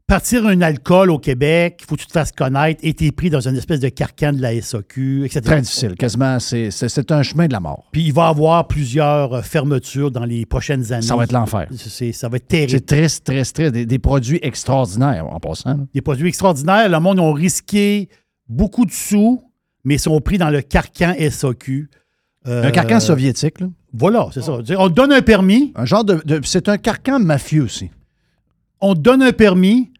partir 0.07 0.47
un 0.47 0.61
alcool 0.61 1.11
au 1.11 1.19
Québec, 1.19 1.79
il 1.81 1.87
faut 1.87 1.95
que 1.97 2.01
tu 2.03 2.07
te 2.07 2.13
fasses 2.13 2.33
connaître 2.33 2.81
et 2.83 2.93
tu 2.93 3.07
es 3.07 3.13
pris 3.13 3.31
dans 3.31 3.41
une 3.49 3.57
espèce 3.57 3.81
de 3.81 3.89
carcan 3.89 4.33
de 4.33 4.43
la 4.43 4.61
SAQ, 4.61 5.25
etc. 5.25 5.41
Très 5.41 5.61
difficile. 5.63 5.95
Quasiment, 5.95 6.39
c'est- 6.39 6.71
un 7.11 7.23
chemin 7.23 7.47
de 7.47 7.53
la 7.53 7.61
mort. 7.61 7.89
Puis 7.93 8.03
il 8.03 8.13
va 8.13 8.27
y 8.27 8.31
avoir 8.31 8.67
plusieurs 8.69 9.33
euh, 9.35 9.43
fermetures 9.43 10.11
dans 10.11 10.25
les 10.25 10.45
prochaines 10.45 10.93
années. 10.93 11.07
Ça 11.07 11.17
va 11.17 11.25
être 11.25 11.33
l'enfer. 11.33 11.69
C'est- 11.77 12.13
Ça 12.13 12.29
va 12.29 12.37
être 12.37 12.49
terrible. 12.49 12.71
C'est 12.73 12.85
triste, 12.87 13.25
triste, 13.25 13.57
triste. 13.57 13.73
Des, 13.73 13.87
des 13.87 13.99
produits 13.99 14.41
extraordinaires 14.43 15.27
en 15.27 15.41
passant. 15.41 15.71
là. 15.71 15.85
des 15.95 16.03
produits 16.03 16.29
extraordinaires. 16.29 16.89
Le 16.91 17.01
monde 17.01 17.19
ont 17.21 17.33
risqué 17.33 18.09
beaucoup 18.49 18.85
de 18.85 18.93
sous, 18.93 19.43
mais 19.85 19.97
sont 19.97 20.21
pris 20.21 20.37
dans 20.37 20.51
le 20.51 20.61
carcan 20.61 21.15
SAQ. 21.19 21.89
Euh, 22.49 22.65
Un 22.65 22.71
carcan 22.71 23.01
soviétique. 23.01 23.61
Là. 23.61 23.69
Voilà, 23.93 24.29
c'est 24.33 24.43
ça. 24.43 24.53
On 24.79 24.89
te 24.89 24.95
donne 24.95 25.13
un 25.13 25.23
permis. 25.23 25.73
Un 25.75 25.85
genre 25.85 26.05
de. 26.05 26.21
de- 26.25 26.41
c'est 26.45 26.69
un 26.69 26.79
carcan 26.79 27.19
mafieux 27.19 27.63
aussi. 27.63 27.91
On 28.81 28.95
te 28.95 29.01
donne 29.01 29.23
un 29.23 29.33
permis, 29.33 29.93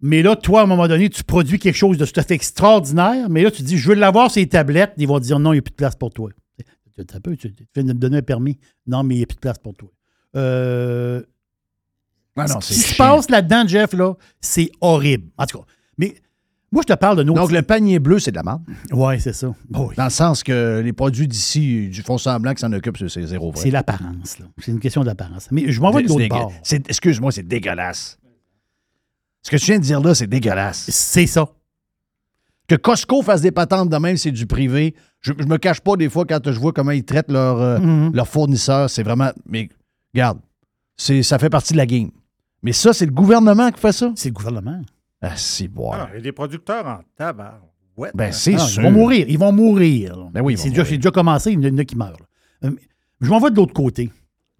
mais 0.00 0.22
là, 0.22 0.36
toi, 0.36 0.60
à 0.60 0.64
un 0.64 0.66
moment 0.66 0.88
donné, 0.88 1.08
tu 1.10 1.22
produis 1.22 1.58
quelque 1.58 1.74
chose 1.76 1.98
de 1.98 2.06
tout 2.06 2.18
à 2.18 2.22
fait 2.22 2.34
extraordinaire, 2.34 3.28
mais 3.28 3.42
là, 3.42 3.50
tu 3.50 3.62
dis, 3.62 3.76
je 3.78 3.88
veux 3.90 3.94
l'avoir 3.94 4.30
sur 4.30 4.40
les 4.40 4.48
tablettes. 4.48 4.92
Ils 4.96 5.06
vont 5.06 5.18
te 5.18 5.24
dire, 5.24 5.38
non, 5.38 5.52
il 5.52 5.56
n'y 5.56 5.60
a 5.60 5.62
plus 5.62 5.70
de 5.70 5.76
place 5.76 5.94
pour 5.96 6.10
toi. 6.12 6.30
Tu, 6.98 7.04
tu- 7.04 7.36
tu- 7.36 7.52
tu 7.54 7.66
viens 7.74 7.84
de 7.84 7.88
me 7.92 7.98
donner 7.98 8.16
un 8.18 8.22
permis. 8.22 8.58
Non, 8.86 9.02
mais 9.02 9.14
il 9.14 9.18
n'y 9.18 9.24
a 9.24 9.26
plus 9.26 9.34
de 9.36 9.40
place 9.40 9.58
pour 9.58 9.74
toi. 9.74 9.90
Euh, 10.34 11.22
Ah 12.36 12.46
non, 12.46 12.60
ce 12.60 12.68
qui 12.72 12.80
se 12.80 12.96
passe 12.96 13.30
là-dedans, 13.30 13.66
Jeff, 13.66 13.92
là, 13.92 14.14
c'est 14.40 14.70
horrible. 14.80 15.28
En 15.38 15.44
tout 15.46 15.58
cas, 15.58 15.64
mais 15.98 16.14
moi, 16.76 16.82
je 16.86 16.92
te 16.94 16.98
parle 16.98 17.16
de 17.18 17.22
nos... 17.22 17.34
Donc, 17.34 17.50
le 17.50 17.62
panier 17.62 17.98
bleu, 17.98 18.18
c'est 18.18 18.30
de 18.30 18.36
la 18.36 18.42
merde. 18.42 18.62
Oui, 18.92 19.20
c'est 19.20 19.32
ça. 19.32 19.48
Oh, 19.74 19.86
oui. 19.88 19.94
Dans 19.96 20.04
le 20.04 20.10
sens 20.10 20.42
que 20.42 20.80
les 20.84 20.92
produits 20.92 21.26
d'ici, 21.26 21.88
du 21.88 22.02
fond 22.02 22.18
semblant 22.18 22.54
qui 22.54 22.60
s'en 22.60 22.72
occupent, 22.72 22.98
c'est- 23.08 23.26
zéro 23.26 23.50
vrai. 23.50 23.60
C'est 23.62 23.70
l'apparence, 23.70 24.38
là. 24.38 24.46
C'est 24.58 24.70
une 24.72 24.80
question 24.80 25.02
d'apparence. 25.04 25.48
Mais 25.50 25.70
je 25.72 25.80
m'en 25.80 25.90
vais 25.90 26.02
de 26.02 26.08
l'autre 26.08 26.28
bord. 26.28 26.52
Excuse-moi, 26.88 27.32
c'est 27.32 27.42
dégueulasse. 27.46 28.18
Ce 29.42 29.50
que 29.50 29.56
tu 29.56 29.66
viens 29.66 29.78
de 29.78 29.84
dire 29.84 30.00
là, 30.00 30.14
c'est 30.14 30.26
dégueulasse. 30.26 30.86
C'est 30.90 31.26
ça. 31.26 31.48
Que 32.68 32.74
Costco 32.74 33.22
fasse 33.22 33.42
des 33.42 33.52
patentes 33.52 33.88
de 33.90 33.96
même, 33.96 34.16
c'est 34.16 34.32
du 34.32 34.44
privé. 34.46 34.94
Je, 35.20 35.32
je 35.38 35.44
me 35.44 35.56
cache 35.56 35.80
pas 35.80 35.96
des 35.96 36.08
fois 36.08 36.24
quand 36.26 36.40
je 36.50 36.58
vois 36.58 36.72
comment 36.72 36.90
ils 36.90 37.04
traitent 37.04 37.30
leurs 37.30 37.60
euh, 37.60 37.78
Mhm. 37.78 38.12
leurs 38.12 38.26
fournisseurs. 38.28 38.90
C'est 38.90 39.04
vraiment. 39.04 39.30
Mais 39.48 39.68
regarde, 40.12 40.40
ça 40.96 41.38
fait 41.38 41.48
partie 41.50 41.72
de 41.74 41.78
la 41.78 41.86
game. 41.86 42.10
Mais 42.62 42.72
ça, 42.72 42.92
c'est 42.92 43.06
le 43.06 43.12
gouvernement 43.12 43.70
qui 43.70 43.80
fait 43.80 43.92
ça? 43.92 44.12
C'est 44.16 44.30
le 44.30 44.34
gouvernement. 44.34 44.80
Ah, 45.22 45.36
si, 45.36 45.68
boire. 45.68 46.08
Ah, 46.08 46.08
il 46.12 46.16
y 46.16 46.18
a 46.18 46.22
des 46.22 46.32
producteurs 46.32 46.86
en 46.86 47.00
tabac. 47.16 47.60
Ouais. 47.96 48.10
Ben, 48.14 48.30
c'est 48.32 48.54
Ah, 48.54 48.58
sûr. 48.58 48.82
Ils 48.82 48.86
vont 48.86 48.92
mourir. 48.92 49.26
Ils 49.28 49.38
vont 49.38 49.52
mourir. 49.52 50.28
Ben 50.32 50.42
oui, 50.42 50.52
ils 50.52 50.56
vont 50.56 50.62
c'est 50.62 50.68
déjà, 50.70 50.82
mourir. 50.82 50.90
c'est 50.92 50.96
déjà 50.98 51.10
commencé. 51.10 51.52
Il 51.52 51.64
y 51.64 51.70
en 51.70 51.78
a 51.78 51.84
qui 51.84 51.96
meurent. 51.96 52.18
là. 52.62 52.68
Euh, 52.68 52.76
Je 53.20 53.30
m'en 53.30 53.40
vais 53.40 53.50
de 53.50 53.56
l'autre 53.56 53.72
côté. 53.72 54.10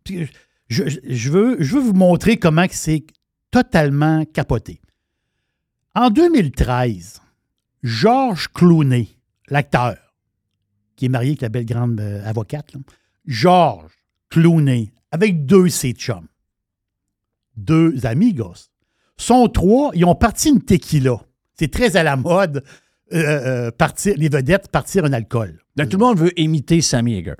Je, 0.09 0.25
je- 0.69 1.01
je 1.05 1.31
veux, 1.31 1.57
je 1.63 1.75
veux 1.75 1.83
vous 1.83 1.93
montrer 1.93 2.39
comment 2.39 2.67
que 2.67 2.75
c'est 2.75 3.05
totalement 3.51 4.25
capoté. 4.25 4.81
En 5.95 6.09
2013, 6.11 7.21
Georges 7.83 8.49
Clooney, 8.49 9.09
l'acteur, 9.49 9.97
qui 10.97 11.05
est 11.07 11.09
marié 11.11 11.31
avec 11.31 11.43
la 11.43 11.49
belle 11.51 11.67
grande 11.67 12.01
euh, 12.01 12.25
avocate, 12.27 12.73
là, 12.73 12.81
Georges 13.27 13.93
Clooney, 14.31 14.91
avec 15.11 15.45
deux 15.45 15.65
de 15.65 15.69
ses 15.69 15.93
chums, 15.93 16.27
deux 17.57 18.07
amigos, 18.07 18.71
sont 19.17 19.49
trois, 19.49 19.91
ils 19.95 20.05
ont 20.05 20.15
parti 20.15 20.51
une 20.51 20.63
tequila. 20.63 21.17
C'est 21.59 21.71
très 21.71 21.97
à 21.97 22.03
la 22.03 22.17
mode, 22.17 22.63
euh, 23.13 23.17
euh, 23.67 23.71
partir, 23.71 24.15
les 24.17 24.29
vedettes 24.29 24.69
partir 24.69 25.05
un 25.05 25.13
alcool. 25.13 25.59
Là, 25.77 25.87
tout 25.87 25.97
le 25.99 26.05
monde 26.05 26.19
veut 26.19 26.39
imiter 26.39 26.81
Sammy 26.81 27.17
Hager. 27.19 27.35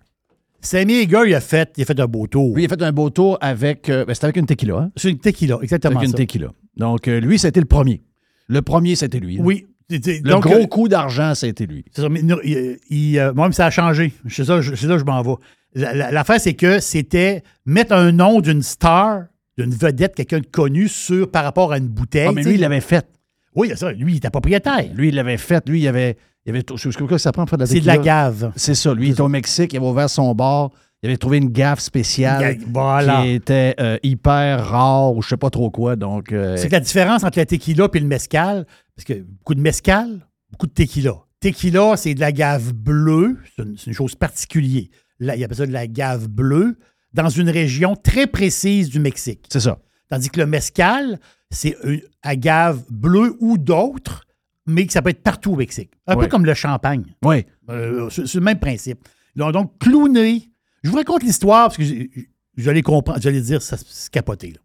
Sammy 0.61 1.01
Hager, 1.03 1.23
il 1.29 1.35
a 1.35 1.41
fait, 1.41 1.73
il 1.77 1.83
a 1.83 1.85
fait 1.85 2.01
un 2.01 2.07
beau 2.07 2.27
tour. 2.27 2.55
Lui, 2.57 2.63
il 2.65 2.67
a 2.67 2.69
fait 2.69 2.83
un 2.83 2.93
beau 2.93 3.11
tour 3.11 3.39
avec. 3.41 3.89
euh, 3.89 4.05
ben, 4.05 4.15
c'était 4.15 4.25
avec 4.27 4.37
une 4.37 4.47
tequila. 4.47 4.77
Hein? 4.79 4.91
C'est 4.97 5.11
une 5.11 5.19
tequila, 5.19 5.59
exactement 5.63 5.99
Avec 5.99 6.09
une 6.09 6.15
tequila. 6.15 6.49
Donc, 6.77 7.09
euh, 7.09 7.21
lui, 7.21 7.39
c'était 7.39 7.61
le 7.61 7.67
premier. 7.67 8.03
Le 8.49 8.63
premier, 8.63 8.95
c'était 8.97 9.21
lui. 9.21 9.39
hein? 9.39 9.43
Oui. 9.45 9.67
Le 9.89 10.19
donc, 10.31 10.43
gros 10.43 10.67
coup 10.67 10.89
d'argent, 10.89 11.35
c'était 11.37 11.67
lui. 11.67 11.85
C'est 11.93 12.03
ça, 12.03 12.09
mais 12.09 12.21
il- 12.43 12.79
il, 12.91 13.33
moi, 13.37 13.53
ça 13.53 13.67
a 13.67 13.71
changé. 13.71 14.13
C'est 14.29 14.45
ça, 14.45 14.61
je- 14.61 14.75
c'est 14.75 14.87
là 14.89 14.95
que 14.95 15.01
je 15.01 15.05
m'en 15.05 15.23
vais. 15.23 15.35
La- 15.75 15.95
la- 15.95 16.11
L'affaire, 16.11 16.41
c'est 16.41 16.55
que 16.55 16.81
c'était 16.81 17.45
mettre 17.67 17.93
un 17.93 18.11
nom 18.11 18.41
d'une 18.41 18.63
star, 18.63 19.27
d'une 19.59 19.73
vedette, 19.73 20.15
quelqu'un 20.15 20.41
de 20.41 20.47
connu 20.47 20.89
sur, 20.89 21.31
par 21.31 21.45
rapport 21.45 21.73
à 21.73 21.79
une 21.79 21.89
bouteille. 21.89 22.27
Ah, 22.29 22.33
mais 22.33 22.43
lui, 22.43 22.55
il 22.55 22.61
l'avait 22.61 22.81
fait. 22.81 23.07
Oui, 23.55 23.73
ça, 23.75 23.91
lui, 23.93 24.13
il 24.13 24.17
était 24.19 24.31
propriétaire. 24.31 24.85
Lui, 24.95 25.09
il 25.09 25.15
l'avait 25.15 25.39
fait. 25.39 25.67
Lui, 25.69 25.81
il 25.83 25.89
avait. 25.89 26.17
Il 26.45 26.51
avait 26.51 26.63
je 26.77 26.91
sais 26.91 26.99
pas 26.99 27.07
quoi 27.07 27.19
ça 27.19 27.33
prend 27.33 27.45
pour 27.45 27.51
faire 27.51 27.59
de 27.59 27.65
la 27.65 27.67
C'est 27.67 27.81
de 27.81 27.87
la 27.87 27.99
gave. 27.99 28.53
C'est 28.55 28.77
ça. 28.77 28.95
Lui, 28.95 29.09
il 29.09 29.13
était 29.13 29.21
au 29.21 29.29
Mexique, 29.29 29.73
il 29.73 29.79
avait 29.79 29.87
ouvert 29.87 30.09
son 30.09 30.33
bar. 30.33 30.71
Il 31.03 31.09
avait 31.09 31.19
trouvé 31.19 31.39
une 31.39 31.51
gaffe 31.51 31.81
spéciale 31.81 32.59
voilà. 32.73 33.23
qui 33.23 33.31
était 33.31 33.75
euh, 33.81 33.99
hyper 34.03 34.65
rare 34.65 35.15
ou 35.15 35.23
je 35.23 35.29
sais 35.29 35.37
pas 35.37 35.51
trop 35.51 35.71
quoi. 35.71 35.95
Donc, 35.95 36.33
euh, 36.33 36.57
C'est 36.57 36.69
que 36.69 36.73
la 36.73 36.81
différence 36.81 37.23
entre 37.23 37.39
la 37.39 37.47
tequila 37.47 37.89
et 37.93 38.01
le 38.01 38.07
mezcal, 38.07 38.67
parce 38.95 39.05
que 39.05 39.15
beaucoup 39.15 39.55
de 39.55 39.61
mezcal, 39.61 40.27
beaucoup 40.51 40.67
de 40.67 40.73
tequila. 40.73 41.15
Tequila, 41.41 41.97
c'est 41.97 42.15
de 42.15 42.21
la 42.21 42.33
gave 42.33 42.73
bleue, 42.73 43.37
c'est 43.57 43.87
une, 43.87 43.93
chose 43.93 44.15
particulière. 44.15 44.85
Là, 45.21 45.37
il 45.37 45.41
y 45.41 45.45
a 45.45 45.49
besoin 45.49 45.67
de 45.67 45.73
la 45.73 45.87
gave 45.87 46.29
bleue 46.29 46.79
dans 47.13 47.29
une 47.29 47.49
région 47.51 47.97
très 47.97 48.27
précise 48.27 48.89
du 48.91 48.99
Mexique. 49.01 49.47
c'est 49.51 49.61
ça. 49.61 49.79
Tandis 50.09 50.31
que 50.31 50.39
le 50.41 50.47
mezcal, 50.47 51.19
c'est 51.51 51.77
une 51.85 52.01
agave 52.23 52.85
bleue 52.91 53.35
ou 53.41 53.59
d'autres, 53.59 54.25
mais 54.67 54.87
que 54.87 54.93
ça 54.93 55.03
peut 55.03 55.11
être 55.11 55.23
partout 55.23 55.53
au 55.53 55.57
Mexique. 55.57 55.91
Un 56.07 56.15
peu 56.17 56.29
comme 56.29 56.45
le 56.47 56.55
champagne. 56.55 57.17
Oui. 57.25 57.45
Euh, 57.71 58.09
c'est 58.11 58.33
le 58.35 58.41
même 58.41 58.59
principe. 58.59 59.01
Donc, 59.35 59.53
donc 59.53 59.73
je 59.85 60.91
vous 60.91 60.97
raconte 60.97 61.23
l'histoire 61.25 61.69
parce 61.69 61.79
que 61.79 62.09
vous 62.57 62.69
allez 62.69 62.83
comprendre, 62.83 63.19
vous 63.21 63.27
allez 63.29 63.41
dire, 63.41 63.61
ça 63.63 63.77
c'est 63.77 64.11
capoté. 64.11 64.53
Là. 64.53 64.61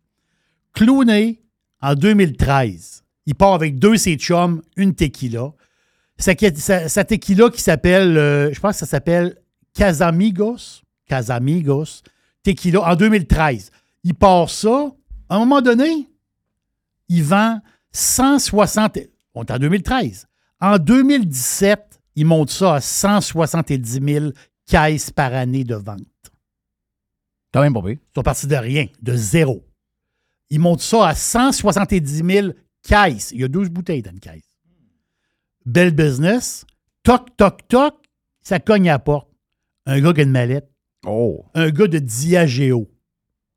En 1.81 1.95
2013, 1.95 3.03
il 3.25 3.35
part 3.35 3.53
avec 3.53 3.79
deux 3.79 3.93
de 3.93 3.97
ses 3.97 4.15
chums, 4.15 4.61
une 4.77 4.93
tequila. 4.93 5.51
Sa, 6.17 6.33
sa- 6.55 6.87
sa 6.89 7.03
tequila 7.03 7.49
qui 7.49 7.61
s'appelle, 7.61 8.15
euh, 8.17 8.53
je 8.53 8.59
pense 8.59 8.73
que 8.73 8.79
ça 8.79 8.85
s'appelle 8.85 9.35
Casamigos. 9.73 10.81
Casamigos. 11.07 12.03
Tequila, 12.43 12.81
en 12.81 12.95
2013. 12.95 13.71
Il 14.03 14.15
part 14.15 14.49
ça. 14.49 14.91
À 15.29 15.35
un 15.35 15.39
moment 15.39 15.61
donné, 15.61 16.07
il 17.07 17.23
vend 17.23 17.59
160. 17.91 18.99
On 19.33 19.43
est 19.43 19.51
en 19.51 19.59
2013. 19.59 20.27
En 20.59 20.77
2017, 20.77 22.01
il 22.15 22.25
monte 22.25 22.49
ça 22.49 22.75
à 22.75 22.81
170 22.81 23.99
000 24.01 24.31
caisses 24.65 25.11
par 25.11 25.33
année 25.33 25.63
de 25.63 25.75
vente. 25.75 25.99
Quand 27.53 27.61
même 27.61 27.73
pas 27.73 27.81
pire. 27.81 27.97
Ils 27.99 28.15
sont 28.15 28.23
partis 28.23 28.47
de 28.47 28.55
rien, 28.55 28.87
de 29.01 29.15
zéro. 29.15 29.65
Ils 30.49 30.59
montent 30.59 30.81
ça 30.81 31.07
à 31.07 31.15
170 31.15 32.23
000 32.25 32.47
caisses. 32.83 33.31
Il 33.31 33.41
y 33.41 33.43
a 33.43 33.47
12 33.47 33.69
bouteilles 33.69 34.01
dans 34.01 34.11
une 34.11 34.19
caisse. 34.19 34.55
Belle 35.65 35.93
business. 35.93 36.65
Toc, 37.03 37.35
toc, 37.37 37.67
toc. 37.67 37.95
Ça 38.41 38.59
cogne 38.59 38.89
à 38.89 38.93
la 38.93 38.99
porte. 38.99 39.29
Un 39.85 39.99
gars 40.01 40.13
qui 40.13 40.21
a 40.21 40.23
une 40.23 40.31
mallette. 40.31 40.70
Oh. 41.05 41.45
Un 41.53 41.69
gars 41.71 41.87
de 41.87 41.99
Diageo. 41.99 42.87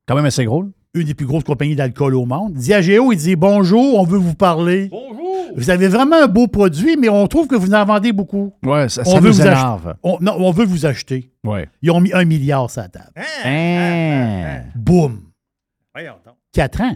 Quand 0.07 0.15
même 0.15 0.25
assez 0.25 0.45
gros. 0.45 0.63
là. 0.63 0.69
Une 0.93 1.03
des 1.03 1.13
plus 1.13 1.25
grosses 1.25 1.43
compagnies 1.43 1.75
d'alcool 1.75 2.15
au 2.15 2.25
monde. 2.25 2.53
Diageo, 2.53 3.11
il 3.11 3.17
dit 3.17 3.35
Bonjour, 3.35 3.99
on 3.99 4.05
veut 4.05 4.17
vous 4.17 4.33
parler. 4.35 4.87
Bonjour! 4.87 5.25
Vous 5.55 5.69
avez 5.69 5.87
vraiment 5.89 6.23
un 6.23 6.27
beau 6.27 6.47
produit, 6.47 6.95
mais 6.97 7.09
on 7.09 7.27
trouve 7.27 7.47
que 7.47 7.55
vous 7.55 7.73
en 7.73 7.85
vendez 7.85 8.13
beaucoup. 8.13 8.53
Ouais, 8.63 8.87
ça, 8.89 9.01
on 9.05 9.11
ça 9.11 9.19
veut 9.19 9.27
nous 9.29 9.33
vous 9.35 9.41
énerve. 9.41 9.95
On, 10.03 10.17
non, 10.21 10.35
on 10.37 10.51
veut 10.51 10.65
vous 10.65 10.85
acheter. 10.85 11.31
Ouais. 11.43 11.69
Ils 11.81 11.91
ont 11.91 11.99
mis 11.99 12.13
un 12.13 12.23
milliard 12.25 12.69
sur 12.69 12.81
la 12.81 12.89
table. 12.89 13.11
Hein? 13.45 14.61
Boum. 14.75 15.21
Voyons 15.93 16.15
donc. 16.25 16.35
Quatre 16.53 16.81
ans. 16.81 16.95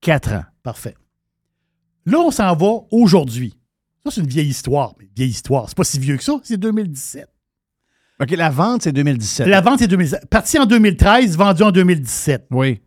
Quatre 0.00 0.32
ans. 0.32 0.44
Parfait. 0.62 0.94
Là, 2.06 2.18
on 2.18 2.30
s'en 2.30 2.54
va 2.56 2.80
aujourd'hui. 2.90 3.54
Ça, 4.04 4.10
c'est 4.10 4.20
une 4.22 4.26
vieille 4.26 4.48
histoire. 4.48 4.94
Mais 4.98 5.08
vieille 5.14 5.30
histoire. 5.30 5.68
C'est 5.68 5.76
pas 5.76 5.84
si 5.84 5.98
vieux 5.98 6.16
que 6.16 6.24
ça. 6.24 6.40
C'est 6.42 6.56
2017. 6.56 7.28
OK, 8.20 8.30
la 8.32 8.50
vente, 8.50 8.82
c'est 8.82 8.92
2017. 8.92 9.46
La 9.46 9.60
vente 9.60 9.80
est 9.82 9.88
2017. 9.88 10.26
Parti 10.28 10.58
en 10.58 10.66
2013, 10.66 11.36
vendu 11.36 11.62
en 11.62 11.70
2017. 11.70 12.46
Oui. 12.50 12.80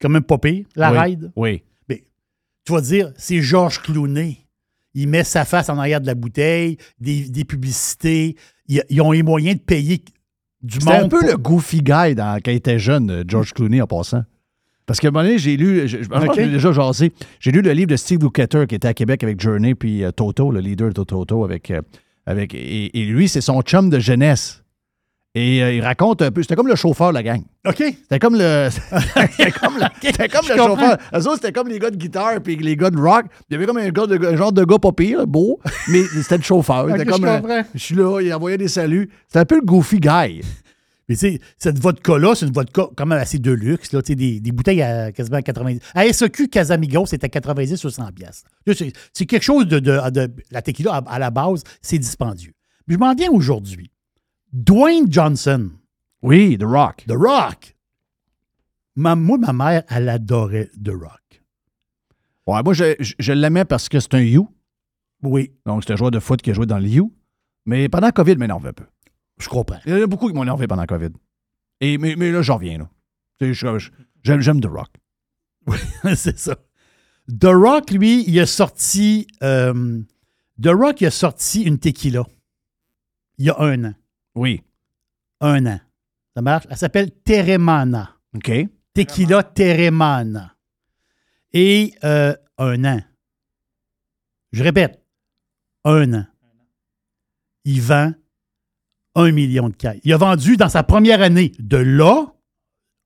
Quand 0.00 0.08
même 0.10 0.22
pas 0.22 0.38
pire. 0.38 0.66
La 0.76 0.92
oui. 0.92 0.98
ride. 0.98 1.32
Oui. 1.36 1.62
Mais 1.88 2.02
tu 2.64 2.72
vas 2.72 2.80
dire, 2.82 3.12
c'est 3.16 3.40
Georges 3.40 3.80
Clooney. 3.80 4.38
Il 4.94 5.08
met 5.08 5.24
sa 5.24 5.44
face 5.44 5.68
en 5.68 5.78
arrière 5.78 6.00
de 6.00 6.06
la 6.06 6.14
bouteille, 6.14 6.76
des, 7.00 7.28
des 7.28 7.44
publicités. 7.44 8.36
Ils, 8.68 8.82
ils 8.90 9.00
ont 9.00 9.12
les 9.12 9.22
moyens 9.22 9.56
de 9.58 9.62
payer 9.62 10.02
du 10.62 10.78
monde. 10.84 10.94
un 10.94 11.08
peu 11.08 11.20
pour- 11.20 11.28
le 11.28 11.36
goofy 11.36 11.82
guy 11.82 12.14
dans, 12.14 12.38
quand 12.42 12.50
il 12.50 12.56
était 12.56 12.78
jeune, 12.78 13.10
euh, 13.10 13.24
George 13.26 13.52
Clooney, 13.52 13.80
en 13.80 13.86
passant. 13.86 14.24
Parce 14.86 15.00
qu'à 15.00 15.08
un 15.08 15.10
moment 15.10 15.24
donné, 15.24 15.38
j'ai 15.38 15.56
lu, 15.56 15.88
je, 15.88 16.02
je 16.02 16.08
pense 16.08 16.22
que 16.24 16.28
Ok. 16.28 16.34
je 16.36 16.40
l'ai 16.42 16.48
déjà 16.52 16.72
jasé, 16.72 17.12
j'ai 17.40 17.50
lu 17.50 17.60
le 17.60 17.72
livre 17.72 17.88
de 17.88 17.96
Steve 17.96 18.20
Lukather 18.20 18.66
qui 18.66 18.74
était 18.76 18.88
à 18.88 18.94
Québec 18.94 19.22
avec 19.24 19.40
Journey 19.40 19.74
puis 19.74 20.04
euh, 20.04 20.12
Toto, 20.12 20.50
le 20.52 20.60
leader 20.60 20.92
de 20.92 21.02
Toto, 21.02 21.44
avec, 21.44 21.70
euh, 21.70 21.82
avec 22.24 22.54
et, 22.54 22.96
et 22.98 23.04
lui, 23.04 23.28
c'est 23.28 23.40
son 23.40 23.62
chum 23.62 23.90
de 23.90 23.98
jeunesse. 23.98 24.62
Et 25.38 25.62
euh, 25.62 25.72
il 25.74 25.82
raconte 25.82 26.22
un 26.22 26.30
peu, 26.30 26.40
c'était 26.42 26.56
comme 26.56 26.66
le 26.66 26.76
chauffeur, 26.76 27.12
la 27.12 27.22
gang. 27.22 27.42
OK. 27.68 27.76
C'était 27.76 28.18
comme 28.18 28.36
le. 28.36 28.68
c'était 29.30 29.50
comme, 29.52 29.74
comme 29.78 30.48
le 30.48 30.56
comprends. 30.56 30.66
chauffeur. 30.76 30.98
Eux 31.14 31.18
autres, 31.28 31.34
c'était 31.34 31.52
comme 31.52 31.68
les 31.68 31.78
gars 31.78 31.90
de 31.90 31.96
guitare 31.96 32.40
puis 32.42 32.56
les 32.56 32.74
gars 32.74 32.88
de 32.88 32.96
rock. 32.98 33.26
Il 33.50 33.52
y 33.52 33.56
avait 33.56 33.66
comme 33.66 33.76
un, 33.76 33.90
gars 33.90 34.06
de- 34.06 34.24
un 34.26 34.36
genre 34.36 34.52
de 34.52 34.64
gars 34.64 34.78
pas 34.78 34.92
pire, 34.92 35.26
beau, 35.26 35.60
mais 35.88 36.02
c'était 36.22 36.38
le 36.38 36.42
chauffeur. 36.42 36.86
Comme. 36.86 36.98
je 36.98 37.26
euh. 37.26 37.62
Je 37.74 37.78
suis 37.78 37.94
là, 37.94 38.20
il 38.22 38.32
envoyait 38.32 38.56
des 38.56 38.68
saluts. 38.68 39.10
C'était 39.26 39.40
un 39.40 39.44
peu 39.44 39.56
le 39.56 39.60
goofy 39.66 40.00
guy. 40.00 40.40
Mais 41.08 41.14
tu 41.14 41.20
sais, 41.20 41.40
cette 41.58 41.78
vodka-là, 41.78 42.34
c'est 42.34 42.46
une 42.46 42.52
vodka 42.52 42.86
quand 42.96 43.06
même 43.06 43.18
assez 43.18 43.38
de 43.38 43.52
luxe. 43.52 43.92
Là, 43.92 44.00
Tu 44.02 44.12
sais, 44.12 44.14
des, 44.16 44.40
des 44.40 44.52
bouteilles 44.52 44.80
à 44.82 45.12
quasiment 45.12 45.40
90. 45.42 45.80
À 45.94 46.10
SEQ, 46.12 46.48
Casamigos, 46.48 47.06
c'est 47.06 47.22
à 47.22 47.28
90 47.28 47.84
ou 47.84 47.90
100 47.90 48.06
piastres. 48.12 48.48
Là, 48.66 48.72
C'est 48.76 48.92
c'est 49.12 49.26
quelque 49.26 49.42
chose 49.44 49.68
de, 49.68 49.78
de- 49.80 50.10
de- 50.10 50.30
La 50.50 50.62
tequila, 50.62 50.94
à, 50.94 51.04
à 51.06 51.18
la 51.18 51.30
base, 51.30 51.62
c'est 51.82 51.98
dispendieux. 51.98 52.52
Mais 52.88 52.94
je 52.94 52.98
m'en 52.98 53.14
viens 53.14 53.30
aujourd'hui. 53.30 53.90
Dwayne 54.52 55.10
Johnson, 55.12 55.70
Oui, 56.22 56.56
The 56.58 56.64
Rock. 56.64 57.04
The 57.06 57.12
Rock. 57.12 57.76
Ma- 58.96 59.14
moi, 59.16 59.38
ma 59.38 59.52
mère, 59.52 59.82
elle 59.88 60.08
adorait 60.08 60.70
The 60.82 60.90
Rock. 60.90 61.42
Ouais, 62.46 62.62
moi, 62.62 62.72
je, 62.72 62.94
je- 63.00 63.14
je 63.18 63.32
l'aimais 63.32 63.64
parce 63.64 63.88
que 63.88 64.00
c'est 64.00 64.14
un 64.14 64.20
You. 64.20 64.48
Oui, 65.22 65.52
Donc, 65.66 65.82
c'est 65.84 65.92
un 65.92 65.96
joueur 65.96 66.10
de 66.10 66.20
foot 66.20 66.40
qui 66.42 66.50
a 66.50 66.54
joué 66.54 66.66
dans 66.66 66.78
le 66.78 66.86
You. 66.88 67.12
Mais 67.66 67.88
pendant 67.88 68.06
la 68.06 68.12
COVID, 68.12 68.32
il 68.32 68.38
m'énerve 68.38 68.66
un 68.66 68.72
peu. 68.72 68.84
je 69.38 69.48
comprends. 69.48 69.78
Il 69.84 69.92
y 69.92 70.00
en 70.00 70.02
a 70.02 70.06
beaucoup 70.06 70.28
qui 70.28 70.34
m'ont 70.34 70.44
énervé 70.44 70.66
pendant 70.66 70.82
la 70.82 70.86
COVID. 70.86 71.10
Et, 71.80 71.98
mais, 71.98 72.14
mais 72.16 72.30
là, 72.30 72.42
j'en 72.42 72.56
reviens. 72.56 72.78
Là. 72.78 72.88
J'aime, 74.22 74.40
j'aime 74.40 74.60
The 74.60 74.66
Rock. 74.66 74.90
c'est 76.14 76.38
ça. 76.38 76.56
The 77.28 77.46
Rock, 77.52 77.90
lui, 77.90 78.24
il 78.28 78.38
a 78.40 78.46
sorti. 78.46 79.26
euh, 79.42 80.00
The 80.62 80.68
Rock, 80.68 81.00
il 81.00 81.06
a 81.06 81.10
sorti 81.10 81.62
une 81.62 81.78
tequila. 81.78 82.24
Il 83.38 83.46
y 83.46 83.50
a 83.50 83.56
un 83.60 83.84
an. 83.84 83.94
Oui. 84.36 84.62
Un 85.40 85.66
an. 85.66 85.80
Ça 86.34 86.42
marche? 86.42 86.66
Elle 86.70 86.76
s'appelle 86.76 87.10
Teremana. 87.10 88.16
OK. 88.34 88.52
Tequila 88.94 89.42
Teremana. 89.42 90.54
Et 91.52 91.94
euh, 92.04 92.34
un 92.58 92.84
an. 92.84 93.00
Je 94.52 94.62
répète, 94.62 95.02
un 95.84 96.12
an. 96.14 96.26
Il 97.64 97.80
vend 97.82 98.12
un 99.16 99.32
million 99.32 99.68
de 99.68 99.74
caisses. 99.74 100.00
Il 100.04 100.12
a 100.12 100.16
vendu 100.18 100.56
dans 100.56 100.68
sa 100.68 100.82
première 100.82 101.20
année 101.22 101.52
de 101.58 101.78
là, 101.78 102.26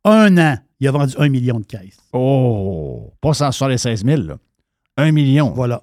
un 0.04 0.36
an, 0.38 0.58
il 0.80 0.88
a 0.88 0.90
vendu 0.90 1.14
un 1.18 1.28
million 1.28 1.60
de 1.60 1.66
caisses. 1.66 1.98
Oh, 2.12 3.14
pas 3.20 3.32
176 3.32 4.04
000, 4.04 4.22
là. 4.22 4.38
Un 4.96 5.12
million. 5.12 5.50
Voilà. 5.50 5.82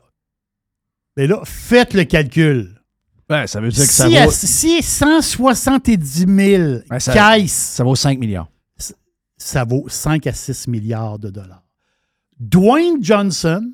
Mais 1.15 1.28
là, 1.28 1.41
faites 1.45 1.94
le 1.94 2.03
calcul. 2.03 2.76
Ouais, 3.29 3.45
ça 3.47 3.59
veut 3.59 3.69
dire 3.69 3.85
que 3.85 3.91
ça 3.91 4.07
Si, 4.07 4.17
vaut, 4.23 4.31
si 4.31 4.81
170 4.81 6.25
000 6.27 6.63
Ouais, 6.89 6.99
ça- 6.99 7.13
caisses, 7.13 7.51
ça 7.51 7.83
vaut 7.83 7.95
5 7.95 8.17
millions. 8.19 8.47
ça 9.37 9.63
vaut 9.65 9.85
5 9.89 10.25
à 10.27 10.33
6 10.33 10.67
milliards 10.67 11.19
de 11.19 11.29
dollars. 11.29 11.63
Dwayne 12.39 13.03
Johnson, 13.03 13.73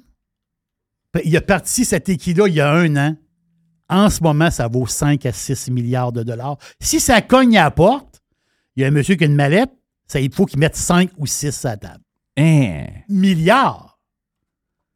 ben, 1.14 1.22
il 1.26 1.36
a 1.38 1.42
parti 1.42 1.86
cet 1.86 2.10
équilibre 2.10 2.48
il 2.48 2.56
y 2.56 2.62
a 2.62 2.72
un 2.72 2.96
an. 2.96 3.16
En 3.90 4.10
ce 4.10 4.24
moment, 4.24 4.50
ça 4.50 4.68
vaut 4.68 4.88
5 4.88 5.26
à 5.26 5.32
6 5.34 5.70
milliards 5.70 6.12
de 6.12 6.24
dollars. 6.24 6.58
Si 6.80 7.00
ça 7.00 7.22
cogne 7.22 7.58
à 7.58 7.64
la 7.66 7.72
porte, 7.72 8.22
il 8.76 8.82
y 8.82 8.86
a 8.86 8.88
un 8.88 8.92
monsieur 8.92 9.16
qui 9.16 9.24
a 9.24 9.28
une 9.28 9.36
mallette, 9.36 9.72
ça, 10.08 10.20
il 10.20 10.34
faut 10.34 10.46
qu'il 10.46 10.60
mette 10.60 10.76
5 10.76 11.12
ou 11.18 11.28
6 11.28 11.64
à 11.66 11.70
la 11.72 11.78
table. 11.78 12.04
Hein? 12.38 12.86
Milliards! 13.08 14.00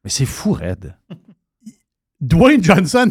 Mais 0.02 0.10
c'est 0.10 0.26
fou, 0.26 0.52
Red. 0.54 0.94
Dwayne 2.20 2.62
Johnson, 2.64 3.08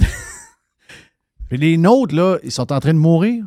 Puis 1.49 1.57
les 1.57 1.77
nôtres, 1.77 2.15
là, 2.15 2.37
ils 2.43 2.51
sont 2.51 2.71
en 2.71 2.79
train 2.79 2.93
de 2.93 2.99
mourir. 2.99 3.43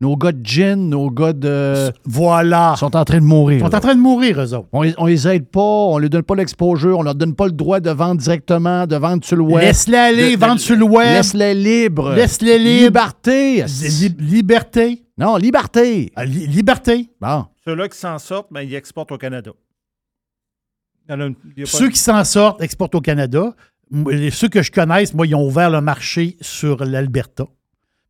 Nos 0.00 0.16
gars 0.16 0.32
de 0.32 0.44
gin, 0.44 0.76
nos 0.90 1.08
gars 1.08 1.32
de. 1.32 1.90
voilà. 2.04 2.74
sont 2.76 2.94
en 2.96 3.04
train 3.04 3.20
de 3.20 3.24
mourir. 3.24 3.58
Ils 3.58 3.60
sont 3.64 3.68
là. 3.70 3.78
en 3.78 3.80
train 3.80 3.94
de 3.94 4.00
mourir, 4.00 4.40
eux 4.40 4.52
autres. 4.52 4.68
On, 4.72 4.82
les- 4.82 4.94
on 4.98 5.06
les 5.06 5.26
aide 5.28 5.46
pas, 5.48 5.60
on 5.60 5.98
leur 5.98 6.10
donne 6.10 6.24
pas 6.24 6.34
l'exposure, 6.34 6.98
on 6.98 7.02
leur 7.02 7.14
donne 7.14 7.34
pas 7.34 7.46
le 7.46 7.52
droit 7.52 7.78
de 7.80 7.90
vendre 7.90 8.20
directement, 8.20 8.86
de 8.88 8.96
vendre 8.96 9.24
sur 9.24 9.36
le 9.36 9.44
web. 9.44 9.62
Laisse-les 9.62 9.96
aller, 9.96 10.30
De- 10.32 10.34
de- 10.36 10.40
vendre 10.40 10.60
sur 10.60 10.76
le 10.76 10.84
web. 10.84 11.06
Laisse-les 11.06 11.54
libres. 11.54 12.12
Laisse-les 12.12 12.58
libres. 12.58 12.82
Liberté. 12.86 13.64
Li- 13.64 14.16
liberté. 14.18 15.04
Non, 15.16 15.36
liberté. 15.36 16.12
Ah, 16.16 16.24
li- 16.24 16.48
liberté. 16.48 17.08
Bon. 17.20 17.44
Ceux-là 17.64 17.88
qui 17.88 17.96
s'en 17.96 18.18
sortent, 18.18 18.48
ben, 18.50 18.62
ils 18.62 18.74
exportent 18.74 19.12
au 19.12 19.16
Canada. 19.18 19.52
Il 21.08 21.12
y 21.12 21.14
en 21.16 21.20
a 21.20 21.26
une- 21.26 21.36
il 21.56 21.60
y 21.60 21.62
a 21.62 21.66
pas- 21.70 21.78
Ceux 21.78 21.88
qui 21.88 21.98
s'en 21.98 22.24
sortent 22.24 22.60
exportent 22.62 22.96
au 22.96 23.00
Canada. 23.00 23.54
Ceux 24.32 24.48
que 24.48 24.62
je 24.62 24.70
connaisse, 24.72 25.14
moi, 25.14 25.26
ils 25.26 25.34
ont 25.34 25.46
ouvert 25.46 25.70
le 25.70 25.80
marché 25.80 26.36
sur 26.40 26.84
l'Alberta. 26.84 27.44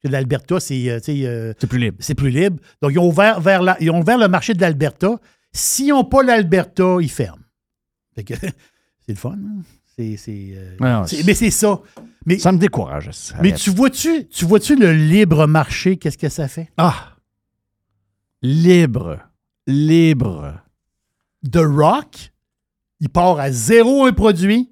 L'Alberta, 0.05 0.61
c'est 0.61 0.91
euh, 0.91 1.01
euh, 1.09 1.55
C'est 1.59 1.67
plus 1.67 1.79
libre. 1.79 1.97
c'est 2.01 2.15
plus 2.15 2.29
libre. 2.31 2.59
Donc, 2.83 2.93
ils 2.93 2.99
ont 2.99 3.09
ouvert, 3.09 3.41
vers 3.41 3.63
la- 3.63 3.77
ils 3.81 3.91
ont 3.91 4.01
ouvert 4.01 4.19
le 4.19 4.29
marché 4.29 4.53
de 4.53 4.61
l'Alberta. 4.61 5.19
S'ils 5.53 5.89
n'ont 5.89 6.05
pas 6.05 6.23
l'Alberta, 6.23 6.97
ils 7.01 7.11
ferment. 7.11 7.43
Fait 8.15 8.23
que, 8.25 8.35
c'est 9.07 9.09
le 9.09 9.15
fun. 9.15 9.33
hein? 9.33 9.63
C'est, 9.97 10.19
euh, 10.29 10.77
Non, 10.81 11.07
c'est- 11.07 11.23
mais 11.25 11.35
c'est 11.35 11.51
ça. 11.51 11.81
Mais, 12.27 12.39
Ça 12.39 12.51
me 12.53 12.59
décourage. 12.59 13.11
ça. 13.13 13.37
mais 13.41 13.53
tu 13.53 13.71
vois-tu, 13.71 14.27
tu 14.29 14.45
vois-tu 14.45 14.77
le 14.77 14.93
libre 14.93 15.47
marché, 15.47 15.97
qu'est-ce 15.97 16.19
que 16.19 16.29
ça 16.29 16.49
fait? 16.49 16.69
Ah. 16.77 17.17
Libre. 18.43 19.21
Libre. 19.67 20.55
The 21.51 21.59
Rock, 21.63 22.33
il 23.01 23.09
part 23.09 23.39
à 23.39 23.51
zéro 23.51 24.05
un 24.05 24.13
produit 24.13 24.71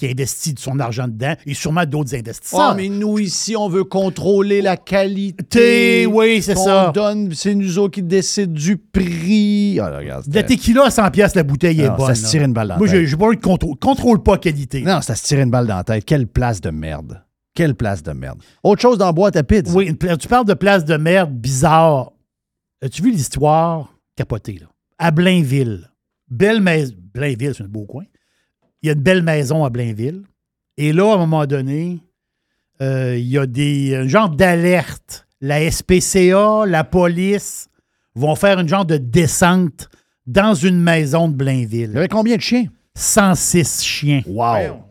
qui 0.00 0.10
investit 0.10 0.54
de 0.54 0.58
son 0.58 0.80
argent 0.80 1.06
dedans 1.06 1.34
et 1.44 1.52
sûrement 1.52 1.84
d'autres 1.84 2.14
investisseurs. 2.14 2.70
Ah, 2.70 2.74
mais 2.74 2.88
nous, 2.88 3.18
ici, 3.18 3.54
on 3.54 3.68
veut 3.68 3.84
contrôler 3.84 4.62
la 4.62 4.78
qualité. 4.78 6.06
Oui, 6.06 6.40
c'est 6.40 6.54
ça. 6.56 6.90
donne, 6.94 7.34
c'est 7.34 7.54
nous 7.54 7.78
autres 7.78 7.96
qui 7.96 8.02
décident 8.02 8.52
du 8.52 8.78
prix. 8.78 9.78
Ah, 9.78 9.90
là, 9.90 9.98
regarde, 9.98 10.26
De 10.26 10.34
la 10.34 10.42
tequila 10.42 10.86
à 10.86 10.90
100 10.90 11.10
pièces 11.10 11.34
la 11.34 11.42
bouteille 11.42 11.82
est 11.82 11.90
bonne. 11.90 12.06
ça 12.06 12.14
se 12.14 12.30
tire 12.30 12.42
une 12.42 12.54
balle 12.54 12.68
dans 12.68 12.74
la 12.74 12.78
Moi, 12.78 12.88
tête. 12.88 12.96
j'ai 12.96 13.06
j'ai 13.06 13.16
pas 13.18 13.26
envie 13.26 13.36
de 13.36 13.42
contrôle. 13.42 13.76
Contrôle 13.76 14.22
pas 14.22 14.38
qualité. 14.38 14.80
Non, 14.80 15.02
ça 15.02 15.14
se 15.14 15.22
tire 15.24 15.40
une 15.40 15.50
balle 15.50 15.66
dans 15.66 15.76
la 15.76 15.84
tête. 15.84 16.04
Quelle 16.06 16.26
place 16.26 16.62
de 16.62 16.70
merde. 16.70 17.22
Quelle 17.54 17.74
place 17.74 18.02
de 18.02 18.12
merde. 18.12 18.40
Autre 18.62 18.80
chose 18.80 18.96
dans 18.96 19.06
la 19.06 19.12
boîte 19.12 19.36
à 19.36 19.42
pizza. 19.42 19.70
Oui, 19.74 19.94
tu 20.18 20.28
parles 20.28 20.46
de 20.46 20.54
place 20.54 20.84
de 20.86 20.96
merde 20.96 21.30
bizarre. 21.30 22.12
As-tu 22.82 23.02
vu 23.02 23.10
l'histoire 23.10 23.92
capotée, 24.16 24.56
là? 24.60 24.68
À 24.98 25.10
Blainville. 25.10 25.90
Belle 26.30 26.62
maison. 26.62 26.94
Blainville, 27.12 27.52
c'est 27.54 27.64
un 27.64 27.68
beau 27.68 27.84
coin. 27.84 28.04
Il 28.82 28.86
y 28.86 28.90
a 28.90 28.92
une 28.94 29.00
belle 29.02 29.22
maison 29.22 29.64
à 29.64 29.70
Blainville. 29.70 30.22
Et 30.76 30.92
là, 30.92 31.10
à 31.12 31.14
un 31.14 31.18
moment 31.18 31.46
donné, 31.46 32.00
euh, 32.80 33.16
il 33.18 33.26
y 33.26 33.36
a 33.38 33.46
des 33.46 33.94
un 33.96 34.08
genre 34.08 34.30
d'alerte. 34.30 35.26
La 35.42 35.70
SPCA, 35.70 36.64
la 36.66 36.84
police 36.84 37.68
vont 38.14 38.34
faire 38.34 38.58
une 38.60 38.68
genre 38.68 38.84
de 38.86 38.96
descente 38.96 39.88
dans 40.26 40.54
une 40.54 40.80
maison 40.80 41.28
de 41.28 41.32
Il 41.32 41.34
y 41.34 41.36
Blainville. 41.36 41.96
avait 41.96 42.08
combien 42.08 42.36
de 42.36 42.42
chiens? 42.42 42.66
106 42.94 43.82
chiens. 43.82 44.22
Wow. 44.26 44.82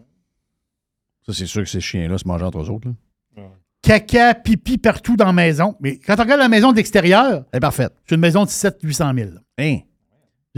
Ça, 1.26 1.34
c'est 1.34 1.46
sûr 1.46 1.64
que 1.64 1.70
ces 1.70 1.82
chiens-là 1.82 2.18
se 2.18 2.28
mangent 2.28 2.44
entre 2.44 2.60
eux 2.62 2.70
autres. 2.70 2.88
là. 2.88 2.94
Caca, 3.82 4.34
pipi 4.36 4.78
partout 4.78 5.16
dans 5.16 5.28
la 5.28 5.34
maison. 5.34 5.76
Mais 5.80 5.98
quand 6.00 6.16
on 6.20 6.24
regarde 6.24 6.42
la 6.42 6.50
maison 6.50 6.72
de 6.72 6.78
l'extérieur, 6.78 7.46
Elle 7.52 7.58
est 7.58 7.60
parfaite. 7.62 7.94
c'est 8.06 8.16
une 8.16 8.22
maison 8.22 8.44
de 8.44 8.50
700-800 8.50 9.16
000. 9.16 9.30
Hein? 9.58 9.78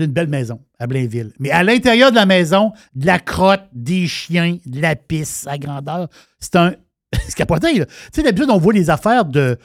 J'ai 0.01 0.05
une 0.05 0.13
belle 0.13 0.27
maison 0.29 0.59
à 0.79 0.87
Blainville. 0.87 1.31
Mais 1.39 1.51
à 1.51 1.63
l'intérieur 1.63 2.09
de 2.11 2.15
la 2.15 2.25
maison, 2.25 2.71
de 2.95 3.05
la 3.05 3.19
crotte, 3.19 3.63
des 3.73 4.07
chiens, 4.07 4.57
de 4.65 4.81
la 4.81 4.95
pisse 4.95 5.45
à 5.47 5.57
grandeur. 5.57 6.09
C'est 6.39 6.55
un. 6.55 6.73
c'est 7.13 7.35
capoté, 7.35 7.77
là. 7.79 7.85
Tu 7.85 7.93
sais, 8.13 8.23
d'habitude, 8.23 8.49
on 8.49 8.57
voit 8.57 8.73
les 8.73 8.89
affaires 8.89 9.25
de, 9.25 9.57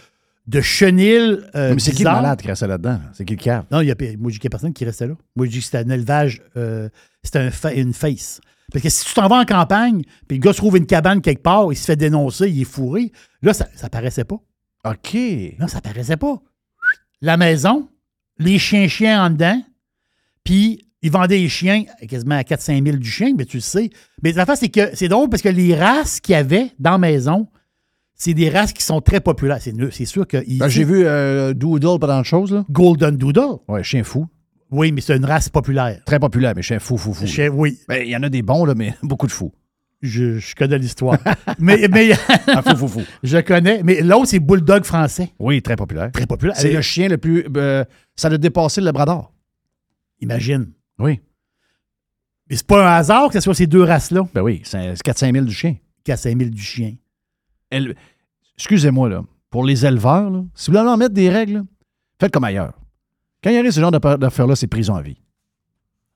de 0.47 0.61
chenilles. 0.61 1.39
euh, 1.55 1.75
Mais 1.75 1.79
c'est 1.81 1.93
qui 1.93 2.05
le 2.05 2.11
malade 2.11 2.41
qui 2.41 2.49
restait 2.49 2.67
là-dedans? 2.67 3.01
C'est 3.13 3.25
qui 3.25 3.35
le 3.37 3.41
cave? 3.43 3.65
Non, 3.71 3.81
il 3.81 3.87
y 3.89 3.91
a, 3.91 3.95
moi, 4.19 4.31
je 4.31 4.35
dis 4.35 4.39
qu'il 4.39 4.49
n'y 4.49 4.49
a 4.49 4.51
personne 4.51 4.73
qui 4.73 4.85
restait 4.85 5.07
là. 5.07 5.15
Moi, 5.37 5.47
je 5.47 5.51
dis 5.53 5.59
que 5.59 5.65
c'était 5.65 5.79
un 5.79 5.89
élevage. 5.91 6.43
euh, 6.57 6.89
c'était 7.23 7.39
un 7.41 7.51
fa- 7.51 7.73
une 7.73 7.93
face. 7.93 8.41
Parce 8.73 8.83
que 8.83 8.89
si 8.89 9.05
tu 9.05 9.15
t'en 9.15 9.29
vas 9.29 9.37
en 9.41 9.45
campagne, 9.45 10.03
puis 10.27 10.39
le 10.39 10.43
gars 10.43 10.53
se 10.53 10.57
trouve 10.59 10.77
une 10.77 10.87
cabane 10.87 11.21
quelque 11.21 11.43
part, 11.43 11.73
il 11.73 11.77
se 11.77 11.85
fait 11.85 11.95
dénoncer, 11.97 12.51
il 12.51 12.63
est 12.63 12.65
fourré, 12.65 13.13
là, 13.43 13.55
ça, 13.55 13.69
ça 13.77 13.89
paraissait 13.89 14.25
pas. 14.25 14.41
OK. 14.85 15.17
Non, 15.61 15.69
ça 15.69 15.81
paraissait 15.81 16.17
pas. 16.17 16.41
La 17.21 17.37
maison, 17.37 17.89
les 18.39 18.59
chiens-chiens 18.59 19.25
en 19.25 19.31
dedans, 19.31 19.63
puis 20.47 20.87
ils 21.03 21.11
vendaient 21.11 21.39
les 21.39 21.49
chiens 21.49 21.85
quasiment 22.09 22.37
à 22.37 22.43
4-5 22.43 22.83
000 22.85 22.97
du 22.97 23.11
chien, 23.11 23.33
mais 23.37 23.45
tu 23.45 23.59
le 23.59 23.61
sais. 23.61 23.91
Mais 24.23 24.33
la 24.33 24.47
face, 24.47 24.61
c'est 24.61 24.69
que 24.71 24.89
c'est 24.95 25.09
drôle 25.09 25.29
parce 25.29 25.43
que 25.43 25.49
les 25.51 25.75
races 25.75 26.21
qu'il 26.21 26.33
y 26.33 26.37
avait 26.37 26.71
dans 26.79 26.93
la 26.93 26.99
maison, 26.99 27.47
c'est 28.15 28.33
des 28.33 28.49
races 28.49 28.73
qui 28.73 28.83
sont 28.83 29.01
très 29.03 29.21
populaires. 29.21 29.59
C'est, 29.61 30.05
sûr 30.07 30.27
que. 30.27 30.39
Ben, 30.59 30.69
J'ai 30.69 30.85
vu 30.85 31.03
euh, 31.05 31.53
Doodle 31.53 31.99
pendant 32.01 32.21
de 32.21 32.25
choses. 32.25 32.53
Là. 32.53 32.65
Golden 32.71 33.17
Doodle. 33.17 33.59
Ouais, 33.69 33.83
chien 33.85 34.03
fou. 34.05 34.27
Oui, 34.71 34.91
mais 34.91 35.01
c'est 35.03 35.17
une 35.17 35.25
race 35.27 35.49
populaire. 35.49 36.01
Très 36.07 36.19
populaire, 36.19 36.55
mais 36.57 36.63
chien 36.63 36.79
fou, 36.79 36.97
fou, 36.97 37.13
fou. 37.13 37.27
Chien- 37.27 37.51
oui, 37.51 37.79
Ben, 37.89 38.03
Il 38.05 38.11
y 38.11 38.17
en 38.17 38.23
a 38.23 38.29
des 38.29 38.43
bons, 38.43 38.65
là, 38.65 38.75
mais 38.75 38.95
beaucoup 39.03 39.27
de 39.27 39.33
fous. 39.33 39.53
je, 40.03 40.39
je 40.39 40.55
connais 40.57 40.79
l'histoire. 40.79 41.19
mais 41.59 41.87
mais 41.89 42.13
Ah, 42.49 42.63
fou, 42.63 42.77
fou, 42.77 42.89
fou. 42.89 43.03
je 43.23 43.39
connais. 43.39 43.83
Mais 43.85 44.01
l'autre, 44.01 44.27
c'est 44.29 44.41
Bulldog 44.41 44.85
français. 44.85 45.31
Oui, 45.39 45.61
très 45.63 45.77
populaire. 45.77 46.11
Très 46.11 46.27
populaire. 46.27 46.57
C'est 46.57 46.73
le 46.73 46.81
chien 46.81 47.09
le 47.09 47.19
plus. 47.19 47.45
euh, 47.57 47.85
ça 48.17 48.29
a 48.29 48.39
dépassé 48.39 48.81
le 48.81 48.87
Labrador. 48.87 49.33
Imagine. 50.21 50.73
Oui. 50.99 51.21
Mais 52.49 52.57
c'est 52.57 52.67
pas 52.67 52.87
un 52.89 52.97
hasard 52.97 53.29
que 53.29 53.35
ce 53.35 53.41
soit 53.41 53.55
ces 53.55 53.67
deux 53.67 53.83
races-là. 53.83 54.23
Ben 54.35 54.43
oui, 54.43 54.63
c'est 54.65 54.95
4-5 55.03 55.33
000 55.33 55.45
du 55.45 55.53
chien. 55.53 55.77
4-5 56.07 56.39
000 56.39 56.51
du 56.51 56.63
chien. 56.63 56.95
Elle- 57.71 57.97
Excusez-moi, 58.57 59.09
là. 59.09 59.23
Pour 59.51 59.65
les 59.65 59.85
éleveurs, 59.85 60.31
là, 60.31 60.45
si 60.55 60.71
vous 60.71 60.77
voulez 60.79 60.89
en 60.89 60.97
mettre 60.97 61.15
des 61.15 61.29
règles, 61.29 61.55
là, 61.55 61.63
faites 62.21 62.33
comme 62.33 62.45
ailleurs. 62.45 62.73
Quand 63.43 63.51
il 63.51 63.57
y 63.57 63.59
a 63.59 63.71
ce 63.73 63.81
genre 63.81 63.91
d'affaires- 63.91 64.19
d'affaires-là, 64.19 64.57
c'est 64.57 64.67
prison 64.67 64.95
à 64.95 65.03
vie. 65.03 65.21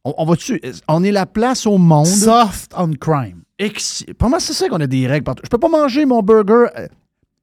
On, 0.04 0.14
on 0.16 0.24
va-tu. 0.24 0.60
On 0.88 1.04
est 1.04 1.12
la 1.12 1.26
place 1.26 1.66
au 1.66 1.76
monde. 1.78 2.06
Soft 2.06 2.72
on 2.76 2.90
crime. 2.92 3.42
Ex- 3.58 4.04
Comment 4.18 4.40
c'est 4.40 4.54
ça 4.54 4.68
qu'on 4.68 4.80
a 4.80 4.86
des 4.86 5.06
règles 5.06 5.24
partout? 5.24 5.42
Je 5.44 5.50
peux 5.50 5.58
pas 5.58 5.68
manger 5.68 6.06
mon 6.06 6.22
burger 6.22 6.66
euh, 6.76 6.88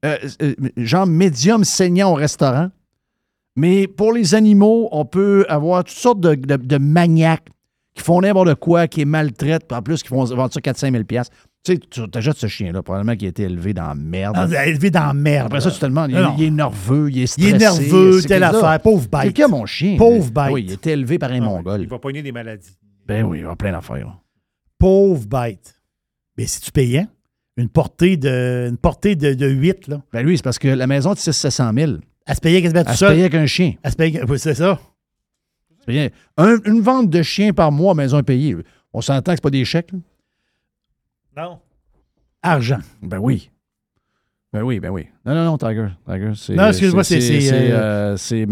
euh, 0.05 0.17
euh, 0.41 0.55
genre 0.77 1.05
médium 1.05 1.63
saignant 1.63 2.11
au 2.11 2.15
restaurant. 2.15 2.69
Mais 3.57 3.88
pour 3.88 4.13
les 4.13 4.34
animaux, 4.35 4.88
on 4.91 5.03
peut 5.03 5.45
avoir 5.49 5.84
toutes 5.84 5.97
sortes 5.97 6.19
de, 6.21 6.35
de- 6.35 6.55
de 6.55 6.77
maniaques 6.77 7.47
qui 7.95 8.03
font 8.03 8.21
n'importe 8.21 8.55
quoi, 8.55 8.88
qui 8.88 9.03
maltraitent, 9.03 9.67
puis 9.67 9.77
en 9.77 9.81
plus 9.81 10.03
qui 10.03 10.09
font 10.09 10.23
vendre 10.23 10.53
ça 10.53 10.59
4-5 10.59 10.91
000 10.91 11.03
Tu 11.03 11.17
sais, 11.73 11.77
tu 11.89 12.07
t'achètes 12.09 12.38
ce 12.38 12.45
chien-là, 12.47 12.84
probablement 12.84 13.15
qui 13.15 13.25
a 13.25 13.29
été 13.29 13.43
élevé 13.43 13.73
dans 13.73 13.88
la 13.88 13.95
merde. 13.95 14.35
Ah, 14.38 14.67
élevé 14.67 14.91
dans 14.91 15.07
la 15.07 15.13
merde. 15.15 15.47
Après 15.47 15.61
ça, 15.61 15.71
tu 15.71 15.79
te 15.79 15.85
demandes, 15.88 16.11
il, 16.11 16.27
il 16.38 16.43
est 16.45 16.51
nerveux, 16.51 17.09
il 17.09 17.17
est 17.17 17.21
Il 17.23 17.27
stressé. 17.27 17.49
est 17.49 17.57
nerveux, 17.57 18.21
c'est 18.21 18.27
telle 18.27 18.43
affaire. 18.43 18.79
Pauvre 18.79 19.07
C'est 19.11 19.23
bête. 19.25 19.34
qui 19.34 19.41
a 19.43 19.47
mon 19.47 19.65
chien? 19.65 19.97
Pauvre 19.97 20.31
bête. 20.31 20.51
Oui, 20.51 20.63
il 20.67 20.73
était 20.73 20.91
élevé 20.91 21.17
par 21.17 21.31
un 21.31 21.38
Ah 21.41 21.45
mongol. 21.45 21.81
Il 21.81 21.88
va 21.89 21.97
pogner 21.97 22.21
des 22.21 22.31
maladies. 22.31 22.77
Ben 23.07 23.23
oui, 23.25 23.39
il 23.39 23.45
va 23.45 23.55
plein 23.55 23.71
d'affaires. 23.71 24.15
Pauvre 24.77 25.25
bête. 25.25 25.73
Mais 26.38 26.45
si 26.45 26.61
tu 26.61 26.71
payais 26.71 27.07
une 27.57 27.69
portée 27.69 28.17
de, 28.17 28.67
une 28.69 28.77
portée 28.77 29.15
de, 29.15 29.34
de 29.34 29.47
8, 29.47 29.88
là, 29.88 30.01
Ben 30.13 30.21
lui, 30.23 30.38
c'est 30.38 30.43
parce 30.43 30.59
que 30.59 30.67
la 30.67 30.85
maison 30.85 31.13
de 31.13 31.17
600 31.17 31.71
000, 31.73 31.93
elle 32.27 32.35
se 32.35 32.41
payait 32.41 32.61
quasiment 32.61 32.81
tout 32.83 32.89
elle 32.89 32.93
se 32.93 32.99
seul. 32.99 33.09
payait 33.13 33.21
avec 33.23 33.35
un 33.35 33.45
chien. 33.45 33.73
Elle 33.81 33.91
se 33.91 33.95
payait, 33.95 34.21
oui, 34.27 34.37
c'est 34.39 34.53
ça. 34.55 34.79
Un- 36.37 36.57
une 36.65 36.81
vente 36.81 37.09
de 37.09 37.21
chiens 37.23 37.53
par 37.53 37.71
mois, 37.71 37.93
maison 37.95 38.21
payée. 38.21 38.55
On 38.93 39.01
s'entend 39.01 39.31
que 39.31 39.37
c'est 39.37 39.41
pas 39.43 39.49
des 39.49 39.63
chèques. 39.65 39.91
là? 39.93 39.99
Non. 41.37 41.59
Argent. 42.41 42.79
Ben 43.01 43.19
oui. 43.19 43.49
Ben 44.51 44.63
oui, 44.63 44.79
ben 44.79 44.89
oui. 44.89 45.07
Non, 45.25 45.33
non, 45.35 45.45
non, 45.45 45.57
Tiger. 45.57 45.89
Tiger, 46.05 46.31
c'est. 46.35 46.55
Non, 46.55 46.67
excuse-moi, 46.67 47.03
c'est- 47.03 47.21
c'est, 47.21 47.41
C'est 47.41 47.71
euh, 47.71 48.13
euh, 48.13 48.17
c'est- 48.17 48.45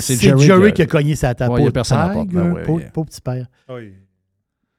C'est 0.00 0.16
c'est 0.16 0.38
Jerry, 0.38 0.72
qui 0.72 0.82
a 0.82 0.86
cogné 0.86 1.14
sa 1.16 1.34
table. 1.34 1.52
Ouais, 1.54 1.60
il 1.62 1.64
y 1.66 1.68
a 1.68 1.72
personne 1.72 1.98
à 1.98 2.08
porte. 2.08 2.28
Ben 2.28 2.52
ouais, 2.52 2.90
Pauvre 2.92 3.06
petit 3.06 3.20
père. 3.20 3.46
Oui. 3.68 3.92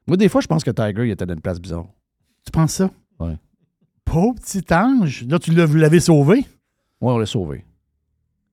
Moi, 0.07 0.18
des 0.18 0.27
fois, 0.27 0.41
je 0.41 0.47
pense 0.47 0.64
que 0.64 0.72
Tiger, 0.72 1.06
il 1.07 1.11
était 1.11 1.26
dans 1.26 1.35
une 1.35 1.41
place 1.41 1.60
bizarre. 1.61 1.85
Tu 2.43 2.51
penses 2.51 2.73
ça? 2.73 2.89
Ouais. 3.19 3.38
Pauvre 4.06 4.35
petit 4.35 4.64
ange. 4.73 5.23
Là, 5.30 5.38
tu 5.39 5.51
l'as- 5.51 5.65
vous 5.65 5.77
l'avez 5.77 5.99
sauvé? 5.99 6.38
Ouais, 6.99 7.14
on 7.14 7.18
l'a 7.19 7.26
sauvé. 7.27 7.64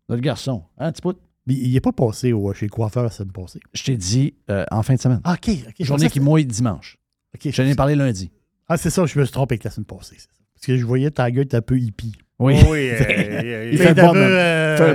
Notre 0.09 0.23
garçon. 0.23 0.62
Hein, 0.78 0.93
petit 0.93 1.03
pout? 1.03 1.16
Mais 1.47 1.55
il 1.55 1.73
n'est 1.73 1.81
pas 1.81 1.93
passé 1.93 2.33
au, 2.33 2.53
chez 2.53 2.66
le 2.66 2.70
coiffeur 2.70 3.03
la 3.05 3.11
semaine 3.11 3.33
passée. 3.33 3.61
Je 3.73 3.85
t'ai 3.85 3.97
dit 3.97 4.35
euh, 4.51 4.65
en 4.70 4.83
fin 4.83 4.95
de 4.95 5.01
semaine. 5.01 5.20
Ah, 5.24 5.35
OK. 5.35 5.49
ok. 5.69 5.74
Je 5.78 5.85
Journée 5.85 6.11
qui 6.11 6.20
mouille 6.20 6.45
dimanche. 6.45 6.97
OK. 7.35 7.53
J'en 7.53 7.65
ai 7.65 7.74
parlé 7.74 7.95
lundi. 7.95 8.31
Ah, 8.69 8.77
c'est 8.77 8.91
ça, 8.91 9.07
je 9.07 9.19
me 9.19 9.24
suis 9.24 9.33
trompé 9.33 9.55
avec 9.55 9.65
la 9.65 9.70
semaine 9.70 9.85
passée. 9.85 10.16
c'est 10.19 10.23
ça. 10.23 10.28
Parce 10.55 10.66
que 10.66 10.77
je 10.77 10.85
voyais 10.85 11.11
Tiger 11.11 11.43
être 11.43 11.55
un 11.55 11.61
peu 11.61 11.78
hippie. 11.78 12.12
Oui. 12.39 12.57
Oui, 12.69 12.91
euh, 12.91 12.99
il, 12.99 12.99
fait 12.99 13.07
euh, 13.07 13.70
Il 13.73 13.78
fait 13.78 13.89
un 13.89 13.95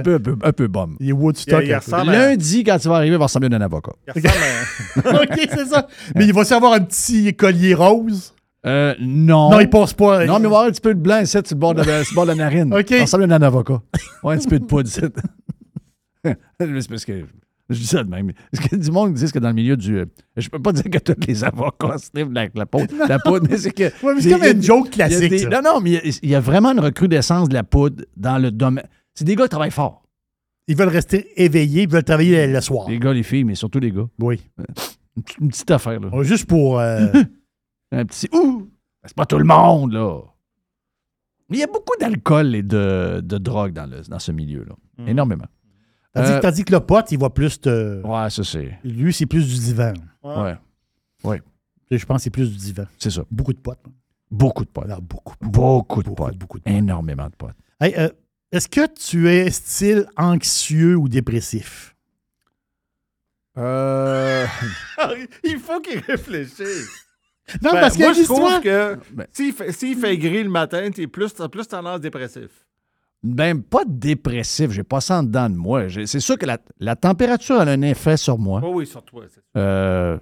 peu, 0.01 0.13
un 0.15 0.19
peu, 0.19 0.35
un 0.43 0.51
peu 0.51 0.67
bum. 0.67 0.97
Il 0.99 1.09
est 1.09 1.13
Woodstock. 1.13 1.63
Il- 1.63 1.67
il 1.69 1.73
un 1.73 1.79
peu. 1.79 1.85
ressemble 1.85 2.09
à- 2.09 2.13
Lundi, 2.29 2.63
quand 2.63 2.77
tu 2.77 2.88
vas 2.88 2.95
arriver, 2.97 3.15
il 3.15 3.19
va 3.19 3.25
ressembler 3.25 3.49
à 3.51 3.55
un 3.57 3.61
avocat. 3.61 3.93
il 4.07 4.21
ressemble 4.21 4.43
à- 5.17 5.21
OK, 5.23 5.39
c'est 5.49 5.65
ça. 5.67 5.88
Mais 6.15 6.25
il 6.25 6.33
va 6.33 6.41
aussi 6.41 6.53
avoir 6.53 6.73
un 6.73 6.81
petit 6.81 7.33
collier 7.35 7.73
rose. 7.73 8.33
Euh, 8.65 8.93
non. 8.99 9.49
Non, 9.49 9.59
il 9.59 9.69
passe 9.69 9.93
pas. 9.93 10.25
Non, 10.25 10.33
mais 10.39 10.39
il 10.39 10.43
va 10.43 10.43
y 10.43 10.45
avoir 10.45 10.63
un 10.65 10.69
petit 10.71 10.81
peu 10.81 10.93
de 10.93 10.99
blanc 10.99 11.19
ici, 11.21 11.31
sur 11.31 11.41
le 11.51 11.55
bord 11.55 11.73
de, 11.73 11.81
le 11.81 12.13
bord 12.15 12.25
de 12.25 12.29
la 12.29 12.35
narine. 12.35 12.73
OK. 12.77 12.89
Ça 12.89 13.01
ressemble 13.01 13.31
à 13.31 13.35
un 13.35 13.41
avocat. 13.41 13.81
Ouais, 14.23 14.35
un 14.35 14.38
petit 14.38 14.47
peu 14.47 14.59
de 14.59 14.65
poudre 14.65 14.88
ici. 14.88 15.01
C'est 16.23 16.88
parce 16.89 17.05
que 17.05 17.25
je 17.69 17.79
dis 17.79 17.88
ça 17.88 18.03
de 18.03 18.09
même. 18.09 18.31
Parce 18.51 18.67
que 18.67 18.75
du 18.75 18.91
monde 18.91 19.13
dit 19.13 19.31
que 19.31 19.39
dans 19.39 19.47
le 19.47 19.55
milieu 19.55 19.75
du. 19.77 19.97
euh, 19.97 20.05
Je 20.38 20.49
peux 20.49 20.59
pas 20.61 20.71
dire 20.73 20.83
que 20.83 20.99
tous 20.99 21.15
les 21.27 21.43
avocats 21.43 21.97
sniffent 21.97 22.27
la, 22.31 22.47
la 22.53 22.65
poudre, 22.65 22.93
la 23.07 23.17
poudre, 23.17 23.47
mais 23.49 23.57
c'est 23.57 23.71
que. 23.71 23.83
Ouais, 24.05 24.13
mais 24.15 24.21
c'est 24.21 24.29
comme 24.31 24.43
une 24.43 24.61
joke 24.61 24.89
classique, 24.91 25.29
des-. 25.29 25.45
Non, 25.47 25.61
non, 25.63 25.79
mais 25.81 25.89
il 25.91 25.93
y 25.93 25.97
a- 25.97 26.19
il 26.23 26.29
y, 26.29 26.35
a 26.35 26.39
vraiment 26.39 26.71
une 26.71 26.79
recrudescence 26.81 27.49
de 27.49 27.53
la 27.55 27.63
poudre 27.63 28.03
dans 28.17 28.38
le 28.38 28.51
domaine. 28.51 28.85
C'est 29.15 29.25
des 29.25 29.35
gars 29.35 29.43
qui 29.45 29.49
travaillent 29.49 29.71
fort. 29.71 30.03
Ils 30.67 30.75
veulent 30.77 30.89
rester 30.89 31.27
éveillés, 31.41 31.83
ils 31.83 31.89
veulent 31.89 32.03
travailler 32.03 32.45
le 32.45 32.61
soir. 32.61 32.88
Les 32.89 32.99
gars, 32.99 33.13
les 33.13 33.23
filles, 33.23 33.43
mais 33.45 33.55
surtout 33.55 33.79
les 33.79 33.91
gars. 33.91 34.07
Oui. 34.19 34.39
Une, 35.17 35.23
petite- 35.23 35.38
une 35.41 35.49
petite 35.49 35.71
affaire, 35.71 35.99
là. 35.99 36.09
Oh, 36.11 36.23
Juste 36.23 36.45
pour. 36.45 36.79
euh, 36.79 37.07
Un 37.91 38.05
petit 38.05 38.30
ouh! 38.34 38.69
C'est 39.05 39.15
pas 39.15 39.26
tout 39.26 39.38
le 39.38 39.43
monde, 39.43 39.93
là. 39.93 40.22
Mais 41.49 41.57
il 41.57 41.59
y 41.59 41.63
a 41.63 41.68
beaucoup 41.68 41.97
d'alcool 41.99 42.55
et 42.55 42.63
de, 42.63 43.19
de 43.23 43.38
drogue 43.38 43.73
dans, 43.73 43.85
le, 43.89 44.01
dans 44.03 44.19
ce 44.19 44.31
milieu-là. 44.31 44.76
Énormément. 45.05 45.47
tandis, 46.13 46.31
Euh, 46.31 46.39
tandis 46.39 46.63
que 46.63 46.72
le 46.72 46.80
pote, 46.80 47.11
il 47.11 47.19
va 47.19 47.30
plus 47.30 47.59
te. 47.59 48.01
Ouais, 48.05 48.30
ça, 48.30 48.43
c'est. 48.43 48.80
Lui, 48.84 49.11
c'est 49.11 49.26
plus 49.26 49.45
du 49.47 49.59
divan. 49.59 49.93
Ouais. 50.23 50.55
Ouais. 51.23 51.41
Je 51.89 52.05
pense 52.05 52.18
que 52.18 52.23
c'est 52.23 52.30
plus 52.30 52.49
du 52.49 52.57
divan. 52.57 52.85
C'est 52.97 53.09
ça. 53.09 53.23
Beaucoup 53.30 53.51
de 53.51 53.59
potes. 53.59 53.84
Beaucoup 54.30 54.63
de 54.63 54.69
potes. 54.69 54.85
Alors, 54.85 55.01
beaucoup. 55.01 55.35
Beaucoup 55.41 56.03
de 56.03 56.09
potes. 56.11 56.38
beaucoup 56.38 56.59
de 56.59 56.63
potes. 56.63 56.73
Énormément 56.73 57.26
de 57.27 57.35
potes. 57.35 57.55
Hey, 57.81 57.93
euh, 57.97 58.07
Est-ce 58.53 58.69
que 58.69 58.88
tu 58.93 59.30
es 59.30 59.49
style 59.51 60.05
anxieux 60.15 60.95
ou 60.95 61.09
dépressif? 61.09 61.95
Euh. 63.57 64.45
il 65.43 65.59
faut 65.59 65.81
qu'il 65.81 65.99
réfléchisse. 65.99 66.89
Non, 67.61 67.71
Ben, 67.73 67.81
parce 67.81 67.97
que 67.97 68.03
moi, 68.03 68.13
je 68.13 68.23
trouve 68.23 68.59
que 68.61 68.97
Ben- 69.13 69.27
s'il 69.71 69.95
fait, 69.97 70.17
gris 70.17 70.43
le 70.43 70.49
matin, 70.49 70.89
t'es 70.91 71.07
plus, 71.07 71.33
t'as 71.33 71.47
plus 71.49 71.67
tendance 71.67 71.99
dépressif. 72.01 72.49
Ben, 73.23 73.61
pas 73.61 73.83
dépressif. 73.85 74.71
J'ai 74.71 74.83
pas 74.83 74.99
ça 75.01 75.19
en 75.19 75.23
dedans 75.23 75.49
de 75.49 75.55
moi. 75.55 75.83
C'est 76.05 76.19
sûr 76.19 76.37
que 76.37 76.45
la, 76.45 76.57
la 76.79 76.95
température 76.95 77.59
a 77.59 77.63
un 77.63 77.81
effet 77.83 78.17
sur 78.17 78.37
moi. 78.39 78.61
Oh 78.63 78.71
oui, 78.75 78.87
sur 78.87 79.03
toi. 79.03 79.23
c'est- 79.31 79.41
Euh, 79.57 80.17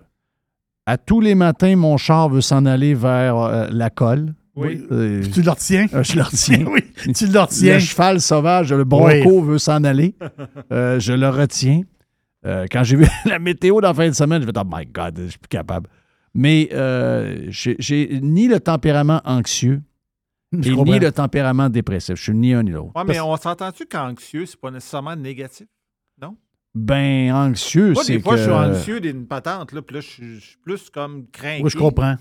à 0.85 0.97
tous 0.97 1.22
les 1.22 1.35
matins, 1.35 1.76
mon 1.76 1.97
char 1.97 2.30
veut 2.30 2.41
s'en 2.41 2.65
aller 2.65 2.93
vers 2.93 3.38
euh, 3.38 3.68
la 3.72 3.89
colle. 3.89 4.34
Oui. 4.56 4.85
Euh, 4.91 5.23
Tu 5.34 5.41
le 5.41 5.49
retiens? 5.51 5.85
euh, 5.93 6.03
je 6.03 6.15
le 6.18 6.23
retiens. 6.23 6.65
oui, 6.68 6.81
tu 7.15 7.27
le 7.27 7.39
retiens? 7.39 7.76
Le 7.76 7.80
cheval 7.80 8.19
sauvage, 8.19 8.73
le 8.73 8.84
bronco 8.84 9.41
veut 9.41 9.57
s'en 9.60 9.84
aller. 9.85 10.15
Euh, 10.73 10.99
je 10.99 11.14
le 11.14 11.30
retiens. 11.30 11.81
Euh, 12.45 12.65
quand 12.72 12.84
j'ai 12.84 12.95
vu 12.97 13.06
la 13.26 13.39
météo 13.39 13.80
dans 13.81 13.88
la 13.89 13.93
fin 13.93 14.07
de 14.10 14.14
semaine, 14.14 14.41
je 14.41 14.47
me 14.47 14.51
suis 14.51 14.53
dit, 14.53 14.60
oh 14.69 14.76
my 14.77 14.85
God, 14.85 15.19
je 15.26 15.30
suis 15.30 15.39
plus 15.39 15.47
capable. 15.47 15.89
Mais 16.34 16.69
euh, 16.73 17.47
j'ai- 17.49 18.19
ni 18.22 18.47
le 18.47 18.60
tempérament 18.60 19.22
anxieux 19.26 19.81
et 20.53 20.57
ni 20.76 20.99
le 20.99 21.11
tempérament 21.11 21.69
dépressif. 21.69 22.15
Je 22.15 22.22
suis 22.23 22.34
ni 22.34 22.53
un 22.53 22.64
ni 22.64 22.72
l'autre. 22.72 22.91
Ouais, 22.95 23.03
mais 23.06 23.19
on 23.19 23.35
s'entend-tu 23.38 23.85
qu'anxieux, 23.85 24.45
c'est 24.45 24.60
pas 24.60 24.72
nécessairement 24.72 25.15
négatif? 25.15 25.68
Non? 26.22 26.35
Ben, 26.76 27.31
anxieux, 27.34 27.93
Moi, 27.93 28.03
c'est 28.03 28.18
des 28.18 28.22
fois, 28.22 28.38
je 28.38 28.43
suis 28.43 28.51
anxieux 28.51 28.99
d'une 29.01 29.26
patente, 29.26 29.72
là, 29.73 29.81
puis 29.81 29.95
là, 29.95 30.01
je 30.01 30.07
suis- 30.39 30.57
plus 30.64 30.89
comme 30.89 31.26
craqué. 31.31 31.61
Oui, 31.64 31.69
je 31.69 31.77
comprends. 31.77 32.15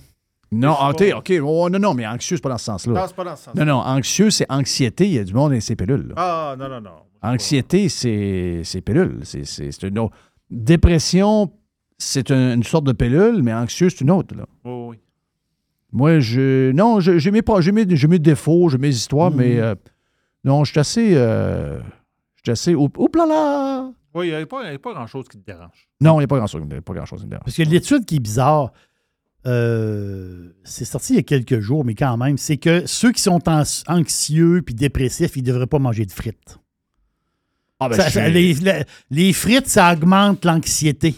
Non, 0.51 0.75
Je 0.99 1.11
ah. 1.13 1.19
OK. 1.19 1.33
oh, 1.43 1.69
non, 1.69 1.79
non, 1.79 1.93
mais 1.93 2.07
anxieux, 2.07 2.37
c'est 2.37 2.43
pas 2.43 2.49
dans 2.49 2.57
ce 2.59 2.65
sens-là. 2.65 2.95
Non, 2.95 3.07
c'est 3.07 3.15
pas 3.17 3.25
dans 3.25 3.37
ce 3.37 3.45
sens. 3.45 3.55
Non, 3.55 3.67
non, 3.67 3.75
anxieux, 3.81 4.31
c'est 4.31 4.47
anxiété. 4.51 5.07
Il 5.07 5.13
y 5.13 5.19
a 5.19 5.25
du 5.25 5.35
monde 5.35 5.53
et 5.53 5.61
ses 5.61 5.77
pilules. 5.77 6.09
là. 6.09 6.15
Ah, 6.17 6.57
non, 6.59 6.69
non, 6.71 6.81
non. 6.81 6.91
Anxiété, 7.21 7.91
c'est 7.91 8.63
c'est 8.65 8.81
pilule. 8.81 9.19
C'est 9.25 9.45
c'est- 9.45 9.71
c'est 9.73 9.87
une 9.89 9.99
autre. 9.99 10.17
Dépression, 10.51 11.53
c'est 11.99 12.31
un- 12.31 12.55
une 12.55 12.63
sorte 12.63 12.85
de 12.85 12.93
pilule, 12.93 13.43
mais 13.43 13.53
anxieux, 13.53 13.91
c'est 13.91 14.01
une 14.03 14.11
autre. 14.11 14.35
Là. 14.37 14.47
Oui, 14.65 14.73
oui. 14.91 14.97
Moi, 15.93 16.21
je. 16.21 16.71
Non, 16.73 17.01
je- 17.01 17.19
j'ai 17.19 17.31
mes, 17.31 17.43
mes, 17.73 17.97
j'ai 17.97 18.09
mes 18.09 18.19
défauts, 18.19 18.69
j'ai 18.69 18.79
mes 18.79 18.89
histoires, 18.91 19.31
mais 19.31 19.59
euh, 19.59 19.75
non, 20.45 20.65
je 20.65 20.71
suis 20.73 20.81
assez. 20.81 21.13
euh, 21.15 21.79
je 22.37 22.43
suis 22.45 22.51
assez. 22.53 22.75
Oup, 22.75 23.17
là 23.17 23.27
là! 23.27 23.91
Oui, 24.15 24.29
il 24.29 24.31
n'y 24.31 24.37
a 24.37 24.47
pas, 24.47 24.65
il 24.65 24.73
y 24.73 24.75
a 24.75 24.79
pas 24.79 24.93
grand-chose 24.93 25.27
qui 25.29 25.39
te 25.39 25.47
dérange. 25.51 25.89
Non, 26.01 26.15
il 26.17 26.19
n'y 26.19 26.25
a 26.25 26.29
pas 26.29 26.37
grand-chose 26.39 26.63
pas 26.85 26.93
grand-chose 26.95 27.21
qui 27.21 27.27
me 27.27 27.31
dérange. 27.31 27.45
Parce 27.45 27.57
que 27.57 27.63
l'étude 27.63 28.05
qui 28.05 28.17
est 28.17 28.21
bizarre, 28.21 28.73
euh, 29.47 30.51
c'est 30.65 30.85
sorti 30.85 31.15
il 31.15 31.17
y 31.17 31.21
a 31.21 31.23
quelques 31.23 31.61
jours, 31.61 31.85
mais 31.85 31.95
quand 31.95 32.17
même, 32.17 32.37
c'est 32.39 32.57
que 32.57 32.87
ceux 32.87 33.13
qui 33.13 33.23
sont 33.23 33.41
anxieux 33.89 34.63
puis 34.65 34.75
dépressifs, 34.75 35.37
ils 35.37 35.43
ne 35.43 35.47
devraient 35.49 35.67
pas 35.67 35.79
manger 35.79 36.05
de 36.07 36.13
frites. 36.13 36.59
Ah, 37.81 37.89
ben, 37.89 37.97
Ça- 37.97 38.09
je 38.09 38.15
ça- 38.15 38.29
les, 38.29 38.55
les 39.11 39.33
frites, 39.33 39.69
ça 39.69 39.93
augmente 39.93 40.45
l'anxiété. 40.45 41.15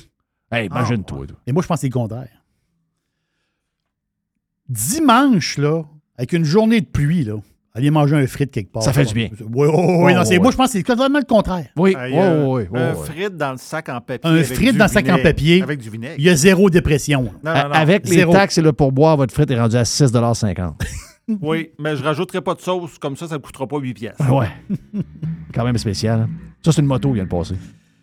Hey, 0.52 0.66
imagine-toi. 0.66 1.26
toi. 1.26 1.36
Et 1.46 1.52
moi, 1.52 1.62
je 1.62 1.68
pense 1.68 1.76
que 1.76 1.80
c'est 1.82 1.86
le 1.88 1.92
contraire. 1.92 2.28
Dimanche, 4.68 5.58
là, 5.58 5.82
avec 6.16 6.32
une 6.32 6.44
journée 6.44 6.80
de 6.80 6.86
pluie, 6.86 7.24
là, 7.24 7.34
aller 7.74 7.90
manger 7.90 8.16
un 8.16 8.26
frite 8.26 8.50
quelque 8.50 8.70
part. 8.72 8.82
Ça 8.82 8.92
fait 8.92 9.04
du 9.04 9.14
bien. 9.14 9.28
Oui, 9.40 9.68
oui, 9.68 9.68
oui, 9.74 10.14
non, 10.14 10.20
Oh, 10.22 10.24
c'est-. 10.24 10.38
Moi, 10.38 10.50
je 10.52 10.56
pense 10.56 10.66
que 10.72 10.78
c'est 10.78 10.82
totalement 10.84 11.18
le 11.18 11.24
contraire. 11.24 11.68
Oui, 11.76 11.94
oui, 11.96 12.12
euh, 12.14 12.46
oui, 12.46 12.62
oui, 12.70 12.80
Un 12.80 12.94
oui. 12.94 13.06
frite 13.06 13.36
dans 13.36 13.52
le 13.52 13.58
sac 13.58 13.88
en 13.88 14.00
papier. 14.00 14.30
Un 14.30 14.42
du 14.42 14.72
dans 14.78 14.84
le 14.84 14.90
sac 14.90 15.08
en 15.08 15.18
papier. 15.22 15.62
Avec 15.62 15.80
du 15.80 15.90
vinaigre. 15.90 16.14
Il 16.18 16.24
y 16.24 16.28
a 16.30 16.36
zéro 16.36 16.70
dépression. 16.70 17.22
là. 17.24 17.30
Non, 17.44 17.50
A- 17.50 17.62
non, 17.64 17.68
non. 17.70 17.74
Avec 17.74 18.08
les 18.08 18.16
Zéro. 18.16 18.32
taxes 18.32 18.58
et 18.58 18.62
le 18.62 18.72
pourboire, 18.72 19.16
votre 19.16 19.34
frite 19.34 19.50
est 19.50 19.60
rendu 19.60 19.76
à 19.76 19.82
6,50 19.84 20.74
Oui, 21.42 21.70
mais 21.78 21.94
je 21.96 22.02
rajouterai 22.02 22.40
pas 22.40 22.54
de 22.54 22.60
sauce, 22.60 22.98
comme 22.98 23.16
ça, 23.16 23.28
ça 23.28 23.34
ne 23.36 23.40
coûtera 23.40 23.66
pas 23.66 23.78
8 23.78 23.94
pièces. 23.94 24.16
Ouais. 24.30 24.48
Quand 25.54 25.64
même 25.64 25.78
spécial. 25.78 26.20
hein. 26.22 26.28
Ça, 26.64 26.72
c'est 26.72 26.80
une 26.80 26.86
moto 26.88 27.08
qui 27.10 27.14
vient 27.14 27.24
de 27.24 27.28
passer. 27.28 27.54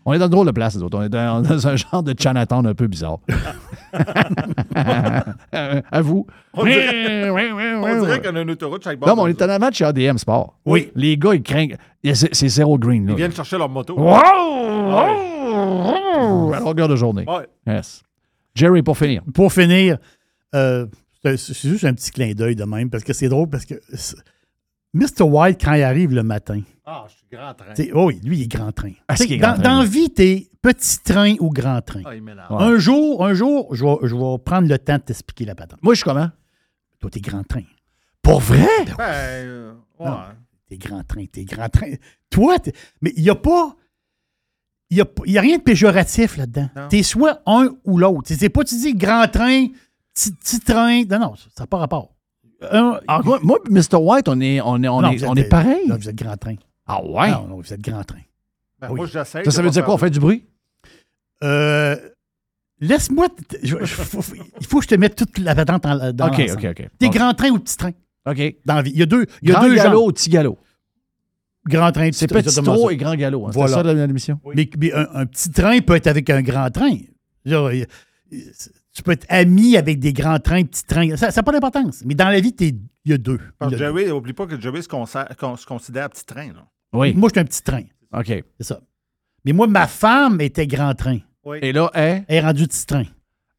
On 0.09 0.13
est 0.13 0.19
dans 0.19 0.27
une 0.27 0.31
drôle 0.31 0.47
de 0.47 0.51
place, 0.51 0.73
nous 0.77 0.83
autres. 0.83 0.97
On 0.97 1.03
est 1.03 1.09
dans, 1.09 1.41
dans 1.47 1.67
un 1.67 1.75
genre 1.75 2.01
de 2.01 2.15
Chinatown 2.17 2.65
un 2.65 2.73
peu 2.73 2.87
bizarre. 2.87 3.17
À 5.91 6.01
vous. 6.01 6.25
On 6.53 6.63
dirait, 6.63 7.29
on 7.29 8.05
dirait 8.05 8.21
qu'on 8.21 8.35
a 8.37 8.41
une 8.41 8.51
autoroute 8.51 8.83
chaque 8.83 8.99
bord. 8.99 9.09
Non, 9.09 9.15
mais 9.17 9.21
on 9.23 9.27
est 9.27 9.41
en 9.41 9.49
avant 9.49 9.69
de 9.69 9.73
chez 9.75 9.83
ADM 9.83 10.17
Sport. 10.17 10.55
Oui. 10.65 10.91
Les 10.95 11.17
gars, 11.17 11.33
ils 11.33 11.43
craignent. 11.43 11.75
C'est 12.05 12.47
zéro 12.47 12.77
green. 12.77 13.05
Là. 13.05 13.11
Ils 13.11 13.17
viennent 13.17 13.33
chercher 13.33 13.57
leur 13.57 13.67
moto. 13.67 13.95
Wow! 13.97 14.13
Wow! 14.91 16.53
À 16.53 16.59
longueur 16.61 16.87
de 16.87 16.95
journée. 16.95 17.25
Ouais. 17.27 17.47
Yes. 17.67 18.01
Jerry, 18.55 18.83
pour 18.83 18.97
finir. 18.97 19.23
Pour 19.33 19.51
finir, 19.51 19.97
euh, 20.55 20.85
c'est 21.23 21.35
c'est 21.37 21.67
juste 21.67 21.83
un 21.83 21.93
petit 21.93 22.11
clin 22.11 22.31
d'œil 22.33 22.55
de 22.55 22.63
même, 22.63 22.89
parce 22.89 23.03
que 23.03 23.11
c'est 23.11 23.27
drôle, 23.27 23.49
parce 23.49 23.65
que 23.65 23.75
c'est- 23.93 24.15
Mr. 24.97 25.23
White, 25.23 25.61
quand 25.63 25.73
il 25.73 25.83
arrive 25.83 26.13
le 26.13 26.23
matin, 26.23 26.61
Ah, 26.85 27.05
je 27.07 27.13
suis 27.15 27.27
grand 27.31 27.53
train. 27.53 27.73
oh 27.93 28.07
oui, 28.07 28.19
lui, 28.23 28.37
il 28.39 28.43
est 28.43 28.47
grand 28.47 28.71
train. 28.71 28.91
Ah, 29.07 29.15
est 29.15 29.27
dans, 29.27 29.37
grand 29.37 29.53
train, 29.53 29.63
dans 29.63 29.77
la 29.79 29.83
lui. 29.83 29.89
vie, 29.91 30.09
t'es 30.09 30.49
petit 30.61 30.99
train 31.03 31.35
ou 31.39 31.49
grand 31.49 31.81
train. 31.81 32.01
Ah, 32.05 32.15
il. 32.15 32.21
Ouais. 32.23 32.33
Un 32.49 32.77
jour, 32.77 33.25
un 33.25 33.33
jour, 33.33 33.73
je 33.75 33.83
vais, 33.83 33.97
je 34.07 34.15
vais 34.15 34.37
prendre 34.43 34.67
le 34.67 34.77
temps 34.79 34.95
de 34.97 35.01
t'expliquer 35.03 35.45
la 35.45 35.55
patente. 35.55 35.81
Moi, 35.83 35.93
je 35.93 35.97
suis 35.99 36.03
comment? 36.03 36.29
Toi, 36.99 37.09
t'es 37.09 37.19
grand 37.21 37.43
train. 37.43 37.63
Pour 38.21 38.39
vrai? 38.39 38.67
Ben, 38.97 39.03
euh, 39.03 39.73
ouais. 39.99 40.09
T'es 40.69 40.77
grand 40.77 41.03
train, 41.03 41.25
t'es 41.31 41.45
grand 41.45 41.69
train. 41.69 41.91
Toi, 42.29 42.55
mais 43.01 43.13
il 43.15 43.23
n'y 43.23 43.29
a 43.29 43.35
pas. 43.35 43.75
Il 44.89 44.95
n'y 44.95 45.01
a, 45.01 45.05
y 45.25 45.37
a 45.37 45.41
rien 45.41 45.57
de 45.57 45.63
péjoratif 45.63 46.37
là-dedans. 46.37 46.69
T'es 46.89 47.03
soit 47.03 47.41
un 47.45 47.69
ou 47.83 47.97
l'autre. 47.97 48.31
C'est 48.33 48.49
pas 48.49 48.63
tu 48.63 48.75
dis 48.75 48.93
grand 48.95 49.27
train, 49.29 49.67
petit, 50.13 50.31
petit 50.31 50.59
train. 50.61 51.03
Non, 51.03 51.19
non, 51.19 51.35
ça 51.35 51.49
n'a 51.63 51.67
pas 51.67 51.77
rapport. 51.77 52.15
Un- 52.71 52.99
Ah, 53.07 53.21
moi, 53.23 53.39
moi, 53.43 53.59
Mr. 53.69 53.97
White, 53.97 54.27
on 54.27 54.39
est, 54.41 54.59
on 54.61 54.81
est, 54.83 54.87
on 54.87 55.01
Non, 55.01 55.11
est, 55.11 55.17
vous 55.17 55.25
on 55.25 55.35
êtes- 55.35 55.45
est 55.45 55.49
pareil. 55.49 55.87
Non, 55.87 55.95
vous 55.97 56.09
êtes 56.09 56.15
grand 56.15 56.35
train. 56.37 56.55
Ah 56.87 57.03
ouais? 57.03 57.29
Non, 57.31 57.47
non, 57.47 57.57
vous 57.61 57.73
êtes 57.73 57.81
grand 57.81 58.03
train. 58.03 58.19
Ben, 58.79 58.89
Oui. 58.89 58.95
Moi, 58.97 59.05
j'essaie. 59.07 59.43
Ça, 59.43 59.51
ça 59.51 59.61
veut 59.61 59.69
dire 59.69 59.83
quoi? 59.85 59.93
On 59.93 59.97
fait 59.97 60.09
du 60.09 60.19
bruit? 60.19 60.43
Euh, 61.43 61.95
Laisse-moi. 62.79 63.27
faut- 63.85 64.21
faut- 64.21 64.35
il 64.59 64.67
faut 64.67 64.77
que 64.79 64.83
je 64.83 64.89
te 64.89 64.95
mette 64.95 65.15
toute 65.15 65.39
la 65.39 65.55
patente 65.55 65.85
en- 65.85 66.13
dans 66.13 66.27
OK. 66.27 66.41
OK, 66.53 66.65
OK. 66.71 66.87
T'es 66.99 67.09
grand 67.09 67.33
train 67.33 67.49
ou 67.49 67.59
petit 67.59 67.75
train? 67.77 67.91
OK. 68.27 68.55
dans 68.65 68.75
la 68.75 68.81
vie. 68.81 68.91
Il 68.91 68.99
y 68.99 69.03
a 69.03 69.05
deux, 69.05 69.25
il 69.41 69.49
y 69.49 69.51
a 69.51 69.55
Grand 69.55 69.67
deux 69.67 69.75
galop 69.75 70.07
ou 70.09 70.11
petit 70.11 70.29
galop? 70.29 70.57
Grand 71.65 71.91
train, 71.91 72.09
C'est 72.11 72.27
petit- 72.27 72.35
petit 72.35 72.37
exactement 72.49 72.75
trop 72.75 72.87
ça. 72.89 72.93
et 72.93 72.97
grand 72.97 73.15
galop. 73.15 73.47
Hein. 73.47 73.51
Voilà. 73.53 73.69
C'est 73.69 73.73
ça 73.75 73.83
la- 73.83 74.05
l'émission? 74.07 74.39
Mais, 74.53 74.69
mais 74.77 74.93
un, 74.93 75.07
un 75.13 75.25
petit 75.25 75.49
train 75.49 75.79
peut 75.79 75.95
être 75.95 76.07
avec 76.07 76.29
un 76.29 76.41
grand 76.41 76.69
train. 76.69 76.97
Genre, 77.45 77.69
tu 78.97 79.03
peux 79.03 79.11
être 79.11 79.27
ami 79.29 79.77
avec 79.77 79.99
des 79.99 80.11
grands 80.11 80.39
trains, 80.39 80.63
petits 80.63 80.83
trains. 80.83 81.15
Ça 81.17 81.29
n'a 81.29 81.43
pas 81.43 81.51
d'importance. 81.51 82.01
Mais 82.03 82.15
dans 82.15 82.29
la 82.29 82.39
vie, 82.39 82.51
t'es- 82.53 82.73
il 83.05 83.11
y 83.11 83.13
a 83.13 83.17
deux. 83.19 83.39
Joey, 83.71 84.09
oublie 84.11 84.33
pas 84.33 84.47
que 84.47 84.59
Joey 84.59 84.81
se, 84.81 84.87
se 84.89 85.65
considère 85.67 86.09
petit 86.09 86.25
train. 86.25 86.47
Là. 86.47 86.65
Oui. 86.93 87.13
Moi, 87.13 87.29
je 87.29 87.33
suis 87.33 87.39
un 87.39 87.45
petit 87.45 87.61
train. 87.61 87.83
OK. 88.11 88.25
C'est 88.59 88.63
ça. 88.63 88.81
Mais 89.45 89.53
moi, 89.53 89.67
ma 89.67 89.85
femme 89.85 90.41
était 90.41 90.65
grand 90.65 90.95
train. 90.95 91.19
Oui. 91.45 91.59
Et 91.61 91.71
là, 91.71 91.91
hein? 91.93 92.21
Elle 92.27 92.37
est 92.37 92.41
rendue 92.41 92.67
petit 92.67 92.85
train. 92.87 93.05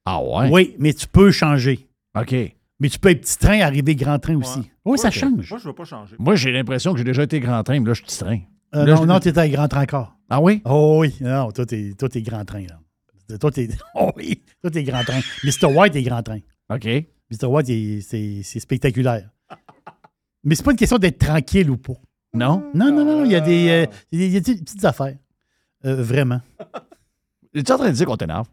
Ah 0.04 0.20
ouais? 0.22 0.48
Oui, 0.50 0.74
mais 0.80 0.92
tu 0.92 1.06
peux 1.06 1.30
changer. 1.30 1.88
OK. 2.18 2.34
Mais 2.80 2.88
tu 2.88 2.98
peux 2.98 3.10
être 3.10 3.20
petit 3.20 3.38
train, 3.38 3.60
arriver 3.60 3.94
grand 3.94 4.18
train 4.18 4.36
aussi. 4.36 4.70
Oui, 4.84 4.98
ça 4.98 5.10
change. 5.12 5.48
Moi, 5.50 5.58
je 5.60 5.68
veux 5.68 5.72
pas 5.72 5.84
changer. 5.84 6.16
Moi, 6.18 6.34
j'ai 6.34 6.50
l'impression 6.50 6.92
que 6.92 6.98
j'ai 6.98 7.04
déjà 7.04 7.22
été 7.22 7.38
grand 7.38 7.62
train, 7.62 7.78
mais 7.78 7.86
là, 7.86 7.92
je 7.94 7.98
suis 8.02 8.06
petit 8.06 8.18
train. 8.18 8.40
Euh, 8.74 8.84
Là, 8.84 8.94
non, 8.96 9.02
je- 9.02 9.06
non, 9.06 9.20
tu 9.20 9.28
étais 9.28 9.40
un 9.40 9.48
grand 9.48 9.68
train 9.68 9.82
encore. 9.82 10.16
Ah 10.28 10.40
oui? 10.40 10.62
Oh 10.64 10.98
oui. 11.00 11.14
Non, 11.20 11.52
toi, 11.52 11.64
t'es, 11.64 11.94
toi, 11.98 12.08
t'es 12.08 12.22
grand 12.22 12.44
train, 12.44 12.60
là. 12.68 12.78
Toi, 13.40 13.50
t'es. 13.50 13.68
Oh 13.94 14.10
oui. 14.16 14.42
Toi, 14.60 14.70
t'es 14.70 14.82
grand 14.84 15.04
train. 15.04 15.20
Mr. 15.44 15.66
White 15.66 15.96
est 15.96 16.02
grand 16.02 16.22
train. 16.22 16.38
OK. 16.70 16.84
Mr. 17.30 17.46
White, 17.46 18.02
c'est, 18.02 18.42
spectaculaire. 18.60 19.28
Mais 20.44 20.54
c'est 20.54 20.62
pas 20.62 20.70
une 20.70 20.76
question 20.76 20.98
d'être 20.98 21.18
tranquille 21.18 21.70
ou 21.70 21.76
pas. 21.76 21.94
Non? 22.32 22.70
Non, 22.74 22.90
non, 22.92 23.04
non. 23.04 23.24
Il 23.24 23.32
y 23.32 23.36
a 23.36 23.40
des, 23.40 23.68
euh, 23.68 23.86
il 24.12 24.32
y 24.32 24.36
a 24.36 24.40
des- 24.40 24.54
petites 24.56 24.84
affaires. 24.84 25.16
Euh, 25.84 26.02
vraiment. 26.02 26.40
Es-tu 27.54 27.72
en 27.72 27.76
train 27.78 27.88
de 27.90 27.94
dire 27.94 28.06
qu'on 28.06 28.16
t'énerve? 28.16 28.46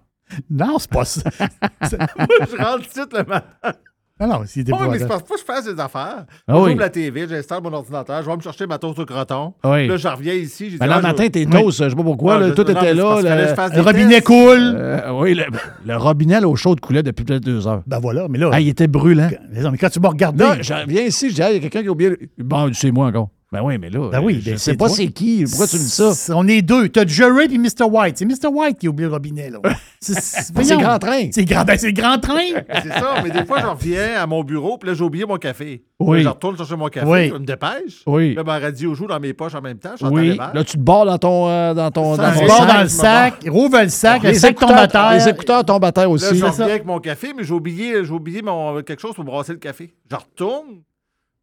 Non, 0.49 0.77
c'est 0.79 0.89
pas 0.89 1.05
ça. 1.05 1.21
Moi, 1.39 2.27
je 2.49 2.55
rentre 2.57 2.87
ici 2.87 2.99
le 3.11 3.23
matin. 3.23 3.73
Non, 4.19 4.27
non, 4.27 4.41
c'était 4.45 4.71
Oh, 4.73 4.77
pas 4.77 4.87
mais 4.87 4.99
c'est 4.99 5.07
parce 5.07 5.23
que 5.23 5.37
je 5.37 5.43
fasse 5.43 5.65
des 5.65 5.77
affaires. 5.79 6.25
Ah 6.47 6.57
oui. 6.59 6.69
J'ouvre 6.69 6.79
la 6.79 6.89
TV, 6.89 7.27
j'installe 7.27 7.61
mon 7.61 7.73
ordinateur, 7.73 8.21
je 8.23 8.29
vais 8.29 8.35
me 8.37 8.41
chercher 8.41 8.65
ma 8.65 8.77
toast 8.77 8.97
au 8.97 9.05
croton. 9.05 9.53
Oui. 9.65 9.87
Là, 9.87 9.97
je 9.97 10.07
reviens 10.07 10.33
ici. 10.33 10.69
j'ai 10.69 10.77
Ben 10.77 10.85
dit, 10.85 10.89
là, 10.89 10.95
ah, 10.95 11.01
le 11.01 11.07
matin, 11.07 11.23
je- 11.25 11.29
tes 11.29 11.45
toasts, 11.45 11.83
je 11.83 11.89
sais 11.89 11.95
pas 11.95 12.03
pourquoi, 12.03 12.35
Ah, 12.35 12.39
là, 12.39 12.47
je- 12.47 12.53
tout 12.53 12.63
non, 12.63 12.69
était 12.69 12.79
c'est 12.81 12.93
là. 12.93 13.15
je 13.19 13.25
le- 13.71 13.75
des 13.75 13.81
robinet 13.81 14.09
tests. 14.15 14.27
coule. 14.27 14.73
Euh, 14.77 15.11
oui, 15.19 15.33
le, 15.33 15.43
le 15.85 15.97
robinet 15.97 16.39
l'eau 16.39 16.55
chaude 16.55 16.79
coulait 16.79 17.03
depuis 17.03 17.25
peut-être 17.25 17.43
deux 17.43 17.67
heures. 17.67 17.83
Ben 17.87 17.99
voilà, 17.99 18.27
mais 18.29 18.37
là. 18.37 18.49
Ah, 18.53 18.61
il 18.61 18.69
était 18.69 18.87
brûlant. 18.87 19.29
mais 19.51 19.61
non, 19.61 19.71
mais 19.71 19.77
quand 19.77 19.89
tu 19.89 19.99
m'as 19.99 20.09
regardé. 20.09 20.43
Là, 20.45 20.61
je 20.61 20.73
viens 20.87 21.01
ici, 21.03 21.29
je 21.29 21.35
dis, 21.35 21.41
ah, 21.41 21.51
il 21.51 21.55
y 21.55 21.57
a 21.57 21.59
quelqu'un 21.59 21.81
qui 21.81 21.87
a 21.89 21.91
oublié. 21.91 22.17
Bon, 22.37 22.69
c'est 22.73 22.91
moi 22.91 23.07
encore. 23.07 23.29
Ben 23.55 23.61
oui, 23.63 23.77
mais 23.77 23.89
là, 23.89 24.09
Ben 24.11 24.21
oui, 24.21 24.39
je 24.41 24.51
ben 24.51 24.57
sais 24.57 24.71
c'est 24.71 24.77
pas 24.77 24.89
c'est 24.89 25.07
qui. 25.07 25.43
Pourquoi 25.45 25.67
tu 25.67 25.75
me 25.77 25.81
dis 25.81 25.89
ça? 25.89 26.35
On 26.35 26.47
est 26.47 26.61
deux. 26.61 26.89
T'as 26.89 27.05
Jerry 27.05 27.45
et 27.53 27.57
Mr. 27.57 27.85
White. 27.89 28.17
C'est 28.17 28.25
Mr. 28.25 28.49
White 28.53 28.79
qui 28.79 28.87
a 28.87 28.89
oublié 28.89 29.07
le 29.07 29.13
robinet, 29.13 29.49
là. 29.49 29.59
C'est, 30.01 30.77
grand 30.77 30.99
train. 30.99 31.29
C'est 31.31 31.45
grand, 31.45 31.63
ben, 31.63 31.77
c'est 31.79 31.91
grand 31.93 32.19
train. 32.19 32.35
C'est 32.83 32.89
ça, 32.89 33.21
mais 33.23 33.31
des 33.31 33.43
fois, 33.45 33.59
je 33.61 33.65
reviens 33.65 34.21
à 34.21 34.27
mon 34.27 34.43
bureau, 34.43 34.77
puis 34.77 34.89
là, 34.89 34.93
j'ai 34.95 35.03
oublié 35.03 35.25
mon 35.25 35.37
café. 35.37 35.83
Oui. 35.99 36.17
Là, 36.17 36.23
je 36.23 36.27
retourne 36.29 36.57
chercher 36.57 36.75
mon 36.75 36.89
café, 36.89 37.07
Oui. 37.07 37.29
je 37.29 37.33
me 37.33 37.39
dépêche. 37.45 38.03
Oui. 38.05 38.35
Là, 38.35 38.43
ma 38.43 38.59
radio 38.59 38.93
joue 38.93 39.07
dans 39.07 39.19
mes 39.19 39.33
poches 39.33 39.55
en 39.55 39.61
même 39.61 39.79
temps. 39.79 39.95
Je 39.99 40.05
Oui. 40.05 40.37
Là, 40.37 40.63
tu 40.63 40.73
te 40.77 40.81
barres 40.81 41.05
dans 41.05 41.17
ton. 41.17 41.47
euh, 41.49 41.73
dans 41.73 41.89
ton, 41.89 42.15
Ça, 42.17 42.31
dans 42.31 42.39
ton 42.39 42.47
sac, 42.47 42.69
je 42.77 42.83
le 42.83 42.87
sac, 42.89 43.33
rouvre 43.49 43.81
le 43.81 43.89
sac, 43.89 44.23
le 44.23 44.29
Les 44.29 44.35
sac 44.35 44.59
tombe 44.59 44.69
à 44.71 44.83
écouteurs, 44.83 44.91
terre. 45.09 45.17
les 45.17 45.29
écouteurs 45.29 45.65
tombent 45.65 45.85
à 45.85 45.91
terre 45.91 46.03
Là, 46.03 46.09
aussi. 46.09 46.35
je 46.35 46.39
ça. 46.39 46.51
reviens 46.51 46.65
avec 46.67 46.85
mon 46.85 46.99
café, 46.99 47.33
mais 47.35 47.43
j'ai 47.43 47.53
oublié, 47.53 48.03
j'ai 48.05 48.11
oublié 48.11 48.41
mon, 48.43 48.81
quelque 48.83 49.01
chose 49.01 49.15
pour 49.15 49.23
brasser 49.23 49.53
le 49.53 49.59
café. 49.59 49.91
Je 50.11 50.15
retourne. 50.15 50.81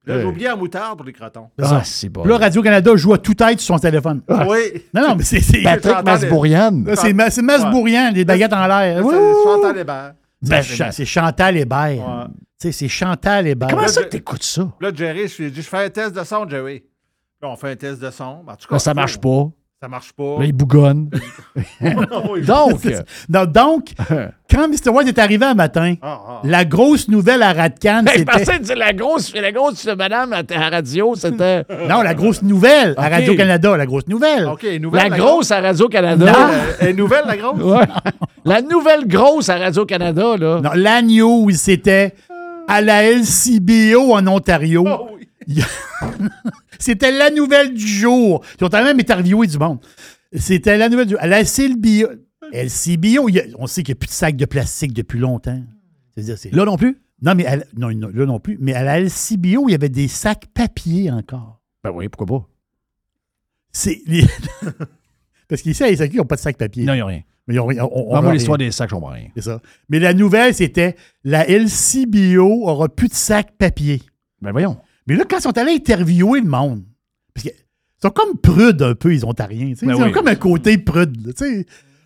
Là, 0.04 0.18
j'ai 0.20 0.26
oublié 0.26 0.48
la 0.48 0.56
moutarde 0.56 0.96
pour 0.96 1.06
les 1.06 1.12
crotons. 1.12 1.48
Ah, 1.62 1.82
c'est 1.84 2.08
bon. 2.08 2.24
Là, 2.24 2.36
Radio-Canada 2.36 2.96
joue 2.96 3.12
à 3.14 3.18
tout 3.18 3.34
tête 3.34 3.60
sur 3.60 3.74
son 3.76 3.80
téléphone. 3.80 4.20
Oui. 4.48 4.82
Non, 4.92 5.08
non, 5.10 5.14
mais 5.16 5.22
c'est. 5.22 5.40
c'est 5.40 5.62
Patrick 5.62 6.02
Masbourian. 6.04 6.82
c'est, 6.96 7.12
ma- 7.12 7.30
c'est 7.30 7.42
Masbourian, 7.42 8.10
les 8.12 8.24
baguettes 8.24 8.52
en 8.52 8.66
l'air. 8.66 8.96
Là, 8.96 9.02
Ouh! 9.02 9.10
ça, 9.10 9.16
Je 9.16 9.40
suis 9.40 9.48
en 9.48 9.60
talibère. 9.60 10.14
Ben, 10.42 10.62
Cha- 10.62 10.90
c'est 10.90 11.04
Chantal 11.04 11.56
Hébert. 11.56 11.78
Ouais. 11.98 12.24
Tu 12.60 12.66
sais, 12.68 12.72
c'est 12.72 12.88
Chantal 12.88 13.46
Hébert. 13.46 13.68
Comment 13.70 13.82
Là, 13.82 13.88
ça 13.88 14.00
je- 14.00 14.06
que 14.06 14.10
t'écoutes 14.10 14.42
ça? 14.42 14.68
Là, 14.80 14.90
Jerry, 14.92 15.28
je 15.28 15.36
lui 15.38 15.44
ai 15.46 15.50
dit, 15.52 15.62
je 15.62 15.68
fais 15.68 15.84
un 15.84 15.88
test 15.88 16.16
de 16.16 16.24
son, 16.24 16.48
Jerry. 16.48 16.82
Là, 17.40 17.48
on 17.50 17.56
fait 17.56 17.70
un 17.70 17.76
test 17.76 18.02
de 18.02 18.10
son. 18.10 18.42
Ben, 18.44 18.54
En 18.54 18.56
tout 18.56 18.66
cas, 18.66 18.74
Là, 18.74 18.78
ça 18.80 18.92
marche 18.94 19.18
pas. 19.20 19.50
Ça 19.82 19.88
marche 19.88 20.12
pas. 20.12 20.36
Là, 20.38 20.44
il 20.44 20.52
bougonne. 20.52 21.10
Donc, 22.46 22.86
Non, 23.28 23.44
donc, 23.46 23.88
quand 24.48 24.68
Mr. 24.68 24.90
White 24.90 25.08
est 25.08 25.18
arrivé 25.18 25.44
un 25.44 25.54
matin, 25.54 25.96
Ah, 26.00 26.20
ah. 26.24 26.40
la 26.44 26.64
grosse 26.64 27.08
nouvelle 27.08 27.42
à 27.42 27.52
Radcan, 27.52 28.02
je 28.06 28.18
c'était. 28.18 28.24
pensais 28.24 28.60
que 28.60 28.78
la 28.78 28.92
grosse, 28.92 29.34
la 29.34 29.50
grosse 29.50 29.84
madame 29.86 30.32
à 30.34 30.70
radio, 30.70 31.16
c'était. 31.16 31.64
Non, 31.88 32.02
la 32.02 32.14
grosse 32.14 32.42
nouvelle 32.42 32.94
à. 32.96 33.08
Radio-Canada, 33.08 33.76
la 33.76 33.86
grosse 33.86 34.06
nouvelle. 34.06 34.46
OK, 34.46 34.64
nouvelle. 34.80 35.10
La 35.10 35.16
grosse 35.16 35.50
à 35.50 35.60
Radio-Canada. 35.60 36.32
Elle 36.78 36.88
est 36.90 36.92
nouvelle, 36.92 37.24
la 37.26 37.36
grosse? 37.36 37.60
Ouais. 37.60 37.86
La 38.44 38.62
nouvelle 38.62 39.08
grosse 39.08 39.48
à 39.48 39.58
Radio-Canada, 39.58 40.36
là. 40.38 40.60
Non, 40.60 40.70
la 40.76 41.02
news, 41.02 41.50
c'était 41.54 42.14
à 42.68 42.80
la 42.80 43.02
LCBO 43.10 44.14
en 44.14 44.24
Ontario. 44.28 44.84
Oh, 44.86 45.08
oui. 45.18 45.26
C'était 46.78 47.12
la 47.12 47.30
nouvelle 47.30 47.74
du 47.74 47.86
jour. 47.86 48.44
Ils 48.60 48.64
ont 48.64 48.68
quand 48.68 48.82
même 48.84 48.98
interviewé 48.98 49.46
du 49.46 49.58
monde. 49.58 49.78
C'était 50.34 50.76
la 50.78 50.88
nouvelle 50.88 51.06
du 51.06 51.16
À 51.18 51.26
la 51.26 51.40
LCBO, 51.42 52.08
LCBO 52.52 53.28
on 53.58 53.66
sait 53.66 53.82
qu'il 53.82 53.92
n'y 53.92 53.98
a 53.98 54.00
plus 54.00 54.06
de 54.08 54.12
sacs 54.12 54.36
de 54.36 54.44
plastique 54.46 54.92
depuis 54.92 55.18
longtemps. 55.18 55.62
C'est- 56.16 56.52
Là 56.52 56.64
non 56.64 56.76
plus? 56.76 56.98
Non, 57.22 57.34
mais 57.34 57.46
à 57.46 57.56
la- 57.56 57.64
non, 57.76 57.90
non, 57.94 58.08
là 58.12 58.26
non 58.26 58.40
plus. 58.40 58.56
Mais 58.60 58.74
à 58.74 58.82
la 58.82 58.98
LCBO, 59.00 59.68
il 59.68 59.72
y 59.72 59.74
avait 59.74 59.88
des 59.88 60.08
sacs 60.08 60.46
papier 60.52 61.10
encore. 61.10 61.60
Ben 61.84 61.90
oui, 61.90 62.08
pourquoi 62.08 62.38
pas? 62.40 62.48
C'est. 63.72 64.02
les- 64.06 64.26
Parce 65.48 65.62
qu'ici, 65.62 65.82
à 65.84 65.86
la 65.90 65.96
SAQ, 65.96 66.14
ils 66.14 66.18
n'ont 66.18 66.24
pas 66.24 66.36
de 66.36 66.40
sacs 66.40 66.56
papier. 66.56 66.84
Non, 66.84 66.94
il 66.94 66.96
n'y 66.96 67.02
a 67.02 67.06
rien. 67.06 67.22
Mais 67.46 67.54
ils 67.54 67.60
ont- 67.60 67.68
on- 67.68 68.16
on- 68.28 68.30
l'histoire 68.32 68.58
des 68.58 68.70
sacs, 68.70 68.90
je 68.90 68.94
comprends 68.94 69.10
rien. 69.12 69.28
C'est 69.34 69.42
ça. 69.42 69.60
Mais 69.88 69.98
la 69.98 70.14
nouvelle, 70.14 70.54
c'était 70.54 70.96
la 71.24 71.44
LCBO 71.48 72.68
aura 72.68 72.88
plus 72.88 73.08
de 73.08 73.14
sacs 73.14 73.52
papier. 73.58 74.00
Ben 74.40 74.52
voyons. 74.52 74.78
Mais 75.06 75.16
là, 75.16 75.24
quand 75.28 75.38
ils 75.38 75.42
sont 75.42 75.58
allés 75.58 75.72
interviewer 75.72 76.40
le 76.40 76.48
monde, 76.48 76.82
parce 77.34 77.44
qu'ils 77.48 77.54
sont 78.02 78.10
comme 78.10 78.36
prudes 78.38 78.82
un 78.82 78.94
peu, 78.94 79.12
ils 79.14 79.24
ont 79.26 79.32
rien. 79.38 79.70
tu 79.70 79.76
sais. 79.76 79.86
Ben 79.86 79.94
Ils 79.96 80.02
ont 80.02 80.06
oui. 80.06 80.12
comme 80.12 80.28
un 80.28 80.34
côté 80.36 80.78
prude. 80.78 81.16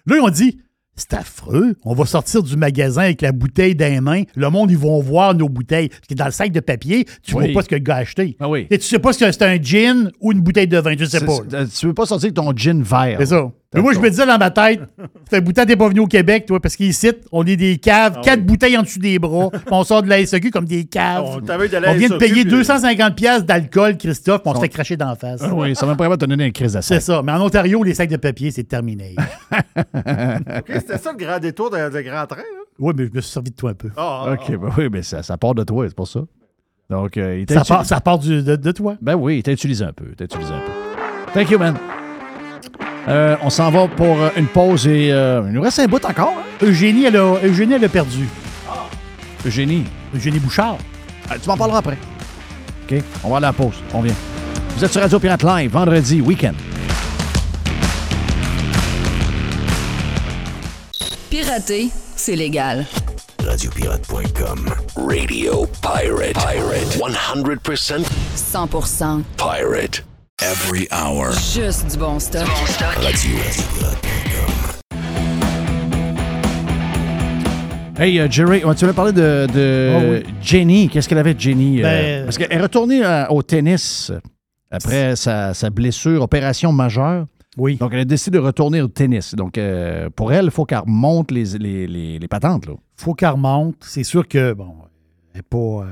Là, 0.07 0.17
ils 0.17 0.21
ont 0.21 0.29
dit 0.31 0.59
c'est 0.99 1.13
affreux. 1.13 1.77
On 1.85 1.93
va 1.95 2.07
sortir 2.07 2.43
du 2.43 2.57
magasin 2.57 3.03
avec 3.03 3.21
la 3.21 3.31
bouteille 3.33 3.75
dans 3.75 3.85
les 3.93 4.01
mains. 4.01 4.23
Le 4.35 4.49
monde, 4.49 4.71
ils 4.71 4.79
vont 4.79 4.99
voir 5.03 5.35
nos 5.35 5.47
bouteilles. 5.47 5.91
Parce 5.91 6.07
que 6.09 6.15
dans 6.15 6.25
le 6.25 6.31
sac 6.31 6.53
de 6.53 6.61
papier, 6.61 7.05
tu 7.23 7.35
Oui. 7.35 7.45
vois 7.53 7.53
pas 7.61 7.63
ce 7.65 7.69
que 7.69 7.75
le 7.75 7.83
gars 7.83 7.97
a 7.97 7.99
acheté. 7.99 8.35
Ah 8.41 8.49
oui. 8.49 8.67
Et 8.71 8.79
tu 8.79 8.87
sais 8.87 8.99
pas 8.99 9.13
si 9.13 9.19
c'est 9.19 9.43
un 9.43 9.61
gin 9.61 10.11
ou 10.21 10.33
une 10.33 10.41
bouteille 10.41 10.69
de 10.69 10.79
vin. 10.79 10.97
Tu 10.97 11.05
sais 11.05 11.21
pas. 11.21 11.37
c'est- 11.51 11.79
Tu 11.81 11.87
veux 11.87 11.93
pas 11.93 12.07
sortir 12.07 12.27
avec 12.29 12.35
ton 12.35 12.51
gin 12.57 12.83
vert. 12.83 13.17
C'est 13.21 13.27
ça. 13.27 13.53
Mais 13.75 13.83
moi, 13.83 13.93
je 13.93 13.99
me 13.99 14.09
disais 14.09 14.25
dans 14.25 14.39
ma 14.39 14.51
tête, 14.51 14.81
c'est 15.31 15.37
un 15.37 15.41
boutin, 15.41 15.67
t'es 15.67 15.77
pas 15.77 15.89
venu 15.89 16.01
au 16.01 16.07
Québec, 16.07 16.47
toi, 16.47 16.61
parce 16.61 16.77
qu'ici, 16.77 17.11
on 17.33 17.45
est 17.45 17.57
des 17.57 17.77
caves, 17.79 18.15
Ah 18.19 18.21
quatre 18.23 18.39
oui. 18.41 18.45
bouteilles 18.47 18.79
en 18.79 18.83
dessous 18.83 19.01
des 19.01 19.19
bras, 19.19 19.51
puis 19.51 19.61
on 19.71 19.85
sort 19.85 20.03
de 20.03 20.09
la 20.09 20.25
SEQ 20.25 20.51
comme 20.51 20.65
des 20.65 20.85
caves. 20.85 21.25
On 21.27 21.41
t'avait 21.41 21.69
de 21.69 21.77
la 21.77 21.91
On 21.91 21.95
vient 21.95 22.09
de 22.09 22.15
SAQ, 22.15 22.19
payer 22.33 22.45
puis- 22.45 22.53
250$ 22.63 23.15
piastres 23.15 23.45
d'alcool, 23.47 23.97
Christophe, 23.99 24.43
puis 24.43 24.53
on 24.53 24.55
se 24.55 24.61
fait 24.61 24.69
cracher 24.69 24.97
d'en 24.97 25.15
face. 25.17 25.41
Ah 25.43 25.53
oui, 25.53 25.75
ça 25.75 25.85
va 25.85 25.95
vraiment 25.95 26.17
te 26.17 26.25
donner 26.25 26.47
une 26.47 26.53
crise 26.53 26.73
de 26.75 26.81
C'est 26.81 26.95
sac. 27.01 27.03
ça. 27.03 27.23
Mais 27.23 27.33
en 27.33 27.41
Ontario, 27.43 27.83
les 27.83 27.93
sacs 27.95 28.09
de 28.09 28.17
papier, 28.17 28.51
c'est 28.51 28.65
terminé. 28.65 29.15
OK, 29.77 30.65
c'était 30.69 30.99
ça 30.99 31.13
le 31.13 31.19
grand 31.19 31.39
détour 31.39 31.71
de, 31.71 31.77
de 31.91 32.01
grand 32.01 32.27
train, 32.27 32.39
là? 32.39 32.63
oui, 32.79 32.93
mais 32.97 33.07
je 33.07 33.13
me 33.13 33.21
suis 33.21 33.33
servi 33.33 33.51
de 33.51 33.57
toi 33.57 33.71
un 33.71 33.75
peu. 33.75 33.91
Ah, 33.97 34.25
ah, 34.27 34.33
OK, 34.33 34.57
ben 34.59 34.69
oui, 34.79 34.89
mais 34.93 35.03
ça, 35.03 35.23
ça 35.23 35.37
part 35.37 35.55
de 35.55 35.65
toi, 35.65 35.85
c'est 35.89 35.95
pour 35.97 36.09
ça. 36.09 36.21
Donc, 36.89 37.17
euh, 37.17 37.41
il 37.41 37.47
t'a 37.47 37.55
Ça 37.55 37.61
utilisé- 37.61 37.75
part, 37.75 37.85
ça 37.87 38.01
part 38.01 38.19
du- 38.21 38.43
de, 38.43 38.55
de 38.57 38.73
toi. 38.73 38.97
Ben 39.03 39.15
oui, 39.17 39.39
il 39.39 39.43
t'a 39.43 39.53
utilisé 39.53 39.85
un 39.85 39.93
peu. 39.93 40.05
il 40.11 40.15
t'a 40.17 40.25
utilisé 40.25 40.53
un 40.53 40.61
peu. 40.61 41.33
Thank 41.35 41.51
you, 41.51 41.59
man. 41.59 41.75
Euh, 43.09 43.37
on 43.43 43.51
s'en 43.51 43.71
va 43.71 43.87
pour 43.87 44.21
euh, 44.21 44.31
une 44.37 44.47
pause 44.49 44.87
et 44.89 45.13
euh, 45.13 45.43
il 45.47 45.53
nous 45.53 45.63
reste 45.63 45.79
un 45.79 45.87
bout 45.87 46.05
encore. 46.05 46.35
Hein? 46.37 46.43
Eugénie, 46.67 47.05
elle 47.05 47.17
a, 47.17 47.35
Eugénie, 47.45 47.75
elle 47.75 47.85
a 47.85 47.89
perdu. 47.89 48.29
Eugénie, 49.47 49.85
Eugénie 50.15 50.41
Bouchard. 50.41 50.79
euh, 51.31 51.35
tu 51.41 51.49
m'en 51.49 51.57
parleras 51.57 51.79
après. 51.79 51.99
OK, 52.91 52.99
on 53.23 53.31
va 53.31 53.37
à 53.37 53.41
la 53.41 53.53
pause. 53.53 53.75
On 53.95 54.01
vient. 54.01 54.15
Vous 54.77 54.85
êtes 54.85 54.93
sur 54.93 55.01
Radio 55.01 55.19
Pirate 55.21 55.43
Live, 55.45 55.71
vendredi, 55.71 56.21
week-end. 56.21 56.53
Pirater, 61.31 61.89
c'est 62.17 62.37
légal. 62.37 62.87
Radiopirate.com. 63.45 64.69
Radio 64.97 65.67
Pirate. 65.81 66.35
Pirate. 66.35 66.99
100% 66.99 68.05
100% 68.37 69.23
pirate. 69.37 70.05
Every 70.47 70.87
hour. 70.93 71.33
juste 71.33 71.91
du 71.91 71.97
bon 71.97 72.19
stock. 72.19 72.43
Radio. 72.47 73.37
Hey, 77.99 78.21
euh, 78.21 78.29
Jerry, 78.31 78.63
ouais, 78.63 78.75
tu 78.75 78.85
veux 78.85 78.93
parler 78.93 79.13
de, 79.13 79.47
de 79.55 80.21
oui. 80.23 80.35
Jenny. 80.43 80.91
Qu'est-ce 80.91 81.09
qu'elle 81.09 81.17
avait, 81.17 81.35
Jenny? 81.39 81.81
euh, 81.81 81.83
Ben, 81.85 82.25
parce 82.27 82.37
qu'elle 82.37 82.53
est 82.53 82.61
retournée 82.61 83.03
euh, 83.03 83.27
au 83.29 83.43
tennis 83.43 84.11
euh, 84.11 84.21
après 84.71 85.17
sa, 85.17 85.55
sa 85.55 85.71
blessure, 85.71 86.21
opération 86.21 86.71
majeure. 86.71 87.25
Oui. 87.57 87.77
Donc, 87.77 87.95
elle 87.95 88.01
a 88.01 88.05
décidé 88.05 88.37
de 88.37 88.43
retourner 88.43 88.83
au 88.83 88.89
tennis. 88.89 89.35
Donc, 89.35 89.57
euh, 89.57 90.11
pour 90.15 90.35
elle, 90.35 90.45
il 90.45 90.51
faut 90.51 90.67
qu'elle 90.67 90.81
remonte 90.81 91.31
les, 91.31 91.57
les, 91.59 91.87
les, 91.87 92.19
les 92.19 92.29
patentes. 92.29 92.67
Là. 92.67 92.75
faut 92.99 93.15
qu'elle 93.15 93.31
remonte. 93.31 93.77
C'est 93.81 94.05
sûr 94.05 94.29
que, 94.29 94.53
bon, 94.53 94.75
elle 95.33 95.39
n'a 95.39 95.43
pas. 95.49 95.87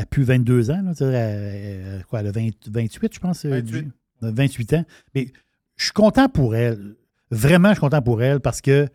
Euh, 0.00 0.02
elle 0.02 0.02
a 0.02 0.06
plus 0.06 0.22
22 0.24 0.70
ans, 0.70 0.82
là, 0.82 0.92
elle- 1.00 2.04
quoi, 2.08 2.20
elle 2.20 2.26
a 2.28 2.32
20 2.32 2.50
28, 2.70 3.14
je 3.14 3.18
pense. 3.20 3.44
euh, 3.44 3.50
28. 3.50 3.82
du- 3.82 3.90
28 4.22 4.72
ans. 4.74 4.84
Mais 5.14 5.32
je 5.76 5.84
suis 5.84 5.92
content 5.92 6.28
pour 6.28 6.54
elle. 6.54 6.94
Vraiment, 7.30 7.68
je 7.70 7.74
suis 7.74 7.80
content 7.80 8.02
pour 8.02 8.22
elle 8.22 8.40
parce 8.40 8.60
que, 8.60 8.84
tu 8.86 8.90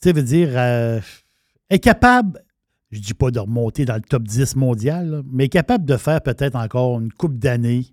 sais, 0.00 0.12
veut 0.12 0.22
dire, 0.22 0.48
euh, 0.52 1.00
elle 1.68 1.76
est 1.76 1.80
capable, 1.80 2.40
je 2.90 3.00
dis 3.00 3.14
pas 3.14 3.30
de 3.30 3.38
remonter 3.40 3.84
dans 3.84 3.94
le 3.96 4.00
top 4.02 4.22
10 4.24 4.56
mondial, 4.56 5.08
là, 5.10 5.22
mais 5.30 5.44
elle 5.44 5.46
est 5.46 5.50
capable 5.50 5.84
de 5.84 5.96
faire 5.96 6.20
peut-être 6.20 6.56
encore 6.56 7.00
une 7.00 7.12
coupe 7.12 7.38
d'années 7.38 7.86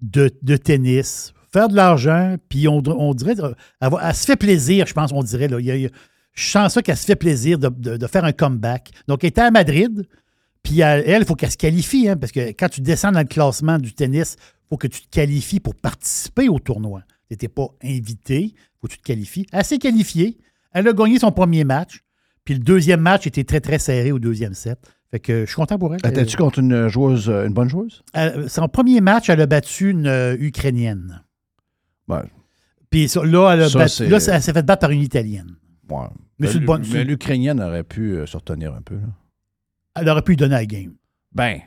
de, 0.00 0.30
de 0.42 0.56
tennis, 0.56 1.32
faire 1.52 1.68
de 1.68 1.76
l'argent, 1.76 2.36
puis 2.48 2.66
on, 2.66 2.82
on 2.86 3.14
dirait, 3.14 3.38
euh, 3.40 3.52
elle, 3.80 3.90
va- 3.90 4.00
elle 4.08 4.14
se 4.14 4.24
fait 4.26 4.36
plaisir, 4.36 4.86
je 4.86 4.94
pense, 4.94 5.12
on 5.12 5.22
dirait. 5.22 5.48
Là. 5.48 5.60
Il 5.60 5.66
y 5.66 5.70
a- 5.70 5.76
il 5.76 5.82
y 5.82 5.86
a- 5.86 5.90
je 6.34 6.48
sens 6.48 6.72
ça 6.74 6.82
qu'elle 6.82 6.96
se 6.96 7.04
fait 7.04 7.14
plaisir 7.16 7.58
de, 7.58 7.68
de- 7.68 7.96
de 7.98 8.06
faire 8.06 8.24
un 8.24 8.32
comeback. 8.32 8.90
Donc, 9.06 9.22
elle 9.22 9.28
était 9.28 9.42
à 9.42 9.50
Madrid, 9.50 10.08
puis 10.62 10.80
elle, 10.80 11.22
il 11.22 11.24
faut 11.24 11.34
qu'elle 11.34 11.50
se 11.50 11.56
qualifie, 11.56 12.08
hein, 12.08 12.16
parce 12.16 12.32
que 12.32 12.50
quand 12.50 12.68
tu 12.68 12.80
descends 12.80 13.12
dans 13.12 13.20
le 13.20 13.26
classement 13.26 13.78
du 13.78 13.92
tennis, 13.94 14.36
il 14.40 14.68
faut 14.70 14.76
que 14.76 14.86
tu 14.86 15.02
te 15.02 15.08
qualifies 15.10 15.60
pour 15.60 15.74
participer 15.74 16.48
au 16.48 16.58
tournoi. 16.58 17.02
Tu 17.28 17.34
n'étais 17.34 17.48
pas 17.48 17.68
invité, 17.82 18.42
il 18.42 18.54
faut 18.80 18.86
que 18.88 18.92
tu 18.92 18.98
te 18.98 19.02
qualifies. 19.04 19.46
Elle 19.52 19.64
s'est 19.64 19.78
qualifiée, 19.78 20.38
elle 20.72 20.86
a 20.88 20.92
gagné 20.92 21.18
son 21.18 21.32
premier 21.32 21.64
match, 21.64 22.00
puis 22.44 22.54
le 22.54 22.60
deuxième 22.60 23.00
match 23.00 23.26
était 23.26 23.44
très, 23.44 23.60
très 23.60 23.78
serré 23.78 24.12
au 24.12 24.18
deuxième 24.18 24.54
set. 24.54 24.78
Fait 25.10 25.20
que 25.20 25.40
je 25.42 25.46
suis 25.46 25.56
content 25.56 25.78
pour 25.78 25.94
elle. 25.94 26.00
Étais-tu 26.06 26.36
contre 26.38 26.58
une 26.60 26.88
joueuse, 26.88 27.28
euh, 27.28 27.46
une 27.46 27.52
bonne 27.52 27.68
joueuse? 27.68 28.02
Euh, 28.16 28.48
son 28.48 28.66
premier 28.68 29.02
match, 29.02 29.28
elle 29.28 29.42
a 29.42 29.46
battu 29.46 29.90
une 29.90 30.06
euh, 30.06 30.36
Ukrainienne. 30.40 31.22
Ouais. 32.08 32.22
Puis 32.88 33.08
ça, 33.08 33.22
là, 33.24 33.52
elle, 33.52 33.62
a 33.62 33.68
Ça, 33.68 33.78
battu- 33.80 34.06
là, 34.08 34.18
elle 34.26 34.42
s'est 34.42 34.52
fait 34.54 34.62
battre 34.62 34.80
par 34.80 34.90
une 34.90 35.02
Italienne. 35.02 35.56
Ouais. 35.90 36.06
Mais 36.38 37.04
l'Ukrainienne 37.04 37.60
aurait 37.60 37.84
pu 37.84 38.12
euh, 38.16 38.26
se 38.26 38.36
retenir 38.38 38.74
un 38.74 38.80
peu. 38.80 38.94
Là. 38.94 39.08
Elle 39.94 40.08
aurait 40.08 40.22
pu 40.22 40.32
lui 40.32 40.36
donner 40.36 40.54
la 40.54 40.66
game. 40.66 40.92
Ben, 41.32 41.60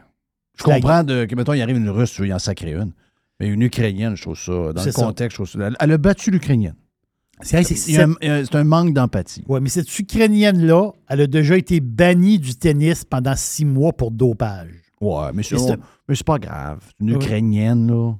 je 0.58 0.64
comprends 0.64 1.04
de, 1.04 1.26
que, 1.26 1.36
mettons, 1.36 1.54
il 1.54 1.62
arrive 1.62 1.78
une 1.78 1.90
Russe, 1.90 2.14
tu 2.14 2.22
veux 2.22 2.28
y 2.28 2.34
en 2.34 2.40
sacrer 2.40 2.74
une. 2.74 2.94
Mais 3.40 3.48
une 3.48 3.62
Ukrainienne, 3.62 4.16
je 4.16 4.22
trouve 4.22 4.38
ça, 4.38 4.74
dans 4.74 4.84
le 4.84 4.92
ça. 4.92 5.04
contexte, 5.04 5.38
je 5.38 5.44
trouve 5.44 5.62
ça. 5.62 5.70
Elle, 5.80 5.92
a 5.92 5.98
battu 5.98 6.32
l'Ukrainienne. 6.32 6.76
C'est 7.42 8.00
un- 8.00 8.64
manque 8.64 8.94
d'empathie. 8.94 9.44
Ouais, 9.48 9.60
mais 9.60 9.68
cette 9.70 10.00
Ukrainienne-là, 10.00 10.92
elle 11.10 11.22
a 11.22 11.28
déjà 11.28 11.58
été 11.58 11.82
bannie 11.82 12.40
du 12.40 12.56
tennis 12.56 13.04
pendant 13.04 13.36
six 13.36 13.66
mois 13.66 13.92
pour 13.92 14.12
dopage. 14.12 14.72
Ouais, 15.02 15.32
mais 15.34 15.44
c'est, 15.44 16.24
pas 16.24 16.40
grave. 16.40 16.80
Une 17.02 17.10
Oui. 17.12 17.16
Ukrainienne, 17.18 17.88
là. 17.88 18.14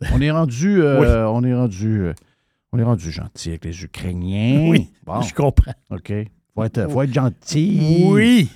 On 0.14 0.20
est 0.22 0.30
rendu, 0.30 0.80
euh, 0.82 1.28
on 1.28 1.44
est 1.44 1.52
rendu, 1.52 2.00
euh, 2.00 2.14
on 2.72 2.78
est 2.78 2.82
rendu 2.82 3.10
gentil 3.10 3.50
avec 3.50 3.66
les 3.66 3.84
Ukrainiens. 3.84 4.70
Oui, 4.70 4.90
Bon. 5.04 5.20
je 5.20 5.34
comprends. 5.34 5.74
OK. 5.90 6.10
Faut 6.54 6.64
être, 6.64 6.90
faut 6.90 7.02
être 7.02 7.12
gentil. 7.12 8.04
Oui. 8.06 8.48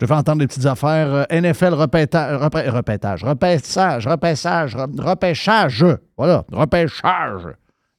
Je 0.00 0.06
te 0.06 0.12
fais 0.12 0.18
entendre 0.18 0.40
des 0.40 0.46
petites 0.48 0.66
affaires. 0.66 1.08
Euh, 1.12 1.24
NFL 1.30 1.74
repéta- 1.74 2.36
repé- 2.36 2.68
repétage, 2.68 3.22
repêchage, 3.22 4.06
repêchage, 4.08 4.74
re- 4.74 5.00
repêchage. 5.00 5.84
Voilà, 6.16 6.44
repêchage. 6.52 7.46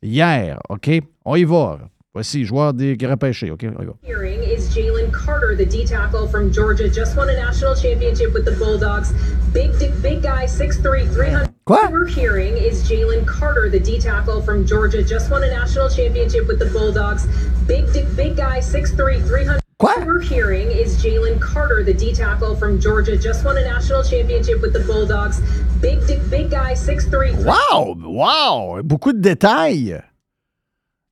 Hier, 0.02 0.60
OK? 0.70 0.90
On 1.24 1.36
y 1.38 1.46
va. 1.46 1.80
Voici, 2.14 2.46
joueur 2.46 2.74
des 2.74 2.98
repêchés. 3.02 3.50
OK, 3.52 3.66
on 3.78 3.82
y 3.82 3.86
va. 3.86 3.94
Hearing 4.04 4.42
is 4.44 4.70
Jalen 4.74 5.10
Carter, 5.12 5.56
the 5.58 5.66
D 5.66 5.86
tackle 5.86 6.28
from 6.28 6.52
Georgia, 6.52 6.88
just 6.90 7.16
won 7.18 7.30
a 7.30 7.34
national 7.36 7.76
championship 7.76 8.34
with 8.34 8.46
the 8.46 8.56
Bulldogs. 8.58 9.12
Big, 9.54 9.72
big 10.02 10.22
guy, 10.22 10.46
6'3", 10.48 11.08
300. 11.14 11.50
What? 11.66 11.92
We're 11.92 12.08
hearing 12.08 12.56
is 12.58 12.84
Jalen 12.90 13.26
Carter, 13.26 13.70
the 13.70 13.80
D 13.80 14.00
tackle 14.00 14.42
from 14.42 14.66
Georgia, 14.66 15.02
just 15.04 15.30
won 15.32 15.44
a 15.44 15.48
national 15.50 15.90
championship 15.90 16.48
with 16.48 16.60
the 16.60 16.68
Bulldogs. 16.68 17.26
Big, 17.68 17.86
big 18.16 18.36
guy, 18.38 18.60
6'3", 18.60 19.20
300. 19.26 19.62
What? 19.80 20.06
We're 20.06 20.22
hearing 20.22 20.72
is 20.72 20.96
Jalen 21.04 21.40
Carter, 21.42 21.84
the 21.84 21.94
D 21.94 22.14
tackle 22.14 22.56
from 22.56 22.80
Georgia, 22.80 23.18
just 23.18 23.44
won 23.44 23.58
a 23.58 23.62
national 23.62 24.04
championship 24.04 24.62
with 24.62 24.72
the 24.72 24.80
Bulldogs. 24.80 25.42
Big, 25.82 26.00
big 26.30 26.50
guy, 26.50 26.74
6'3", 26.76 27.10
300. 27.10 27.46
Wow! 27.46 27.96
Wow! 28.00 28.82
Beaucoup 28.84 29.12
de 29.12 29.20
détails. 29.20 30.02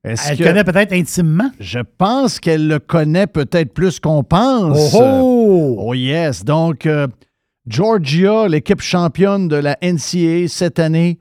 Est-ce 0.06 0.31
Elle 0.31 0.38
que- 0.38 0.44
connaît 0.45 0.64
peut-être 0.64 0.94
intimement? 0.94 1.52
Je 1.60 1.80
pense 1.80 2.40
qu'elle 2.40 2.68
le 2.69 2.80
connaît 2.80 3.27
peut-être 3.27 3.73
plus 3.73 3.99
qu'on 3.99 4.23
pense. 4.23 4.94
Oh, 4.94 4.99
oh! 5.02 5.76
Oh 5.90 5.94
yes. 5.94 6.45
Donc, 6.45 6.85
euh, 6.85 7.07
Georgia, 7.68 8.48
l'équipe 8.48 8.81
championne 8.81 9.49
de 9.49 9.57
la 9.57 9.77
NCAA 9.81 10.48
cette 10.48 10.80
année. 10.80 11.19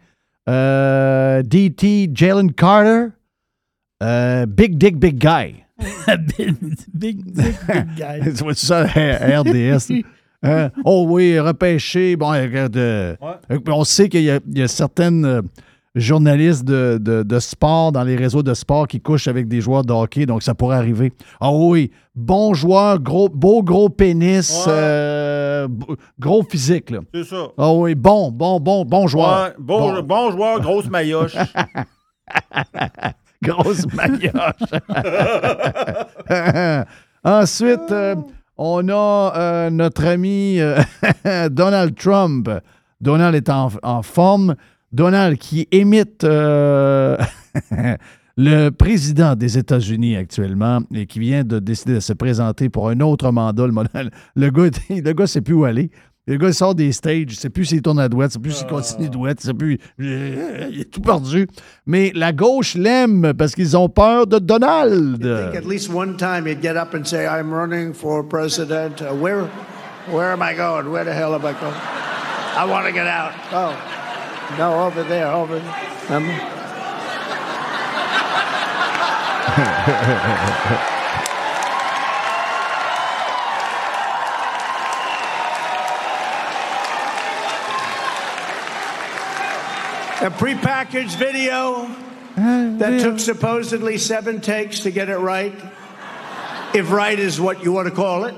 Euh, 0.48 1.42
DT, 1.42 2.08
Jalen 2.14 2.52
Carter. 2.52 3.08
euh, 4.02 4.46
big 4.46 4.78
Dick 4.78 4.96
Big 4.98 5.18
Guy. 5.18 5.61
Big, 5.78 6.56
big, 6.94 7.24
big, 7.24 7.24
big 7.34 7.86
guy. 7.96 8.20
tu 8.36 8.44
vois 8.44 8.54
ça, 8.54 8.84
RDS? 8.84 9.92
Hein? 10.44 10.70
oh 10.84 11.06
oui, 11.08 11.38
repêché. 11.38 12.16
Bon, 12.16 12.30
regarde, 12.30 12.76
euh, 12.76 13.14
on 13.68 13.84
sait 13.84 14.08
qu'il 14.08 14.22
y, 14.24 14.30
a- 14.32 14.40
il 14.50 14.58
y 14.58 14.62
a 14.62 14.66
certaines 14.66 15.24
euh, 15.24 15.40
journalistes 15.94 16.64
de, 16.64 16.98
de- 17.00 17.22
de 17.22 17.38
sport 17.38 17.92
dans 17.92 18.02
les 18.02 18.16
réseaux 18.16 18.42
de 18.42 18.52
sport 18.52 18.88
qui 18.88 19.00
couchent 19.00 19.28
avec 19.28 19.46
des 19.46 19.60
joueurs 19.60 19.84
de 19.84 19.92
hockey, 19.92 20.26
donc 20.26 20.42
ça 20.42 20.52
pourrait 20.54 20.78
arriver. 20.78 21.12
Ah 21.40 21.52
oui, 21.52 21.92
bon 22.16 22.54
joueur, 22.54 22.98
gros, 22.98 23.28
beau 23.28 23.62
gros 23.62 23.88
pénis, 23.88 24.64
Ouais. 24.66 24.72
euh, 24.72 25.68
gros 26.18 26.42
physique. 26.42 26.90
Là. 26.90 26.98
C'est 27.14 27.22
ça. 27.22 27.46
Ah 27.56 27.72
oui, 27.72 27.94
bon, 27.94 28.32
bon, 28.32 28.58
bon, 28.58 28.84
bon 28.84 29.06
joueur. 29.06 29.44
Ouais, 29.44 29.54
bon, 29.60 29.92
Bon. 29.92 30.02
bon 30.02 30.30
joueur, 30.32 30.60
grosse 30.60 30.90
maillotche. 30.90 31.36
Grosse 33.48 33.86
maillotche. 33.92 34.32
Ensuite, 37.24 37.90
euh, 37.90 38.14
on 38.56 38.88
a 38.88 39.32
euh, 39.36 39.70
notre 39.70 40.06
ami 40.06 40.60
euh, 40.60 40.80
Donald 41.50 41.96
Trump. 41.96 42.48
Donald 43.00 43.34
est 43.34 43.50
en, 43.50 44.02
forme. 44.02 44.54
Donald 44.92 45.38
qui 45.38 45.66
imite 45.72 46.24
le 46.24 47.18
président 48.70 49.34
des 49.34 49.58
États-Unis 49.58 50.16
actuellement 50.16 50.80
et 50.94 51.06
qui 51.06 51.18
vient 51.18 51.42
de 51.42 51.58
décider 51.58 51.94
de 51.94 52.00
se 52.00 52.12
présenter 52.12 52.68
pour 52.68 52.90
un 52.90 53.00
autre 53.00 53.32
mandat. 53.32 53.66
Le, 53.66 53.72
le 54.36 54.50
gars, 54.50 54.70
le 54.88 55.12
gars 55.12 55.26
sait 55.26 55.40
plus 55.40 55.54
où 55.54 55.64
aller. 55.64 55.90
Le 56.28 56.36
gars 56.36 56.48
il 56.48 56.54
sort 56.54 56.76
des 56.76 56.92
stages, 56.92 57.34
sait 57.34 57.50
plus 57.50 57.64
s'il 57.64 57.82
tourne 57.82 57.98
à 57.98 58.08
droite, 58.08 58.30
sait 58.30 58.38
plus 58.38 58.52
s'il 58.52 58.68
continue 58.68 59.08
de 59.08 59.12
droite, 59.12 59.40
sait 59.40 59.52
plus. 59.52 59.78
Il 59.98 60.78
est 60.80 60.88
tout 60.88 61.00
perdu. 61.00 61.48
Mais 61.84 62.12
la 62.14 62.32
gauche 62.32 62.76
l'aime 62.76 63.32
parce 63.36 63.56
qu'ils 63.56 63.76
ont 63.76 63.88
peur 63.88 64.28
de 64.28 64.38
Donald. 64.38 65.20
think 65.20 65.56
at 65.56 65.66
least 65.66 65.92
one 65.92 66.16
time 66.16 66.46
he'd 66.46 66.62
get 66.62 66.76
up 66.76 66.94
and 66.94 67.04
say, 67.04 67.26
I'm 67.26 67.52
running 67.52 67.92
for 67.92 68.22
president. 68.22 69.02
Uh, 69.02 69.12
where, 69.14 69.48
where 70.12 70.30
am 70.30 70.42
I 70.42 70.54
going? 70.54 70.92
Where 70.92 71.04
the 71.04 71.12
hell 71.12 71.34
am 71.34 71.44
I 71.44 71.54
going? 71.54 71.74
I 72.54 72.66
want 72.66 72.86
to 72.86 72.92
get 72.92 73.08
out. 73.08 73.32
Oh, 73.50 73.74
no, 74.58 74.84
over 74.86 75.02
there, 75.02 75.26
over 75.26 75.58
there. 75.58 75.88
A 90.22 90.30
prepackaged 90.30 91.16
video 91.16 91.88
that 92.36 93.00
took 93.00 93.18
supposedly 93.18 93.98
seven 93.98 94.40
takes 94.40 94.78
to 94.80 94.92
get 94.92 95.08
it 95.08 95.18
right, 95.18 95.52
if 96.72 96.92
right 96.92 97.18
is 97.18 97.40
what 97.40 97.64
you 97.64 97.72
want 97.72 97.88
to 97.88 97.94
call 97.94 98.24
it. 98.26 98.34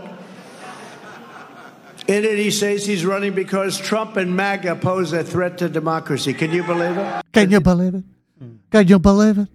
In 2.08 2.24
it, 2.24 2.38
he 2.38 2.50
says 2.50 2.86
he's 2.86 3.04
running 3.04 3.34
because 3.34 3.78
Trump 3.78 4.16
and 4.16 4.34
MAGA 4.34 4.76
pose 4.76 5.12
a 5.12 5.22
threat 5.22 5.58
to 5.58 5.68
democracy. 5.68 6.32
Can 6.32 6.52
you 6.52 6.62
believe 6.62 6.96
it? 6.96 7.22
Can 7.34 7.50
you 7.50 7.60
believe 7.60 7.94
it? 7.94 8.04
Can 8.70 8.88
you 8.88 8.98
believe 8.98 9.38
it? 9.38 9.48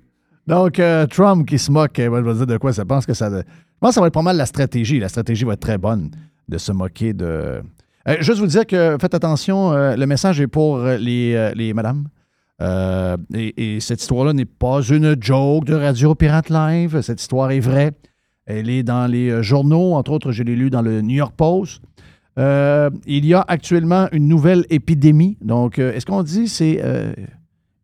Donc, 0.45 0.79
euh, 0.79 1.07
Trump 1.07 1.47
qui 1.47 1.57
se 1.57 1.71
moque, 1.71 1.97
euh, 1.97 2.15
je 2.15 2.21
vais 2.21 2.33
dire 2.33 2.45
de 2.45 2.57
quoi 2.57 2.73
ça 2.73 2.85
pense 2.85 3.07
que 3.07 3.13
ça. 3.15 3.29
Je 3.29 3.43
pense 3.79 3.89
que 3.89 3.95
ça 3.95 4.01
va 4.01 4.07
être 4.07 4.13
pas 4.13 4.21
mal 4.21 4.37
la 4.37 4.45
stratégie. 4.45 4.99
La 4.99 5.09
stratégie 5.09 5.45
va 5.45 5.53
être 5.53 5.61
très 5.61 5.79
bonne 5.79 6.11
de 6.47 6.57
se 6.59 6.71
moquer 6.71 7.13
de. 7.13 7.63
Euh, 8.07 8.17
juste 8.21 8.39
vous 8.39 8.47
dire 8.47 8.67
que 8.67 8.97
faites 8.99 9.13
attention, 9.15 9.73
euh, 9.73 9.95
le 9.95 10.05
message 10.05 10.39
est 10.41 10.47
pour 10.47 10.77
euh, 10.77 10.97
les, 10.97 11.33
euh, 11.35 11.51
les 11.55 11.73
madames. 11.73 12.07
Euh, 12.61 13.15
et, 13.33 13.75
et 13.75 13.79
cette 13.79 14.01
histoire-là 14.01 14.33
n'est 14.33 14.45
pas 14.45 14.81
une 14.81 15.15
joke 15.21 15.65
de 15.65 15.75
Radio 15.75 16.13
Pirate 16.15 16.49
Live. 16.49 16.99
Cette 17.01 17.21
histoire 17.21 17.51
est 17.51 17.59
vraie. 17.61 17.91
Elle 18.45 18.69
est 18.69 18.83
dans 18.83 19.07
les 19.09 19.29
euh, 19.29 19.41
journaux. 19.41 19.93
Entre 19.93 20.11
autres, 20.11 20.31
je 20.31 20.43
l'ai 20.43 20.55
lu 20.55 20.69
dans 20.69 20.81
le 20.81 21.01
New 21.01 21.15
York 21.15 21.33
Post. 21.37 21.81
Euh, 22.37 22.89
il 23.05 23.25
y 23.25 23.33
a 23.33 23.43
actuellement 23.47 24.07
une 24.11 24.27
nouvelle 24.27 24.65
épidémie. 24.69 25.37
Donc, 25.41 25.79
est-ce 25.79 26.05
qu'on 26.05 26.23
dit 26.23 26.47
c'est 26.47 26.79
euh, 26.83 27.13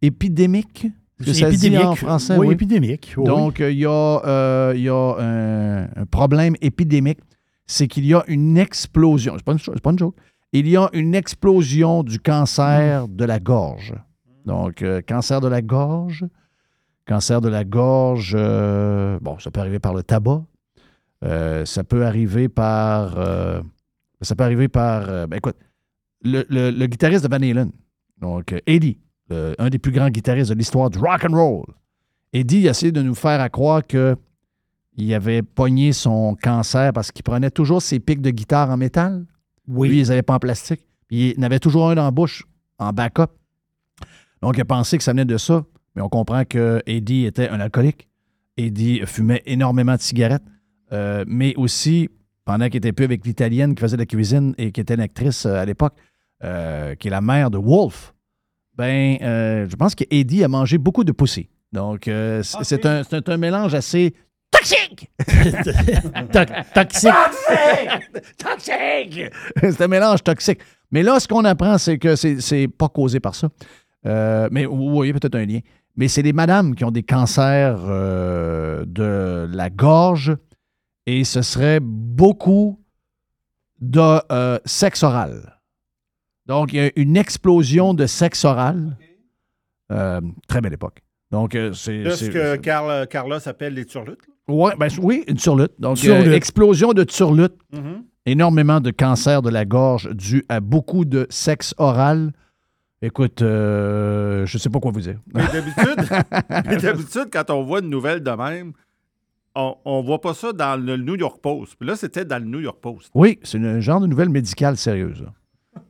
épidémique? 0.01 0.87
Que 1.19 1.25
C'est 1.25 1.33
ça 1.33 1.51
se 1.51 1.57
dit 1.57 1.67
épidémique. 1.67 1.85
en 1.85 1.95
français? 1.95 2.37
Oui, 2.37 2.51
épidémique. 2.51 3.13
Oui, 3.17 3.25
Donc, 3.25 3.61
euh, 3.61 3.71
il 3.71 3.79
y 3.79 3.85
a, 3.85 4.73
il 4.75 4.81
y 4.81 4.89
a 4.89 5.15
un, 5.19 5.83
un 5.83 6.05
problème 6.09 6.55
épidémique. 6.61 7.19
C'est 7.67 7.87
qu'il 7.87 8.05
y 8.05 8.13
a 8.13 8.23
une 8.27 8.57
explosion. 8.57 9.33
C'est 9.37 9.45
pas 9.45 9.53
une, 9.53 9.59
c'est 9.59 9.79
pas 9.81 9.91
une 9.91 9.99
joke. 9.99 10.15
Il 10.53 10.67
y 10.67 10.77
a 10.77 10.89
une 10.93 11.15
explosion 11.15 12.03
du 12.03 12.19
cancer 12.19 13.07
de 13.07 13.25
la 13.25 13.39
gorge. 13.39 13.93
Donc, 14.45 14.81
euh, 14.81 15.01
cancer 15.01 15.41
de 15.41 15.47
la 15.47 15.61
gorge. 15.61 16.25
Cancer 17.07 17.39
de 17.41 17.49
la 17.49 17.63
gorge, 17.63 18.33
euh, 18.37 19.19
bon, 19.21 19.37
ça 19.39 19.51
peut 19.51 19.59
arriver 19.59 19.79
par 19.79 19.93
le 19.93 20.01
tabac. 20.03 20.43
Euh, 21.23 21.63
ça 21.65 21.83
peut 21.83 22.05
arriver 22.05 22.49
par. 22.49 23.15
ça 24.21 24.35
peut 24.35 24.43
arriver 24.43 24.67
par. 24.67 25.05
ben, 25.27 25.37
écoute, 25.37 25.55
le, 26.23 26.43
le- 26.49 26.71
le 26.71 26.85
guitariste 26.87 27.23
de 27.23 27.29
Van 27.29 27.35
Halen, 27.41 27.71
donc 28.19 28.55
Eddie, 28.65 28.97
le- 29.29 29.53
un 29.59 29.69
des 29.69 29.77
plus 29.79 29.91
grands 29.91 30.09
guitaristes 30.09 30.49
de 30.49 30.55
l'histoire 30.55 30.89
du 30.89 30.97
rock 30.97 31.23
and 31.29 31.35
roll, 31.35 31.65
Eddie 32.33 32.67
a 32.67 32.71
essayé 32.71 32.91
de 32.91 33.01
nous 33.03 33.13
faire 33.15 33.39
à 33.39 33.49
croire 33.49 33.85
que 33.85 34.15
il 34.97 35.13
avait 35.13 35.41
pogné 35.43 35.93
son 35.93 36.35
cancer 36.41 36.91
parce 36.93 37.11
qu'il 37.11 37.23
prenait 37.23 37.51
toujours 37.51 37.81
ses 37.81 37.99
pics 37.99 38.21
de 38.21 38.31
guitare 38.31 38.69
en 38.71 38.77
métal. 38.77 39.25
Oui. 39.67 39.89
Lui, 39.89 39.97
il 39.97 39.99
les 39.99 40.11
avait 40.11 40.21
pas 40.23 40.35
en 40.35 40.39
plastique. 40.39 40.87
Il 41.11 41.35
en 41.39 41.43
avait 41.43 41.59
toujours 41.59 41.89
un 41.89 41.95
dans 41.95 42.03
la 42.05 42.11
bouche, 42.11 42.45
en 42.79 42.91
backup. 42.93 43.31
Donc, 44.41 44.57
il 44.57 44.61
a 44.61 44.65
pensé 44.65 44.97
que 44.97 45.03
ça 45.03 45.11
venait 45.11 45.25
de 45.25 45.37
ça, 45.37 45.63
mais 45.95 46.01
on 46.01 46.09
comprend 46.09 46.45
que 46.45 46.81
Eddie 46.85 47.25
était 47.25 47.49
un 47.49 47.59
alcoolique. 47.59 48.07
Eddie 48.57 49.01
fumait 49.05 49.41
énormément 49.45 49.95
de 49.95 50.01
cigarettes, 50.01 50.43
euh, 50.91 51.23
mais 51.27 51.53
aussi, 51.55 52.09
pendant 52.45 52.67
qu'il 52.67 52.77
était 52.77 52.93
peu 52.93 53.03
avec 53.03 53.25
l'Italienne 53.25 53.75
qui 53.75 53.81
faisait 53.81 53.97
de 53.97 54.01
la 54.01 54.05
cuisine 54.05 54.53
et 54.57 54.71
qui 54.71 54.81
était 54.81 54.95
une 54.95 55.01
actrice 55.01 55.45
euh, 55.45 55.55
à 55.55 55.65
l'époque, 55.65 55.95
euh, 56.43 56.95
qui 56.95 57.07
est 57.07 57.11
la 57.11 57.21
mère 57.21 57.49
de 57.49 57.57
Wolf, 57.57 58.13
ben, 58.75 59.17
euh, 59.21 59.67
je 59.69 59.75
pense 59.75 59.95
que 59.95 60.03
Eddie 60.11 60.43
a 60.43 60.47
mangé 60.47 60.77
beaucoup 60.77 61.03
de 61.03 61.11
poussées. 61.11 61.49
Donc, 61.71 62.07
euh, 62.07 62.43
c'est 62.43 62.85
un, 62.85 63.37
mélange 63.37 63.73
assez 63.73 64.13
toxique. 64.51 65.09
toxique. 66.73 67.13
Toxique! 68.37 69.31
c'est 69.61 69.81
un 69.81 69.87
mélange 69.87 70.23
toxique. 70.23 70.59
Mais 70.91 71.03
là, 71.03 71.19
ce 71.19 71.27
qu'on 71.27 71.45
apprend, 71.45 71.77
c'est 71.77 71.97
que 71.97 72.15
c'est 72.15 72.67
pas 72.67 72.89
causé 72.89 73.19
par 73.19 73.35
ça. 73.35 73.49
Euh, 74.05 74.47
mais 74.51 74.65
oui, 74.65 75.11
peut-être 75.13 75.35
un 75.35 75.45
lien. 75.45 75.59
Mais 75.95 76.07
c'est 76.07 76.23
des 76.23 76.33
madames 76.33 76.75
qui 76.75 76.83
ont 76.83 76.91
des 76.91 77.03
cancers 77.03 77.79
euh, 77.87 78.83
de 78.85 79.47
la 79.51 79.69
gorge 79.69 80.35
et 81.05 81.23
ce 81.23 81.41
serait 81.41 81.79
beaucoup 81.81 82.79
de 83.79 84.19
euh, 84.31 84.59
sexe 84.65 85.03
oral. 85.03 85.59
Donc, 86.45 86.73
il 86.73 86.75
y 86.77 86.79
a 86.79 86.91
une 86.95 87.17
explosion 87.17 87.93
de 87.93 88.05
sexe 88.05 88.45
oral. 88.45 88.97
Euh, 89.91 90.21
très 90.47 90.61
belle 90.61 90.73
époque. 90.73 90.99
Donc, 91.31 91.57
c'est. 91.73 92.03
Là, 92.03 92.11
ce 92.15 92.25
que 92.25 92.55
Carl- 92.57 93.07
Carla 93.07 93.39
s'appelle 93.39 93.73
les 93.73 93.85
turlutes. 93.85 94.19
Ouais, 94.47 94.73
ben, 94.77 94.87
oui, 95.01 95.23
une 95.27 95.37
turlute. 95.37 95.71
Donc, 95.79 95.97
Turlute. 95.97 96.27
euh, 96.27 96.33
explosion 96.35 96.93
de 96.93 97.03
turlute. 97.03 97.53
Mhm. 97.73 98.03
Énormément 98.27 98.79
de 98.79 98.91
cancer 98.91 99.41
de 99.41 99.49
la 99.49 99.65
gorge 99.65 100.09
dû 100.13 100.43
à 100.49 100.59
beaucoup 100.59 101.05
de 101.05 101.25
sexe 101.29 101.73
oral. 101.77 102.31
Écoute, 103.05 103.41
euh, 103.43 104.45
je 104.47 104.57
sais 104.57 104.69
pas 104.69 104.79
quoi 104.79 104.91
vous 104.91 105.01
dire. 105.01 105.19
Mais 105.33 106.77
d'habitude, 106.77 107.29
quand 107.31 107.49
on 107.51 107.63
voit 107.63 107.79
une 107.79 107.89
nouvelle 107.89 108.21
de 108.23 108.31
même, 108.31 108.73
on, 109.53 109.75
on 109.85 110.01
voit 110.01 110.19
pas 110.21 110.33
ça 110.33 110.51
dans 110.53 110.75
le 110.83 110.97
New 110.97 111.15
York 111.15 111.39
Post. 111.41 111.75
Puis 111.79 111.87
là, 111.87 111.95
c'était 111.95 112.25
dans 112.25 112.39
le 112.39 112.45
New 112.49 112.59
York 112.61 112.79
Post. 112.81 113.11
Oui, 113.13 113.39
c'est 113.43 113.59
un 113.59 113.79
genre 113.79 113.99
de 114.01 114.07
nouvelle 114.07 114.29
médicale 114.29 114.75
sérieuse. 114.75 115.23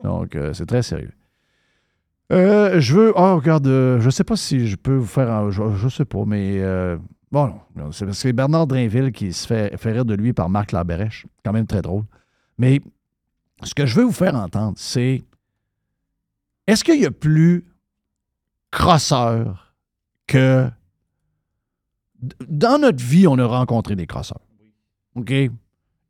Donc, 0.03 0.35
euh, 0.35 0.51
c'est 0.53 0.65
très 0.65 0.83
sérieux. 0.83 1.13
Euh, 2.33 2.79
je 2.81 2.95
veux. 2.95 3.13
Oh, 3.15 3.35
regarde, 3.37 3.65
je 3.67 4.09
sais 4.09 4.23
pas 4.23 4.35
si 4.35 4.67
je 4.67 4.75
peux 4.75 4.95
vous 4.95 5.05
faire. 5.05 5.31
un- 5.31 5.51
je, 5.51 5.61
je 5.77 5.87
sais 5.87 6.05
pas, 6.05 6.25
mais. 6.25 6.59
bon, 7.31 7.53
non, 7.75 7.91
c'est 7.91 8.05
parce 8.05 8.17
que 8.17 8.21
c'est 8.23 8.33
Bernard 8.33 8.67
Drainville 8.67 9.11
qui 9.13 9.31
se 9.31 9.47
fait, 9.47 9.77
fait 9.77 9.91
rire 9.93 10.05
de 10.05 10.15
lui 10.15 10.33
par 10.33 10.49
Marc 10.49 10.71
Laberèche. 10.73 11.25
Quand 11.45 11.53
même 11.53 11.67
très 11.67 11.81
drôle. 11.81 12.03
Mais 12.57 12.81
ce 13.63 13.73
que 13.73 13.85
je 13.85 13.95
veux 13.95 14.03
vous 14.03 14.11
faire 14.11 14.35
entendre, 14.35 14.73
c'est. 14.75 15.23
Est-ce 16.67 16.83
qu'il 16.83 16.99
y 17.01 17.05
a 17.05 17.11
plus 17.11 17.65
crosseur 18.71 19.73
que. 20.27 20.69
Dans 22.47 22.79
notre 22.79 23.03
vie, 23.03 23.27
on 23.27 23.37
a 23.37 23.45
rencontré 23.45 23.95
des 23.95 24.07
crosseurs. 24.07 24.41
OK? 25.15 25.29
Il 25.29 25.51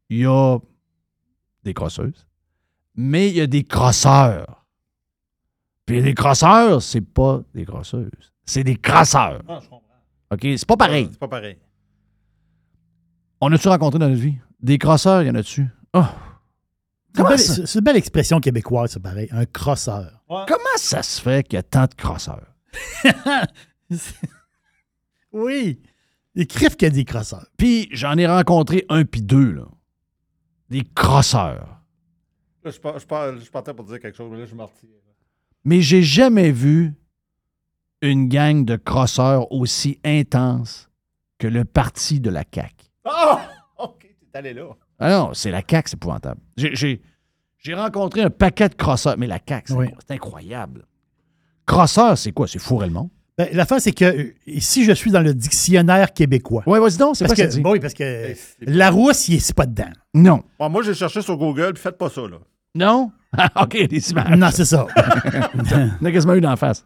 y 0.10 0.26
a 0.26 0.60
des 1.64 1.74
crosseuses, 1.74 2.26
mais 2.96 3.30
il 3.30 3.36
y 3.36 3.42
a 3.42 3.48
des 3.48 3.64
crosseurs. 3.64 4.66
Puis 5.86 6.02
les 6.02 6.14
crosseurs, 6.14 6.82
c'est 6.82 7.02
pas 7.02 7.42
des 7.54 7.66
crosseuses, 7.66 8.34
c'est 8.46 8.64
des 8.64 8.76
crasseurs. 8.76 9.42
Ah, 9.48 9.60
je 9.62 9.70
comprends. 9.70 9.84
OK? 10.32 10.42
C'est 10.42 10.66
pas 10.66 10.78
pareil. 10.78 11.10
C'est 11.12 11.20
pas 11.20 11.28
pareil. 11.28 11.58
On 13.42 13.52
a-tu 13.52 13.68
rencontré 13.68 14.00
dans 14.00 14.08
notre 14.08 14.22
vie? 14.22 14.36
Des 14.62 14.78
crosseurs, 14.78 15.22
il 15.22 15.28
y 15.28 15.32
en 15.32 15.36
a-tu? 15.36 15.68
Oh! 15.94 16.06
C'est 17.38 17.76
une 17.76 17.82
belle- 17.82 17.96
expression 17.96 18.40
québécoise, 18.40 18.92
c'est 18.92 19.02
pareil. 19.02 19.28
Un 19.32 19.46
crosseur. 19.46 20.24
Comment 20.28 20.78
ça 20.78 21.02
se 21.04 21.22
fait 21.22 21.44
qu'il 21.48 21.56
y 21.56 21.60
a 21.60 21.64
tant 21.64 21.86
de 21.86 21.94
crosseurs? 21.96 22.54
oui. 25.32 25.80
Écrive 26.36 26.76
qu'il 26.76 26.88
y 26.88 26.92
a 26.92 26.94
des 26.94 27.06
crosseurs. 27.06 27.48
Puis 27.58 27.88
j'en 27.92 28.18
ai 28.18 28.28
rencontré 28.28 28.86
un 28.90 29.06
puis 29.06 29.22
deux, 29.22 29.52
là. 29.52 29.66
Des 30.70 30.84
crosseurs. 30.84 31.80
Là, 32.64 32.72
je, 32.72 32.80
par- 32.80 33.00
je, 33.00 33.06
par- 33.06 33.38
je 33.40 33.50
partais 33.52 33.74
pour 33.74 33.86
dire 33.86 34.00
quelque 34.00 34.18
chose, 34.18 34.30
mais 34.32 34.40
là, 34.40 34.46
je 34.46 34.56
me 34.56 34.64
retire. 34.64 34.90
Mais 35.64 35.82
j'ai 35.82 36.02
jamais 36.04 36.52
vu 36.52 36.94
une 38.02 38.28
gang 38.28 38.66
de 38.66 38.76
crosseurs 38.76 39.52
aussi 39.52 40.00
intense 40.04 40.90
que 41.38 41.48
le 41.48 41.64
parti 41.66 42.20
de 42.20 42.30
la 42.30 42.44
CAQ. 42.54 42.74
Ah! 43.06 43.50
OK, 43.78 44.02
t'es 44.32 44.38
allé 44.38 44.54
là. 44.54 44.70
Ah 45.00 45.10
non, 45.10 45.30
c'est 45.34 45.52
la 45.52 45.62
CAQ, 45.68 45.90
c'est 45.90 45.96
épouvantable. 45.96 46.40
J'ai- 46.58 47.02
rencontré 47.74 48.22
un 48.22 48.30
paquet 48.30 48.70
de 48.70 48.76
crosseurs, 48.76 49.16
mais 49.18 49.28
la 49.28 49.40
CAQ, 49.46 49.64
c'est 49.68 49.74
Oui. 49.74 49.88
incroyable. 50.10 50.86
Crosseur, 51.66 52.18
c'est 52.18 52.32
quoi? 52.32 52.48
C'est 52.48 52.60
fourrer 52.60 52.88
le 52.88 52.94
monde? 52.94 53.10
Ben, 53.38 53.50
L'affaire, 53.52 53.82
c'est 53.82 53.92
que 53.92 54.06
euh, 54.06 54.34
si 54.60 54.86
je 54.86 54.92
suis 54.94 55.12
dans 55.12 55.20
le 55.20 55.34
dictionnaire 55.34 56.14
québécois. 56.14 56.64
Oui, 56.68 56.80
vas-y 56.80 56.98
donc, 56.98 57.18
c'est 57.18 57.26
parce 57.28 57.38
que, 57.40 57.60
bon, 57.62 57.72
oui, 57.74 57.80
parce 57.82 57.94
que 57.94 58.34
Larousse, 58.62 59.28
il 59.28 59.36
est 59.36 59.40
c'est 59.40 59.56
pas 59.56 59.66
dedans. 59.66 59.90
Non. 60.14 60.42
Bon, 60.60 60.70
moi, 60.70 60.84
j'ai 60.84 60.94
cherché 60.94 61.22
sur 61.22 61.36
Google, 61.38 61.74
puis 61.74 61.82
faites 61.84 61.98
pas 61.98 62.10
ça, 62.10 62.22
là. 62.22 62.38
Non? 62.76 63.12
OK, 63.62 63.88
des 63.88 64.12
images. 64.12 64.38
Non, 64.38 64.50
c'est 64.54 64.64
ça. 64.66 64.86
On 66.02 66.06
a 66.06 66.12
quasiment 66.12 66.36
eu 66.36 66.42
d'en 66.42 66.56
face. 66.56 66.86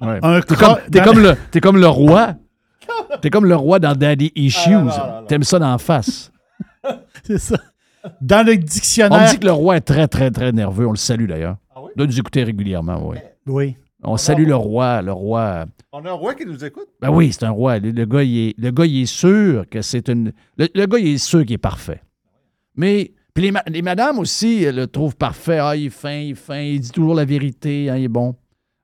Ouais. 0.00 0.18
Un 0.22 0.40
T'es 0.40 0.54
comme, 0.54 0.76
t'es 0.90 0.98
dans- 0.98 1.04
comme 1.04 1.18
le, 1.20 1.34
t'es 1.50 1.60
comme 1.60 1.76
le 1.78 1.88
roi. 1.88 2.34
T'es 3.20 3.30
comme 3.30 3.46
le 3.46 3.56
roi 3.56 3.78
dans 3.78 3.94
Daddy 3.94 4.30
Issues. 4.36 4.74
Ah. 4.90 5.22
T'aimes 5.26 5.44
ça 5.44 5.58
d'en 5.58 5.78
face. 5.78 6.30
c'est 7.38 7.38
ça. 7.38 7.56
Dans 8.20 8.44
le 8.44 8.54
On 8.54 8.56
dictionnaire. 8.56 9.20
me 9.22 9.30
dit 9.30 9.38
que 9.38 9.44
le 9.46 9.52
roi 9.52 9.76
est 9.76 9.80
très, 9.80 10.08
très, 10.08 10.30
très 10.30 10.50
nerveux. 10.52 10.86
On 10.86 10.90
le 10.92 10.96
salue 10.96 11.26
d'ailleurs. 11.28 11.56
Ah 11.74 11.80
oui? 11.82 11.90
doit 11.96 12.06
nous 12.06 12.18
écouter 12.18 12.42
régulièrement, 12.44 13.08
oui. 13.08 13.18
Oui. 13.46 13.76
On 14.02 14.16
salue 14.16 14.46
le 14.46 14.56
roi. 14.56 15.02
Le 15.02 15.12
roi. 15.12 15.66
On 15.92 16.04
a 16.04 16.10
un 16.10 16.14
roi 16.14 16.34
qui 16.34 16.44
nous 16.44 16.64
écoute? 16.64 16.88
Ben 17.00 17.10
oui, 17.10 17.32
c'est 17.32 17.44
un 17.44 17.50
roi. 17.50 17.78
Le, 17.78 17.90
le 17.92 18.04
gars, 18.04 18.22
il 18.24 18.48
est, 18.48 18.54
le 18.58 18.70
gars, 18.72 18.86
il 18.86 19.02
est 19.02 19.06
sûr 19.06 19.64
que 19.70 19.82
c'est 19.82 20.08
une. 20.08 20.32
Le, 20.58 20.68
le 20.74 20.86
gars, 20.86 20.98
il 20.98 21.08
est 21.08 21.18
sûr 21.18 21.44
qu'il 21.44 21.52
est 21.54 21.58
parfait. 21.58 22.00
Mais. 22.76 23.12
Puis 23.34 23.44
les, 23.44 23.50
ma- 23.52 23.62
les 23.66 23.80
madames 23.80 24.18
aussi 24.18 24.70
le 24.70 24.86
trouvent 24.86 25.16
parfait. 25.16 25.58
Ah, 25.58 25.74
il 25.74 25.86
est 25.86 25.90
fin, 25.90 26.12
il 26.18 26.32
est 26.32 26.34
fin, 26.34 26.58
il 26.60 26.80
dit 26.80 26.90
toujours 26.90 27.14
la 27.14 27.24
vérité, 27.24 27.88
hein, 27.88 27.96
il 27.96 28.04
est 28.04 28.08
bon. 28.08 28.34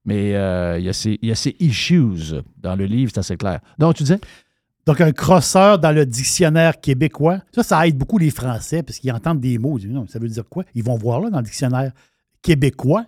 Mais 0.07 0.35
euh, 0.37 0.79
il, 0.79 0.87
y 0.87 0.89
a 0.89 0.95
ses, 0.95 1.19
il 1.21 1.29
y 1.29 1.33
a 1.33 1.35
ses 1.35 1.55
issues 1.61 2.07
dans 2.57 2.75
le 2.75 2.87
livre, 2.87 3.11
c'est 3.13 3.21
assez 3.21 3.37
clair. 3.37 3.61
Donc, 3.79 3.97
tu 3.97 4.05
disais? 4.05 4.19
Donc, 4.89 5.03
un 5.03 5.13
crosseur 5.13 5.79
dans 5.79 5.93
le 5.93 6.07
dictionnaire 6.07 6.81
québécois, 6.81 7.41
ça, 7.55 7.63
ça 7.63 7.87
aide 7.87 7.99
beaucoup 7.99 8.17
les 8.17 8.31
Français 8.31 8.83
parce 8.83 8.99
qu'ils 8.99 9.13
entendent 9.13 9.39
des 9.39 9.59
mots. 9.59 9.77
Ils 9.77 9.83
disent, 9.83 9.91
Non, 9.91 10.07
ça 10.07 10.19
veut 10.19 10.29
dire 10.29 10.45
quoi? 10.49 10.65
Ils 10.75 10.83
vont 10.83 10.97
voir 10.97 11.21
là 11.21 11.29
dans 11.29 11.37
le 11.41 11.45
dictionnaire 11.45 11.93
québécois. 12.41 13.05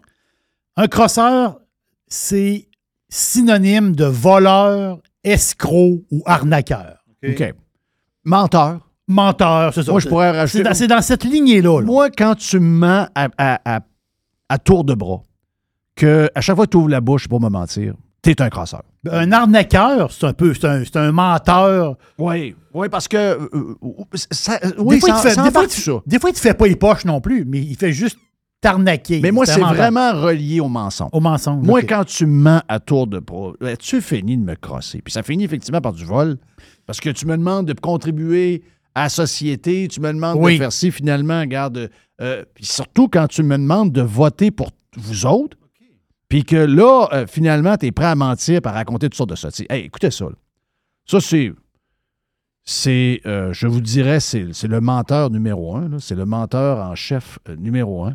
Un 0.76 0.88
crosseur, 0.88 1.58
c'est 2.06 2.68
synonyme 3.08 3.96
de 3.96 4.04
voleur, 4.04 5.00
escroc 5.24 6.04
ou 6.10 6.22
arnaqueur. 6.26 7.02
OK. 7.26 7.54
Menteur. 8.24 8.86
Menteur, 9.08 9.72
c'est 9.72 9.82
ça. 9.82 9.90
Moi, 9.90 10.00
je 10.00 10.08
pourrais 10.08 10.32
rajouter. 10.32 10.62
C'est 10.74 10.86
dans, 10.86 11.00
cette 11.00 11.24
lignée-là. 11.24 11.80
là. 11.80 11.86
Moi, 11.86 12.10
quand 12.10 12.34
tu 12.34 12.60
me 12.60 12.78
mens 12.78 13.08
à, 13.14 13.28
à- 13.38 13.76
à- 13.76 13.80
à 14.50 14.58
tour 14.58 14.84
de 14.84 14.92
bras, 14.92 15.22
que 15.96 16.28
à 16.34 16.42
chaque 16.42 16.56
fois 16.56 16.66
que 16.66 16.72
tu 16.72 16.76
ouvres 16.76 16.90
la 16.90 17.00
bouche 17.00 17.26
pour 17.26 17.40
me 17.40 17.48
mentir, 17.48 17.94
t'es 18.22 18.40
un 18.42 18.50
crasseur. 18.50 18.82
Un 19.10 19.32
arnaqueur, 19.32 20.12
c'est 20.12 20.26
un 20.26 20.32
peu, 20.32 20.52
c'est 20.54 20.66
un, 20.66 20.82
un 20.94 21.12
menteur. 21.12 21.96
Oui, 22.18 22.54
oui, 22.74 22.88
parce 22.90 23.08
que. 23.08 23.16
euh, 23.16 23.74
ça- 24.30 24.60
oui, 24.78 24.96
des 24.96 25.00
fois, 25.00 25.08
ça- 25.10 25.14
il 25.16 25.22
te 25.22 25.28
fait, 25.28 25.34
ça 25.34 25.42
des 25.44 25.50
fois, 25.50 25.62
il- 25.64 25.70
ça. 25.70 25.92
des 26.06 26.18
fois, 26.18 26.30
il 26.30 26.32
te 26.34 26.38
fait 26.40 26.54
pas 26.54 26.66
les 26.66 26.76
poches 26.76 27.04
non 27.04 27.20
plus, 27.20 27.44
mais 27.46 27.60
il 27.60 27.76
fait 27.76 27.92
juste 27.92 28.18
t'arnaquer. 28.60 29.20
Mais 29.20 29.30
moi, 29.30 29.46
c'est 29.46 29.60
vraiment 29.60 30.12
relié 30.12 30.60
au 30.60 30.68
mensonge. 30.68 31.08
Au 31.12 31.20
mensonge. 31.20 31.64
Moi, 31.64 31.82
quand 31.82 32.04
tu 32.04 32.26
me 32.26 32.42
mens 32.42 32.62
à 32.68 32.78
tour 32.78 33.06
de 33.06 33.18
bras, 33.18 33.52
tu 33.78 34.00
finis 34.02 34.36
de 34.36 34.44
me 34.44 34.54
crosser? 34.54 35.00
Puis 35.02 35.12
ça 35.12 35.22
finit 35.22 35.44
effectivement 35.44 35.80
par 35.80 35.92
du 35.94 36.04
vol. 36.04 36.36
Parce 36.86 37.00
que 37.00 37.08
tu 37.10 37.24
me 37.26 37.36
demandes 37.38 37.66
de 37.66 37.72
contribuer 37.72 38.62
à 38.94 39.04
la 39.04 39.08
société, 39.08 39.88
tu 39.88 40.00
me 40.00 40.12
demandes 40.12 40.36
Oui. 40.40 40.54
de 40.54 40.58
faire 40.58 40.72
ci, 40.72 40.90
finalement, 40.90 41.40
regarde. 41.40 41.90
euh, 42.20 42.44
puis 42.54 42.66
surtout 42.66 43.08
quand 43.08 43.28
tu 43.28 43.42
me 43.42 43.56
demandes 43.56 43.92
de 43.92 44.02
voter 44.02 44.50
pour 44.50 44.72
vous 44.98 45.24
autres, 45.24 45.56
puis 46.30 46.44
que 46.44 46.56
là, 46.56 47.08
euh, 47.12 47.26
finalement, 47.26 47.76
tu 47.76 47.86
es 47.86 47.92
prêt 47.92 48.06
à 48.06 48.14
mentir 48.14 48.62
par 48.62 48.72
raconter 48.74 49.08
toutes 49.08 49.16
sortes 49.16 49.30
de 49.30 49.34
sottises. 49.34 49.66
Hey, 49.68 49.84
écoutez 49.84 50.10
ça. 50.10 50.24
là. 50.24 50.36
Ça, 51.04 51.20
c'est. 51.20 51.52
C'est, 52.62 53.20
euh, 53.26 53.52
je 53.52 53.66
vous 53.66 53.80
dirais, 53.80 54.20
c'est 54.20 54.44
le 54.64 54.80
menteur 54.80 55.30
numéro 55.30 55.76
un. 55.76 55.98
C'est 55.98 56.14
le 56.14 56.24
menteur 56.26 56.78
en 56.86 56.94
chef 56.94 57.38
euh, 57.48 57.56
numéro 57.56 58.04
un. 58.04 58.14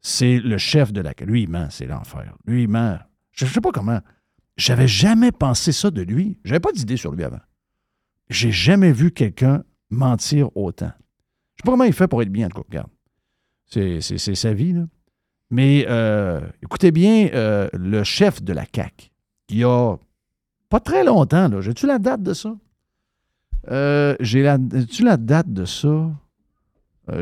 C'est 0.00 0.38
le 0.38 0.56
chef 0.56 0.92
de 0.92 1.00
la. 1.00 1.12
Lui, 1.20 1.42
il 1.42 1.48
ment, 1.50 1.68
c'est 1.70 1.86
l'enfer. 1.86 2.32
Lui, 2.46 2.62
il 2.62 2.68
ment. 2.68 2.98
Je 3.32 3.44
ne 3.44 3.50
sais 3.50 3.60
pas 3.60 3.70
comment. 3.70 4.00
J'avais 4.56 4.88
jamais 4.88 5.30
pensé 5.32 5.72
ça 5.72 5.90
de 5.90 6.02
lui. 6.02 6.38
J'avais 6.44 6.60
pas 6.60 6.72
d'idée 6.72 6.96
sur 6.96 7.12
lui 7.12 7.22
avant. 7.24 7.40
J'ai 8.30 8.50
jamais 8.52 8.92
vu 8.92 9.10
quelqu'un 9.10 9.62
mentir 9.90 10.48
autant. 10.56 10.92
Je 11.56 11.62
sais 11.62 11.64
pas 11.66 11.72
comment 11.72 11.84
il 11.84 11.92
fait 11.92 12.08
pour 12.08 12.22
être 12.22 12.30
bien, 12.32 12.46
en 12.46 12.50
tout 12.50 12.62
cas. 12.62 12.66
Regarde. 12.68 12.90
C'est- 13.66 14.18
c'est 14.18 14.34
sa 14.34 14.54
vie, 14.54 14.72
là. 14.72 14.84
Mais 15.52 15.84
euh, 15.86 16.40
écoutez 16.62 16.90
bien, 16.90 17.28
euh, 17.34 17.68
le 17.74 18.02
chef 18.04 18.42
de 18.42 18.54
la 18.54 18.64
CAQ, 18.74 19.10
il 19.50 19.58
y 19.58 19.64
a 19.64 19.96
pas 20.70 20.80
très 20.80 21.04
longtemps, 21.04 21.46
là. 21.48 21.60
J'ai-tu 21.60 21.86
la 21.86 21.98
date 21.98 22.22
de 22.22 22.32
ça? 22.32 22.54
Euh, 23.70 24.16
j'ai 24.18 24.42
la, 24.42 24.56
tu 24.90 25.04
la 25.04 25.18
date 25.18 25.52
de 25.52 25.66
ça? 25.66 26.08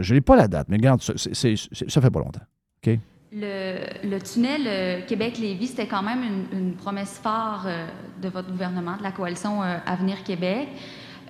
Je 0.01 0.15
n'ai 0.15 0.21
pas 0.21 0.37
la 0.37 0.47
date, 0.47 0.69
mais 0.69 0.77
regarde, 0.77 1.03
ça, 1.03 1.15
c'est- 1.17 1.57
ça 1.89 2.01
fait 2.01 2.11
pas 2.11 2.21
longtemps. 2.21 2.43
OK? 2.87 2.99
Le, 3.33 4.19
tunnel 4.21 5.05
Québec-Lévis, 5.07 5.69
c'était 5.69 5.89
quand 5.89 6.03
même 6.03 6.23
une, 6.23 6.59
une 6.59 6.75
promesse 6.75 7.19
phare 7.21 7.67
de 8.23 8.29
votre 8.29 8.49
gouvernement, 8.51 8.97
de 8.97 9.03
la 9.03 9.11
coalition 9.11 9.61
Avenir 9.63 10.23
Québec. 10.23 10.69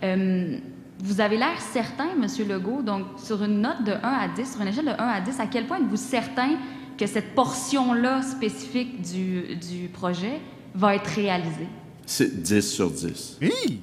Vous 0.02 1.20
avez 1.22 1.38
l'air 1.38 1.58
certain, 1.60 2.08
M. 2.10 2.26
Legault, 2.46 2.82
donc 2.82 3.06
sur 3.16 3.42
une 3.42 3.62
note 3.62 3.84
de 3.86 3.92
1 3.92 3.96
à 4.02 4.28
10, 4.28 4.52
sur 4.52 4.60
une 4.60 4.68
échelle 4.68 4.84
de 4.84 4.90
1 4.90 4.94
à 4.96 5.20
10, 5.22 5.40
à 5.40 5.46
quel 5.46 5.66
point 5.66 5.78
êtes-vous 5.78 5.96
certain 5.96 6.50
que 7.00 7.06
cette 7.06 7.34
portion-là 7.34 8.20
spécifique 8.20 9.00
du, 9.00 9.56
du 9.56 9.88
projet 9.88 10.38
va 10.74 10.94
être 10.96 11.08
réalisée? 11.08 11.66
C'est 12.04 12.42
10 12.42 12.60
sur 12.60 12.90
10. 12.90 13.38
Il 13.40 13.78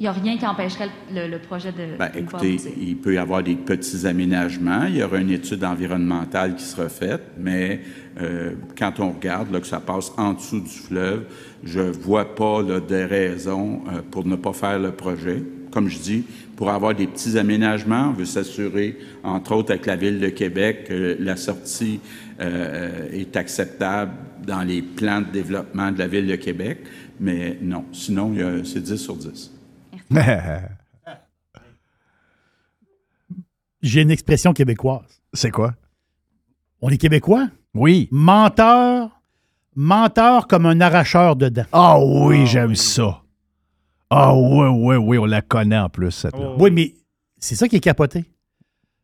n'y 0.00 0.06
a 0.06 0.12
rien 0.12 0.36
qui 0.36 0.46
empêcherait 0.46 0.88
le, 1.12 1.28
le 1.28 1.38
projet 1.40 1.72
de, 1.72 1.96
Ben, 1.98 2.06
ne 2.06 2.12
pas 2.12 2.18
écoutez, 2.18 2.56
il 2.80 2.96
peut 2.96 3.14
y 3.14 3.18
avoir 3.18 3.42
des 3.42 3.56
petits 3.56 4.06
aménagements. 4.06 4.84
Il 4.84 4.96
y 4.96 5.02
aura 5.02 5.18
une 5.18 5.30
étude 5.30 5.64
environnementale 5.64 6.54
qui 6.54 6.64
sera 6.64 6.88
faite, 6.88 7.22
mais 7.36 7.80
euh, 8.20 8.52
quand 8.78 9.00
on 9.00 9.10
regarde 9.10 9.52
là, 9.52 9.60
que 9.60 9.66
ça 9.66 9.80
passe 9.80 10.12
en 10.16 10.34
dessous 10.34 10.60
du 10.60 10.70
fleuve, 10.70 11.24
je 11.64 11.80
vois 11.80 12.34
pas 12.34 12.62
là, 12.62 12.78
de 12.78 12.94
raison 12.94 13.82
euh, 13.88 14.02
pour 14.08 14.24
ne 14.24 14.36
pas 14.36 14.52
faire 14.52 14.78
le 14.78 14.92
projet. 14.92 15.42
Comme 15.72 15.88
je 15.88 15.98
dis, 15.98 16.24
pour 16.56 16.70
avoir 16.70 16.94
des 16.94 17.06
petits 17.06 17.38
aménagements, 17.38 18.10
on 18.10 18.12
veut 18.12 18.24
s'assurer, 18.24 18.98
entre 19.24 19.52
autres 19.54 19.70
avec 19.70 19.86
la 19.86 19.96
Ville 19.96 20.20
de 20.20 20.28
Québec, 20.28 20.84
que 20.88 21.16
la 21.18 21.36
sortie 21.36 22.00
euh, 22.42 23.08
est 23.12 23.36
acceptable 23.36 24.12
dans 24.44 24.62
les 24.62 24.82
plans 24.82 25.20
de 25.20 25.30
développement 25.30 25.92
de 25.92 25.98
la 25.98 26.08
Ville 26.08 26.26
de 26.26 26.36
Québec. 26.36 26.80
Mais 27.20 27.58
non, 27.60 27.84
sinon, 27.92 28.34
c'est 28.64 28.82
10 28.82 28.96
sur 28.96 29.16
10. 29.16 29.52
J'ai 33.82 34.02
une 34.02 34.10
expression 34.10 34.52
québécoise. 34.52 35.22
C'est 35.32 35.50
quoi? 35.50 35.74
On 36.80 36.88
est 36.88 36.98
québécois? 36.98 37.48
Oui. 37.74 38.08
Menteur, 38.10 39.22
menteur 39.74 40.46
comme 40.46 40.66
un 40.66 40.80
arracheur 40.80 41.36
de 41.36 41.48
dents. 41.48 41.66
Ah 41.72 41.98
oui, 42.00 42.46
j'aime 42.46 42.74
ça. 42.74 43.22
Ah 44.10 44.34
oui, 44.36 44.66
oui, 44.68 44.96
oui, 44.96 45.18
on 45.18 45.24
la 45.24 45.40
connaît 45.40 45.78
en 45.78 45.88
plus, 45.88 46.10
cette 46.10 46.36
là 46.36 46.54
Oui, 46.58 46.70
mais 46.70 46.94
c'est 47.38 47.54
ça 47.54 47.66
qui 47.66 47.76
est 47.76 47.80
capoté. 47.80 48.24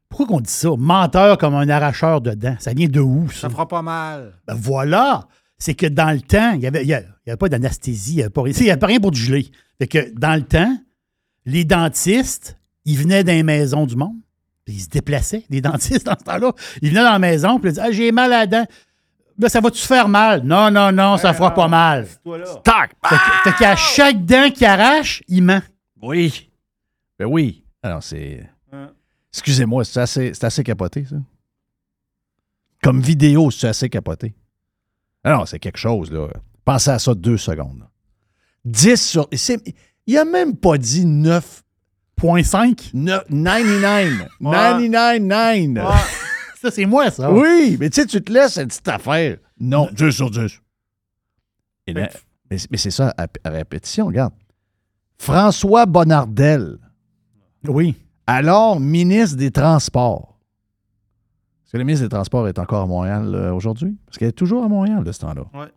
Pourquoi 0.09 0.27
qu'on 0.27 0.41
dit 0.41 0.51
ça? 0.51 0.71
Menteur 0.77 1.37
comme 1.39 1.55
un 1.55 1.69
arracheur 1.69 2.21
de 2.21 2.33
dents. 2.33 2.57
Ça 2.59 2.73
vient 2.73 2.89
de 2.89 3.01
où, 3.01 3.29
ça? 3.31 3.43
Ça? 3.43 3.51
fera 3.51 3.69
pas 3.69 3.83
mal. 3.83 4.35
Ben 4.47 4.55
voilà! 4.55 5.29
C'est 5.59 5.75
que 5.75 5.87
dans 5.87 6.13
le 6.13 6.21
temps, 6.21 6.53
il 6.53 6.61
n'y 6.61 6.67
avait, 6.67 6.85
y 6.87 6.95
a- 6.95 7.01
il 7.01 7.27
y 7.27 7.31
avait 7.31 7.37
pas 7.37 7.49
d'anesthésie, 7.49 8.13
il 8.13 8.17
n'y 8.17 8.21
avait, 8.23 8.31
pas 8.31 8.43
rien- 8.43 8.55
il 8.57 8.67
y 8.67 8.71
avait 8.71 8.79
pas 8.79 8.87
rien 8.87 9.01
pour 9.01 9.11
du 9.11 9.21
gelé. 9.21 9.51
Fait 9.79 9.89
que 9.89 10.13
dans 10.19 10.35
le 10.37 10.43
temps, 10.43 10.77
les 11.45 11.65
dentistes, 11.65 12.59
ils 12.85 12.97
venaient 12.97 13.25
dans 13.25 13.33
les 13.33 13.43
maisons 13.43 13.85
du 13.87 13.97
monde. 13.97 14.17
Puis 14.65 14.77
ils 14.77 14.81
se 14.81 14.89
déplaçaient, 14.89 15.45
les 15.51 15.61
dentistes, 15.63 16.07
dans 16.07 16.17
ce 16.19 16.25
temps-là. 16.25 16.53
Ils 16.81 16.91
venaient 16.91 17.03
dans 17.03 17.13
la 17.13 17.19
maison, 17.19 17.59
puis 17.59 17.71
ils 17.71 17.73
disaient 17.75 17.87
Ah, 17.87 17.91
j'ai 17.93 18.13
mal 18.13 18.33
à 18.33 18.39
la 18.41 18.47
dent. 18.47 18.67
Là, 19.41 19.49
ça 19.49 19.61
va-tu 19.61 19.81
faire 19.87 20.09
mal? 20.09 20.43
Non, 20.43 20.71
non, 20.71 20.91
non, 20.91 21.17
ça 21.17 21.33
fera 21.33 21.55
pas 21.55 21.69
mal. 21.69 22.07
Tac! 22.65 22.91
Fait 23.45 23.53
qu'à 23.59 23.77
chaque 23.77 24.25
dent 24.25 24.51
qui 24.51 24.65
arrache, 24.65 25.23
il 25.29 25.43
ment. 25.43 25.61
Oui. 26.03 26.51
Ben 27.19 27.27
oui. 27.27 27.65
Alors, 27.83 28.03
c'est. 28.03 28.49
Excusez-moi, 29.39 29.85
c'est 29.85 30.01
assez, 30.01 30.35
c'est 30.35 30.45
assez 30.45 30.65
capoté, 30.65 31.05
ça. 31.05 31.17
Comme 32.83 33.01
vidéo, 33.01 33.51
c'est 33.51 33.69
assez 33.69 33.89
capoté. 33.89 34.35
Alors, 35.25 35.49
c'est 35.49 35.59
quelque 35.59 35.79
chose, 35.79 36.11
là. 36.13 36.29
Pensez 36.65 36.91
à 36.91 36.99
ça 36.99 37.15
deux 37.15 37.39
secondes. 37.39 37.81
là. 37.81 37.91
10 38.65 38.97
sur. 38.97 39.29
Il 40.07 40.17
a 40.19 40.25
même 40.25 40.57
pas 40.57 40.79
dit 40.79 41.05
9.5. 41.05 42.93
99. 42.93 44.29
99. 44.41 45.85
Ça, 46.61 46.71
c'est 46.71 46.87
moi, 46.87 47.11
ça. 47.11 47.33
Oui, 47.33 47.77
mais 47.79 47.91
tu 47.91 48.01
sais, 48.01 48.07
tu 48.07 48.23
te 48.23 48.33
laisses 48.33 48.55
cette 48.55 48.69
petite 48.69 48.89
affaire. 48.89 49.39
Non, 49.61 49.89
10 49.93 50.11
sur 50.11 50.31
10. 50.31 50.61
Et 51.87 51.93
là, 51.93 52.09
mais, 52.51 52.57
mais 52.71 52.77
c'est 52.79 52.91
ça, 52.91 53.15
à, 53.17 53.27
à 53.45 53.51
répétition, 53.51 54.07
regarde. 54.07 54.35
François 55.19 55.87
Bonnardel. 55.87 56.79
Oui. 57.67 57.95
Alors, 58.31 58.79
ministre 58.79 59.39
des 59.39 59.51
Transports. 59.51 60.37
Est-ce 61.65 61.73
que 61.73 61.79
le 61.79 61.85
ministre 61.85 62.05
des 62.05 62.11
Transports 62.11 62.47
est 62.47 62.59
encore 62.59 62.83
à 62.83 62.87
Montréal 62.87 63.35
euh, 63.35 63.55
aujourd'hui? 63.55 63.97
Parce 64.05 64.19
qu'elle 64.19 64.29
est 64.29 64.33
toujours 64.33 64.63
à 64.63 64.69
Montréal 64.69 65.03
de 65.03 65.11
ce 65.13 65.21
temps-là. 65.21 65.47
Ouais. 65.55 65.73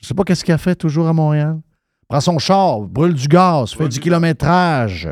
Je 0.00 0.06
sais 0.06 0.14
pas 0.14 0.24
qu'est-ce 0.24 0.42
qu'elle 0.42 0.56
fait 0.56 0.74
toujours 0.74 1.08
à 1.08 1.12
Montréal. 1.12 1.60
Prend 2.08 2.22
son 2.22 2.38
char, 2.38 2.80
brûle 2.80 3.12
du 3.12 3.28
gaz, 3.28 3.74
fait 3.74 3.86
du 3.86 4.00
kilométrage. 4.00 5.10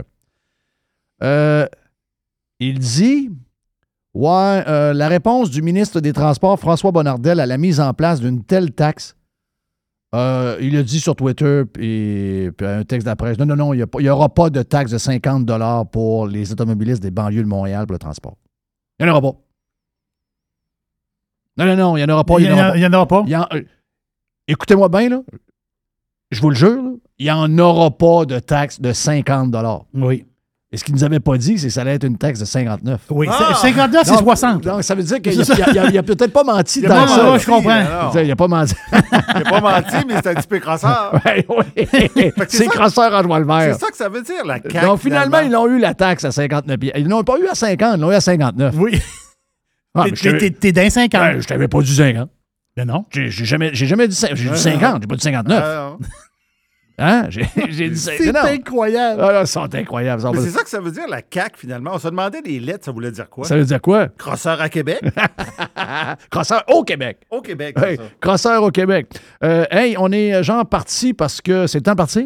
Euh, 1.22 1.66
il 2.58 2.78
dit 2.78 3.32
Ouais, 4.14 4.64
euh, 4.66 4.94
la 4.94 5.08
réponse 5.08 5.50
du 5.50 5.60
ministre 5.60 6.00
des 6.00 6.14
Transports, 6.14 6.58
François 6.58 6.90
Bonnardel, 6.90 7.38
à 7.38 7.44
la 7.44 7.58
mise 7.58 7.80
en 7.80 7.92
place 7.92 8.18
d'une 8.18 8.42
telle 8.42 8.72
taxe, 8.72 9.14
euh, 10.14 10.56
il 10.60 10.76
a 10.76 10.82
dit 10.82 11.00
sur 11.00 11.14
Twitter, 11.14 11.64
puis, 11.70 12.50
puis 12.56 12.66
un 12.66 12.84
texte 12.84 13.12
presse, 13.16 13.38
non, 13.38 13.44
non, 13.44 13.56
non, 13.56 13.74
il 13.74 13.84
n'y 14.00 14.08
aura 14.08 14.28
pas 14.28 14.48
de 14.48 14.62
taxe 14.62 14.90
de 14.90 14.98
50 14.98 15.46
pour 15.90 16.26
les 16.26 16.50
automobilistes 16.50 17.02
des 17.02 17.10
banlieues 17.10 17.42
de 17.42 17.48
Montréal 17.48 17.86
pour 17.86 17.92
le 17.92 17.98
transport. 17.98 18.36
Il 18.98 19.04
n'y 19.04 19.10
en 19.10 19.14
aura 19.14 19.32
pas. 19.32 19.38
Non, 21.58 21.66
non, 21.66 21.76
non, 21.76 21.96
il 21.96 22.04
n'y 22.04 22.10
en 22.10 22.14
aura 22.14 22.24
pas. 22.24 22.38
Il 22.38 22.46
y 22.46 22.86
en 22.86 22.92
aura 22.92 23.06
pas. 23.06 23.24
Euh, 23.52 23.62
Écoutez-moi 24.46 24.88
bien, 24.88 25.08
là. 25.10 25.22
Je 26.30 26.40
vous 26.40 26.50
le 26.50 26.56
jure, 26.56 26.82
là, 26.82 26.92
il 27.18 27.24
n'y 27.24 27.30
en 27.30 27.58
aura 27.58 27.90
pas 27.90 28.24
de 28.24 28.38
taxe 28.38 28.80
de 28.80 28.92
50 28.92 29.54
Oui. 29.94 30.26
Et 30.70 30.76
ce 30.76 30.84
qu'il 30.84 30.94
nous 30.94 31.02
avait 31.02 31.18
pas 31.18 31.38
dit, 31.38 31.58
c'est 31.58 31.68
que 31.68 31.72
ça 31.72 31.80
allait 31.80 31.94
être 31.94 32.04
une 32.04 32.18
taxe 32.18 32.40
de 32.40 32.44
59. 32.44 33.00
Oui, 33.08 33.26
c'est- 33.38 33.54
59, 33.68 34.02
c'est 34.04 34.12
Non, 34.12 34.18
60. 34.18 34.66
Non, 34.66 34.82
ça 34.82 34.94
veut 34.94 35.02
dire 35.02 35.22
qu'il 35.22 35.32
C'est 35.42 35.58
n'a 35.58 36.02
peut-être 36.02 36.30
pas 36.32 36.44
menti 36.44 36.82
dans 36.82 37.06
ça. 37.06 37.22
menti, 37.24 37.42
je 37.42 37.46
comprends. 37.50 38.20
Il 38.20 38.28
n'a 38.28 38.36
pas 38.36 38.48
menti. 38.48 38.74
Il 38.92 38.98
n'a 39.44 39.50
pas 39.50 39.60
menti, 39.62 39.96
mais 40.06 40.14
c'est 40.22 40.26
un 40.26 40.34
petit 40.34 40.46
peu 40.46 40.58
crosseur. 40.58 41.14
Fait 41.24 41.42
que 42.34 42.44
C'est 42.48 42.66
crosseur 42.66 43.10
en 43.14 43.22
joie 43.22 43.38
le 43.38 43.46
vert. 43.46 43.74
C'est 43.74 43.80
ça 43.80 43.90
que 43.90 43.96
ça 43.96 44.10
veut 44.10 44.20
dire, 44.20 44.44
la 44.44 44.56
CAQ. 44.60 44.86
Donc, 44.86 45.00
finalement, 45.00 45.38
ils 45.40 45.50
l'ont 45.50 45.66
eu 45.68 45.78
la 45.78 45.94
taxe 45.94 46.24
à 46.26 46.32
59 46.32 46.76
pieds. 46.78 46.92
Ils 46.96 47.08
l'ont 47.08 47.24
pas 47.24 47.38
eu 47.38 47.46
à 47.48 47.54
50, 47.54 47.94
ils 47.96 48.00
l'ont 48.02 48.12
eu 48.12 48.14
à 48.14 48.20
59. 48.20 48.74
Oui. 48.76 49.00
Ah, 49.94 50.04
T'es- 50.60 50.72
d'un 50.72 50.90
50. 50.90 51.10
Ben, 51.18 51.40
je 51.40 51.46
t'avais 51.46 51.66
pas 51.68 51.80
dit 51.80 51.94
50. 51.94 52.28
Ben 52.76 52.84
non. 52.86 53.06
J'ai 53.10 53.30
jamais, 53.30 53.70
j'ai 53.72 53.86
jamais 53.86 54.06
dit, 54.06 54.14
cin- 54.14 54.34
j'ai 54.34 54.44
dit 54.44 54.50
Ah, 54.52 54.56
50, 54.56 54.98
j'ai 55.02 55.06
pas 55.08 55.16
dit 55.16 55.22
59. 55.22 55.64
Ah, 55.64 55.90
non. 55.98 56.06
Hein? 56.98 57.26
J'ai 57.28 57.44
C'est 57.94 58.18
50. 58.18 58.34
Non. 58.34 58.40
incroyable. 58.50 59.20
Ah, 59.24 59.32
là, 59.32 59.40
ils 59.42 59.46
sont 59.46 59.72
incroyables. 59.74 60.22
C'est 60.34 60.50
ça 60.50 60.62
que 60.64 60.68
ça 60.68 60.80
veut 60.80 60.90
dire, 60.90 61.06
la 61.08 61.20
CAQ, 61.28 61.56
finalement. 61.58 61.92
On 61.94 61.98
se 61.98 62.08
demandait 62.08 62.40
les 62.44 62.58
lettres, 62.58 62.84
ça 62.86 62.90
voulait 62.92 63.12
dire 63.12 63.28
quoi? 63.30 63.44
ça 63.44 63.56
veut 63.56 63.64
dire 63.64 63.80
quoi? 63.80 64.08
Crosseur 64.18 64.60
à 64.60 64.68
Québec? 64.68 65.00
Crosseur 66.30 66.64
au 66.68 66.82
Québec. 66.84 67.18
Au 67.30 67.40
Québec, 67.40 67.76
Hey, 67.78 67.96
ça. 67.96 68.02
crosseur 68.20 68.62
au 68.62 68.70
Québec. 68.70 69.06
Euh, 69.44 69.64
hey, 69.70 69.96
on 69.98 70.10
est 70.12 70.34
euh, 70.34 70.42
genre 70.42 70.66
parti 70.66 71.14
parce 71.14 71.40
que 71.40 71.66
c'est 71.66 71.78
le 71.78 71.82
temps 71.82 71.92
de 71.92 71.96
partir. 71.96 72.24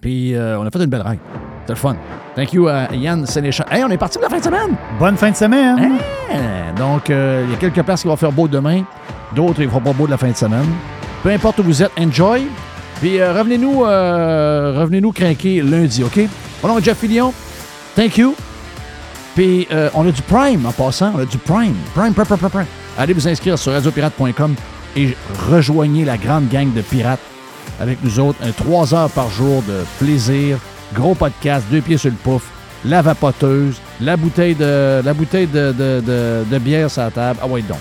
Puis 0.00 0.34
euh, 0.34 0.58
on 0.58 0.66
a 0.66 0.70
fait 0.70 0.78
une 0.78 0.86
belle 0.90 1.02
ride. 1.02 1.18
C'était 1.60 1.72
le 1.72 1.78
fun. 1.78 1.96
Thank 2.34 2.52
you 2.52 2.68
à 2.68 2.88
Yann 2.94 3.24
Sénéchal. 3.26 3.66
Hey, 3.70 3.82
on 3.82 3.88
est 3.90 3.96
parti 3.96 4.18
pour 4.18 4.24
la 4.28 4.30
fin 4.30 4.38
de 4.38 4.44
semaine. 4.44 4.76
Bonne 4.98 5.16
fin 5.16 5.30
de 5.30 5.36
semaine. 5.36 5.98
Hein? 6.30 6.74
Donc, 6.76 7.08
euh, 7.08 7.42
il 7.46 7.52
y 7.52 7.54
a 7.54 7.58
quelques 7.58 7.82
places 7.82 8.02
qui 8.02 8.08
vont 8.08 8.16
faire 8.16 8.32
beau 8.32 8.46
demain. 8.46 8.82
D'autres, 9.34 9.60
ils 9.60 9.64
ne 9.64 9.70
feront 9.70 9.80
pas 9.80 9.92
beau 9.92 10.06
de 10.06 10.10
la 10.10 10.18
fin 10.18 10.28
de 10.30 10.36
semaine. 10.36 10.66
Peu 11.22 11.30
importe 11.30 11.58
où 11.60 11.62
vous 11.62 11.82
êtes, 11.82 11.90
enjoy. 11.98 12.46
Puis 13.00 13.20
euh, 13.20 13.32
revenez-nous 13.32 13.84
euh, 13.84 14.74
revenez-nous 14.80 15.12
craquer 15.12 15.60
lundi, 15.62 16.02
OK? 16.02 16.20
Mon 16.62 16.68
nom 16.70 16.78
est 16.78 16.84
Jeff 16.84 16.98
Fillion. 16.98 17.32
Thank 17.94 18.16
you. 18.18 18.34
Puis 19.34 19.68
euh, 19.70 19.90
on 19.94 20.06
a 20.08 20.10
du 20.10 20.22
Prime 20.22 20.64
en 20.66 20.72
passant. 20.72 21.12
On 21.14 21.18
a 21.20 21.24
du 21.26 21.38
Prime. 21.38 21.74
Prime, 21.94 22.14
Prime, 22.14 22.26
Prime, 22.26 22.38
Prime. 22.38 22.50
Prime. 22.50 22.66
Allez 22.98 23.12
vous 23.12 23.28
inscrire 23.28 23.58
sur 23.58 23.72
radiopirate.com 23.72 24.54
et 24.96 25.14
rejoignez 25.50 26.04
la 26.06 26.16
grande 26.16 26.48
gang 26.48 26.72
de 26.72 26.80
pirates 26.80 27.20
avec 27.80 28.02
nous 28.02 28.18
autres. 28.18 28.38
Un 28.42 28.52
3 28.52 28.94
heures 28.94 29.10
par 29.10 29.28
jour 29.30 29.62
de 29.68 29.84
plaisir. 29.98 30.58
Gros 30.94 31.14
podcast, 31.14 31.64
deux 31.70 31.80
pieds 31.82 31.98
sur 31.98 32.10
le 32.10 32.16
pouf. 32.16 32.44
La 32.84 33.02
vapoteuse, 33.02 33.74
la 34.00 34.16
bouteille 34.16 34.54
de, 34.54 35.02
la 35.04 35.12
bouteille 35.12 35.46
de, 35.48 35.72
de, 35.72 36.00
de- 36.00 36.44
de 36.50 36.58
bière 36.58 36.90
sur 36.90 37.02
la 37.02 37.10
table. 37.10 37.38
Ah 37.42 37.46
ouais, 37.46 37.60
donc. 37.62 37.78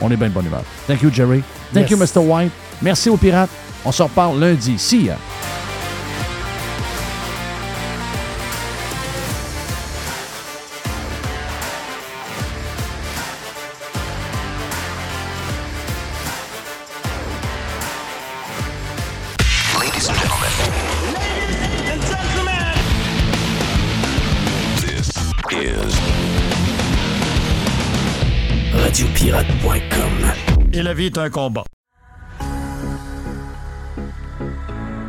On 0.00 0.10
est 0.10 0.16
bien 0.16 0.28
de 0.28 0.32
bonne 0.34 0.46
humeur. 0.46 0.62
Thank 0.86 1.02
you, 1.02 1.10
Jerry. 1.12 1.42
Thank 1.72 1.90
Yes. 1.90 1.98
you, 2.14 2.20
Mr. 2.20 2.22
White. 2.24 2.52
Merci 2.82 3.08
aux 3.08 3.16
pirates. 3.16 3.48
On 3.86 3.92
se 3.92 4.02
reparle 4.02 4.40
lundi. 4.40 4.78
See 4.78 5.04
ya. 5.04 5.16
Ladies 19.78 20.08
and 20.08 20.18
gentlemen. 20.18 20.50
This 24.80 25.10
is 25.62 25.94
Radiopirate.com. 28.74 30.32
Et 30.72 30.82
la 30.82 30.92
vie 30.92 31.06
est 31.06 31.18
un 31.18 31.30
combat. 31.30 31.62